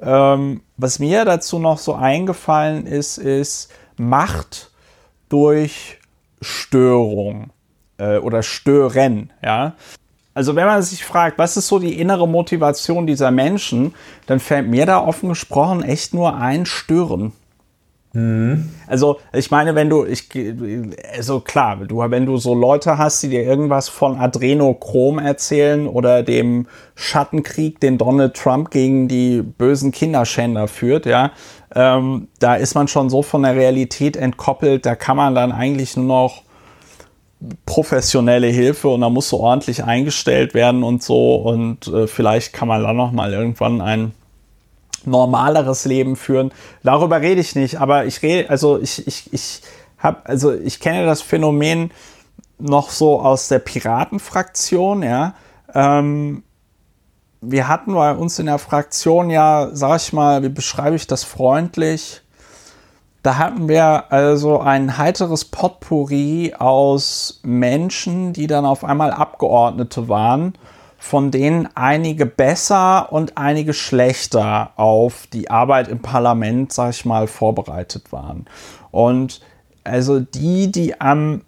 Ähm, 0.00 0.62
was 0.76 0.98
mir 0.98 1.24
dazu 1.24 1.58
noch 1.58 1.78
so 1.78 1.94
eingefallen 1.94 2.86
ist, 2.86 3.18
ist 3.18 3.70
Macht 3.96 4.70
durch 5.28 5.98
Störung 6.40 7.50
äh, 7.98 8.18
oder 8.18 8.42
Stören. 8.42 9.32
Ja? 9.42 9.74
Also 10.36 10.54
wenn 10.54 10.66
man 10.66 10.82
sich 10.82 11.02
fragt, 11.02 11.38
was 11.38 11.56
ist 11.56 11.66
so 11.66 11.78
die 11.78 11.98
innere 11.98 12.28
Motivation 12.28 13.06
dieser 13.06 13.30
Menschen, 13.30 13.94
dann 14.26 14.38
fällt 14.38 14.68
mir 14.68 14.84
da 14.84 15.02
offen 15.02 15.30
gesprochen 15.30 15.82
echt 15.82 16.12
nur 16.12 16.36
ein 16.36 16.66
Stören. 16.66 17.32
Mhm. 18.12 18.68
Also, 18.86 19.18
ich 19.32 19.50
meine, 19.50 19.74
wenn 19.74 19.88
du, 19.88 20.04
ich, 20.04 20.28
also 21.16 21.40
klar, 21.40 21.76
du, 21.76 22.00
wenn 22.10 22.26
du 22.26 22.36
so 22.36 22.54
Leute 22.54 22.98
hast, 22.98 23.22
die 23.22 23.30
dir 23.30 23.44
irgendwas 23.44 23.88
von 23.88 24.18
Adrenochrom 24.18 25.18
erzählen 25.18 25.86
oder 25.86 26.22
dem 26.22 26.66
Schattenkrieg, 26.96 27.80
den 27.80 27.96
Donald 27.96 28.34
Trump 28.34 28.70
gegen 28.70 29.08
die 29.08 29.40
bösen 29.40 29.90
Kinderschänder 29.90 30.68
führt, 30.68 31.06
ja, 31.06 31.32
ähm, 31.74 32.28
da 32.40 32.56
ist 32.56 32.74
man 32.74 32.88
schon 32.88 33.08
so 33.08 33.22
von 33.22 33.42
der 33.42 33.54
Realität 33.54 34.18
entkoppelt, 34.18 34.84
da 34.84 34.96
kann 34.96 35.16
man 35.16 35.34
dann 35.34 35.50
eigentlich 35.50 35.96
nur 35.96 36.04
noch 36.04 36.42
professionelle 37.66 38.46
Hilfe 38.46 38.88
und 38.88 39.02
da 39.02 39.10
muss 39.10 39.28
so 39.28 39.40
ordentlich 39.40 39.84
eingestellt 39.84 40.54
werden 40.54 40.82
und 40.82 41.02
so 41.02 41.36
und 41.36 41.86
äh, 41.88 42.06
vielleicht 42.06 42.52
kann 42.52 42.68
man 42.68 42.82
dann 42.82 42.96
noch 42.96 43.12
mal 43.12 43.32
irgendwann 43.32 43.80
ein 43.80 44.12
normaleres 45.04 45.84
Leben 45.84 46.16
führen. 46.16 46.50
Darüber 46.82 47.20
rede 47.20 47.40
ich 47.40 47.54
nicht, 47.54 47.80
aber 47.80 48.06
ich 48.06 48.22
rede, 48.22 48.50
also 48.50 48.78
ich, 48.78 49.06
ich, 49.06 49.32
ich 49.32 49.62
habe, 49.98 50.18
also 50.24 50.52
ich 50.52 50.80
kenne 50.80 51.06
das 51.06 51.22
Phänomen 51.22 51.90
noch 52.58 52.90
so 52.90 53.20
aus 53.20 53.48
der 53.48 53.58
Piratenfraktion, 53.58 55.02
ja. 55.02 55.34
Ähm, 55.74 56.42
wir 57.42 57.68
hatten 57.68 57.94
bei 57.94 58.12
uns 58.12 58.38
in 58.38 58.46
der 58.46 58.58
Fraktion 58.58 59.30
ja, 59.30 59.68
sag 59.72 60.00
ich 60.00 60.12
mal, 60.12 60.42
wie 60.42 60.48
beschreibe 60.48 60.96
ich 60.96 61.06
das 61.06 61.22
freundlich? 61.22 62.22
Da 63.26 63.38
hatten 63.38 63.68
wir 63.68 64.12
also 64.12 64.60
ein 64.60 64.98
heiteres 64.98 65.44
Potpourri 65.44 66.54
aus 66.56 67.40
Menschen, 67.42 68.32
die 68.32 68.46
dann 68.46 68.64
auf 68.64 68.84
einmal 68.84 69.10
Abgeordnete 69.10 70.08
waren 70.08 70.52
von 70.96 71.32
denen 71.32 71.68
einige 71.74 72.24
besser 72.24 73.12
und 73.12 73.36
einige 73.36 73.74
schlechter 73.74 74.70
auf 74.76 75.26
die 75.32 75.50
Arbeit 75.50 75.88
im 75.88 76.00
Parlament, 76.00 76.72
sag 76.72 76.90
ich 76.90 77.04
mal, 77.04 77.26
vorbereitet 77.26 78.12
waren. 78.12 78.46
Und 78.92 79.40
also 79.82 80.20
die, 80.20 80.70
die 80.70 81.00
am 81.00 81.42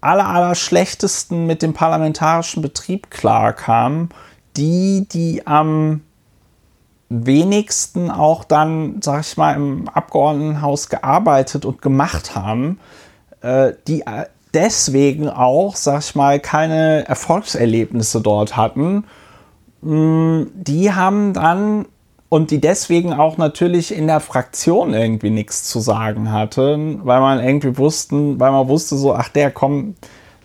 aller, 0.00 0.26
aller 0.26 0.56
schlechtesten 0.56 1.46
mit 1.46 1.62
dem 1.62 1.72
parlamentarischen 1.72 2.62
Betrieb 2.62 3.10
klarkamen, 3.10 4.08
die, 4.56 5.06
die 5.08 5.46
am 5.46 6.02
wenigsten 7.08 8.10
auch 8.10 8.44
dann, 8.44 9.00
sag 9.02 9.20
ich 9.20 9.36
mal, 9.36 9.54
im 9.54 9.88
Abgeordnetenhaus 9.88 10.88
gearbeitet 10.88 11.64
und 11.64 11.80
gemacht 11.82 12.34
haben, 12.34 12.80
äh, 13.42 13.72
die 13.86 14.04
deswegen 14.54 15.28
auch, 15.28 15.76
sag 15.76 16.00
ich 16.00 16.14
mal, 16.14 16.40
keine 16.40 17.06
Erfolgserlebnisse 17.06 18.20
dort 18.20 18.56
hatten, 18.56 19.04
mm, 19.82 20.44
die 20.54 20.92
haben 20.92 21.32
dann 21.32 21.86
und 22.28 22.50
die 22.50 22.60
deswegen 22.60 23.12
auch 23.12 23.38
natürlich 23.38 23.94
in 23.94 24.08
der 24.08 24.20
Fraktion 24.20 24.94
irgendwie 24.94 25.30
nichts 25.30 25.64
zu 25.64 25.78
sagen 25.78 26.32
hatten, 26.32 27.00
weil 27.04 27.20
man 27.20 27.42
irgendwie 27.42 27.78
wussten, 27.78 28.40
weil 28.40 28.50
man 28.50 28.66
wusste 28.68 28.96
so, 28.96 29.14
ach 29.14 29.28
der 29.28 29.52
kommt, 29.52 29.96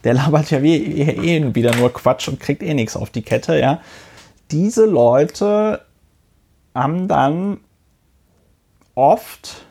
der 0.04 0.14
labert 0.14 0.52
ja 0.52 0.62
wie, 0.62 0.76
eh 0.76 1.56
wieder 1.56 1.76
nur 1.76 1.92
Quatsch 1.92 2.28
und 2.28 2.40
kriegt 2.40 2.62
eh 2.62 2.74
nichts 2.74 2.96
auf 2.96 3.10
die 3.10 3.24
Kette, 3.24 3.60
ja. 3.60 3.82
Diese 4.52 4.86
Leute 4.86 5.82
haben 6.74 7.08
dann 7.08 7.60
oft 8.96 9.66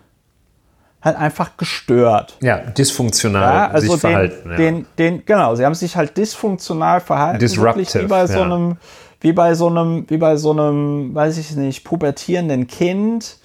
halt 1.03 1.17
einfach 1.17 1.57
gestört. 1.57 2.37
Ja, 2.43 2.59
dysfunktional 2.59 3.55
ja, 3.55 3.67
also 3.69 3.93
sich 3.93 4.01
den, 4.01 4.01
verhalten. 4.01 4.51
Ja. 4.51 4.57
Den, 4.57 4.87
den, 4.99 5.25
genau, 5.25 5.55
sie 5.55 5.65
haben 5.65 5.75
sich 5.75 5.97
halt 5.97 6.17
dysfunktional 6.17 7.01
verhalten. 7.01 7.39
Disruptive. 7.39 8.03
Wie 8.03 8.07
bei 8.07 8.27
so 8.27 8.43
einem, 8.43 8.77
wie 9.21 9.33
bei 9.33 9.55
so 9.55 9.69
einem, 9.69 10.05
wie 10.09 10.19
bei 10.19 10.37
so 10.37 10.51
einem, 10.51 11.15
weiß 11.15 11.39
ich 11.39 11.57
nicht, 11.57 11.85
pubertierenden 11.85 12.67
Kind, 12.67 13.39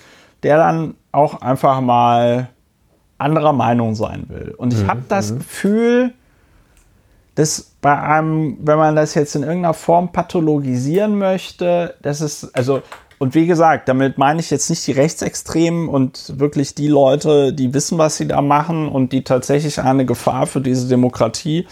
der 0.44 0.58
dann 0.58 0.96
auch 1.12 1.42
einfach 1.42 1.80
mal 1.82 2.50
anderer 3.18 3.54
Meinung 3.54 3.96
sein 3.96 4.26
will. 4.28 4.54
Und 4.58 4.74
ich 4.74 4.84
mhm. 4.84 4.88
habe 4.88 5.04
das 5.08 5.32
mhm. 5.32 5.38
Gefühl, 5.38 6.14
dass 7.36 7.72
bei 7.82 7.98
einem, 8.02 8.58
wenn 8.62 8.78
man 8.78 8.96
das 8.96 9.14
jetzt 9.14 9.36
in 9.36 9.44
irgendeiner 9.44 9.74
Form 9.74 10.12
pathologisieren 10.12 11.18
möchte, 11.18 11.96
das 12.02 12.22
ist, 12.22 12.56
also 12.56 12.82
und 13.26 13.34
wie 13.34 13.48
gesagt, 13.48 13.90
damit 13.90 14.20
meine 14.20 14.40
ich 14.40 14.52
jetzt 14.52 14.70
nicht 14.70 14.86
die 14.86 14.92
Rechtsextremen 14.92 15.90
und 15.90 16.40
wirklich 16.40 16.76
die 16.76 16.88
Leute, 16.88 17.54
die 17.54 17.74
wissen, 17.74 17.98
was 17.98 18.18
sie 18.18 18.28
da 18.28 18.40
machen 18.40 18.88
und 18.88 19.14
die 19.14 19.24
tatsächlich 19.24 19.82
eine 19.82 20.06
Gefahr 20.06 20.46
für 20.46 20.62
diese 20.62 20.88
Demokratie 20.88 21.66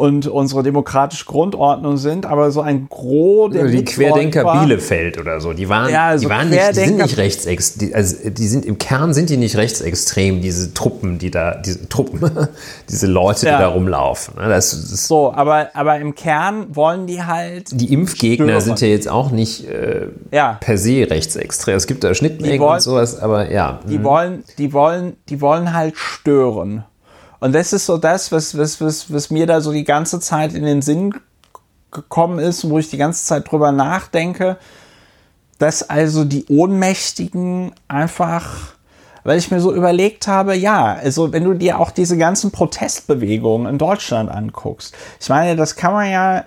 und 0.00 0.26
unsere 0.26 0.62
demokratische 0.62 1.26
Grundordnung 1.26 1.98
sind, 1.98 2.24
aber 2.24 2.50
so 2.50 2.62
ein 2.62 2.86
Gros 2.88 3.52
der 3.52 3.66
die 3.66 3.84
Querdenker 3.84 4.40
Mitläufer- 4.44 4.60
Bielefeld 4.66 5.18
oder 5.20 5.40
so, 5.40 5.52
die 5.52 5.68
waren, 5.68 5.90
Ja, 5.92 6.06
also 6.08 6.24
die 6.26 6.30
waren 6.30 6.48
nicht, 6.48 6.70
die 6.70 6.74
sind 6.80 6.96
nicht 6.96 7.16
rechtsextrem, 7.18 7.90
also 7.94 8.16
die 8.30 8.48
sind 8.48 8.64
im 8.64 8.78
Kern 8.78 9.12
sind 9.12 9.28
die 9.30 9.36
nicht 9.36 9.56
rechtsextrem, 9.56 10.40
diese 10.40 10.72
Truppen, 10.74 11.18
die 11.18 11.30
da, 11.30 11.54
diese 11.56 11.88
Truppen, 11.88 12.20
diese 12.88 13.06
Leute, 13.06 13.46
Ja. 13.46 13.56
die 13.56 13.62
da 13.62 13.68
rumlaufen. 13.68 14.34
ne? 14.36 14.48
Das, 14.48 14.70
das, 14.70 15.06
So, 15.06 15.32
aber, 15.32 15.68
aber 15.74 15.98
im 15.98 16.14
Kern 16.14 16.74
wollen 16.74 17.06
die 17.06 17.22
halt, 17.22 17.68
die 17.72 17.92
Impfgegner 17.92 18.46
Stören. 18.46 18.60
sind 18.62 18.80
ja 18.80 18.88
jetzt 18.88 19.08
auch 19.08 19.30
nicht 19.30 19.68
äh, 19.68 20.06
ja, 20.32 20.56
per 20.60 20.78
se 20.78 21.06
rechtsextrem. 21.10 21.76
Es 21.76 21.86
gibt 21.86 22.02
da 22.04 22.14
Schnittmengen 22.14 22.58
wollen- 22.60 22.74
und 22.76 22.80
sowas, 22.80 23.18
aber 23.20 23.50
ja. 23.50 23.80
die 23.88 24.02
wollen, 24.02 24.44
die 24.58 24.72
wollen, 24.72 25.16
die 25.28 25.40
wollen 25.40 25.74
halt 25.74 25.96
stören. 25.96 26.84
Und 27.40 27.54
das 27.54 27.72
ist 27.72 27.86
so 27.86 27.96
das, 27.96 28.30
was, 28.32 28.56
was, 28.56 28.80
was, 28.80 29.12
was 29.12 29.30
mir 29.30 29.46
da 29.46 29.60
so 29.60 29.72
die 29.72 29.84
ganze 29.84 30.20
Zeit 30.20 30.54
in 30.54 30.64
den 30.64 30.82
Sinn 30.82 31.14
gekommen 31.90 32.38
ist, 32.38 32.68
wo 32.68 32.78
ich 32.78 32.90
die 32.90 32.98
ganze 32.98 33.24
Zeit 33.24 33.50
drüber 33.50 33.72
nachdenke, 33.72 34.58
dass 35.58 35.88
also 35.88 36.24
die 36.24 36.46
Ohnmächtigen 36.46 37.72
einfach, 37.88 38.74
weil 39.24 39.38
ich 39.38 39.50
mir 39.50 39.60
so 39.60 39.74
überlegt 39.74 40.26
habe, 40.26 40.54
ja, 40.54 40.94
also 40.94 41.32
wenn 41.32 41.44
du 41.44 41.54
dir 41.54 41.80
auch 41.80 41.90
diese 41.90 42.16
ganzen 42.16 42.50
Protestbewegungen 42.50 43.66
in 43.66 43.78
Deutschland 43.78 44.30
anguckst, 44.30 44.94
ich 45.18 45.28
meine, 45.28 45.56
das 45.56 45.76
kann 45.76 45.92
man 45.92 46.10
ja, 46.10 46.44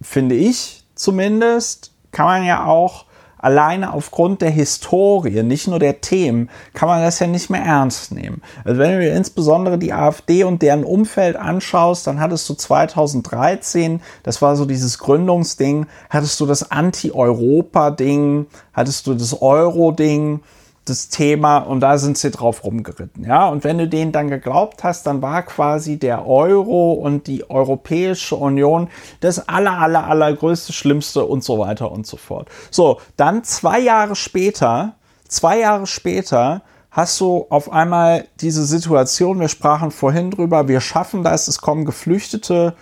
finde 0.00 0.34
ich 0.34 0.84
zumindest, 0.94 1.92
kann 2.10 2.26
man 2.26 2.44
ja 2.44 2.64
auch 2.64 3.06
alleine 3.44 3.92
aufgrund 3.92 4.40
der 4.40 4.50
Historie, 4.50 5.42
nicht 5.42 5.68
nur 5.68 5.78
der 5.78 6.00
Themen, 6.00 6.48
kann 6.72 6.88
man 6.88 7.02
das 7.02 7.18
ja 7.18 7.26
nicht 7.26 7.50
mehr 7.50 7.62
ernst 7.62 8.10
nehmen. 8.10 8.40
Also 8.64 8.78
wenn 8.78 8.92
du 8.92 9.00
dir 9.00 9.14
insbesondere 9.14 9.76
die 9.76 9.92
AfD 9.92 10.44
und 10.44 10.62
deren 10.62 10.82
Umfeld 10.82 11.36
anschaust, 11.36 12.06
dann 12.06 12.20
hattest 12.20 12.48
du 12.48 12.54
2013, 12.54 14.00
das 14.22 14.40
war 14.40 14.56
so 14.56 14.64
dieses 14.64 14.98
Gründungsding, 14.98 15.86
hattest 16.08 16.40
du 16.40 16.46
das 16.46 16.70
Anti-Europa-Ding, 16.70 18.46
hattest 18.72 19.06
du 19.06 19.14
das 19.14 19.40
Euro-Ding, 19.42 20.40
das 20.84 21.08
Thema 21.08 21.58
und 21.58 21.80
da 21.80 21.98
sind 21.98 22.18
sie 22.18 22.30
drauf 22.30 22.64
rumgeritten. 22.64 23.24
Ja, 23.24 23.48
und 23.48 23.64
wenn 23.64 23.78
du 23.78 23.88
denen 23.88 24.12
dann 24.12 24.28
geglaubt 24.28 24.84
hast, 24.84 25.06
dann 25.06 25.22
war 25.22 25.42
quasi 25.42 25.98
der 25.98 26.26
Euro 26.26 26.92
und 26.92 27.26
die 27.26 27.48
Europäische 27.48 28.36
Union 28.36 28.88
das 29.20 29.48
aller, 29.48 29.78
aller, 29.78 30.06
allergrößte, 30.06 30.72
schlimmste 30.72 31.24
und 31.24 31.42
so 31.42 31.58
weiter 31.58 31.90
und 31.90 32.06
so 32.06 32.16
fort. 32.16 32.48
So, 32.70 33.00
dann 33.16 33.44
zwei 33.44 33.80
Jahre 33.80 34.14
später, 34.14 34.94
zwei 35.26 35.60
Jahre 35.60 35.86
später 35.86 36.62
hast 36.90 37.20
du 37.20 37.46
auf 37.48 37.72
einmal 37.72 38.28
diese 38.40 38.64
Situation, 38.64 39.40
wir 39.40 39.48
sprachen 39.48 39.90
vorhin 39.90 40.30
drüber, 40.30 40.68
wir 40.68 40.80
schaffen 40.80 41.24
das, 41.24 41.48
es 41.48 41.60
kommen 41.60 41.84
Geflüchtete 41.84 42.74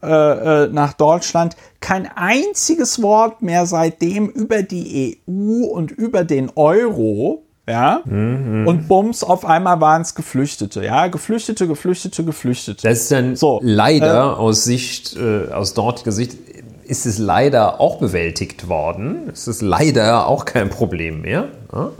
äh, 0.00 0.64
äh, 0.64 0.68
nach 0.68 0.92
Deutschland. 0.92 1.56
Kein 1.80 2.08
einziges 2.14 3.02
Wort 3.02 3.42
mehr 3.42 3.66
seitdem 3.66 4.28
über 4.28 4.62
die 4.62 5.20
EU 5.26 5.64
und 5.64 5.90
über 5.90 6.22
den 6.22 6.50
Euro. 6.54 7.47
Ja, 7.68 8.00
und 8.06 8.86
bums, 8.88 9.22
auf 9.22 9.44
einmal 9.44 9.80
waren 9.80 10.00
es 10.02 10.14
Geflüchtete, 10.14 10.82
ja, 10.84 11.08
Geflüchtete, 11.08 11.66
Geflüchtete, 11.68 12.24
Geflüchtete. 12.24 12.88
Das 12.88 12.98
ist 13.00 13.12
dann 13.12 13.36
So, 13.36 13.60
leider 13.62 14.38
aus 14.38 14.64
Sicht, 14.64 15.16
äh, 15.16 15.52
aus 15.52 15.74
dortiger 15.74 16.12
Sicht, 16.12 16.36
ist 16.84 17.04
es 17.04 17.18
leider 17.18 17.80
auch 17.80 17.98
bewältigt 17.98 18.68
worden. 18.70 19.28
Es 19.30 19.46
ist 19.46 19.60
leider 19.60 20.26
auch 20.26 20.46
kein 20.46 20.70
Problem 20.70 21.20
mehr. 21.20 21.48
Ja? 21.72 21.90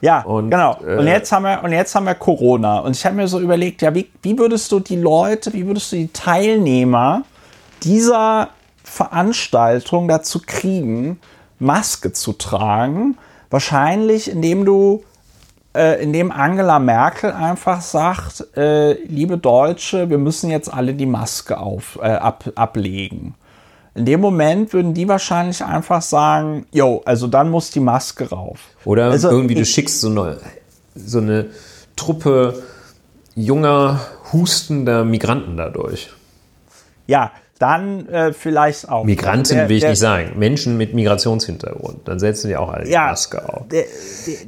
Ja, 0.00 0.20
Und, 0.22 0.50
genau. 0.50 0.76
äh, 0.84 0.98
und 0.98 1.06
jetzt 1.06 1.30
haben 1.32 1.44
wir 1.44 1.62
und 1.62 1.72
jetzt 1.72 1.94
haben 1.94 2.04
wir 2.04 2.14
Corona 2.14 2.80
und 2.80 2.96
ich 2.96 3.06
habe 3.06 3.14
mir 3.14 3.28
so 3.28 3.38
überlegt, 3.40 3.80
ja, 3.80 3.94
wie, 3.94 4.10
wie 4.22 4.36
würdest 4.36 4.70
du 4.72 4.80
die 4.80 4.96
Leute, 4.96 5.52
wie 5.52 5.66
würdest 5.66 5.92
du 5.92 5.96
die 5.96 6.12
Teilnehmer 6.12 7.22
dieser 7.84 8.48
Veranstaltung 8.82 10.08
dazu 10.08 10.40
kriegen, 10.44 11.20
Maske 11.58 12.12
zu 12.12 12.32
tragen? 12.32 13.16
Wahrscheinlich, 13.54 14.28
indem 14.28 14.64
du 14.64 15.04
äh, 15.76 16.02
indem 16.02 16.32
Angela 16.32 16.80
Merkel 16.80 17.30
einfach 17.30 17.82
sagt, 17.82 18.56
äh, 18.56 18.94
liebe 19.04 19.38
Deutsche, 19.38 20.10
wir 20.10 20.18
müssen 20.18 20.50
jetzt 20.50 20.74
alle 20.74 20.92
die 20.92 21.06
Maske 21.06 21.58
auf, 21.58 21.96
äh, 22.02 22.06
ab, 22.06 22.50
ablegen. 22.56 23.36
In 23.94 24.06
dem 24.06 24.20
Moment 24.20 24.72
würden 24.72 24.92
die 24.92 25.06
wahrscheinlich 25.06 25.64
einfach 25.64 26.02
sagen, 26.02 26.66
jo, 26.72 27.02
also 27.04 27.28
dann 27.28 27.48
muss 27.48 27.70
die 27.70 27.78
Maske 27.78 28.28
rauf. 28.28 28.58
Oder 28.84 29.12
Also, 29.12 29.30
irgendwie, 29.30 29.54
du 29.54 29.64
schickst 29.64 30.00
so 30.00 30.10
eine, 30.10 30.40
so 30.96 31.18
eine 31.18 31.46
Truppe 31.94 32.60
junger, 33.36 34.00
hustender 34.32 35.04
Migranten 35.04 35.56
dadurch. 35.56 36.10
Ja, 37.06 37.30
dann 37.64 38.06
äh, 38.08 38.32
vielleicht 38.34 38.88
auch. 38.90 39.04
Migranten 39.04 39.56
Der- 39.56 39.68
will 39.68 39.76
ich 39.76 39.80
der- 39.82 39.90
nicht 39.90 39.98
sagen. 40.00 40.32
Menschen 40.36 40.76
mit 40.76 40.92
Migrationshintergrund. 40.92 42.06
Dann 42.06 42.18
setzen 42.18 42.48
die 42.48 42.56
auch 42.56 42.68
alle 42.70 42.86
Ja, 42.88 43.06
Maske 43.06 43.48
auf. 43.48 43.66
Der, 43.68 43.84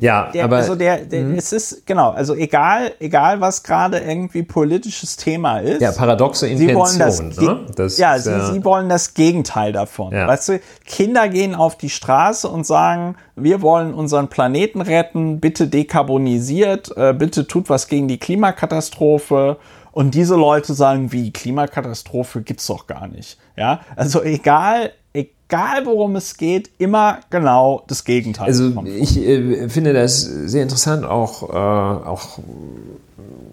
Ja, 0.01 0.31
aber- 0.43 0.57
also 0.57 0.75
der, 0.75 0.99
der 0.99 1.27
es 1.37 1.53
ist 1.53 1.87
genau, 1.87 2.11
also 2.11 2.35
egal, 2.35 2.93
egal 3.01 3.41
was 3.41 3.63
gerade 3.63 3.99
irgendwie 3.99 4.43
politisches 4.43 5.17
Thema 5.17 5.61
ist. 5.61 5.81
Ja, 5.81 5.93
paradoxe 5.93 6.47
Sie 6.47 6.75
wollen 6.75 6.99
das, 6.99 7.21
Intention. 7.21 7.65
ne? 7.65 7.67
Das 7.75 7.97
ja, 7.99 8.15
ist 8.17 8.25
sie, 8.25 8.53
sie 8.53 8.65
wollen 8.65 8.89
das 8.91 9.15
Gegenteil 9.15 9.73
davon. 9.73 10.13
Ja. 10.13 10.29
Weißt 10.29 10.49
du, 10.51 10.61
Kinder 10.85 11.29
gehen 11.29 11.55
auf 11.55 11.77
die 11.79 11.91
Straße 11.91 12.49
und 12.49 12.67
sagen, 12.67 13.17
wir 13.35 13.63
wollen 13.63 13.95
unseren 13.95 14.29
Planeten 14.29 14.81
retten, 14.81 15.41
bitte 15.41 15.69
dekarbonisiert, 15.69 16.97
äh, 16.97 17.13
bitte 17.13 17.47
tut 17.47 17.69
was 17.71 17.89
gegen 17.89 18.09
die 18.09 18.19
Klimakatastrophe. 18.19 19.57
Und 19.97 20.15
diese 20.15 20.35
Leute 20.35 20.75
sagen, 20.75 21.11
wie 21.11 21.31
Klimakatastrophe 21.31 22.43
gibt's 22.43 22.67
doch 22.67 22.87
gar 22.87 23.09
nicht. 23.09 23.39
Ja, 23.57 23.81
also 23.97 24.23
egal, 24.23 24.93
egal 25.15 25.87
worum 25.87 26.17
es 26.17 26.37
geht, 26.37 26.69
immer 26.77 27.21
genau 27.31 27.83
das 27.87 28.05
Gegenteil. 28.05 28.47
Also 28.47 28.85
ich 28.85 29.17
äh, 29.17 29.71
finde 29.71 29.95
das 29.95 30.21
sehr 30.21 30.65
interessant, 30.65 31.07
auch, 31.07 31.49
äh, 31.49 31.57
auch 31.57 32.41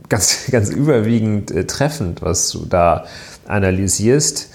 ganz, 0.09 0.47
ganz 0.51 0.67
überwiegend 0.69 1.49
äh, 1.49 1.65
treffend, 1.65 2.21
was 2.21 2.49
du 2.49 2.65
da 2.65 3.05
analysierst. 3.47 4.49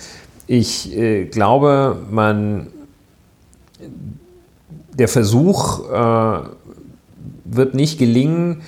Ich 0.47 0.95
äh, 0.95 1.25
glaube, 1.25 2.05
man 2.11 2.67
der 4.93 5.09
Versuch 5.09 5.89
äh, 5.91 6.49
wird 7.47 7.73
nicht 7.73 7.99
gelingen, 7.99 8.61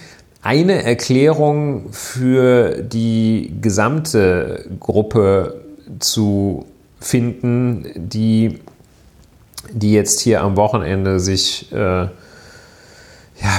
eine 0.43 0.83
Erklärung 0.85 1.93
für 1.93 2.83
die 2.83 3.53
gesamte 3.61 4.65
Gruppe 4.81 5.61
zu 5.99 6.67
finden, 6.99 7.87
die, 7.95 8.59
die 9.71 9.93
jetzt 9.93 10.21
hier 10.21 10.43
am 10.43 10.57
Wochenende 10.57 11.21
sich, 11.21 11.71
äh, 11.73 11.77
ja, 11.77 12.11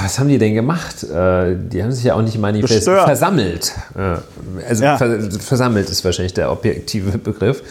was 0.04 0.18
haben 0.18 0.28
die 0.28 0.38
denn 0.38 0.54
gemacht? 0.54 1.02
Äh, 1.04 1.56
die 1.56 1.82
haben 1.82 1.92
sich 1.92 2.04
ja 2.04 2.14
auch 2.14 2.22
nicht 2.22 2.38
manifest 2.38 2.72
Gestört. 2.74 3.04
versammelt. 3.04 3.72
Äh, 3.96 4.64
also 4.68 4.84
Ja. 4.84 4.96
ver 4.96 5.20
versammelt 5.40 5.90
ist 5.90 6.04
wahrscheinlich 6.04 6.34
der 6.34 6.50
objektive 6.52 7.18
Begriff. 7.18 7.62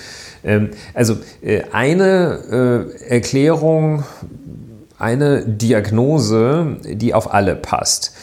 Ähm, 0.44 0.72
also 0.94 1.18
äh, 1.42 1.62
eine 1.72 2.90
äh, 3.08 3.14
Erklärung, 3.14 4.04
eine 4.98 5.46
Diagnose, 5.46 6.78
die 6.86 7.14
auf 7.14 7.34
alle 7.34 7.56
passt. 7.56 8.14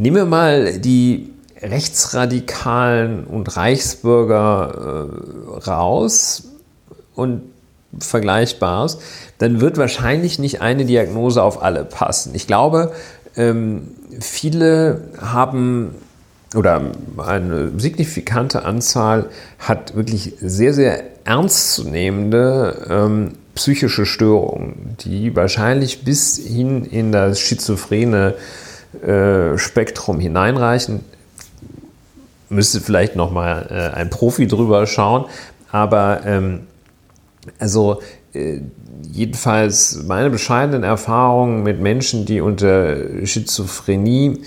Nehmen 0.00 0.14
wir 0.14 0.26
mal 0.26 0.78
die 0.78 1.28
Rechtsradikalen 1.60 3.24
und 3.24 3.56
Reichsbürger 3.56 5.08
äh, 5.08 5.68
raus 5.68 6.44
und 7.16 7.42
Vergleichbares, 7.98 8.98
dann 9.38 9.60
wird 9.60 9.76
wahrscheinlich 9.76 10.38
nicht 10.38 10.60
eine 10.60 10.84
Diagnose 10.84 11.42
auf 11.42 11.64
alle 11.64 11.84
passen. 11.84 12.32
Ich 12.36 12.46
glaube, 12.46 12.92
ähm, 13.34 13.88
viele 14.20 15.02
haben 15.20 15.96
oder 16.54 16.92
eine 17.16 17.72
signifikante 17.76 18.64
Anzahl 18.64 19.26
hat 19.58 19.96
wirklich 19.96 20.34
sehr, 20.40 20.74
sehr 20.74 21.02
ernstzunehmende 21.24 22.86
ähm, 22.88 23.32
psychische 23.56 24.06
Störungen, 24.06 24.96
die 25.00 25.34
wahrscheinlich 25.34 26.04
bis 26.04 26.38
hin 26.38 26.84
in 26.84 27.10
das 27.10 27.40
schizophrene 27.40 28.34
äh, 28.34 28.67
Spektrum 29.56 30.20
hineinreichen. 30.20 31.00
Müsste 32.48 32.80
vielleicht 32.80 33.16
noch 33.16 33.30
mal 33.30 33.66
äh, 33.70 33.96
ein 33.96 34.10
Profi 34.10 34.46
drüber 34.46 34.86
schauen, 34.86 35.26
aber 35.70 36.22
ähm, 36.24 36.60
also 37.58 38.00
äh, 38.32 38.60
jedenfalls 39.02 40.02
meine 40.06 40.30
bescheidenen 40.30 40.82
Erfahrungen 40.82 41.62
mit 41.62 41.80
Menschen, 41.80 42.24
die 42.24 42.40
unter 42.40 43.26
Schizophrenie 43.26 44.42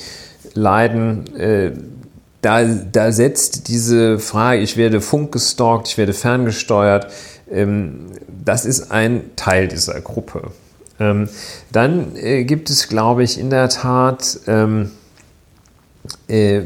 leiden, 0.53 1.35
äh, 1.35 1.71
da, 2.41 2.63
da 2.63 3.11
setzt 3.11 3.67
diese 3.67 4.17
Frage, 4.17 4.61
ich 4.61 4.77
werde 4.77 4.99
funkgestalkt, 4.99 5.89
ich 5.89 5.97
werde 5.97 6.13
ferngesteuert, 6.13 7.07
ähm, 7.51 8.07
das 8.43 8.65
ist 8.65 8.91
ein 8.91 9.31
Teil 9.35 9.67
dieser 9.67 10.01
Gruppe. 10.01 10.51
Ähm, 11.01 11.29
dann 11.71 12.15
äh, 12.15 12.43
gibt 12.43 12.69
es, 12.69 12.87
glaube 12.87 13.23
ich, 13.23 13.39
in 13.39 13.49
der 13.49 13.69
Tat 13.69 14.39
ähm, 14.45 14.91
äh, 16.27 16.61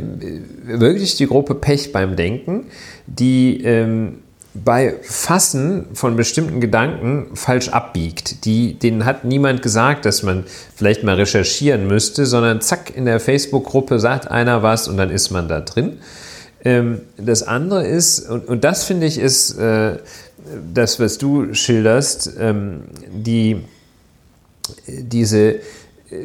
wirklich 0.65 1.15
die 1.15 1.27
Gruppe 1.27 1.55
Pech 1.55 1.93
beim 1.93 2.15
Denken, 2.17 2.65
die 3.07 3.63
ähm, 3.63 4.19
bei 4.53 4.95
Fassen 5.01 5.87
von 5.93 6.15
bestimmten 6.15 6.61
Gedanken 6.61 7.35
falsch 7.35 7.69
abbiegt. 7.69 8.45
Die, 8.45 8.73
denen 8.73 9.05
hat 9.05 9.25
niemand 9.25 9.61
gesagt, 9.61 10.05
dass 10.05 10.23
man 10.23 10.45
vielleicht 10.75 11.03
mal 11.03 11.15
recherchieren 11.15 11.87
müsste, 11.87 12.25
sondern 12.25 12.61
zack, 12.61 12.95
in 12.95 13.05
der 13.05 13.19
Facebook-Gruppe 13.19 13.99
sagt 13.99 14.29
einer 14.29 14.63
was 14.63 14.87
und 14.87 14.97
dann 14.97 15.09
ist 15.09 15.29
man 15.29 15.47
da 15.47 15.61
drin. 15.61 15.97
Ähm, 16.63 17.01
das 17.17 17.43
andere 17.43 17.85
ist, 17.85 18.29
und, 18.29 18.47
und 18.47 18.63
das 18.63 18.83
finde 18.85 19.07
ich 19.07 19.17
ist 19.17 19.57
äh, 19.57 19.97
das, 20.73 20.99
was 20.99 21.17
du 21.17 21.53
schilderst, 21.53 22.31
ähm, 22.39 22.83
die, 23.11 23.61
diese, 24.87 25.59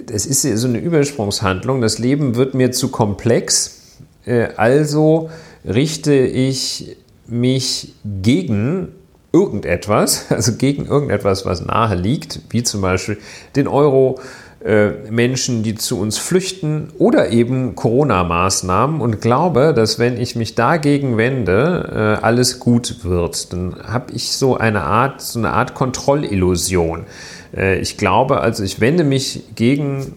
das 0.06 0.26
ist 0.26 0.42
so 0.42 0.68
eine 0.68 0.78
Übersprungshandlung, 0.78 1.80
das 1.80 1.98
Leben 1.98 2.34
wird 2.36 2.54
mir 2.54 2.72
zu 2.72 2.88
komplex, 2.88 3.80
äh, 4.26 4.48
also 4.56 5.30
richte 5.64 6.14
ich 6.14 6.96
mich 7.26 7.94
gegen 8.04 8.88
irgendetwas, 9.32 10.26
also 10.30 10.54
gegen 10.56 10.86
irgendetwas, 10.86 11.46
was 11.46 11.64
nahe 11.64 11.94
liegt, 11.94 12.40
wie 12.50 12.62
zum 12.62 12.80
Beispiel 12.80 13.18
den 13.56 13.68
Euro, 13.68 14.18
äh, 14.62 15.10
Menschen, 15.10 15.62
die 15.62 15.74
zu 15.74 15.98
uns 15.98 16.18
flüchten 16.18 16.90
oder 16.98 17.30
eben 17.30 17.74
Corona-Maßnahmen 17.74 19.00
und 19.00 19.22
glaube, 19.22 19.72
dass 19.74 19.98
wenn 19.98 20.20
ich 20.20 20.36
mich 20.36 20.54
dagegen 20.54 21.16
wende, 21.16 22.18
äh, 22.20 22.22
alles 22.22 22.60
gut 22.60 23.02
wird. 23.02 23.54
Dann 23.54 23.76
habe 23.84 24.12
ich 24.12 24.32
so 24.32 24.58
eine 24.58 24.82
Art, 24.82 25.22
so 25.22 25.38
eine 25.38 25.54
Art 25.54 25.72
Kontrollillusion. 25.72 27.06
Äh, 27.54 27.78
ich 27.78 27.96
glaube, 27.96 28.40
also 28.40 28.62
ich 28.62 28.80
wende 28.80 29.04
mich 29.04 29.44
gegen 29.54 30.14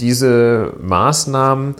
diese 0.00 0.74
Maßnahmen, 0.80 1.74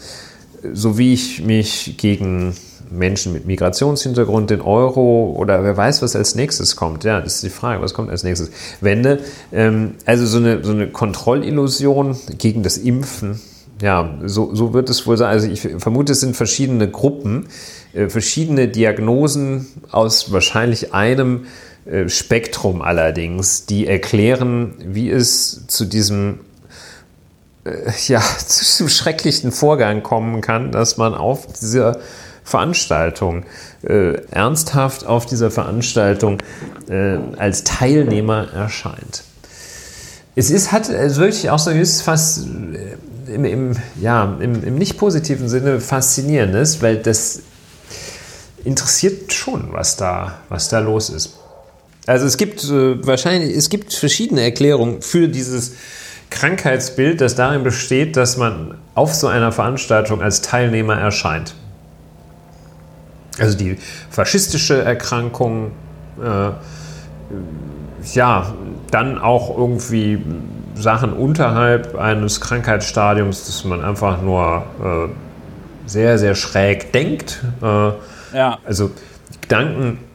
so 0.73 0.99
wie 0.99 1.13
ich 1.13 1.45
mich 1.45 1.97
gegen 1.97 2.55
Menschen 2.91 3.33
mit 3.33 3.47
Migrationshintergrund, 3.47 4.51
den 4.51 4.61
Euro 4.61 5.35
oder 5.37 5.63
wer 5.63 5.77
weiß, 5.77 6.03
was 6.03 6.17
als 6.17 6.35
nächstes 6.35 6.77
kommt. 6.77 7.05
Ja, 7.05 7.21
das 7.21 7.37
ist 7.37 7.43
die 7.45 7.51
Frage, 7.51 7.83
was 7.83 7.95
kommt 7.95 8.11
als 8.11 8.25
nächstes? 8.25 8.51
Wende, 8.81 9.21
ähm, 9.53 9.95
also 10.05 10.27
so 10.27 10.39
eine, 10.39 10.65
so 10.65 10.73
eine 10.73 10.89
Kontrollillusion 10.89 12.17
gegen 12.39 12.63
das 12.63 12.79
Impfen. 12.79 13.41
Ja, 13.81 14.19
so, 14.25 14.55
so 14.55 14.75
wird 14.75 14.91
es 14.91 15.07
wohl 15.07 15.17
sein. 15.17 15.29
Also 15.29 15.49
ich 15.49 15.61
vermute, 15.79 16.13
es 16.13 16.21
sind 16.21 16.37
verschiedene 16.37 16.91
Gruppen, 16.91 17.47
äh, 17.93 18.09
verschiedene 18.09 18.69
Diagnosen 18.69 19.67
aus 19.91 20.33
wahrscheinlich 20.33 20.95
einem 20.95 21.45
äh, 21.45 21.47
Spektrum 22.09 22.83
allerdings, 22.83 23.67
die 23.67 23.87
erklären, 23.87 24.75
wie 24.79 25.11
es 25.11 25.67
zu 25.69 25.85
diesem 25.85 26.41
äh, 27.65 27.91
ja, 28.07 28.21
zu 28.47 28.65
diesem 28.65 28.89
schrecklichen 28.89 29.53
Vorgang 29.53 30.03
kommen 30.03 30.41
kann, 30.41 30.73
dass 30.73 30.97
man 30.97 31.15
auf 31.15 31.47
dieser 31.47 31.99
Veranstaltung 32.45 33.45
äh, 33.83 34.15
ernsthaft 34.31 35.07
auf 35.07 35.27
dieser 35.27 35.51
Veranstaltung 35.51 36.39
äh, 36.89 37.19
als 37.37 37.65
Teilnehmer 37.65 38.53
erscheint. 38.53 39.23
Es 40.35 40.51
ist, 40.51 40.73
hat 40.73 40.89
es 40.89 41.17
wirklich 41.17 41.51
auch 41.51 41.59
so 41.59 41.71
ist 41.71 42.01
fast 42.03 42.47
äh, 42.47 43.33
im, 43.33 43.45
im, 43.45 43.77
ja, 44.01 44.37
im, 44.41 44.65
im 44.65 44.77
nicht 44.77 44.97
positiven 44.97 45.49
Sinne 45.49 45.81
faszinierendes, 45.81 46.81
weil 46.81 46.97
das 46.97 47.41
interessiert 48.65 49.33
schon, 49.33 49.73
was 49.73 49.97
da, 49.97 50.39
was 50.49 50.69
da 50.69 50.79
los 50.79 51.11
ist. 51.11 51.39
Also 52.09 52.25
es 52.25 52.39
gibt 52.39 52.65
äh, 52.65 53.07
wahrscheinlich, 53.07 53.55
es 53.55 53.69
gibt 53.69 53.93
verschiedene 53.93 54.41
Erklärungen 54.41 55.03
für 55.03 55.29
dieses 55.29 55.75
Krankheitsbild, 56.31 57.21
das 57.21 57.35
darin 57.35 57.65
besteht, 57.65 58.17
dass 58.17 58.39
man 58.39 58.79
auf 58.95 59.15
so 59.15 59.27
einer 59.27 59.53
Veranstaltung 59.53 60.23
als 60.23 60.41
Teilnehmer 60.41 60.99
erscheint. 60.99 61.55
Also 63.39 63.59
die 63.59 63.77
faschistische 64.09 64.83
Erkrankung, 64.83 65.73
äh, 66.19 66.51
ja, 68.15 68.55
dann 68.91 69.19
auch 69.19 69.55
irgendwie 69.59 70.25
Sachen 70.77 71.13
unterhalb 71.13 71.95
eines 71.95 72.41
Krankheitsstadiums, 72.41 73.45
dass 73.45 73.65
man 73.65 73.85
einfach 73.85 74.23
nur 74.23 74.63
äh, 74.83 75.87
sehr, 75.87 76.17
sehr 76.17 76.35
schräg 76.35 76.91
denkt. 76.91 77.45
Äh, 77.61 77.91
ja. 78.35 78.59
Also 78.65 78.93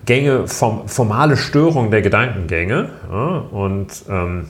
Gedankengänge, 0.05 0.47
form, 0.47 0.87
formale 0.87 1.37
Störung 1.37 1.91
der 1.91 2.01
Gedankengänge. 2.01 2.89
Ja, 3.11 3.37
und 3.51 3.87
ähm, 4.09 4.47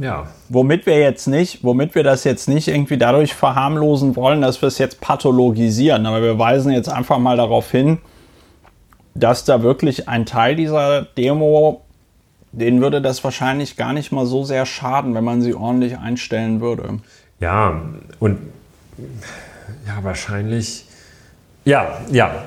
ja. 0.00 0.26
Womit 0.48 0.86
wir 0.86 0.98
jetzt 0.98 1.26
nicht, 1.26 1.64
womit 1.64 1.94
wir 1.94 2.04
das 2.04 2.24
jetzt 2.24 2.48
nicht 2.48 2.68
irgendwie 2.68 2.98
dadurch 2.98 3.34
verharmlosen 3.34 4.16
wollen, 4.16 4.40
dass 4.40 4.62
wir 4.62 4.68
es 4.68 4.78
jetzt 4.78 5.00
pathologisieren, 5.00 6.06
aber 6.06 6.22
wir 6.22 6.38
weisen 6.38 6.72
jetzt 6.72 6.88
einfach 6.88 7.18
mal 7.18 7.36
darauf 7.36 7.70
hin, 7.70 7.98
dass 9.14 9.44
da 9.44 9.62
wirklich 9.62 10.08
ein 10.08 10.24
Teil 10.24 10.56
dieser 10.56 11.02
Demo, 11.02 11.82
den 12.52 12.80
würde 12.80 13.02
das 13.02 13.22
wahrscheinlich 13.24 13.76
gar 13.76 13.92
nicht 13.92 14.12
mal 14.12 14.24
so 14.24 14.44
sehr 14.44 14.64
schaden, 14.64 15.14
wenn 15.14 15.24
man 15.24 15.42
sie 15.42 15.54
ordentlich 15.54 15.98
einstellen 15.98 16.60
würde. 16.60 17.00
Ja, 17.40 17.82
und 18.20 18.38
ja, 19.86 20.02
wahrscheinlich. 20.02 20.84
Ja, 21.64 21.98
ja. 22.10 22.44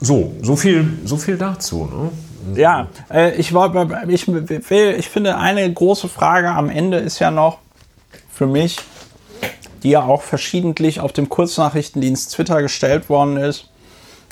So, 0.00 0.32
so 0.42 0.56
viel, 0.56 0.98
so 1.04 1.16
viel 1.16 1.36
dazu. 1.36 1.84
Ne? 1.86 2.58
Ja, 2.58 2.88
äh, 3.10 3.34
ich, 3.36 3.52
war, 3.52 4.08
ich, 4.08 4.28
ich 4.28 5.08
finde, 5.08 5.36
eine 5.38 5.72
große 5.72 6.08
Frage 6.08 6.50
am 6.50 6.70
Ende 6.70 6.98
ist 6.98 7.18
ja 7.18 7.30
noch 7.30 7.58
für 8.30 8.46
mich, 8.46 8.76
die 9.82 9.90
ja 9.90 10.04
auch 10.04 10.22
verschiedentlich 10.22 11.00
auf 11.00 11.12
dem 11.12 11.28
Kurznachrichtendienst 11.28 12.32
Twitter 12.32 12.62
gestellt 12.62 13.08
worden 13.08 13.36
ist. 13.36 13.68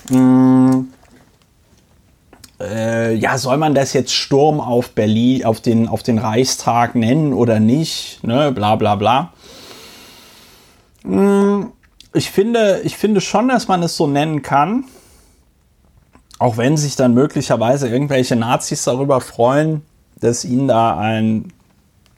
Hm, 0.09 0.89
äh, 2.61 3.15
ja, 3.15 3.37
soll 3.37 3.57
man 3.57 3.75
das 3.75 3.93
jetzt 3.93 4.15
Sturm 4.15 4.61
auf 4.61 4.91
Berlin, 4.91 5.45
auf 5.45 5.61
den, 5.61 5.89
auf 5.89 6.03
den 6.03 6.19
Reichstag 6.19 6.95
nennen 6.95 7.33
oder 7.33 7.61
nicht? 7.61 8.21
Ne, 8.23 8.53
bla 8.53 8.77
bla 8.77 8.95
bla. 8.95 9.33
Hm, 11.03 11.73
ich, 12.15 12.31
finde, 12.31 12.81
ich 12.85 12.97
finde 12.97 13.21
schon, 13.21 13.49
dass 13.49 13.69
man 13.69 13.83
es 13.83 13.97
so 13.97 14.07
nennen 14.07 14.43
kann. 14.43 14.85
Auch 16.39 16.57
wenn 16.57 16.77
sich 16.77 16.97
dann 16.97 17.15
möglicherweise 17.15 17.89
irgendwelche 17.89 18.37
Nazis 18.37 18.85
darüber 18.85 19.21
freuen, 19.21 19.83
dass 20.21 20.45
ihnen 20.45 20.69
da 20.69 20.97
ein 20.99 21.53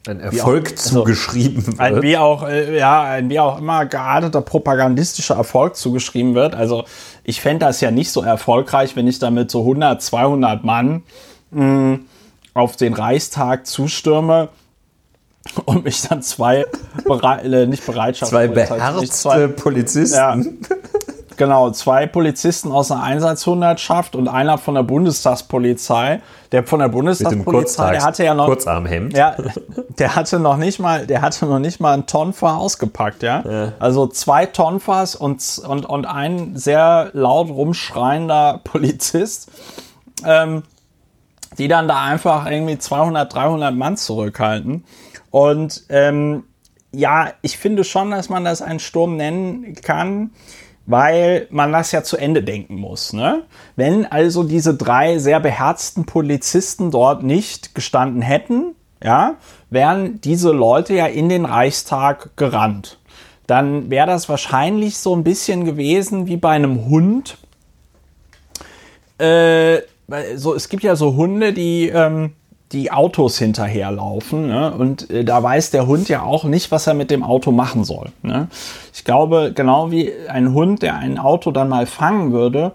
ein 0.06 0.20
Erfolg 0.20 0.68
auch, 0.68 0.72
also 0.72 1.00
zugeschrieben 1.00 1.66
wird. 1.66 1.80
Ein 1.80 2.02
wie 2.02 2.16
auch, 2.16 2.48
äh, 2.48 2.78
ja, 2.78 3.02
ein 3.02 3.28
wie 3.28 3.38
auch 3.40 3.58
immer 3.58 3.84
gearteter 3.86 4.40
propagandistischer 4.40 5.36
Erfolg 5.36 5.76
zugeschrieben 5.76 6.34
wird. 6.34 6.54
Also 6.54 6.84
ich 7.24 7.40
fände 7.40 7.66
das 7.66 7.80
ja 7.80 7.90
nicht 7.90 8.10
so 8.10 8.22
erfolgreich, 8.22 8.96
wenn 8.96 9.06
ich 9.06 9.18
damit 9.18 9.50
so 9.50 9.60
100, 9.60 10.00
200 10.00 10.64
Mann 10.64 11.02
mh, 11.50 11.60
hm, 11.60 12.06
auf 12.54 12.76
den 12.76 12.94
Reichstag 12.94 13.66
zustürme 13.66 14.48
und 15.64 15.84
mich 15.84 16.02
dann 16.02 16.22
zwei, 16.22 16.64
Bere 17.04 17.42
äh, 17.42 17.66
nicht 17.66 17.84
Bereitschaft, 17.84 18.30
zwei 18.30 18.48
beherzte 18.48 19.08
zwei, 19.08 19.46
Polizisten. 19.46 20.16
Ja, 20.16 20.36
Genau, 21.38 21.70
zwei 21.70 22.06
Polizisten 22.06 22.72
aus 22.72 22.88
der 22.88 23.00
Einsatzhundertschaft 23.00 24.16
und 24.16 24.26
einer 24.26 24.58
von 24.58 24.74
der 24.74 24.82
Bundestagspolizei. 24.82 26.20
Der 26.50 26.64
von 26.64 26.80
der 26.80 26.88
Bundestagspolizei, 26.88 27.92
der 27.92 28.02
hatte 28.02 28.24
ja 28.24 28.34
noch 28.34 28.46
Kurzarmhemd. 28.46 29.16
Ja, 29.16 29.36
der 29.98 30.16
hatte 30.16 30.40
noch 30.40 30.56
nicht 30.56 30.80
mal, 30.80 31.06
der 31.06 31.22
hatte 31.22 31.46
noch 31.46 31.60
nicht 31.60 31.78
mal 31.78 31.94
ein 31.94 32.06
Tonfa 32.06 32.56
ausgepackt, 32.56 33.22
ja? 33.22 33.44
ja. 33.48 33.72
Also 33.78 34.08
zwei 34.08 34.46
Tonfas 34.46 35.14
und, 35.14 35.62
und, 35.64 35.86
und 35.86 36.06
ein 36.06 36.56
sehr 36.56 37.10
laut 37.12 37.48
rumschreiender 37.48 38.60
Polizist. 38.64 39.50
Ähm, 40.24 40.64
die 41.56 41.68
dann 41.68 41.88
da 41.88 42.02
einfach 42.02 42.50
irgendwie 42.50 42.78
200, 42.78 43.32
300 43.32 43.74
Mann 43.74 43.96
zurückhalten. 43.96 44.84
Und 45.30 45.84
ähm, 45.88 46.44
ja, 46.92 47.32
ich 47.42 47.58
finde 47.58 47.84
schon, 47.84 48.10
dass 48.10 48.28
man 48.28 48.44
das 48.44 48.60
einen 48.60 48.80
Sturm 48.80 49.16
nennen 49.16 49.74
kann 49.76 50.30
weil 50.88 51.46
man 51.50 51.70
das 51.70 51.92
ja 51.92 52.02
zu 52.02 52.16
Ende 52.16 52.42
denken 52.42 52.76
muss. 52.76 53.12
Ne? 53.12 53.42
Wenn 53.76 54.06
also 54.06 54.42
diese 54.42 54.74
drei 54.74 55.18
sehr 55.18 55.38
beherzten 55.38 56.06
Polizisten 56.06 56.90
dort 56.90 57.22
nicht 57.22 57.74
gestanden 57.74 58.22
hätten, 58.22 58.74
ja, 59.04 59.36
wären 59.68 60.20
diese 60.22 60.50
Leute 60.50 60.94
ja 60.94 61.06
in 61.06 61.28
den 61.28 61.44
Reichstag 61.44 62.36
gerannt. 62.36 62.98
Dann 63.46 63.90
wäre 63.90 64.06
das 64.06 64.30
wahrscheinlich 64.30 64.96
so 64.96 65.14
ein 65.14 65.24
bisschen 65.24 65.66
gewesen 65.66 66.26
wie 66.26 66.38
bei 66.38 66.52
einem 66.52 66.86
Hund. 66.86 67.36
Äh, 69.18 69.82
so, 70.36 70.54
es 70.54 70.70
gibt 70.70 70.84
ja 70.84 70.96
so 70.96 71.16
Hunde, 71.16 71.52
die 71.52 71.90
ähm, 71.90 72.32
die 72.72 72.90
Autos 72.90 73.38
hinterherlaufen. 73.38 74.48
Ne? 74.48 74.72
Und 74.72 75.10
äh, 75.10 75.24
da 75.24 75.42
weiß 75.42 75.70
der 75.70 75.86
Hund 75.86 76.08
ja 76.08 76.22
auch 76.22 76.44
nicht, 76.44 76.70
was 76.70 76.86
er 76.86 76.94
mit 76.94 77.10
dem 77.10 77.22
Auto 77.22 77.50
machen 77.50 77.84
soll. 77.84 78.12
Ne? 78.22 78.48
Ich 78.92 79.04
glaube, 79.04 79.52
genau 79.54 79.90
wie 79.90 80.12
ein 80.28 80.52
Hund, 80.52 80.82
der 80.82 80.96
ein 80.96 81.18
Auto 81.18 81.50
dann 81.50 81.68
mal 81.68 81.86
fangen 81.86 82.32
würde, 82.32 82.72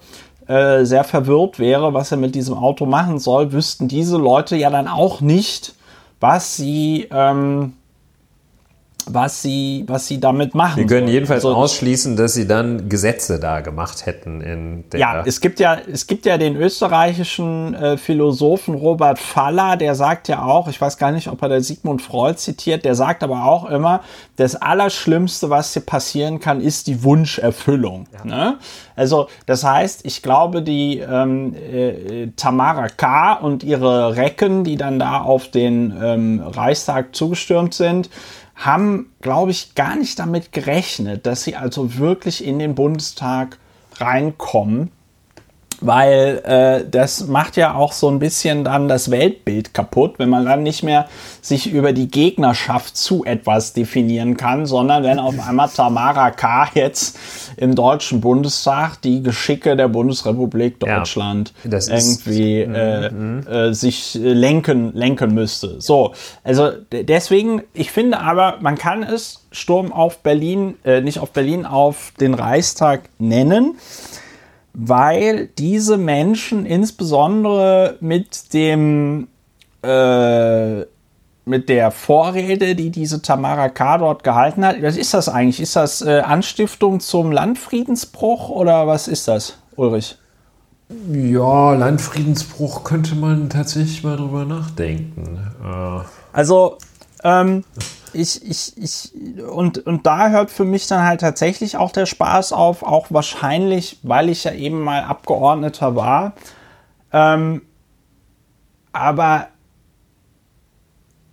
äh, 0.48 0.84
sehr 0.84 1.04
verwirrt 1.04 1.60
wäre, 1.60 1.94
was 1.94 2.12
er 2.12 2.18
mit 2.18 2.36
diesem 2.36 2.56
Auto 2.56 2.86
machen 2.86 3.20
soll, 3.20 3.52
wüssten 3.54 3.88
diese 3.88 4.18
Leute 4.18 4.56
ja 4.56 4.70
dann 4.70 4.88
auch 4.88 5.22
nicht, 5.22 5.76
was 6.20 6.58
sie, 6.58 7.08
ähm, 7.12 7.74
was 9.08 9.42
sie, 9.42 9.84
was 9.88 10.08
sie 10.08 10.20
damit 10.20 10.56
machen. 10.56 10.78
Wir 10.78 10.88
können 10.88 11.08
jedenfalls 11.08 11.46
also, 11.46 11.56
ausschließen, 11.56 12.16
dass 12.16 12.34
sie 12.34 12.48
dann 12.48 12.90
Gesetze 12.90 13.40
da 13.40 13.62
gemacht 13.62 14.06
hätten 14.06 14.42
in 14.42 14.90
der. 14.90 15.00
Ja, 15.00 15.24
es 15.26 15.42
gibt 15.42 15.60
ja, 15.60 15.78
es 15.92 16.08
gibt 16.08 16.26
ja 16.26 16.38
den 16.38 16.56
österreichischen 16.56 17.74
äh, 17.74 17.98
Philosophen 17.98 18.76
Robert 18.76 19.20
Faller, 19.20 19.78
der 19.78 19.96
sagt 19.96 20.28
ja 20.28 20.44
auch, 20.44 20.68
ich 20.68 20.80
weiß 20.80 20.98
gar 20.98 21.12
nicht, 21.12 21.28
ob 21.28 21.42
er 21.42 21.50
der 21.50 21.62
Sigmund 21.62 22.02
Freud 22.02 22.38
zitiert, 22.38 22.86
der 22.86 22.96
sagt 22.96 23.24
aber 23.24 23.46
auch 23.46 23.70
immer, 23.70 24.02
das 24.36 24.56
Allerschlimmste, 24.56 25.50
was 25.50 25.74
dir 25.74 25.82
passieren 25.82 26.40
kann, 26.40 26.62
ist 26.62 26.88
die 26.88 27.04
Wunscherfüllung. 27.04 28.08
Ja. 28.14 28.26
Ne? 28.26 28.58
Also, 28.96 29.28
das 29.46 29.64
heißt, 29.64 30.06
ich 30.06 30.22
glaube, 30.22 30.62
die 30.62 31.00
ähm, 31.00 31.56
äh, 31.56 32.28
Tamara 32.36 32.88
K. 32.90 33.34
und 33.34 33.64
ihre 33.64 34.16
Recken, 34.16 34.64
die 34.64 34.78
dann 34.78 35.00
da 35.00 35.22
auf 35.22 35.50
den 35.50 35.96
ähm, 36.02 36.44
Reichstag 36.46 37.16
zugestürmt 37.16 37.74
sind, 37.74 38.10
haben, 38.56 39.12
glaube 39.22 39.52
ich, 39.52 39.76
gar 39.76 39.96
nicht 39.96 40.20
damit 40.20 40.52
gerechnet, 40.52 41.26
dass 41.26 41.44
sie 41.44 41.56
also 41.56 41.98
wirklich 41.98 42.44
in 42.44 42.60
den 42.60 42.76
Bundestag 42.76 43.58
reinkommen 43.98 44.92
weil 45.86 46.42
äh, 46.46 46.90
das 46.90 47.28
macht 47.28 47.58
ja 47.58 47.76
auch 47.76 47.92
so 47.92 48.10
ein 48.10 48.20
bisschen 48.20 48.64
dann 48.64 48.88
das 48.88 49.12
Weltbild 49.12 49.74
kaputt, 49.74 50.16
wenn 50.18 50.30
man 50.30 50.46
dann 50.46 50.64
nicht 50.64 50.84
mehr 50.84 51.08
sich 51.42 51.72
über 51.72 51.92
die 51.92 52.08
Gegnerschaft 52.08 52.96
zu 52.96 53.26
etwas 53.26 53.74
definieren 53.74 54.38
kann, 54.38 54.66
sondern 54.66 55.04
wenn 55.04 55.20
auf 55.20 55.36
einmal 55.46 55.70
Tamara 55.70 56.32
K. 56.32 56.70
jetzt 56.74 57.20
im 57.58 57.76
Deutschen 57.76 58.22
Bundestag 58.22 59.02
die 59.02 59.22
Geschicke 59.22 59.76
der 59.76 59.90
Bundesrepublik 59.90 60.80
Deutschland 60.80 61.54
ja, 61.64 61.80
irgendwie 61.80 62.62
ist, 62.62 62.70
äh, 62.74 63.10
mhm. 63.10 63.48
äh, 63.48 63.74
sich 63.74 64.16
lenken, 64.16 64.94
lenken 64.94 65.34
müsste. 65.34 65.82
So, 65.82 66.14
also 66.44 66.72
deswegen, 66.92 67.64
ich 67.74 67.92
finde 67.92 68.20
aber, 68.20 68.58
man 68.62 68.78
kann 68.78 69.04
es 69.04 69.46
Sturm 69.52 69.92
auf 69.92 70.20
Berlin, 70.20 70.76
äh, 70.86 71.02
nicht 71.02 71.20
auf 71.20 71.32
Berlin, 71.32 71.66
auf 71.66 72.14
den 72.20 72.34
Reichstag 72.34 73.10
nennen 73.20 73.76
weil 74.74 75.48
diese 75.58 75.98
Menschen 75.98 76.66
insbesondere 76.66 77.98
mit 78.00 78.54
dem 78.54 79.28
äh, 79.84 80.86
mit 81.46 81.68
der 81.68 81.92
Vorrede, 81.92 82.76
die 82.76 82.90
diese 82.90 83.22
Tamara 83.22 83.70
K. 83.70 83.98
dort 83.98 84.24
gehalten 84.24 84.66
hat, 84.66 84.82
was 84.82 84.96
ist 84.96 85.14
das 85.14 85.28
eigentlich? 85.28 85.60
Ist 85.60 85.76
das 85.76 86.02
äh, 86.02 86.22
Anstiftung 86.22 87.00
zum 87.00 87.32
Landfriedensbruch 87.32 88.50
oder 88.50 88.88
was 88.88 89.08
ist 89.08 89.28
das, 89.28 89.58
Ulrich? 89.76 90.18
Ja, 91.12 91.74
Landfriedensbruch 91.74 92.84
könnte 92.84 93.16
man 93.16 93.50
tatsächlich 93.50 94.04
mal 94.04 94.16
drüber 94.16 94.46
nachdenken. 94.46 95.40
Äh. 95.64 96.02
Also, 96.32 96.78
ähm, 97.24 97.64
ich, 98.14 98.48
ich, 98.48 98.78
ich, 98.78 99.44
und, 99.44 99.80
und 99.86 100.06
da 100.06 100.30
hört 100.30 100.52
für 100.52 100.66
mich 100.66 100.88
dann 100.88 101.06
halt 101.06 101.22
tatsächlich 101.22 101.78
auch 101.78 101.92
der 101.92 102.06
Spaß 102.06 102.54
auf, 102.54 102.84
auch 102.84 103.08
wahrscheinlich, 103.10 104.00
weil 104.04 104.30
ich 104.30 104.44
ja 104.44 104.54
eben 104.54 104.82
mal 104.82 105.04
Abgeordneter 105.04 105.96
war. 105.96 106.34
Ähm, 107.12 107.62
aber 108.92 109.48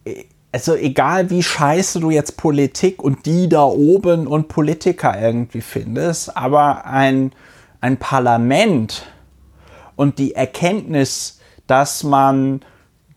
äh, 0.05 0.25
also 0.53 0.75
egal 0.75 1.31
wie 1.31 1.43
scheiße 1.43 2.01
du 2.01 2.11
jetzt 2.11 2.37
Politik 2.37 3.03
und 3.03 3.25
die 3.27 3.49
da 3.49 3.63
oben 3.63 4.27
und 4.27 4.49
Politiker 4.49 5.21
irgendwie 5.21 5.61
findest, 5.61 6.37
aber 6.37 6.87
ein, 6.87 7.33
ein 7.81 7.99
Parlament 7.99 9.07
und 9.95 10.19
die 10.19 10.35
Erkenntnis, 10.35 11.39
dass 11.69 12.03
man 12.03 12.63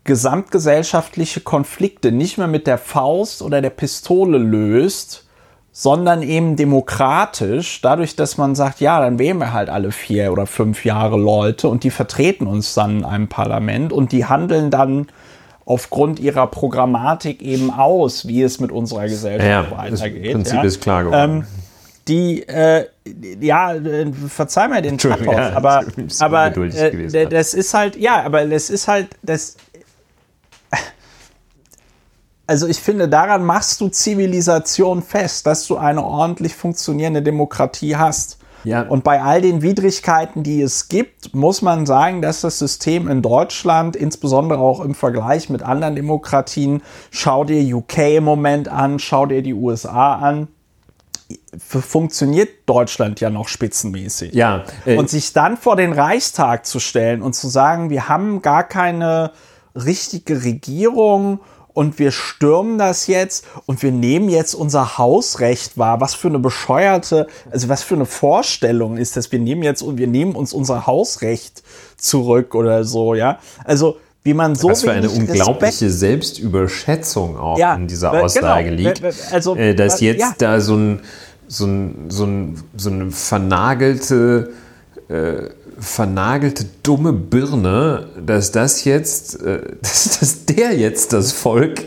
gesamtgesellschaftliche 0.04 1.40
Konflikte 1.40 2.12
nicht 2.12 2.38
mehr 2.38 2.46
mit 2.46 2.66
der 2.66 2.78
Faust 2.78 3.42
oder 3.42 3.62
der 3.62 3.70
Pistole 3.70 4.38
löst, 4.38 5.24
sondern 5.72 6.22
eben 6.22 6.54
demokratisch, 6.54 7.80
dadurch, 7.80 8.14
dass 8.14 8.38
man 8.38 8.54
sagt, 8.54 8.80
ja, 8.80 9.00
dann 9.00 9.18
wählen 9.18 9.38
wir 9.38 9.52
halt 9.52 9.70
alle 9.70 9.90
vier 9.90 10.30
oder 10.30 10.46
fünf 10.46 10.84
Jahre 10.84 11.18
Leute 11.18 11.68
und 11.68 11.82
die 11.82 11.90
vertreten 11.90 12.46
uns 12.46 12.74
dann 12.74 12.98
in 12.98 13.04
einem 13.04 13.28
Parlament 13.28 13.92
und 13.92 14.12
die 14.12 14.24
handeln 14.24 14.70
dann 14.70 15.08
aufgrund 15.64 16.20
ihrer 16.20 16.46
Programmatik 16.46 17.42
eben 17.42 17.70
aus, 17.70 18.28
wie 18.28 18.42
es 18.42 18.60
mit 18.60 18.70
unserer 18.70 19.08
Gesellschaft 19.08 19.70
ja, 19.70 19.76
weitergeht. 19.76 20.26
Das 20.26 20.32
Prinzip 20.32 20.54
ja. 20.58 20.62
ist 20.62 20.80
klar 20.80 21.04
geworden. 21.04 21.40
Ähm, 21.40 21.46
die, 22.06 22.46
äh, 22.46 22.86
ja, 23.40 23.74
äh, 23.74 24.12
verzeih 24.28 24.68
mir 24.68 24.82
den 24.82 24.98
Pathos, 24.98 25.26
ja, 25.26 25.56
aber, 25.56 25.84
aber 26.20 26.56
äh, 26.56 27.26
das 27.26 27.54
ist 27.54 27.72
halt, 27.72 27.96
ja, 27.96 28.22
aber 28.22 28.44
das 28.44 28.68
ist 28.68 28.86
halt, 28.88 29.08
das, 29.22 29.56
also 32.46 32.66
ich 32.66 32.78
finde, 32.78 33.08
daran 33.08 33.44
machst 33.44 33.80
du 33.80 33.88
Zivilisation 33.88 35.02
fest, 35.02 35.46
dass 35.46 35.66
du 35.66 35.76
eine 35.76 36.04
ordentlich 36.04 36.54
funktionierende 36.54 37.22
Demokratie 37.22 37.96
hast. 37.96 38.38
Ja. 38.64 38.82
Und 38.82 39.04
bei 39.04 39.22
all 39.22 39.42
den 39.42 39.62
Widrigkeiten, 39.62 40.42
die 40.42 40.62
es 40.62 40.88
gibt, 40.88 41.34
muss 41.34 41.62
man 41.62 41.84
sagen, 41.86 42.22
dass 42.22 42.40
das 42.40 42.58
System 42.58 43.08
in 43.08 43.20
Deutschland, 43.20 43.94
insbesondere 43.94 44.58
auch 44.58 44.80
im 44.80 44.94
Vergleich 44.94 45.50
mit 45.50 45.62
anderen 45.62 45.94
Demokratien, 45.94 46.82
schau 47.10 47.44
dir 47.44 47.76
UK 47.76 47.98
im 48.16 48.24
Moment 48.24 48.68
an, 48.68 48.98
schau 48.98 49.26
dir 49.26 49.42
die 49.42 49.54
USA 49.54 50.14
an, 50.14 50.48
funktioniert 51.58 52.48
Deutschland 52.66 53.20
ja 53.20 53.30
noch 53.30 53.48
spitzenmäßig. 53.48 54.34
Ja. 54.34 54.64
Äh 54.86 54.96
und 54.96 55.10
sich 55.10 55.32
dann 55.32 55.56
vor 55.56 55.76
den 55.76 55.92
Reichstag 55.92 56.66
zu 56.66 56.80
stellen 56.80 57.22
und 57.22 57.34
zu 57.34 57.48
sagen, 57.48 57.90
wir 57.90 58.08
haben 58.08 58.42
gar 58.42 58.64
keine 58.64 59.32
richtige 59.74 60.44
Regierung 60.44 61.40
und 61.74 61.98
wir 61.98 62.12
stürmen 62.12 62.78
das 62.78 63.08
jetzt 63.08 63.44
und 63.66 63.82
wir 63.82 63.92
nehmen 63.92 64.28
jetzt 64.28 64.54
unser 64.54 64.96
Hausrecht 64.96 65.76
wahr. 65.76 66.00
Was 66.00 66.14
für 66.14 66.28
eine 66.28 66.38
bescheuerte, 66.38 67.26
also 67.50 67.68
was 67.68 67.82
für 67.82 67.96
eine 67.96 68.06
Vorstellung 68.06 68.96
ist 68.96 69.16
das? 69.16 69.30
Wir 69.30 69.40
nehmen 69.40 69.62
jetzt 69.62 69.82
und 69.82 69.98
wir 69.98 70.06
nehmen 70.06 70.34
uns 70.34 70.52
unser 70.52 70.86
Hausrecht 70.86 71.62
zurück 71.96 72.54
oder 72.54 72.84
so, 72.84 73.14
ja? 73.14 73.38
Also 73.64 73.98
wie 74.22 74.32
man 74.32 74.54
so 74.54 74.70
Was 74.70 74.82
für 74.82 74.92
eine 74.92 75.10
unglaubliche 75.10 75.84
Respekt 75.84 75.98
Selbstüberschätzung 75.98 77.38
auch 77.38 77.58
ja, 77.58 77.74
in 77.74 77.86
dieser 77.86 78.10
genau. 78.10 78.24
Aussage 78.24 78.70
genau, 78.70 78.88
liegt. 78.88 79.02
Also, 79.30 79.54
äh, 79.54 79.74
dass 79.74 80.00
jetzt 80.00 80.20
ja. 80.20 80.34
da 80.38 80.60
so 80.60 80.76
ein, 80.76 81.00
so 81.46 81.66
ein, 81.66 82.06
so 82.08 82.24
ein, 82.24 82.62
so 82.74 82.88
eine 82.88 83.10
vernagelte 83.10 84.50
äh, 85.08 85.50
vernagelte 85.78 86.66
dumme 86.82 87.12
Birne, 87.12 88.08
dass 88.24 88.52
das 88.52 88.84
jetzt, 88.84 89.42
äh, 89.42 89.60
dass, 89.82 90.18
dass 90.18 90.44
der 90.44 90.76
jetzt 90.76 91.12
das 91.12 91.32
Volk, 91.32 91.84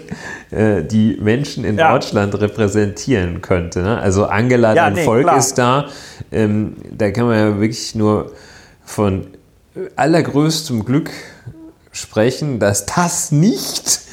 äh, 0.52 0.84
die 0.84 1.18
Menschen 1.22 1.64
in 1.64 1.78
ja. 1.78 1.92
Deutschland 1.92 2.40
repräsentieren 2.40 3.42
könnte. 3.42 3.82
Ne? 3.82 4.00
Also 4.00 4.26
Angela, 4.26 4.74
ja, 4.74 4.86
dein 4.86 4.94
nee, 4.94 5.04
Volk 5.04 5.24
klar. 5.24 5.38
ist 5.38 5.58
da. 5.58 5.88
Ähm, 6.32 6.76
da 6.92 7.12
kann 7.12 7.26
man 7.26 7.38
ja 7.38 7.60
wirklich 7.60 7.96
nur 7.96 8.32
von 8.84 9.28
allergrößtem 9.96 10.86
Glück 10.86 11.12
sprechen, 11.92 12.60
dass 12.60 12.86
das 12.86 13.32
nicht 13.32 14.07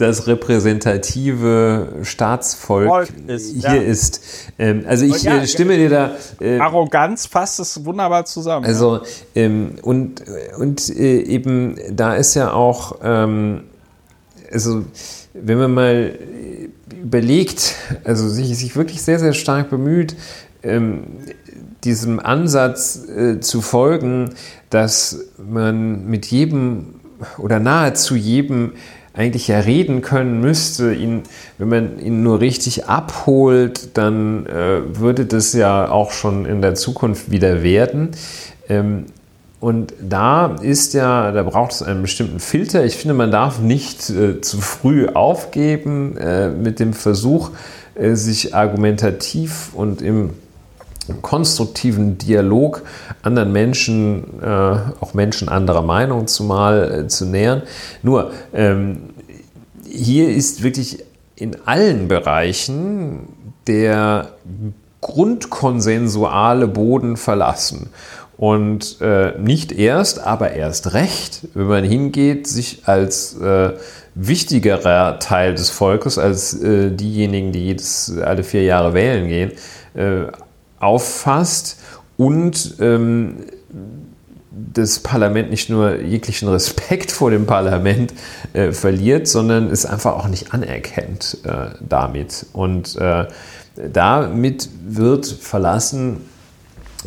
das 0.00 0.26
repräsentative 0.26 1.88
Staatsvolk 2.02 3.08
ist, 3.26 3.52
hier 3.52 3.74
ja. 3.74 3.82
ist. 3.82 4.22
Ähm, 4.58 4.84
also 4.86 5.04
ich 5.04 5.22
ja, 5.22 5.46
stimme 5.46 5.76
dir 5.76 5.90
da. 5.90 6.10
Äh, 6.40 6.58
Arroganz 6.58 7.26
fasst 7.26 7.60
es 7.60 7.84
wunderbar 7.84 8.24
zusammen. 8.24 8.64
Also 8.64 9.00
ähm, 9.34 9.76
und 9.82 10.22
und 10.58 10.88
äh, 10.88 11.22
eben 11.22 11.76
da 11.90 12.14
ist 12.14 12.34
ja 12.34 12.52
auch 12.52 12.98
ähm, 13.02 13.64
also 14.50 14.84
wenn 15.34 15.58
man 15.58 15.74
mal 15.74 16.18
überlegt, 17.00 17.76
also 18.04 18.28
sich, 18.28 18.56
sich 18.58 18.74
wirklich 18.76 19.02
sehr 19.02 19.18
sehr 19.18 19.34
stark 19.34 19.70
bemüht 19.70 20.16
ähm, 20.62 21.04
diesem 21.84 22.20
Ansatz 22.20 23.08
äh, 23.08 23.40
zu 23.40 23.60
folgen, 23.60 24.34
dass 24.70 25.26
man 25.38 26.06
mit 26.06 26.26
jedem 26.26 27.00
oder 27.38 27.58
nahezu 27.58 28.16
jedem 28.16 28.72
eigentlich 29.20 29.48
ja 29.48 29.60
reden 29.60 30.00
können 30.00 30.40
müsste, 30.40 30.94
ihn, 30.94 31.22
wenn 31.58 31.68
man 31.68 31.98
ihn 31.98 32.22
nur 32.22 32.40
richtig 32.40 32.86
abholt, 32.86 33.96
dann 33.98 34.46
äh, 34.46 34.98
würde 34.98 35.26
das 35.26 35.52
ja 35.52 35.90
auch 35.90 36.10
schon 36.12 36.46
in 36.46 36.62
der 36.62 36.74
Zukunft 36.74 37.30
wieder 37.30 37.62
werden. 37.62 38.12
Ähm, 38.68 39.04
und 39.60 39.92
da 40.00 40.56
ist 40.62 40.94
ja, 40.94 41.32
da 41.32 41.42
braucht 41.42 41.72
es 41.72 41.82
einen 41.82 42.00
bestimmten 42.00 42.40
Filter. 42.40 42.82
Ich 42.86 42.96
finde, 42.96 43.12
man 43.12 43.30
darf 43.30 43.60
nicht 43.60 44.08
äh, 44.08 44.40
zu 44.40 44.58
früh 44.58 45.06
aufgeben 45.06 46.16
äh, 46.16 46.48
mit 46.48 46.80
dem 46.80 46.94
Versuch, 46.94 47.50
äh, 47.94 48.14
sich 48.14 48.54
argumentativ 48.54 49.74
und 49.74 50.00
im 50.00 50.30
konstruktiven 51.22 52.18
Dialog 52.18 52.82
anderen 53.22 53.52
Menschen, 53.52 54.24
äh, 54.42 54.46
auch 54.46 55.14
Menschen 55.14 55.48
anderer 55.48 55.82
Meinung 55.82 56.26
zumal 56.26 57.02
äh, 57.04 57.08
zu 57.08 57.26
nähern. 57.26 57.62
Nur, 58.02 58.30
ähm, 58.54 59.09
hier 59.90 60.30
ist 60.30 60.62
wirklich 60.62 61.04
in 61.36 61.56
allen 61.66 62.08
Bereichen 62.08 63.28
der 63.66 64.28
grundkonsensuale 65.00 66.68
Boden 66.68 67.16
verlassen. 67.16 67.90
Und 68.36 69.00
äh, 69.02 69.38
nicht 69.38 69.72
erst, 69.72 70.20
aber 70.20 70.52
erst 70.52 70.94
recht, 70.94 71.48
wenn 71.52 71.66
man 71.66 71.84
hingeht, 71.84 72.46
sich 72.46 72.82
als 72.86 73.38
äh, 73.38 73.72
wichtigerer 74.14 75.18
Teil 75.18 75.54
des 75.54 75.68
Volkes, 75.68 76.18
als 76.18 76.54
äh, 76.54 76.90
diejenigen, 76.90 77.52
die 77.52 77.66
jedes, 77.66 78.16
alle 78.18 78.42
vier 78.42 78.62
Jahre 78.62 78.94
wählen 78.94 79.28
gehen, 79.28 79.52
äh, 79.94 80.30
auffasst 80.78 81.78
und 82.16 82.76
ähm, 82.80 83.44
das 84.50 84.98
Parlament 84.98 85.50
nicht 85.50 85.70
nur 85.70 86.00
jeglichen 86.00 86.48
Respekt 86.48 87.12
vor 87.12 87.30
dem 87.30 87.46
Parlament 87.46 88.12
äh, 88.52 88.72
verliert, 88.72 89.28
sondern 89.28 89.70
es 89.70 89.86
einfach 89.86 90.14
auch 90.16 90.28
nicht 90.28 90.52
anerkennt 90.52 91.38
äh, 91.44 91.76
damit. 91.80 92.46
Und 92.52 92.96
äh, 92.96 93.26
damit 93.92 94.68
wird 94.86 95.26
verlassen 95.26 96.22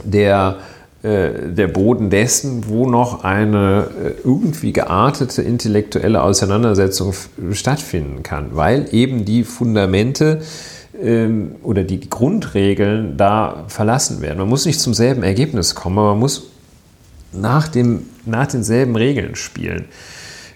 der, 0.04 0.58
äh, 1.04 1.50
der 1.50 1.68
Boden 1.68 2.10
dessen, 2.10 2.70
wo 2.70 2.90
noch 2.90 3.26
eine 3.26 3.88
äh, 4.02 4.12
irgendwie 4.24 4.72
geartete 4.72 5.42
intellektuelle 5.42 6.24
Auseinandersetzung 6.24 7.14
stattfinden 7.52 8.24
kann, 8.24 8.52
weil 8.54 8.88
eben 8.92 9.26
die 9.26 9.44
Fundamente 9.44 10.42
ähm, 11.00 11.56
oder 11.62 11.84
die 11.84 12.10
Grundregeln 12.10 13.18
da 13.18 13.66
verlassen 13.68 14.22
werden. 14.22 14.38
Man 14.38 14.48
muss 14.50 14.66
nicht 14.66 14.80
zum 14.80 14.94
selben 14.94 15.24
Ergebnis 15.24 15.76
kommen, 15.76 15.98
aber 15.98 16.12
man 16.12 16.20
muss 16.20 16.53
nach, 17.34 17.68
dem, 17.68 18.08
nach 18.26 18.48
denselben 18.48 18.96
Regeln 18.96 19.36
spielen. 19.36 19.86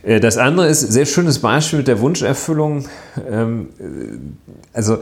Äh, 0.03 0.19
das 0.19 0.37
andere 0.37 0.67
ist 0.67 0.83
ein 0.83 0.91
sehr 0.91 1.05
schönes 1.05 1.39
Beispiel 1.39 1.79
mit 1.79 1.87
der 1.87 1.99
Wunscherfüllung. 1.99 2.87
Ähm, 3.29 3.69
also 4.73 4.99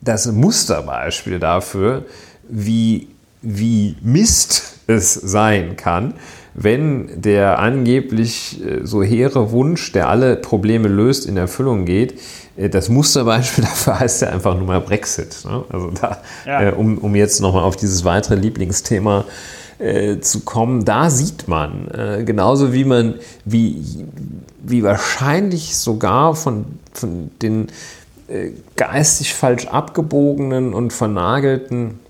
das 0.00 0.30
Musterbeispiel 0.30 1.38
dafür, 1.38 2.04
wie, 2.48 3.08
wie 3.42 3.96
Mist 4.02 4.74
es 4.86 5.14
sein 5.14 5.76
kann, 5.76 6.14
wenn 6.54 7.20
der 7.20 7.58
angeblich 7.58 8.64
äh, 8.64 8.86
so 8.86 9.02
hehre 9.02 9.50
Wunsch, 9.50 9.92
der 9.92 10.08
alle 10.08 10.36
Probleme 10.36 10.88
löst, 10.88 11.26
in 11.26 11.36
Erfüllung 11.36 11.84
geht. 11.84 12.18
Äh, 12.56 12.70
das 12.70 12.88
Musterbeispiel 12.88 13.64
dafür 13.70 14.00
heißt 14.00 14.22
ja 14.22 14.28
einfach 14.28 14.56
nur 14.56 14.66
mal 14.66 14.80
Brexit. 14.80 15.44
Ne? 15.44 15.64
Also 15.68 15.90
da, 15.90 16.22
ja. 16.46 16.72
um, 16.72 16.98
um 16.98 17.14
jetzt 17.14 17.40
nochmal 17.40 17.64
auf 17.64 17.76
dieses 17.76 18.04
weitere 18.04 18.36
Lieblingsthema 18.36 19.20
äh, 19.20 19.24
zu 20.20 20.40
kommen, 20.40 20.84
da 20.86 21.10
sieht 21.10 21.48
man, 21.48 21.88
äh, 21.88 22.24
genauso 22.24 22.72
wie 22.72 22.84
man, 22.84 23.16
wie, 23.44 24.06
wie 24.62 24.82
wahrscheinlich 24.82 25.76
sogar 25.76 26.34
von, 26.34 26.64
von 26.94 27.30
den 27.42 27.68
äh, 28.28 28.52
geistig 28.76 29.34
falsch 29.34 29.66
abgebogenen 29.66 30.72
und 30.72 30.92
vernagelten 30.92 32.00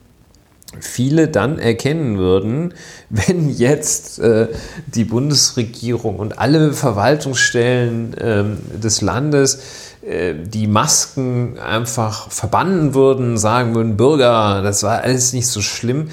viele 0.80 1.28
dann 1.28 1.58
erkennen 1.58 2.18
würden, 2.18 2.74
wenn 3.10 3.50
jetzt 3.50 4.18
äh, 4.18 4.48
die 4.86 5.04
Bundesregierung 5.04 6.16
und 6.16 6.38
alle 6.38 6.72
Verwaltungsstellen 6.72 8.14
äh, 8.14 8.44
des 8.78 9.00
Landes 9.00 9.60
äh, 10.06 10.34
die 10.34 10.66
Masken 10.66 11.58
einfach 11.58 12.30
verbannen 12.30 12.94
würden, 12.94 13.38
sagen 13.38 13.74
würden, 13.74 13.96
Bürger, 13.96 14.62
das 14.62 14.82
war 14.82 15.00
alles 15.00 15.32
nicht 15.32 15.48
so 15.48 15.60
schlimm, 15.60 16.08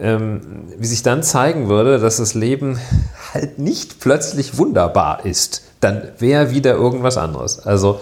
ähm, 0.00 0.40
wie 0.78 0.86
sich 0.86 1.02
dann 1.02 1.22
zeigen 1.22 1.68
würde, 1.68 1.98
dass 1.98 2.18
das 2.18 2.34
Leben 2.34 2.78
halt 3.34 3.58
nicht 3.58 4.00
plötzlich 4.00 4.58
wunderbar 4.58 5.24
ist, 5.24 5.62
dann 5.80 6.02
wäre 6.18 6.50
wieder 6.50 6.74
irgendwas 6.74 7.16
anderes. 7.16 7.60
Also 7.60 8.00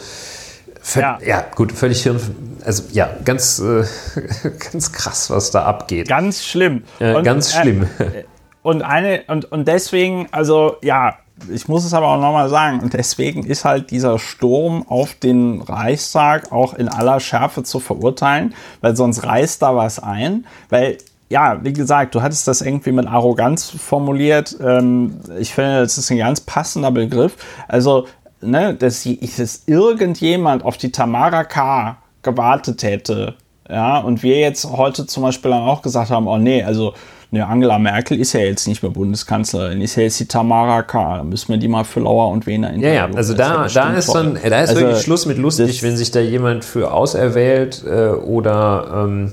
ja. 0.95 1.19
ja. 1.25 1.45
gut, 1.55 1.73
völlig 1.73 2.03
hirn. 2.03 2.21
Also 2.65 2.85
ja, 2.93 3.11
ganz, 3.25 3.59
äh, 3.59 3.85
ganz 4.73 4.93
krass, 4.93 5.31
was 5.31 5.51
da 5.51 5.65
abgeht. 5.65 6.09
Ganz 6.09 6.45
schlimm. 6.45 6.85
Äh, 6.99 7.15
und, 7.15 7.25
ganz 7.25 7.55
schlimm. 7.55 7.89
Äh, 7.99 8.25
und 8.63 8.83
eine, 8.83 9.23
und, 9.27 9.51
und 9.51 9.69
deswegen, 9.69 10.29
also 10.31 10.77
ja, 10.83 11.17
ich 11.53 11.69
muss 11.69 11.85
es 11.85 11.93
aber 11.95 12.09
auch 12.09 12.21
nochmal 12.21 12.49
sagen, 12.49 12.81
und 12.81 12.93
deswegen 12.93 13.45
ist 13.45 13.65
halt 13.65 13.91
dieser 13.91 14.19
Sturm 14.19 14.85
auf 14.89 15.15
den 15.15 15.61
Reichstag 15.63 16.53
auch 16.53 16.75
in 16.75 16.89
aller 16.89 17.19
Schärfe 17.19 17.65
zu 17.65 17.81
verurteilen, 17.81 18.55
weil 18.81 18.95
sonst 18.95 19.25
reißt 19.25 19.61
da 19.61 19.75
was 19.75 19.99
ein, 19.99 20.47
weil 20.69 20.99
ja, 21.35 21.59
wie 21.65 21.73
gesagt, 21.73 22.15
du 22.15 22.23
hattest 22.23 22.47
das 22.47 22.63
irgendwie 22.63 22.93
mit 22.93 23.09
Arroganz 23.09 23.69
formuliert. 23.69 24.57
Ähm, 24.61 25.19
ich 25.37 25.53
finde, 25.53 25.81
das 25.81 25.99
ist 25.99 26.09
ein 26.13 26.19
ganz 26.19 26.41
passender 26.41 26.93
Begriff. 26.93 27.35
Also, 27.67 28.07
ne, 28.41 28.73
dass, 28.73 29.03
dass 29.37 29.63
irgendjemand 29.67 30.65
auf 30.65 30.77
die 30.77 30.93
Tamara 30.93 31.43
K. 31.43 31.97
gewartet 32.23 32.85
hätte, 32.85 33.35
ja, 33.69 33.99
und 33.99 34.23
wir 34.23 34.39
jetzt 34.39 34.65
heute 34.65 35.07
zum 35.07 35.25
Beispiel 35.25 35.51
dann 35.51 35.63
auch 35.63 35.83
gesagt 35.83 36.11
haben, 36.11 36.29
oh 36.29 36.39
nee, 36.39 36.63
also 36.63 36.95
ne, 37.33 37.45
Angela 37.45 37.81
Merkel 37.81 38.21
ist 38.21 38.33
ja 38.35 38.41
jetzt 38.41 38.69
nicht 38.69 38.85
mehr 38.85 38.93
Bundeskanzlerin, 38.93 39.81
ist 39.81 39.97
ja 39.97 40.05
jetzt 40.05 40.21
die 40.21 40.29
Tamara 40.29 40.83
K. 40.83 41.17
Da 41.17 41.25
müssen 41.25 41.49
wir 41.49 41.57
die 41.57 41.67
mal 41.67 41.83
für 41.83 41.99
Lauer 41.99 42.29
und 42.29 42.47
Wiener 42.47 42.77
Ja, 42.77 42.93
ja, 42.93 43.11
also 43.13 43.35
da, 43.35 43.67
da 43.67 43.93
ist 43.95 44.15
dann, 44.15 44.35
da 44.35 44.61
ist 44.61 44.69
also, 44.69 44.83
wirklich 44.83 45.03
Schluss 45.03 45.27
mit 45.27 45.39
lustig, 45.39 45.83
wenn 45.83 45.97
sich 45.97 46.13
da 46.13 46.21
jemand 46.21 46.65
für 46.65 46.93
auserwählt 46.93 47.83
äh, 47.85 48.11
oder 48.11 49.05
ähm, 49.05 49.33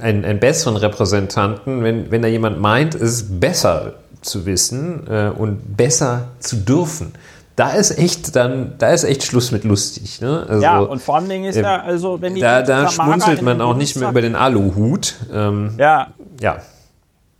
einen, 0.00 0.24
einen 0.24 0.40
besseren 0.40 0.76
Repräsentanten, 0.76 1.82
wenn, 1.82 2.10
wenn 2.10 2.22
da 2.22 2.28
jemand 2.28 2.60
meint, 2.60 2.94
es 2.94 3.40
besser 3.40 3.94
zu 4.22 4.46
wissen 4.46 5.06
äh, 5.08 5.28
und 5.28 5.76
besser 5.76 6.28
zu 6.40 6.56
dürfen. 6.56 7.12
Da 7.54 7.70
ist 7.70 7.98
echt 7.98 8.36
dann, 8.36 8.74
da 8.78 8.90
ist 8.90 9.04
echt 9.04 9.24
Schluss 9.24 9.50
mit 9.50 9.64
lustig. 9.64 10.20
Ne? 10.20 10.44
Also, 10.46 10.62
ja, 10.62 10.78
und 10.78 11.00
vor 11.00 11.16
allen 11.16 11.28
Dingen 11.28 11.46
ist 11.46 11.56
äh, 11.56 11.62
ja, 11.62 11.82
also 11.82 12.20
wenn 12.20 12.34
die 12.34 12.40
Da, 12.40 12.62
da 12.62 12.88
schmunzelt 12.88 13.40
man 13.40 13.62
auch 13.62 13.76
nicht 13.76 13.96
mehr 13.96 14.10
über 14.10 14.20
den 14.20 14.36
Aluhut. 14.36 15.14
Ähm, 15.32 15.72
ja. 15.78 16.08
Ja. 16.40 16.58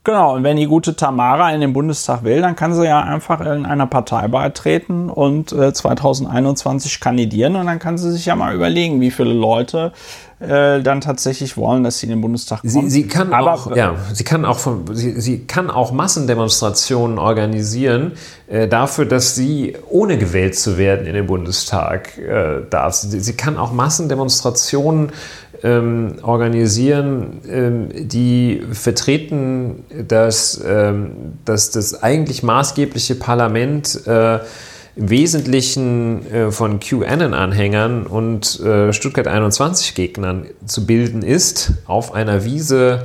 Genau, 0.07 0.37
und 0.37 0.45
wenn 0.45 0.57
die 0.57 0.67
gute 0.67 0.95
Tamara 0.95 1.53
in 1.53 1.61
den 1.61 1.73
Bundestag 1.73 2.23
will, 2.23 2.41
dann 2.41 2.55
kann 2.55 2.73
sie 2.73 2.85
ja 2.85 3.01
einfach 3.01 3.41
in 3.41 3.67
einer 3.67 3.89
Partei 3.89 4.29
beitreten 4.29 5.11
und 5.11 5.51
äh, 5.51 5.73
2021 5.73 7.01
kandidieren 7.01 7.57
und 7.57 7.67
dann 7.67 7.81
kann 7.81 7.99
sie 7.99 8.13
sich 8.13 8.27
ja 8.27 8.37
mal 8.37 8.55
überlegen, 8.55 9.01
wie 9.01 9.11
viele 9.11 9.33
Leute 9.33 9.93
äh, 10.39 10.83
dann 10.83 11.01
tatsächlich 11.01 11.57
wollen, 11.57 11.83
dass 11.83 11.99
sie 11.99 12.07
in 12.07 12.11
den 12.11 12.21
Bundestag 12.21 12.61
kommen. 12.61 12.71
Sie, 12.71 12.91
sie 12.91 13.09
kann 13.09 13.33
Aber, 13.33 13.55
auch, 13.55 13.75
ja, 13.75 13.97
sie 14.13 14.23
kann 14.23 14.45
auch, 14.45 14.59
von, 14.59 14.95
sie, 14.95 15.21
sie 15.21 15.47
kann 15.47 15.71
auch 15.71 15.91
Massendemonstrationen 15.91 17.19
organisieren 17.19 18.13
äh, 18.47 18.69
dafür, 18.69 19.07
dass 19.07 19.35
sie 19.35 19.77
ohne 19.89 20.19
gewählt 20.19 20.55
zu 20.55 20.79
werden 20.79 21.07
in 21.07 21.15
den 21.15 21.27
Bundestag 21.27 22.19
äh, 22.19 22.61
darf. 22.69 22.95
Sie, 22.95 23.19
sie 23.19 23.33
kann 23.33 23.57
auch 23.57 23.73
Massendemonstrationen 23.73 25.11
ähm, 25.63 26.17
organisieren, 26.23 27.41
ähm, 27.49 27.89
die 27.95 28.63
vertreten, 28.73 29.85
dass, 30.09 30.63
ähm, 30.67 31.35
dass 31.45 31.71
das 31.71 32.03
eigentlich 32.03 32.43
maßgebliche 32.43 33.15
Parlament 33.15 34.07
äh, 34.07 34.39
im 34.97 35.11
Wesentlichen 35.11 36.31
äh, 36.33 36.51
von 36.51 36.81
QAnon-Anhängern 36.81 38.07
und 38.07 38.61
äh, 38.61 38.93
Stuttgart 38.93 39.29
21-Gegnern 39.29 40.47
zu 40.65 40.87
bilden 40.87 41.23
ist, 41.23 41.73
auf 41.87 42.15
einer 42.15 42.45
Wiese 42.45 43.05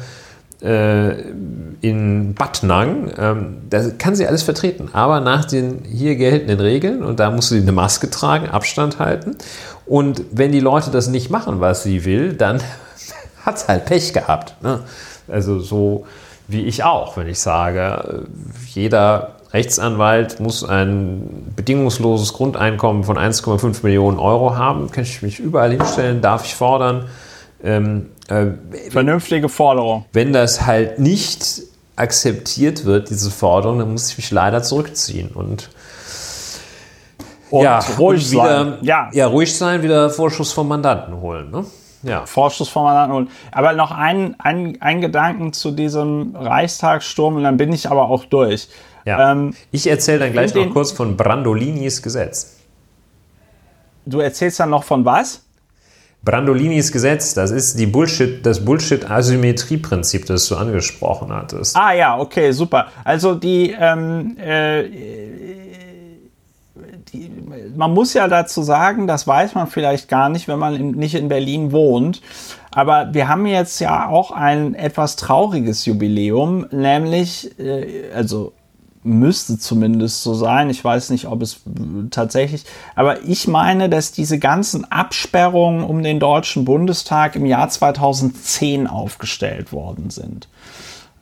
in 0.62 2.36
Bad 2.36 2.62
Nang. 2.64 3.12
Ähm, 3.18 3.58
da 3.70 3.90
kann 3.98 4.16
sie 4.16 4.28
alles 4.28 4.44
vertreten, 4.44 4.90
aber 4.94 5.20
nach 5.20 5.46
den 5.46 5.84
hier 5.84 6.16
geltenden 6.16 6.60
Regeln 6.60 7.04
und 7.04 7.20
da 7.20 7.32
muss 7.32 7.50
sie 7.50 7.60
eine 7.60 7.72
Maske 7.72 8.10
tragen, 8.10 8.48
Abstand 8.48 9.00
halten. 9.00 9.38
Und 9.88 10.22
wenn 10.32 10.52
die 10.52 10.60
Leute 10.60 10.92
das 10.92 11.08
nicht 11.08 11.32
machen, 11.32 11.60
was 11.60 11.84
sie 11.84 12.06
will, 12.06 12.34
dann 12.34 12.62
hat 13.46 13.58
es 13.58 13.68
halt 13.68 13.86
Pech 13.86 14.14
gehabt. 14.14 14.56
Ne? 14.62 14.82
Also 15.28 15.60
so 15.60 16.06
wie 16.48 16.66
ich 16.66 16.84
auch, 16.84 17.18
wenn 17.18 17.28
ich 17.28 17.40
sage, 17.40 18.26
jeder 18.68 19.36
Rechtsanwalt 19.54 20.40
muss 20.40 20.64
ein 20.64 21.52
bedingungsloses 21.56 22.34
Grundeinkommen 22.34 23.04
von 23.04 23.18
1,5 23.18 23.84
Millionen 23.84 24.20
Euro 24.20 24.56
haben. 24.56 24.92
Kann 24.92 25.04
ich 25.04 25.22
mich 25.22 25.40
überall 25.40 25.72
hinstellen, 25.72 26.22
darf 26.22 26.46
ich 26.46 26.56
fordern. 26.56 27.06
Ähm, 27.64 28.08
äh, 28.21 28.21
Vernünftige 28.90 29.50
Forderung. 29.50 30.06
Wenn 30.14 30.32
das 30.32 30.66
halt 30.66 31.00
nicht 31.00 31.64
akzeptiert 31.96 32.86
wird, 32.86 33.10
diese 33.10 33.30
Forderung, 33.30 33.80
dann 33.80 33.92
muss 33.92 34.10
ich 34.10 34.18
mich 34.18 34.32
leider 34.32 34.64
zurückziehen 34.64 35.30
und, 35.30 35.70
und 37.50 37.64
ja, 37.64 37.80
ruhig 37.98 38.26
und 38.26 38.32
wieder, 38.32 38.66
sein. 38.66 38.78
Ja. 38.82 39.10
ja, 39.12 39.28
ruhig 39.28 39.56
sein, 39.56 39.84
wieder 39.84 40.10
Vorschuss 40.10 40.54
vom 40.54 40.68
Mandanten 40.68 41.20
holen. 41.20 41.52
Ne? 41.52 41.66
Ja. 42.04 42.26
Vorschuss 42.26 42.70
vom 42.70 42.84
Mandanten 42.84 43.16
holen. 43.16 43.30
Aber 43.52 43.74
noch 43.74 43.92
ein, 43.92 44.36
ein, 44.40 44.78
ein 44.82 45.02
Gedanken 45.02 45.54
zu 45.54 45.72
diesem 45.72 46.36
Reichstagssturm 46.36 47.36
und 47.36 47.44
dann 47.44 47.58
bin 47.58 47.72
ich 47.74 47.90
aber 47.90 48.10
auch 48.10 48.26
durch. 48.26 48.70
Ja. 49.06 49.32
Ähm, 49.32 49.54
ich 49.72 49.88
erzähle 49.88 50.20
dann 50.20 50.32
gleich 50.32 50.54
noch 50.56 50.70
kurz 50.72 50.92
von 50.92 51.18
Brandolinis 51.18 52.02
Gesetz. 52.02 52.58
Du 54.06 54.20
erzählst 54.20 54.60
dann 54.60 54.70
noch 54.70 54.84
von 54.84 55.06
was? 55.06 55.44
Brandolinis 56.24 56.92
Gesetz, 56.92 57.34
das 57.34 57.50
ist 57.50 57.80
die 57.80 57.88
Bullshit, 57.88 58.46
das 58.46 58.64
Bullshit-Asymmetrie-Prinzip, 58.64 60.28
das 60.28 60.48
du 60.48 60.56
angesprochen 60.56 61.34
hattest. 61.34 61.76
Ah 61.76 61.94
ja, 61.94 62.18
okay, 62.18 62.52
super. 62.52 62.88
Also 63.04 63.34
die, 63.34 63.76
ähm, 63.78 64.38
äh, 64.38 64.84
man 67.76 67.94
muss 67.94 68.14
ja 68.14 68.28
dazu 68.28 68.62
sagen, 68.62 69.08
das 69.08 69.26
weiß 69.26 69.56
man 69.56 69.68
vielleicht 69.68 70.08
gar 70.08 70.30
nicht, 70.30 70.48
wenn 70.48 70.60
man 70.60 70.76
in, 70.76 70.92
nicht 70.92 71.16
in 71.16 71.28
Berlin 71.28 71.72
wohnt. 71.72 72.22
Aber 72.70 73.14
wir 73.14 73.28
haben 73.28 73.46
jetzt 73.48 73.80
ja 73.80 74.08
auch 74.08 74.32
ein 74.32 74.76
etwas 74.76 75.16
trauriges 75.16 75.86
Jubiläum, 75.86 76.68
nämlich, 76.72 77.60
äh, 77.60 78.12
also 78.14 78.54
müsste 79.04 79.58
zumindest 79.58 80.24
so 80.24 80.34
sein. 80.34 80.70
Ich 80.70 80.84
weiß 80.84 81.10
nicht, 81.10 81.28
ob 81.28 81.42
es 81.42 81.62
tatsächlich, 82.12 82.66
aber 82.96 83.24
ich 83.24 83.48
meine, 83.48 83.90
dass 83.90 84.12
diese 84.12 84.40
ganzen 84.40 84.90
Absperrungen 84.92 85.84
um 85.84 86.04
den 86.04 86.20
Deutschen 86.20 86.66
Bundestag 86.66 87.36
im 87.36 87.46
Jahr 87.46 87.70
2010 87.70 88.88
aufgestellt 88.88 89.72
worden 89.72 90.10
sind. 90.10 90.48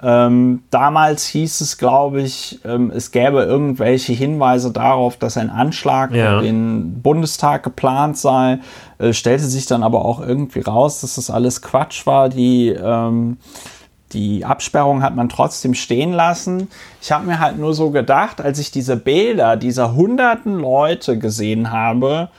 Ähm, 0.02 0.64
damals 0.70 1.28
hieß 1.28 1.60
es, 1.60 1.78
glaube 1.78 2.22
ich, 2.22 2.60
ähm, 2.64 2.90
es 2.96 3.12
gäbe 3.12 3.44
irgendwelche 3.44 4.14
Hinweise 4.14 4.72
darauf, 4.72 5.18
dass 5.18 5.36
ein 5.36 5.50
Anschlag 5.50 6.14
ja. 6.14 6.38
auf 6.38 6.44
den 6.44 7.02
Bundestag 7.02 7.64
geplant 7.64 8.18
sei. 8.18 8.60
Äh, 8.98 9.12
stellte 9.12 9.44
sich 9.44 9.66
dann 9.66 9.84
aber 9.84 10.06
auch 10.06 10.22
irgendwie 10.22 10.62
raus, 10.62 11.02
dass 11.02 11.16
das 11.16 11.30
alles 11.30 11.62
Quatsch 11.62 12.06
war. 12.06 12.30
Die 12.30 12.70
ähm, 12.70 13.38
die 14.12 14.44
Absperrung 14.44 15.04
hat 15.04 15.16
man 15.16 15.30
trotzdem 15.30 15.74
stehen 15.74 16.14
lassen. 16.14 16.70
Ich 17.02 17.12
habe 17.12 17.26
mir 17.26 17.40
halt 17.40 17.58
nur 17.58 17.74
so 17.74 17.92
gedacht, 17.92 18.42
als 18.42 18.60
ich 18.60 18.72
diese 18.72 18.98
Bilder 18.98 19.56
dieser 19.56 19.94
hunderten 19.94 20.60
Leute 20.60 21.20
gesehen 21.20 21.72
habe, 21.72 22.30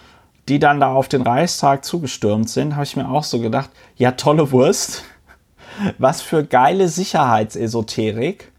die 0.49 0.59
dann 0.59 0.81
da 0.81 0.93
auf 0.93 1.09
den 1.09 1.23
Reichstag 1.23 1.85
zugestürmt 1.85 2.51
sind, 2.51 2.75
habe 2.75 2.85
ich 2.85 2.97
mir 2.97 3.09
auch 3.09 3.25
so 3.25 3.39
gedacht, 3.39 3.71
ja, 3.97 4.13
tolle 4.13 4.51
Wurst. 4.51 5.05
Was 5.99 6.21
für 6.21 6.45
geile 6.45 6.89
Sicherheitsesoterik, 6.89 8.51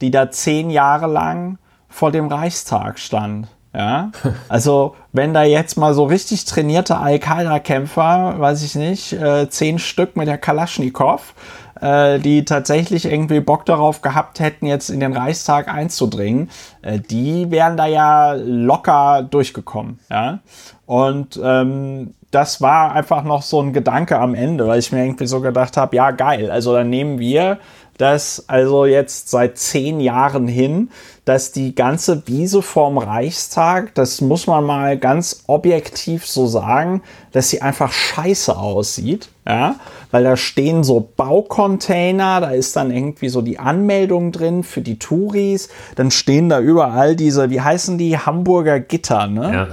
die 0.00 0.12
da 0.12 0.30
zehn 0.30 0.70
Jahre 0.70 1.08
lang 1.08 1.58
vor 1.88 2.12
dem 2.12 2.28
Reichstag 2.28 2.98
stand. 3.00 3.48
Ja, 3.74 4.10
also 4.48 4.96
wenn 5.12 5.34
da 5.34 5.42
jetzt 5.42 5.76
mal 5.76 5.94
so 5.94 6.04
richtig 6.04 6.44
trainierte 6.44 6.96
Al-Qaida-Kämpfer, 6.96 8.36
weiß 8.38 8.62
ich 8.62 8.74
nicht, 8.74 9.12
äh, 9.12 9.48
zehn 9.48 9.78
Stück 9.78 10.16
mit 10.16 10.28
der 10.28 10.38
Kalaschnikow, 10.38 11.34
äh, 11.80 12.18
die 12.18 12.44
tatsächlich 12.44 13.06
irgendwie 13.06 13.40
Bock 13.40 13.64
darauf 13.66 14.02
gehabt 14.02 14.40
hätten, 14.40 14.66
jetzt 14.66 14.90
in 14.90 15.00
den 15.00 15.12
Reichstag 15.12 15.68
einzudringen, 15.68 16.50
äh, 16.82 16.98
die 16.98 17.50
wären 17.50 17.76
da 17.76 17.86
ja 17.86 18.32
locker 18.32 19.26
durchgekommen. 19.28 19.98
Ja? 20.10 20.40
Und 20.86 21.40
ähm, 21.42 22.14
das 22.30 22.60
war 22.60 22.92
einfach 22.92 23.24
noch 23.24 23.42
so 23.42 23.60
ein 23.60 23.72
Gedanke 23.72 24.18
am 24.18 24.34
Ende, 24.34 24.66
weil 24.66 24.78
ich 24.78 24.92
mir 24.92 25.04
irgendwie 25.04 25.26
so 25.26 25.40
gedacht 25.40 25.76
habe, 25.76 25.96
ja 25.96 26.10
geil, 26.12 26.50
also 26.50 26.74
dann 26.74 26.90
nehmen 26.90 27.18
wir 27.18 27.58
das 28.00 28.48
also 28.48 28.86
jetzt 28.86 29.28
seit 29.28 29.58
zehn 29.58 30.00
Jahren 30.00 30.48
hin, 30.48 30.90
dass 31.30 31.52
die 31.52 31.76
ganze 31.76 32.26
Wiese 32.26 32.60
vorm 32.60 32.98
Reichstag, 32.98 33.94
das 33.94 34.20
muss 34.20 34.48
man 34.48 34.64
mal 34.64 34.98
ganz 34.98 35.44
objektiv 35.46 36.26
so 36.26 36.48
sagen, 36.48 37.02
dass 37.30 37.50
sie 37.50 37.62
einfach 37.62 37.92
scheiße 37.92 38.58
aussieht, 38.58 39.28
ja, 39.46 39.76
weil 40.10 40.24
da 40.24 40.36
stehen 40.36 40.82
so 40.82 41.08
Baucontainer, 41.16 42.40
da 42.40 42.50
ist 42.50 42.74
dann 42.74 42.90
irgendwie 42.90 43.28
so 43.28 43.42
die 43.42 43.60
Anmeldung 43.60 44.32
drin 44.32 44.64
für 44.64 44.80
die 44.80 44.98
Touris, 44.98 45.68
dann 45.94 46.10
stehen 46.10 46.48
da 46.48 46.58
überall 46.58 47.14
diese, 47.14 47.48
wie 47.50 47.60
heißen 47.60 47.96
die, 47.96 48.18
Hamburger 48.18 48.80
Gitter, 48.80 49.28
ne? 49.28 49.52
Ja 49.52 49.68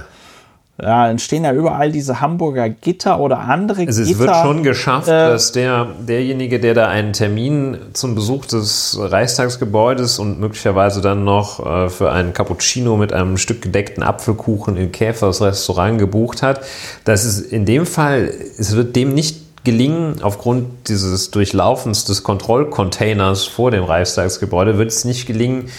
ja, 0.80 1.08
dann 1.08 1.18
stehen 1.18 1.42
ja 1.42 1.52
überall 1.52 1.90
diese 1.90 2.20
Hamburger 2.20 2.68
Gitter 2.68 3.18
oder 3.18 3.40
andere 3.40 3.84
also 3.84 4.02
Gitter. 4.02 4.12
Es 4.12 4.18
wird 4.18 4.36
schon 4.36 4.62
geschafft, 4.62 5.08
äh, 5.08 5.30
dass 5.30 5.50
der, 5.50 5.88
derjenige, 6.06 6.60
der 6.60 6.74
da 6.74 6.86
einen 6.86 7.12
Termin 7.12 7.76
zum 7.94 8.14
Besuch 8.14 8.46
des 8.46 8.96
Reichstagsgebäudes 9.00 10.20
und 10.20 10.38
möglicherweise 10.38 11.00
dann 11.00 11.24
noch 11.24 11.64
äh, 11.66 11.88
für 11.88 12.12
einen 12.12 12.32
Cappuccino 12.32 12.96
mit 12.96 13.12
einem 13.12 13.38
Stück 13.38 13.60
gedeckten 13.60 14.04
Apfelkuchen 14.04 14.76
in 14.76 14.92
Käfers 14.92 15.42
Restaurant 15.42 15.98
gebucht 15.98 16.42
hat, 16.42 16.60
dass 17.04 17.24
es 17.24 17.40
in 17.40 17.64
dem 17.64 17.84
Fall, 17.84 18.32
es 18.56 18.76
wird 18.76 18.94
dem 18.94 19.14
nicht 19.14 19.64
gelingen, 19.64 20.22
aufgrund 20.22 20.88
dieses 20.88 21.32
Durchlaufens 21.32 22.04
des 22.04 22.22
Kontrollcontainers 22.22 23.46
vor 23.46 23.72
dem 23.72 23.82
Reichstagsgebäude, 23.82 24.78
wird 24.78 24.90
es 24.90 25.04
nicht 25.04 25.26
gelingen, 25.26 25.70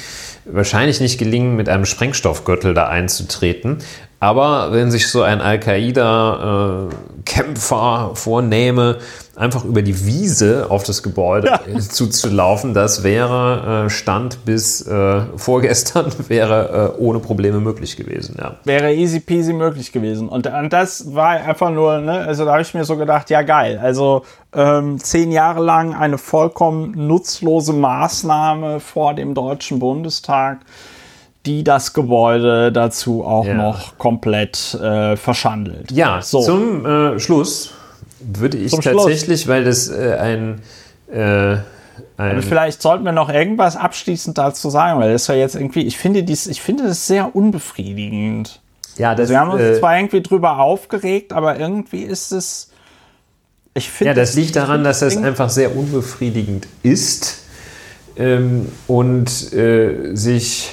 wahrscheinlich 0.45 0.99
nicht 0.99 1.17
gelingen, 1.17 1.55
mit 1.55 1.69
einem 1.69 1.85
Sprengstoffgürtel 1.85 2.73
da 2.73 2.87
einzutreten. 2.87 3.77
Aber 4.19 4.73
wenn 4.73 4.91
sich 4.91 5.07
so 5.07 5.21
ein 5.21 5.39
Al-Qaida-Kämpfer 5.39 8.09
äh, 8.11 8.15
vornehme, 8.15 8.97
einfach 9.37 9.63
über 9.63 9.81
die 9.81 10.05
Wiese 10.05 10.65
auf 10.69 10.83
das 10.83 11.01
Gebäude 11.03 11.47
ja. 11.47 11.61
zuzulaufen, 11.89 12.73
das 12.73 13.03
wäre 13.03 13.85
äh, 13.85 13.89
Stand 13.89 14.43
bis 14.43 14.85
äh, 14.85 15.21
vorgestern, 15.37 16.11
wäre 16.27 16.95
ohne 16.97 17.19
Probleme 17.19 17.61
möglich 17.61 17.95
gewesen. 17.95 18.35
Ja. 18.37 18.57
Wäre 18.65 18.93
easy 18.93 19.21
peasy 19.21 19.53
möglich 19.53 19.93
gewesen. 19.93 20.27
Und, 20.27 20.47
und 20.47 20.73
das 20.73 21.15
war 21.15 21.29
einfach 21.29 21.71
nur, 21.71 21.99
ne, 21.99 22.19
also 22.19 22.43
da 22.43 22.51
habe 22.51 22.61
ich 22.61 22.73
mir 22.73 22.83
so 22.83 22.97
gedacht, 22.97 23.29
ja 23.29 23.43
geil, 23.43 23.79
also 23.81 24.23
ähm, 24.53 24.99
zehn 24.99 25.31
Jahre 25.31 25.63
lang 25.63 25.93
eine 25.93 26.17
vollkommen 26.17 27.07
nutzlose 27.07 27.71
Maßnahme 27.71 28.81
vor 28.81 29.13
dem 29.13 29.33
Deutschen 29.33 29.79
Bundestag 29.79 30.59
die 31.45 31.63
das 31.63 31.93
Gebäude 31.93 32.71
dazu 32.71 33.23
auch 33.23 33.45
ja. 33.45 33.53
noch 33.53 33.97
komplett 33.97 34.73
äh, 34.75 35.15
verschandelt. 35.15 35.91
Ja, 35.91 36.21
so. 36.21 36.41
zum 36.41 36.85
äh, 36.85 37.19
Schluss 37.19 37.71
würde 38.19 38.57
ich 38.57 38.71
zum 38.71 38.81
tatsächlich, 38.81 39.41
Schluss. 39.41 39.47
weil 39.47 39.63
das 39.63 39.89
äh, 39.89 40.15
ein, 40.19 40.61
äh, 41.11 41.57
ein 42.17 42.41
vielleicht 42.41 42.81
sollten 42.81 43.05
wir 43.05 43.13
noch 43.13 43.29
irgendwas 43.29 43.77
abschließend 43.77 44.37
dazu 44.37 44.69
sagen, 44.69 44.99
weil 44.99 45.13
das 45.13 45.27
ja 45.27 45.35
jetzt 45.35 45.55
irgendwie, 45.55 45.83
ich 45.83 45.97
finde 45.97 46.23
dies, 46.23 46.47
ich 46.47 46.61
finde 46.61 46.83
das 46.83 47.07
sehr 47.07 47.35
unbefriedigend. 47.35 48.61
Ja, 48.97 49.15
das, 49.15 49.21
also 49.21 49.33
wir 49.33 49.39
haben 49.39 49.51
uns 49.51 49.61
äh, 49.61 49.79
zwar 49.79 49.97
irgendwie 49.97 50.21
drüber 50.21 50.59
aufgeregt, 50.59 51.31
aber 51.31 51.57
irgendwie 51.57 52.03
ist 52.03 52.31
es. 52.33 52.71
Ich 53.73 53.89
finde. 53.89 54.09
Ja, 54.09 54.13
das 54.13 54.33
liegt 54.33 54.57
daran, 54.57 54.83
dass 54.83 54.99
das 54.99 55.15
einfach 55.15 55.49
sehr 55.49 55.75
unbefriedigend 55.75 56.67
ist 56.83 57.43
ähm, 58.17 58.67
und 58.87 59.53
äh, 59.53 60.13
sich 60.15 60.71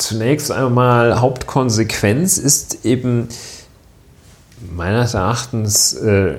zunächst 0.00 0.50
einmal 0.50 1.20
Hauptkonsequenz 1.20 2.38
ist 2.38 2.84
eben 2.84 3.28
meines 4.74 5.14
Erachtens 5.14 5.94
äh, 5.94 6.38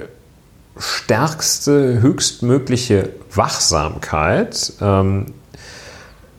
stärkste, 0.77 2.01
höchstmögliche 2.01 3.09
Wachsamkeit 3.33 4.73
ähm, 4.81 5.27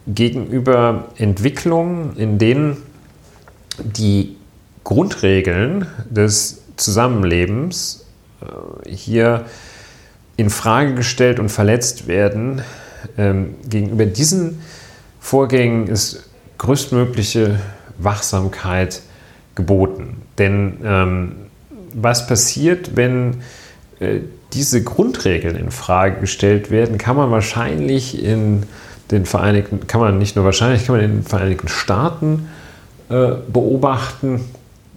gegenüber 0.06 1.08
Entwicklungen, 1.16 2.16
in 2.16 2.38
denen 2.38 2.76
die 3.78 4.36
Grundregeln 4.84 5.86
des 6.10 6.62
Zusammenlebens 6.76 8.04
äh, 8.40 8.90
hier 8.90 9.44
in 10.36 10.50
Frage 10.50 10.94
gestellt 10.94 11.38
und 11.38 11.50
verletzt 11.50 12.08
werden. 12.08 12.62
Ähm, 13.16 13.54
gegenüber 13.68 14.06
diesen 14.06 14.60
Vorgängen 15.20 15.86
ist 15.86 16.28
größtmögliche 16.62 17.58
Wachsamkeit 17.98 19.02
geboten. 19.56 20.22
Denn 20.38 20.78
ähm, 20.84 21.32
was 21.92 22.28
passiert, 22.28 22.96
wenn 22.96 23.42
äh, 23.98 24.20
diese 24.52 24.82
Grundregeln 24.84 25.56
in 25.56 25.72
Frage 25.72 26.20
gestellt 26.20 26.70
werden, 26.70 26.98
kann 26.98 27.16
man 27.16 27.30
wahrscheinlich 27.32 28.22
in 28.22 28.62
den 29.10 29.26
Vereinigten, 29.26 29.88
kann 29.88 30.00
man 30.00 30.18
nicht 30.18 30.36
nur 30.36 30.44
wahrscheinlich, 30.44 30.86
kann 30.86 30.96
man 30.96 31.04
in 31.04 31.10
den 31.16 31.24
Vereinigten 31.24 31.68
Staaten 31.68 32.48
äh, 33.08 33.32
beobachten, 33.52 34.44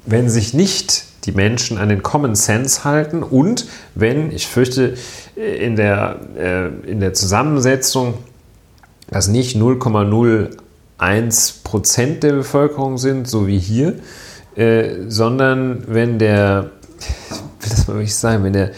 wenn 0.05 0.29
sich 0.29 0.53
nicht 0.53 1.05
die 1.25 1.31
Menschen 1.31 1.79
an 1.79 1.89
den 1.89 2.03
Common 2.03 2.35
Sense 2.35 2.83
halten 2.83 3.23
und 3.23 3.65
wenn, 3.95 4.31
ich 4.31 4.45
fürchte, 4.45 4.93
in 5.35 5.75
der, 5.75 6.19
äh, 6.37 6.67
in 6.89 6.99
der 6.99 7.15
Zusammensetzung 7.15 8.13
das 9.09 9.27
nicht 9.27 9.57
0,0 9.57 10.49
1% 10.99 12.19
der 12.19 12.33
Bevölkerung 12.33 12.97
sind, 12.97 13.27
so 13.27 13.47
wie 13.47 13.59
hier, 13.59 13.95
äh, 14.55 15.09
sondern 15.09 15.83
wenn 15.87 16.19
der, 16.19 16.71
will 17.59 17.69
das 17.69 17.87
mal 17.87 17.95
wirklich 17.95 18.15
sagen, 18.15 18.43
wenn 18.43 18.53
der, 18.53 18.71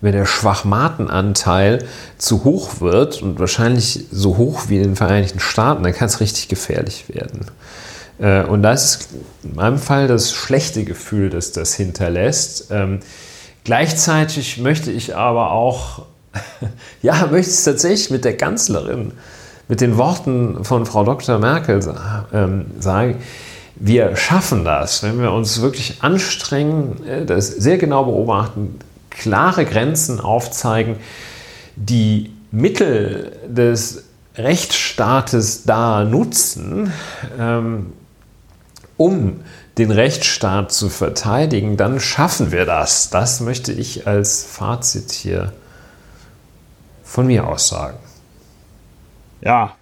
wenn 0.00 0.12
der 0.12 0.26
Schwachmatenanteil 0.26 1.84
zu 2.18 2.44
hoch 2.44 2.80
wird 2.80 3.22
und 3.22 3.38
wahrscheinlich 3.38 4.06
so 4.10 4.36
hoch 4.36 4.64
wie 4.68 4.76
in 4.76 4.82
den 4.82 4.96
Vereinigten 4.96 5.40
Staaten, 5.40 5.84
dann 5.84 5.94
kann 5.94 6.08
es 6.08 6.20
richtig 6.20 6.48
gefährlich 6.48 7.04
werden. 7.08 7.46
Äh, 8.18 8.44
und 8.44 8.62
das 8.62 8.84
ist 8.84 9.08
in 9.44 9.54
meinem 9.54 9.78
Fall 9.78 10.08
das 10.08 10.32
schlechte 10.32 10.84
Gefühl, 10.84 11.30
das 11.30 11.52
das 11.52 11.74
hinterlässt. 11.74 12.66
Ähm, 12.70 13.00
gleichzeitig 13.64 14.58
möchte 14.58 14.90
ich 14.90 15.16
aber 15.16 15.52
auch, 15.52 16.06
ja, 17.02 17.28
möchte 17.30 17.50
es 17.50 17.64
tatsächlich 17.64 18.10
mit 18.10 18.24
der 18.24 18.36
Kanzlerin 18.36 19.12
mit 19.72 19.80
den 19.80 19.96
Worten 19.96 20.66
von 20.66 20.84
Frau 20.84 21.02
Dr. 21.02 21.38
Merkel 21.38 21.80
ähm, 22.34 22.66
sagen, 22.78 23.22
wir 23.76 24.16
schaffen 24.16 24.66
das, 24.66 25.02
wenn 25.02 25.18
wir 25.18 25.32
uns 25.32 25.62
wirklich 25.62 26.02
anstrengen, 26.02 27.02
äh, 27.06 27.24
das 27.24 27.48
sehr 27.48 27.78
genau 27.78 28.04
beobachten, 28.04 28.80
klare 29.08 29.64
Grenzen 29.64 30.20
aufzeigen, 30.20 30.96
die 31.76 32.34
Mittel 32.50 33.32
des 33.48 34.04
Rechtsstaates 34.36 35.64
da 35.64 36.04
nutzen, 36.04 36.92
ähm, 37.40 37.94
um 38.98 39.40
den 39.78 39.90
Rechtsstaat 39.90 40.70
zu 40.70 40.90
verteidigen, 40.90 41.78
dann 41.78 41.98
schaffen 41.98 42.52
wir 42.52 42.66
das. 42.66 43.08
Das 43.08 43.40
möchte 43.40 43.72
ich 43.72 44.06
als 44.06 44.44
Fazit 44.44 45.12
hier 45.12 45.50
von 47.02 47.26
mir 47.26 47.46
aus 47.46 47.68
sagen. 47.68 47.96
Ja. 49.42 49.76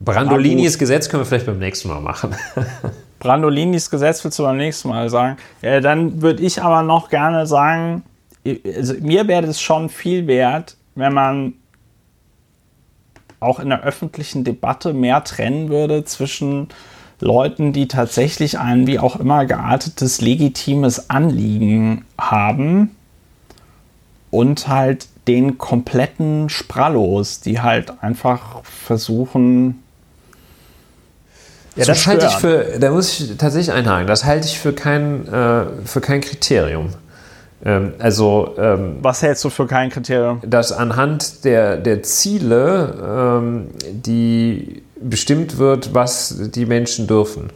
Brandolinis 0.00 0.78
Gesetz 0.78 1.08
können 1.08 1.22
wir 1.22 1.26
vielleicht 1.26 1.46
beim 1.46 1.58
nächsten 1.58 1.88
Mal 1.88 2.00
machen. 2.00 2.34
Brandolinis 3.20 3.88
Gesetz 3.88 4.22
willst 4.24 4.38
du 4.38 4.42
beim 4.42 4.58
nächsten 4.58 4.88
Mal 4.88 5.08
sagen. 5.08 5.38
Ja, 5.62 5.80
dann 5.80 6.20
würde 6.20 6.42
ich 6.42 6.62
aber 6.62 6.82
noch 6.82 7.08
gerne 7.08 7.46
sagen, 7.46 8.02
also 8.44 8.94
mir 9.00 9.26
wäre 9.28 9.46
es 9.46 9.60
schon 9.60 9.88
viel 9.88 10.26
wert, 10.26 10.76
wenn 10.94 11.14
man 11.14 11.54
auch 13.40 13.60
in 13.60 13.70
der 13.70 13.82
öffentlichen 13.82 14.44
Debatte 14.44 14.92
mehr 14.92 15.24
trennen 15.24 15.68
würde 15.68 16.04
zwischen 16.04 16.68
Leuten, 17.20 17.72
die 17.72 17.88
tatsächlich 17.88 18.58
ein 18.58 18.86
wie 18.86 18.98
auch 18.98 19.16
immer 19.16 19.46
geartetes 19.46 20.20
legitimes 20.20 21.08
Anliegen 21.10 22.04
haben 22.18 22.94
und 24.30 24.68
halt 24.68 25.08
den 25.26 25.58
kompletten 25.58 26.48
Sprallos, 26.48 27.40
die 27.40 27.60
halt 27.60 27.92
einfach 28.02 28.62
versuchen. 28.64 29.82
Ja, 31.76 31.84
das 31.86 32.06
halte 32.06 32.26
ich 32.26 32.36
für, 32.36 32.78
da 32.78 32.90
muss 32.90 33.18
ich 33.18 33.36
tatsächlich 33.36 33.74
einhaken, 33.74 34.06
das 34.06 34.24
halte 34.24 34.46
ich 34.46 34.58
für 34.58 34.72
kein, 34.72 35.26
äh, 35.26 35.64
für 35.84 36.00
kein 36.00 36.20
Kriterium. 36.20 36.90
Ähm, 37.64 37.94
also, 37.98 38.54
ähm, 38.58 38.98
Was 39.00 39.22
hältst 39.22 39.42
du 39.44 39.50
für 39.50 39.66
kein 39.66 39.90
Kriterium? 39.90 40.40
Dass 40.44 40.70
anhand 40.70 41.44
der, 41.44 41.76
der 41.78 42.02
Ziele, 42.02 43.40
ähm, 43.40 43.70
die 43.90 44.82
bestimmt 45.00 45.58
wird, 45.58 45.94
was 45.94 46.50
die 46.50 46.66
Menschen 46.66 47.06
dürfen. 47.06 47.50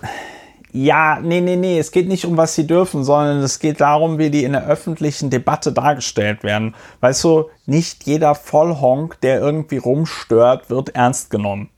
Ja, 0.73 1.19
nee, 1.23 1.40
nee, 1.40 1.57
nee, 1.57 1.78
es 1.78 1.93
geht 1.93 2.09
nicht 2.09 2.24
um, 2.27 2.36
was 2.36 2.55
sie 2.55 2.66
dürfen, 2.66 3.03
sondern 3.03 3.39
es 3.39 3.59
geht 3.59 3.81
darum, 3.81 4.19
wie 4.19 4.31
die 4.31 4.45
in 4.45 4.53
der 4.53 4.66
öffentlichen 4.66 5.31
Debatte 5.31 5.73
dargestellt 5.73 6.43
werden. 6.43 6.74
Weißt 7.01 7.24
du, 7.24 7.47
nicht 7.66 8.05
jeder 8.05 8.35
Vollhonk, 8.35 9.20
der 9.23 9.40
irgendwie 9.40 9.78
rumstört, 9.78 10.69
wird 10.69 10.95
ernst 10.95 11.31
genommen. 11.31 11.70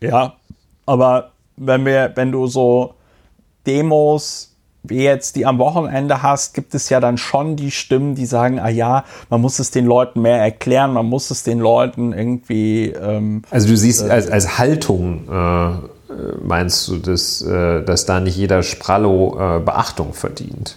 Ja, 0.00 0.34
aber 0.86 1.32
wenn 1.56 1.84
wir, 1.84 2.12
wenn 2.14 2.32
du 2.32 2.46
so 2.46 2.94
Demos 3.66 4.48
wie 4.82 5.02
jetzt 5.02 5.36
die 5.36 5.44
am 5.44 5.58
Wochenende 5.58 6.22
hast, 6.22 6.54
gibt 6.54 6.74
es 6.74 6.88
ja 6.88 7.00
dann 7.00 7.18
schon 7.18 7.56
die 7.56 7.70
Stimmen, 7.70 8.14
die 8.14 8.26
sagen, 8.26 8.58
ah 8.58 8.68
ja, 8.68 9.04
man 9.28 9.40
muss 9.40 9.58
es 9.58 9.70
den 9.70 9.86
Leuten 9.86 10.22
mehr 10.22 10.38
erklären, 10.38 10.92
man 10.92 11.06
muss 11.06 11.30
es 11.30 11.42
den 11.42 11.58
Leuten 11.58 12.12
irgendwie. 12.12 12.86
Ähm, 12.90 13.42
also 13.50 13.68
du 13.68 13.76
siehst 13.76 14.06
äh, 14.06 14.10
als, 14.10 14.30
als 14.30 14.58
Haltung 14.58 15.28
äh, 15.28 15.88
meinst 16.42 16.88
du, 16.88 16.96
dass, 16.96 17.42
äh, 17.42 17.82
dass 17.82 18.06
da 18.06 18.20
nicht 18.20 18.36
jeder 18.36 18.62
Sprallo 18.62 19.36
äh, 19.38 19.60
Beachtung 19.60 20.12
verdient? 20.12 20.76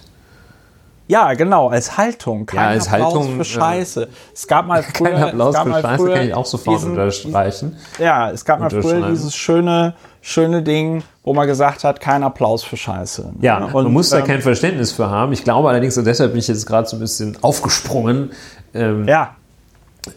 Ja, 1.08 1.34
genau, 1.34 1.68
als 1.68 1.98
Haltung. 1.98 2.46
Kein 2.46 2.58
ja, 2.58 2.68
als 2.68 2.88
Applaus 2.88 3.14
Haltung, 3.14 3.34
für 3.34 3.40
äh, 3.40 3.44
Scheiße. 3.44 4.08
Es 4.32 4.46
gab 4.46 4.66
mal 4.66 4.82
früher. 4.94 5.10
Kein 5.10 5.22
Applaus 5.22 5.58
für 5.58 5.82
Scheiße 5.82 6.08
kann 6.10 6.26
ich 6.26 6.34
auch 6.34 6.46
sofort 6.46 6.78
diesen, 6.78 6.90
unterstreichen. 6.92 7.76
Ja, 7.98 8.30
es 8.30 8.44
gab 8.44 8.60
mal 8.60 8.70
früher 8.70 9.08
dieses 9.10 9.34
schöne, 9.34 9.94
schöne 10.20 10.62
Ding, 10.62 11.02
wo 11.24 11.34
man 11.34 11.46
gesagt 11.46 11.84
hat, 11.84 12.00
kein 12.00 12.22
Applaus 12.22 12.62
für 12.64 12.76
Scheiße. 12.76 13.32
Ja, 13.40 13.64
und, 13.64 13.72
man 13.74 13.92
muss 13.92 14.10
da 14.10 14.20
ähm, 14.20 14.24
kein 14.24 14.42
Verständnis 14.42 14.92
für 14.92 15.10
haben. 15.10 15.32
Ich 15.32 15.44
glaube 15.44 15.68
allerdings, 15.68 15.98
und 15.98 16.06
deshalb 16.06 16.32
bin 16.32 16.38
ich 16.38 16.48
jetzt 16.48 16.66
gerade 16.66 16.88
so 16.88 16.96
ein 16.96 17.00
bisschen 17.00 17.36
aufgesprungen. 17.42 18.30
Ähm, 18.72 19.06
ja. 19.06 19.36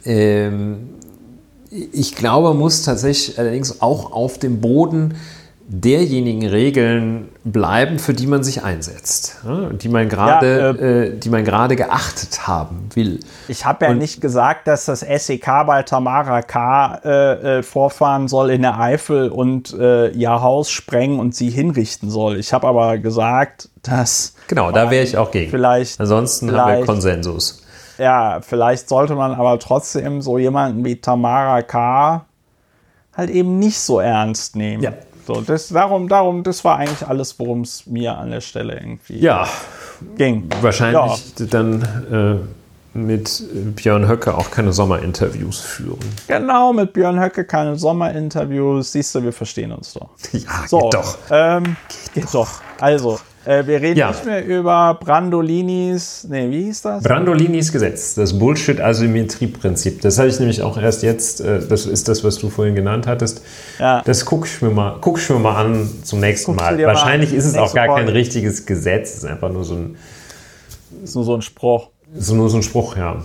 Ähm, 0.06 0.92
ich 1.92 2.16
glaube, 2.16 2.50
man 2.50 2.58
muss 2.58 2.84
tatsächlich 2.84 3.38
allerdings 3.38 3.82
auch 3.82 4.12
auf 4.12 4.38
dem 4.38 4.62
Boden 4.62 5.16
derjenigen 5.68 6.46
Regeln 6.48 7.30
bleiben, 7.44 7.98
für 7.98 8.14
die 8.14 8.28
man 8.28 8.44
sich 8.44 8.64
einsetzt, 8.64 9.38
die 9.82 9.90
man 9.90 10.10
gerade, 10.10 10.60
ja, 10.60 10.70
äh, 10.70 11.08
äh, 11.08 11.18
die 11.18 11.30
man 11.30 11.44
gerade 11.44 11.76
geachtet 11.76 12.48
haben 12.48 12.90
will. 12.94 13.20
Ich 13.48 13.66
habe 13.66 13.86
ja 13.86 13.92
Und 13.92 13.98
nicht 13.98 14.22
gesagt, 14.22 14.68
dass 14.68 14.86
das 14.86 15.00
SEK 15.00 15.66
bei 15.66 15.82
Tamara 15.82 16.44
K. 16.44 17.02
Äh, 17.04 17.58
äh, 17.58 17.64
vorfahren 17.64 18.28
soll 18.28 18.52
in 18.52 18.62
der 18.62 18.80
Eifel 18.80 19.30
und 19.30 19.74
äh, 19.74 20.10
ihr 20.10 20.30
Haus 20.30 20.70
sprengen 20.70 21.20
und 21.20 21.34
sie 21.34 21.50
hinrichten 21.50 22.12
soll. 22.12 22.38
Ich 22.38 22.54
habe 22.54 22.68
aber 22.68 23.00
gesagt, 23.00 23.70
dass 23.82 24.36
genau, 24.48 24.72
da 24.72 24.92
wäre 24.92 25.04
ich 25.04 25.18
auch 25.18 25.32
gegen. 25.32 25.50
Vielleicht, 25.50 26.00
ansonsten 26.00 26.50
vielleicht, 26.50 26.64
haben 26.64 26.80
wir 26.80 26.86
Konsensus. 26.86 27.65
Ja, 27.98 28.42
vielleicht 28.42 28.90
sollte 28.90 29.16
man 29.16 29.34
aber 29.34 29.60
trotzdem 29.60 30.22
so 30.22 30.38
jemanden 30.38 30.84
wie 30.86 30.96
Tamara 30.98 31.62
K. 31.62 32.26
halt 33.16 33.30
eben 33.30 33.60
nicht 33.60 33.80
so 33.80 34.00
ernst 34.00 34.56
nehmen. 34.56 34.84
Ja. 34.84 34.94
So, 35.26 35.42
das, 35.42 35.70
darum, 35.70 36.08
darum, 36.08 36.44
das 36.44 36.64
war 36.64 36.78
eigentlich 36.78 37.08
alles, 37.08 37.40
worum 37.40 37.62
es 37.62 37.88
mir 37.88 38.16
an 38.16 38.30
der 38.30 38.42
Stelle 38.42 38.76
irgendwie 38.76 39.18
ja, 39.18 39.48
ging. 40.18 40.48
Wahrscheinlich 40.62 41.34
ja. 41.40 41.46
dann 41.48 42.46
äh, 42.94 42.98
mit 42.98 43.44
Björn 43.76 44.08
Höcke 44.08 44.36
auch 44.36 44.52
keine 44.52 44.72
Sommerinterviews 44.72 45.60
führen. 45.60 46.00
Genau, 46.28 46.74
mit 46.74 46.94
Björn 46.94 47.20
Höcke 47.20 47.44
keine 47.44 47.76
Sommerinterviews. 47.76 48.92
Siehst 48.92 49.16
du, 49.16 49.24
wir 49.24 49.34
verstehen 49.34 49.72
uns 49.72 49.94
doch. 49.94 50.10
Ja, 50.32 50.68
so, 50.68 50.80
geht 50.80 50.94
doch. 50.94 51.18
Ähm, 51.32 51.64
geht, 52.14 52.14
geht 52.14 52.34
doch. 52.34 52.50
Also, 52.80 53.20
äh, 53.46 53.66
wir 53.66 53.82
reden 53.82 54.00
ja. 54.00 54.10
nicht 54.10 54.26
mehr 54.26 54.46
über 54.46 54.98
Brandolinis, 55.00 56.26
nee, 56.30 56.50
wie 56.50 56.64
hieß 56.64 56.82
das? 56.82 57.04
Brandolinis 57.04 57.72
Gesetz, 57.72 58.16
das 58.16 58.38
Bullshit-Asymmetrie-Prinzip. 58.38 60.02
Das 60.02 60.18
habe 60.18 60.28
ich 60.30 60.40
nämlich 60.40 60.62
auch 60.62 60.78
erst 60.78 61.04
jetzt, 61.04 61.42
äh, 61.42 61.60
das 61.68 61.86
ist 61.86 62.08
das, 62.08 62.24
was 62.24 62.38
du 62.38 62.50
vorhin 62.50 62.76
genannt 62.76 63.08
hattest. 63.08 63.42
Ja. 63.80 64.02
Das 64.06 64.26
gucke 64.26 64.48
ich, 64.48 64.62
mir 64.62 64.72
mal, 64.72 64.98
guck 65.00 65.20
ich 65.20 65.30
mir 65.30 65.40
mal 65.40 65.56
an 65.56 65.90
zum 66.04 66.20
nächsten 66.20 66.54
Guckst 66.54 66.72
Mal. 66.72 66.84
Wahrscheinlich 66.86 67.32
mal 67.32 67.38
ist 67.38 67.46
es 67.46 67.56
auch 67.56 67.74
gar 67.74 67.88
Folge. 67.88 68.06
kein 68.06 68.14
richtiges 68.14 68.66
Gesetz, 68.66 69.12
es 69.12 69.18
ist 69.18 69.26
einfach 69.26 69.52
nur 69.52 69.64
so 69.64 69.76
ein... 69.76 69.98
ist 71.04 71.16
nur 71.16 71.24
so 71.24 71.36
ein 71.36 71.42
Spruch. 71.42 71.90
Ist 72.18 72.32
nur 72.32 72.50
so 72.50 72.58
ein 72.58 72.64
Spruch, 72.64 72.98
ja. 72.98 73.24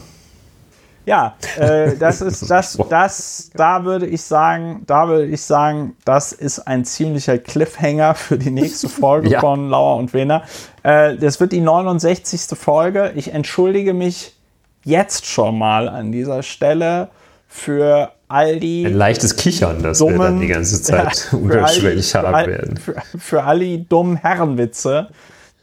Ja, 1.07 1.37
äh, 1.59 1.97
das 1.97 2.21
ist 2.21 2.43
das, 2.51 2.79
das, 2.89 3.51
da 3.55 3.85
würde 3.85 4.07
ich 4.07 4.23
sagen, 4.23 4.83
da 4.87 5.09
würde 5.09 5.27
ich 5.27 5.43
sagen, 5.43 5.97
das 6.05 6.33
ist 6.33 6.61
ein 6.61 6.85
ziemlicher 6.85 7.39
Cliffhanger 7.39 8.15
für 8.15 8.39
die 8.39 8.51
nächste 8.51 8.89
Folge 9.01 9.31
ja. 9.31 9.41
von 9.41 9.69
Lauer 9.69 9.97
und 9.97 10.15
Wiener. 10.15 10.43
Äh, 10.83 11.17
das 11.17 11.41
wird 11.41 11.53
die 11.53 11.61
69. 11.61 12.59
Folge. 12.59 13.13
Ich 13.15 13.33
entschuldige 13.33 13.95
mich 13.95 14.37
jetzt 14.85 15.27
schon 15.27 15.59
mal 15.59 15.89
an 15.89 16.13
dieser 16.13 16.43
Stelle 16.43 17.09
für 17.49 18.13
all 18.29 18.61
die. 18.61 18.87
Ein 18.87 18.95
leichtes 18.95 19.37
Kichern, 19.37 19.83
das 19.83 19.99
dummen, 19.99 20.19
wir 20.19 20.25
dann 20.25 20.41
die 20.41 20.47
ganze 20.47 20.81
Zeit 20.83 21.29
ja, 21.33 21.39
unterschwellig 21.39 22.15
haben 22.15 22.35
all, 22.35 22.47
werden. 22.47 22.77
Für, 22.77 23.03
für 23.19 23.43
all 23.43 23.59
die 23.59 23.89
dummen 23.89 24.17
Herrenwitze, 24.17 25.09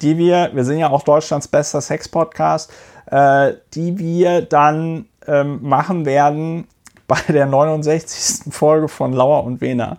die 0.02 0.18
wir, 0.18 0.52
wir 0.54 0.66
sind 0.66 0.80
ja 0.80 0.90
auch 0.90 1.04
Deutschlands 1.04 1.48
bester 1.48 1.82
Sex-Podcast, 1.82 2.72
äh, 3.10 3.54
die 3.74 3.98
wir 3.98 4.42
dann 4.42 5.06
ähm, 5.28 5.60
machen 5.62 6.06
werden 6.06 6.68
bei 7.08 7.20
der 7.28 7.46
69. 7.46 8.54
Folge 8.54 8.88
von 8.88 9.14
Lauer 9.14 9.44
und 9.44 9.62
Wena. 9.62 9.98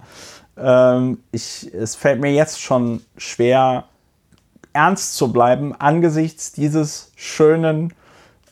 Ähm, 0.57 1.19
ich, 1.33 1.73
es 1.73 1.95
fällt 1.95 2.21
mir 2.21 2.33
jetzt 2.33 2.61
schon 2.61 3.03
schwer, 3.17 3.85
ernst 4.73 5.17
zu 5.17 5.33
bleiben 5.33 5.75
angesichts 5.79 6.53
dieses 6.53 7.13
schönen 7.17 7.93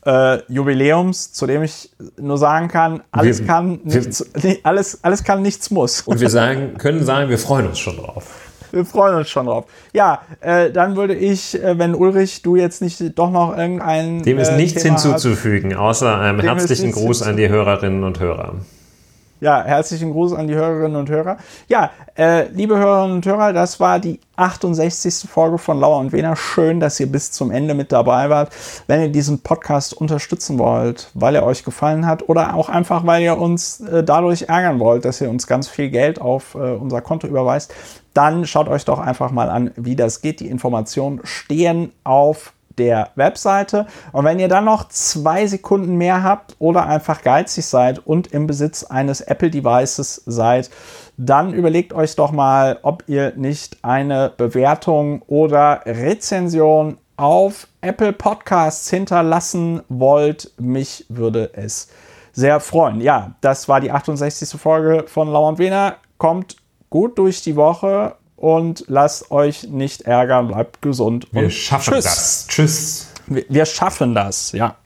äh, 0.06 0.40
Jubiläums, 0.50 1.32
zu 1.32 1.46
dem 1.46 1.62
ich 1.62 1.90
nur 2.16 2.38
sagen 2.38 2.68
kann, 2.68 3.02
alles 3.10 3.40
wir, 3.40 3.46
kann, 3.46 3.80
nichts, 3.84 4.24
wir, 4.34 4.58
alles, 4.62 5.02
alles 5.02 5.24
kann, 5.24 5.42
nichts 5.42 5.70
muss. 5.70 6.02
Und 6.02 6.20
wir 6.20 6.30
sagen, 6.30 6.78
können 6.78 7.04
sagen, 7.04 7.28
wir 7.28 7.38
freuen 7.38 7.66
uns 7.66 7.78
schon 7.78 7.96
drauf. 7.96 8.45
Wir 8.76 8.84
freuen 8.84 9.16
uns 9.16 9.30
schon 9.30 9.46
drauf. 9.46 9.64
Ja, 9.94 10.20
äh, 10.40 10.70
dann 10.70 10.96
würde 10.96 11.14
ich, 11.14 11.60
äh, 11.62 11.78
wenn 11.78 11.94
Ulrich, 11.94 12.42
du 12.42 12.56
jetzt 12.56 12.82
nicht 12.82 13.18
doch 13.18 13.30
noch 13.30 13.56
irgendein. 13.56 14.22
Dem 14.22 14.38
ist 14.38 14.50
äh, 14.50 14.56
nichts 14.56 14.82
Thema 14.82 15.00
hinzuzufügen, 15.00 15.72
hast, 15.72 16.02
außer 16.02 16.20
einem 16.20 16.40
herzlichen 16.40 16.92
Gruß 16.92 17.22
an 17.22 17.38
die 17.38 17.48
Hörerinnen 17.48 18.04
und 18.04 18.20
Hörer. 18.20 18.56
Ja, 19.38 19.62
herzlichen 19.62 20.12
Gruß 20.12 20.32
an 20.32 20.46
die 20.46 20.54
Hörerinnen 20.54 20.96
und 20.96 21.10
Hörer. 21.10 21.36
Ja, 21.68 21.90
äh, 22.16 22.48
liebe 22.48 22.78
Hörerinnen 22.78 23.16
und 23.16 23.26
Hörer, 23.26 23.52
das 23.52 23.78
war 23.80 23.98
die 23.98 24.18
68. 24.36 25.28
Folge 25.28 25.58
von 25.58 25.78
Lauer 25.78 25.98
und 25.98 26.14
Wiener. 26.14 26.36
Schön, 26.36 26.80
dass 26.80 26.98
ihr 27.00 27.06
bis 27.06 27.32
zum 27.32 27.50
Ende 27.50 27.74
mit 27.74 27.92
dabei 27.92 28.30
wart. 28.30 28.50
Wenn 28.86 29.02
ihr 29.02 29.08
diesen 29.10 29.40
Podcast 29.40 29.92
unterstützen 29.92 30.58
wollt, 30.58 31.10
weil 31.12 31.34
er 31.34 31.44
euch 31.44 31.64
gefallen 31.64 32.06
hat 32.06 32.30
oder 32.30 32.54
auch 32.54 32.70
einfach, 32.70 33.04
weil 33.04 33.22
ihr 33.22 33.36
uns 33.36 33.80
äh, 33.80 34.02
dadurch 34.02 34.42
ärgern 34.48 34.78
wollt, 34.78 35.04
dass 35.04 35.20
ihr 35.20 35.28
uns 35.28 35.46
ganz 35.46 35.68
viel 35.68 35.90
Geld 35.90 36.18
auf 36.18 36.54
äh, 36.54 36.58
unser 36.58 37.02
Konto 37.02 37.26
überweist, 37.26 37.74
dann 38.16 38.46
schaut 38.46 38.68
euch 38.68 38.84
doch 38.84 38.98
einfach 38.98 39.30
mal 39.30 39.50
an, 39.50 39.72
wie 39.76 39.96
das 39.96 40.22
geht. 40.22 40.40
Die 40.40 40.48
Informationen 40.48 41.20
stehen 41.24 41.92
auf 42.04 42.52
der 42.78 43.10
Webseite. 43.14 43.86
Und 44.12 44.24
wenn 44.24 44.38
ihr 44.38 44.48
dann 44.48 44.64
noch 44.64 44.88
zwei 44.88 45.46
Sekunden 45.46 45.96
mehr 45.96 46.22
habt 46.22 46.56
oder 46.58 46.86
einfach 46.86 47.22
geizig 47.22 47.66
seid 47.66 47.98
und 47.98 48.28
im 48.28 48.46
Besitz 48.46 48.84
eines 48.84 49.20
Apple-Devices 49.20 50.22
seid, 50.26 50.70
dann 51.16 51.54
überlegt 51.54 51.92
euch 51.92 52.16
doch 52.16 52.32
mal, 52.32 52.78
ob 52.82 53.04
ihr 53.06 53.32
nicht 53.36 53.78
eine 53.82 54.32
Bewertung 54.36 55.22
oder 55.26 55.82
Rezension 55.86 56.98
auf 57.16 57.66
Apple 57.80 58.12
Podcasts 58.12 58.90
hinterlassen 58.90 59.82
wollt. 59.88 60.52
Mich 60.58 61.06
würde 61.08 61.50
es 61.54 61.88
sehr 62.32 62.60
freuen. 62.60 63.00
Ja, 63.00 63.34
das 63.40 63.68
war 63.68 63.80
die 63.80 63.90
68. 63.90 64.60
Folge 64.60 65.04
von 65.06 65.28
Lau 65.28 65.48
und 65.48 65.58
Wiener. 65.58 65.96
Kommt 66.18 66.56
gut 66.96 67.18
durch 67.18 67.42
die 67.42 67.56
Woche 67.56 68.14
und 68.36 68.84
lasst 68.88 69.30
euch 69.30 69.64
nicht 69.68 70.02
ärgern, 70.02 70.48
bleibt 70.48 70.80
gesund. 70.80 71.26
Wir 71.30 71.50
schaffen 71.50 71.92
tschüss. 71.92 72.04
das. 72.04 72.46
Tschüss. 72.48 73.06
Wir, 73.26 73.44
wir 73.50 73.66
schaffen 73.66 74.14
das, 74.14 74.52
ja. 74.52 74.76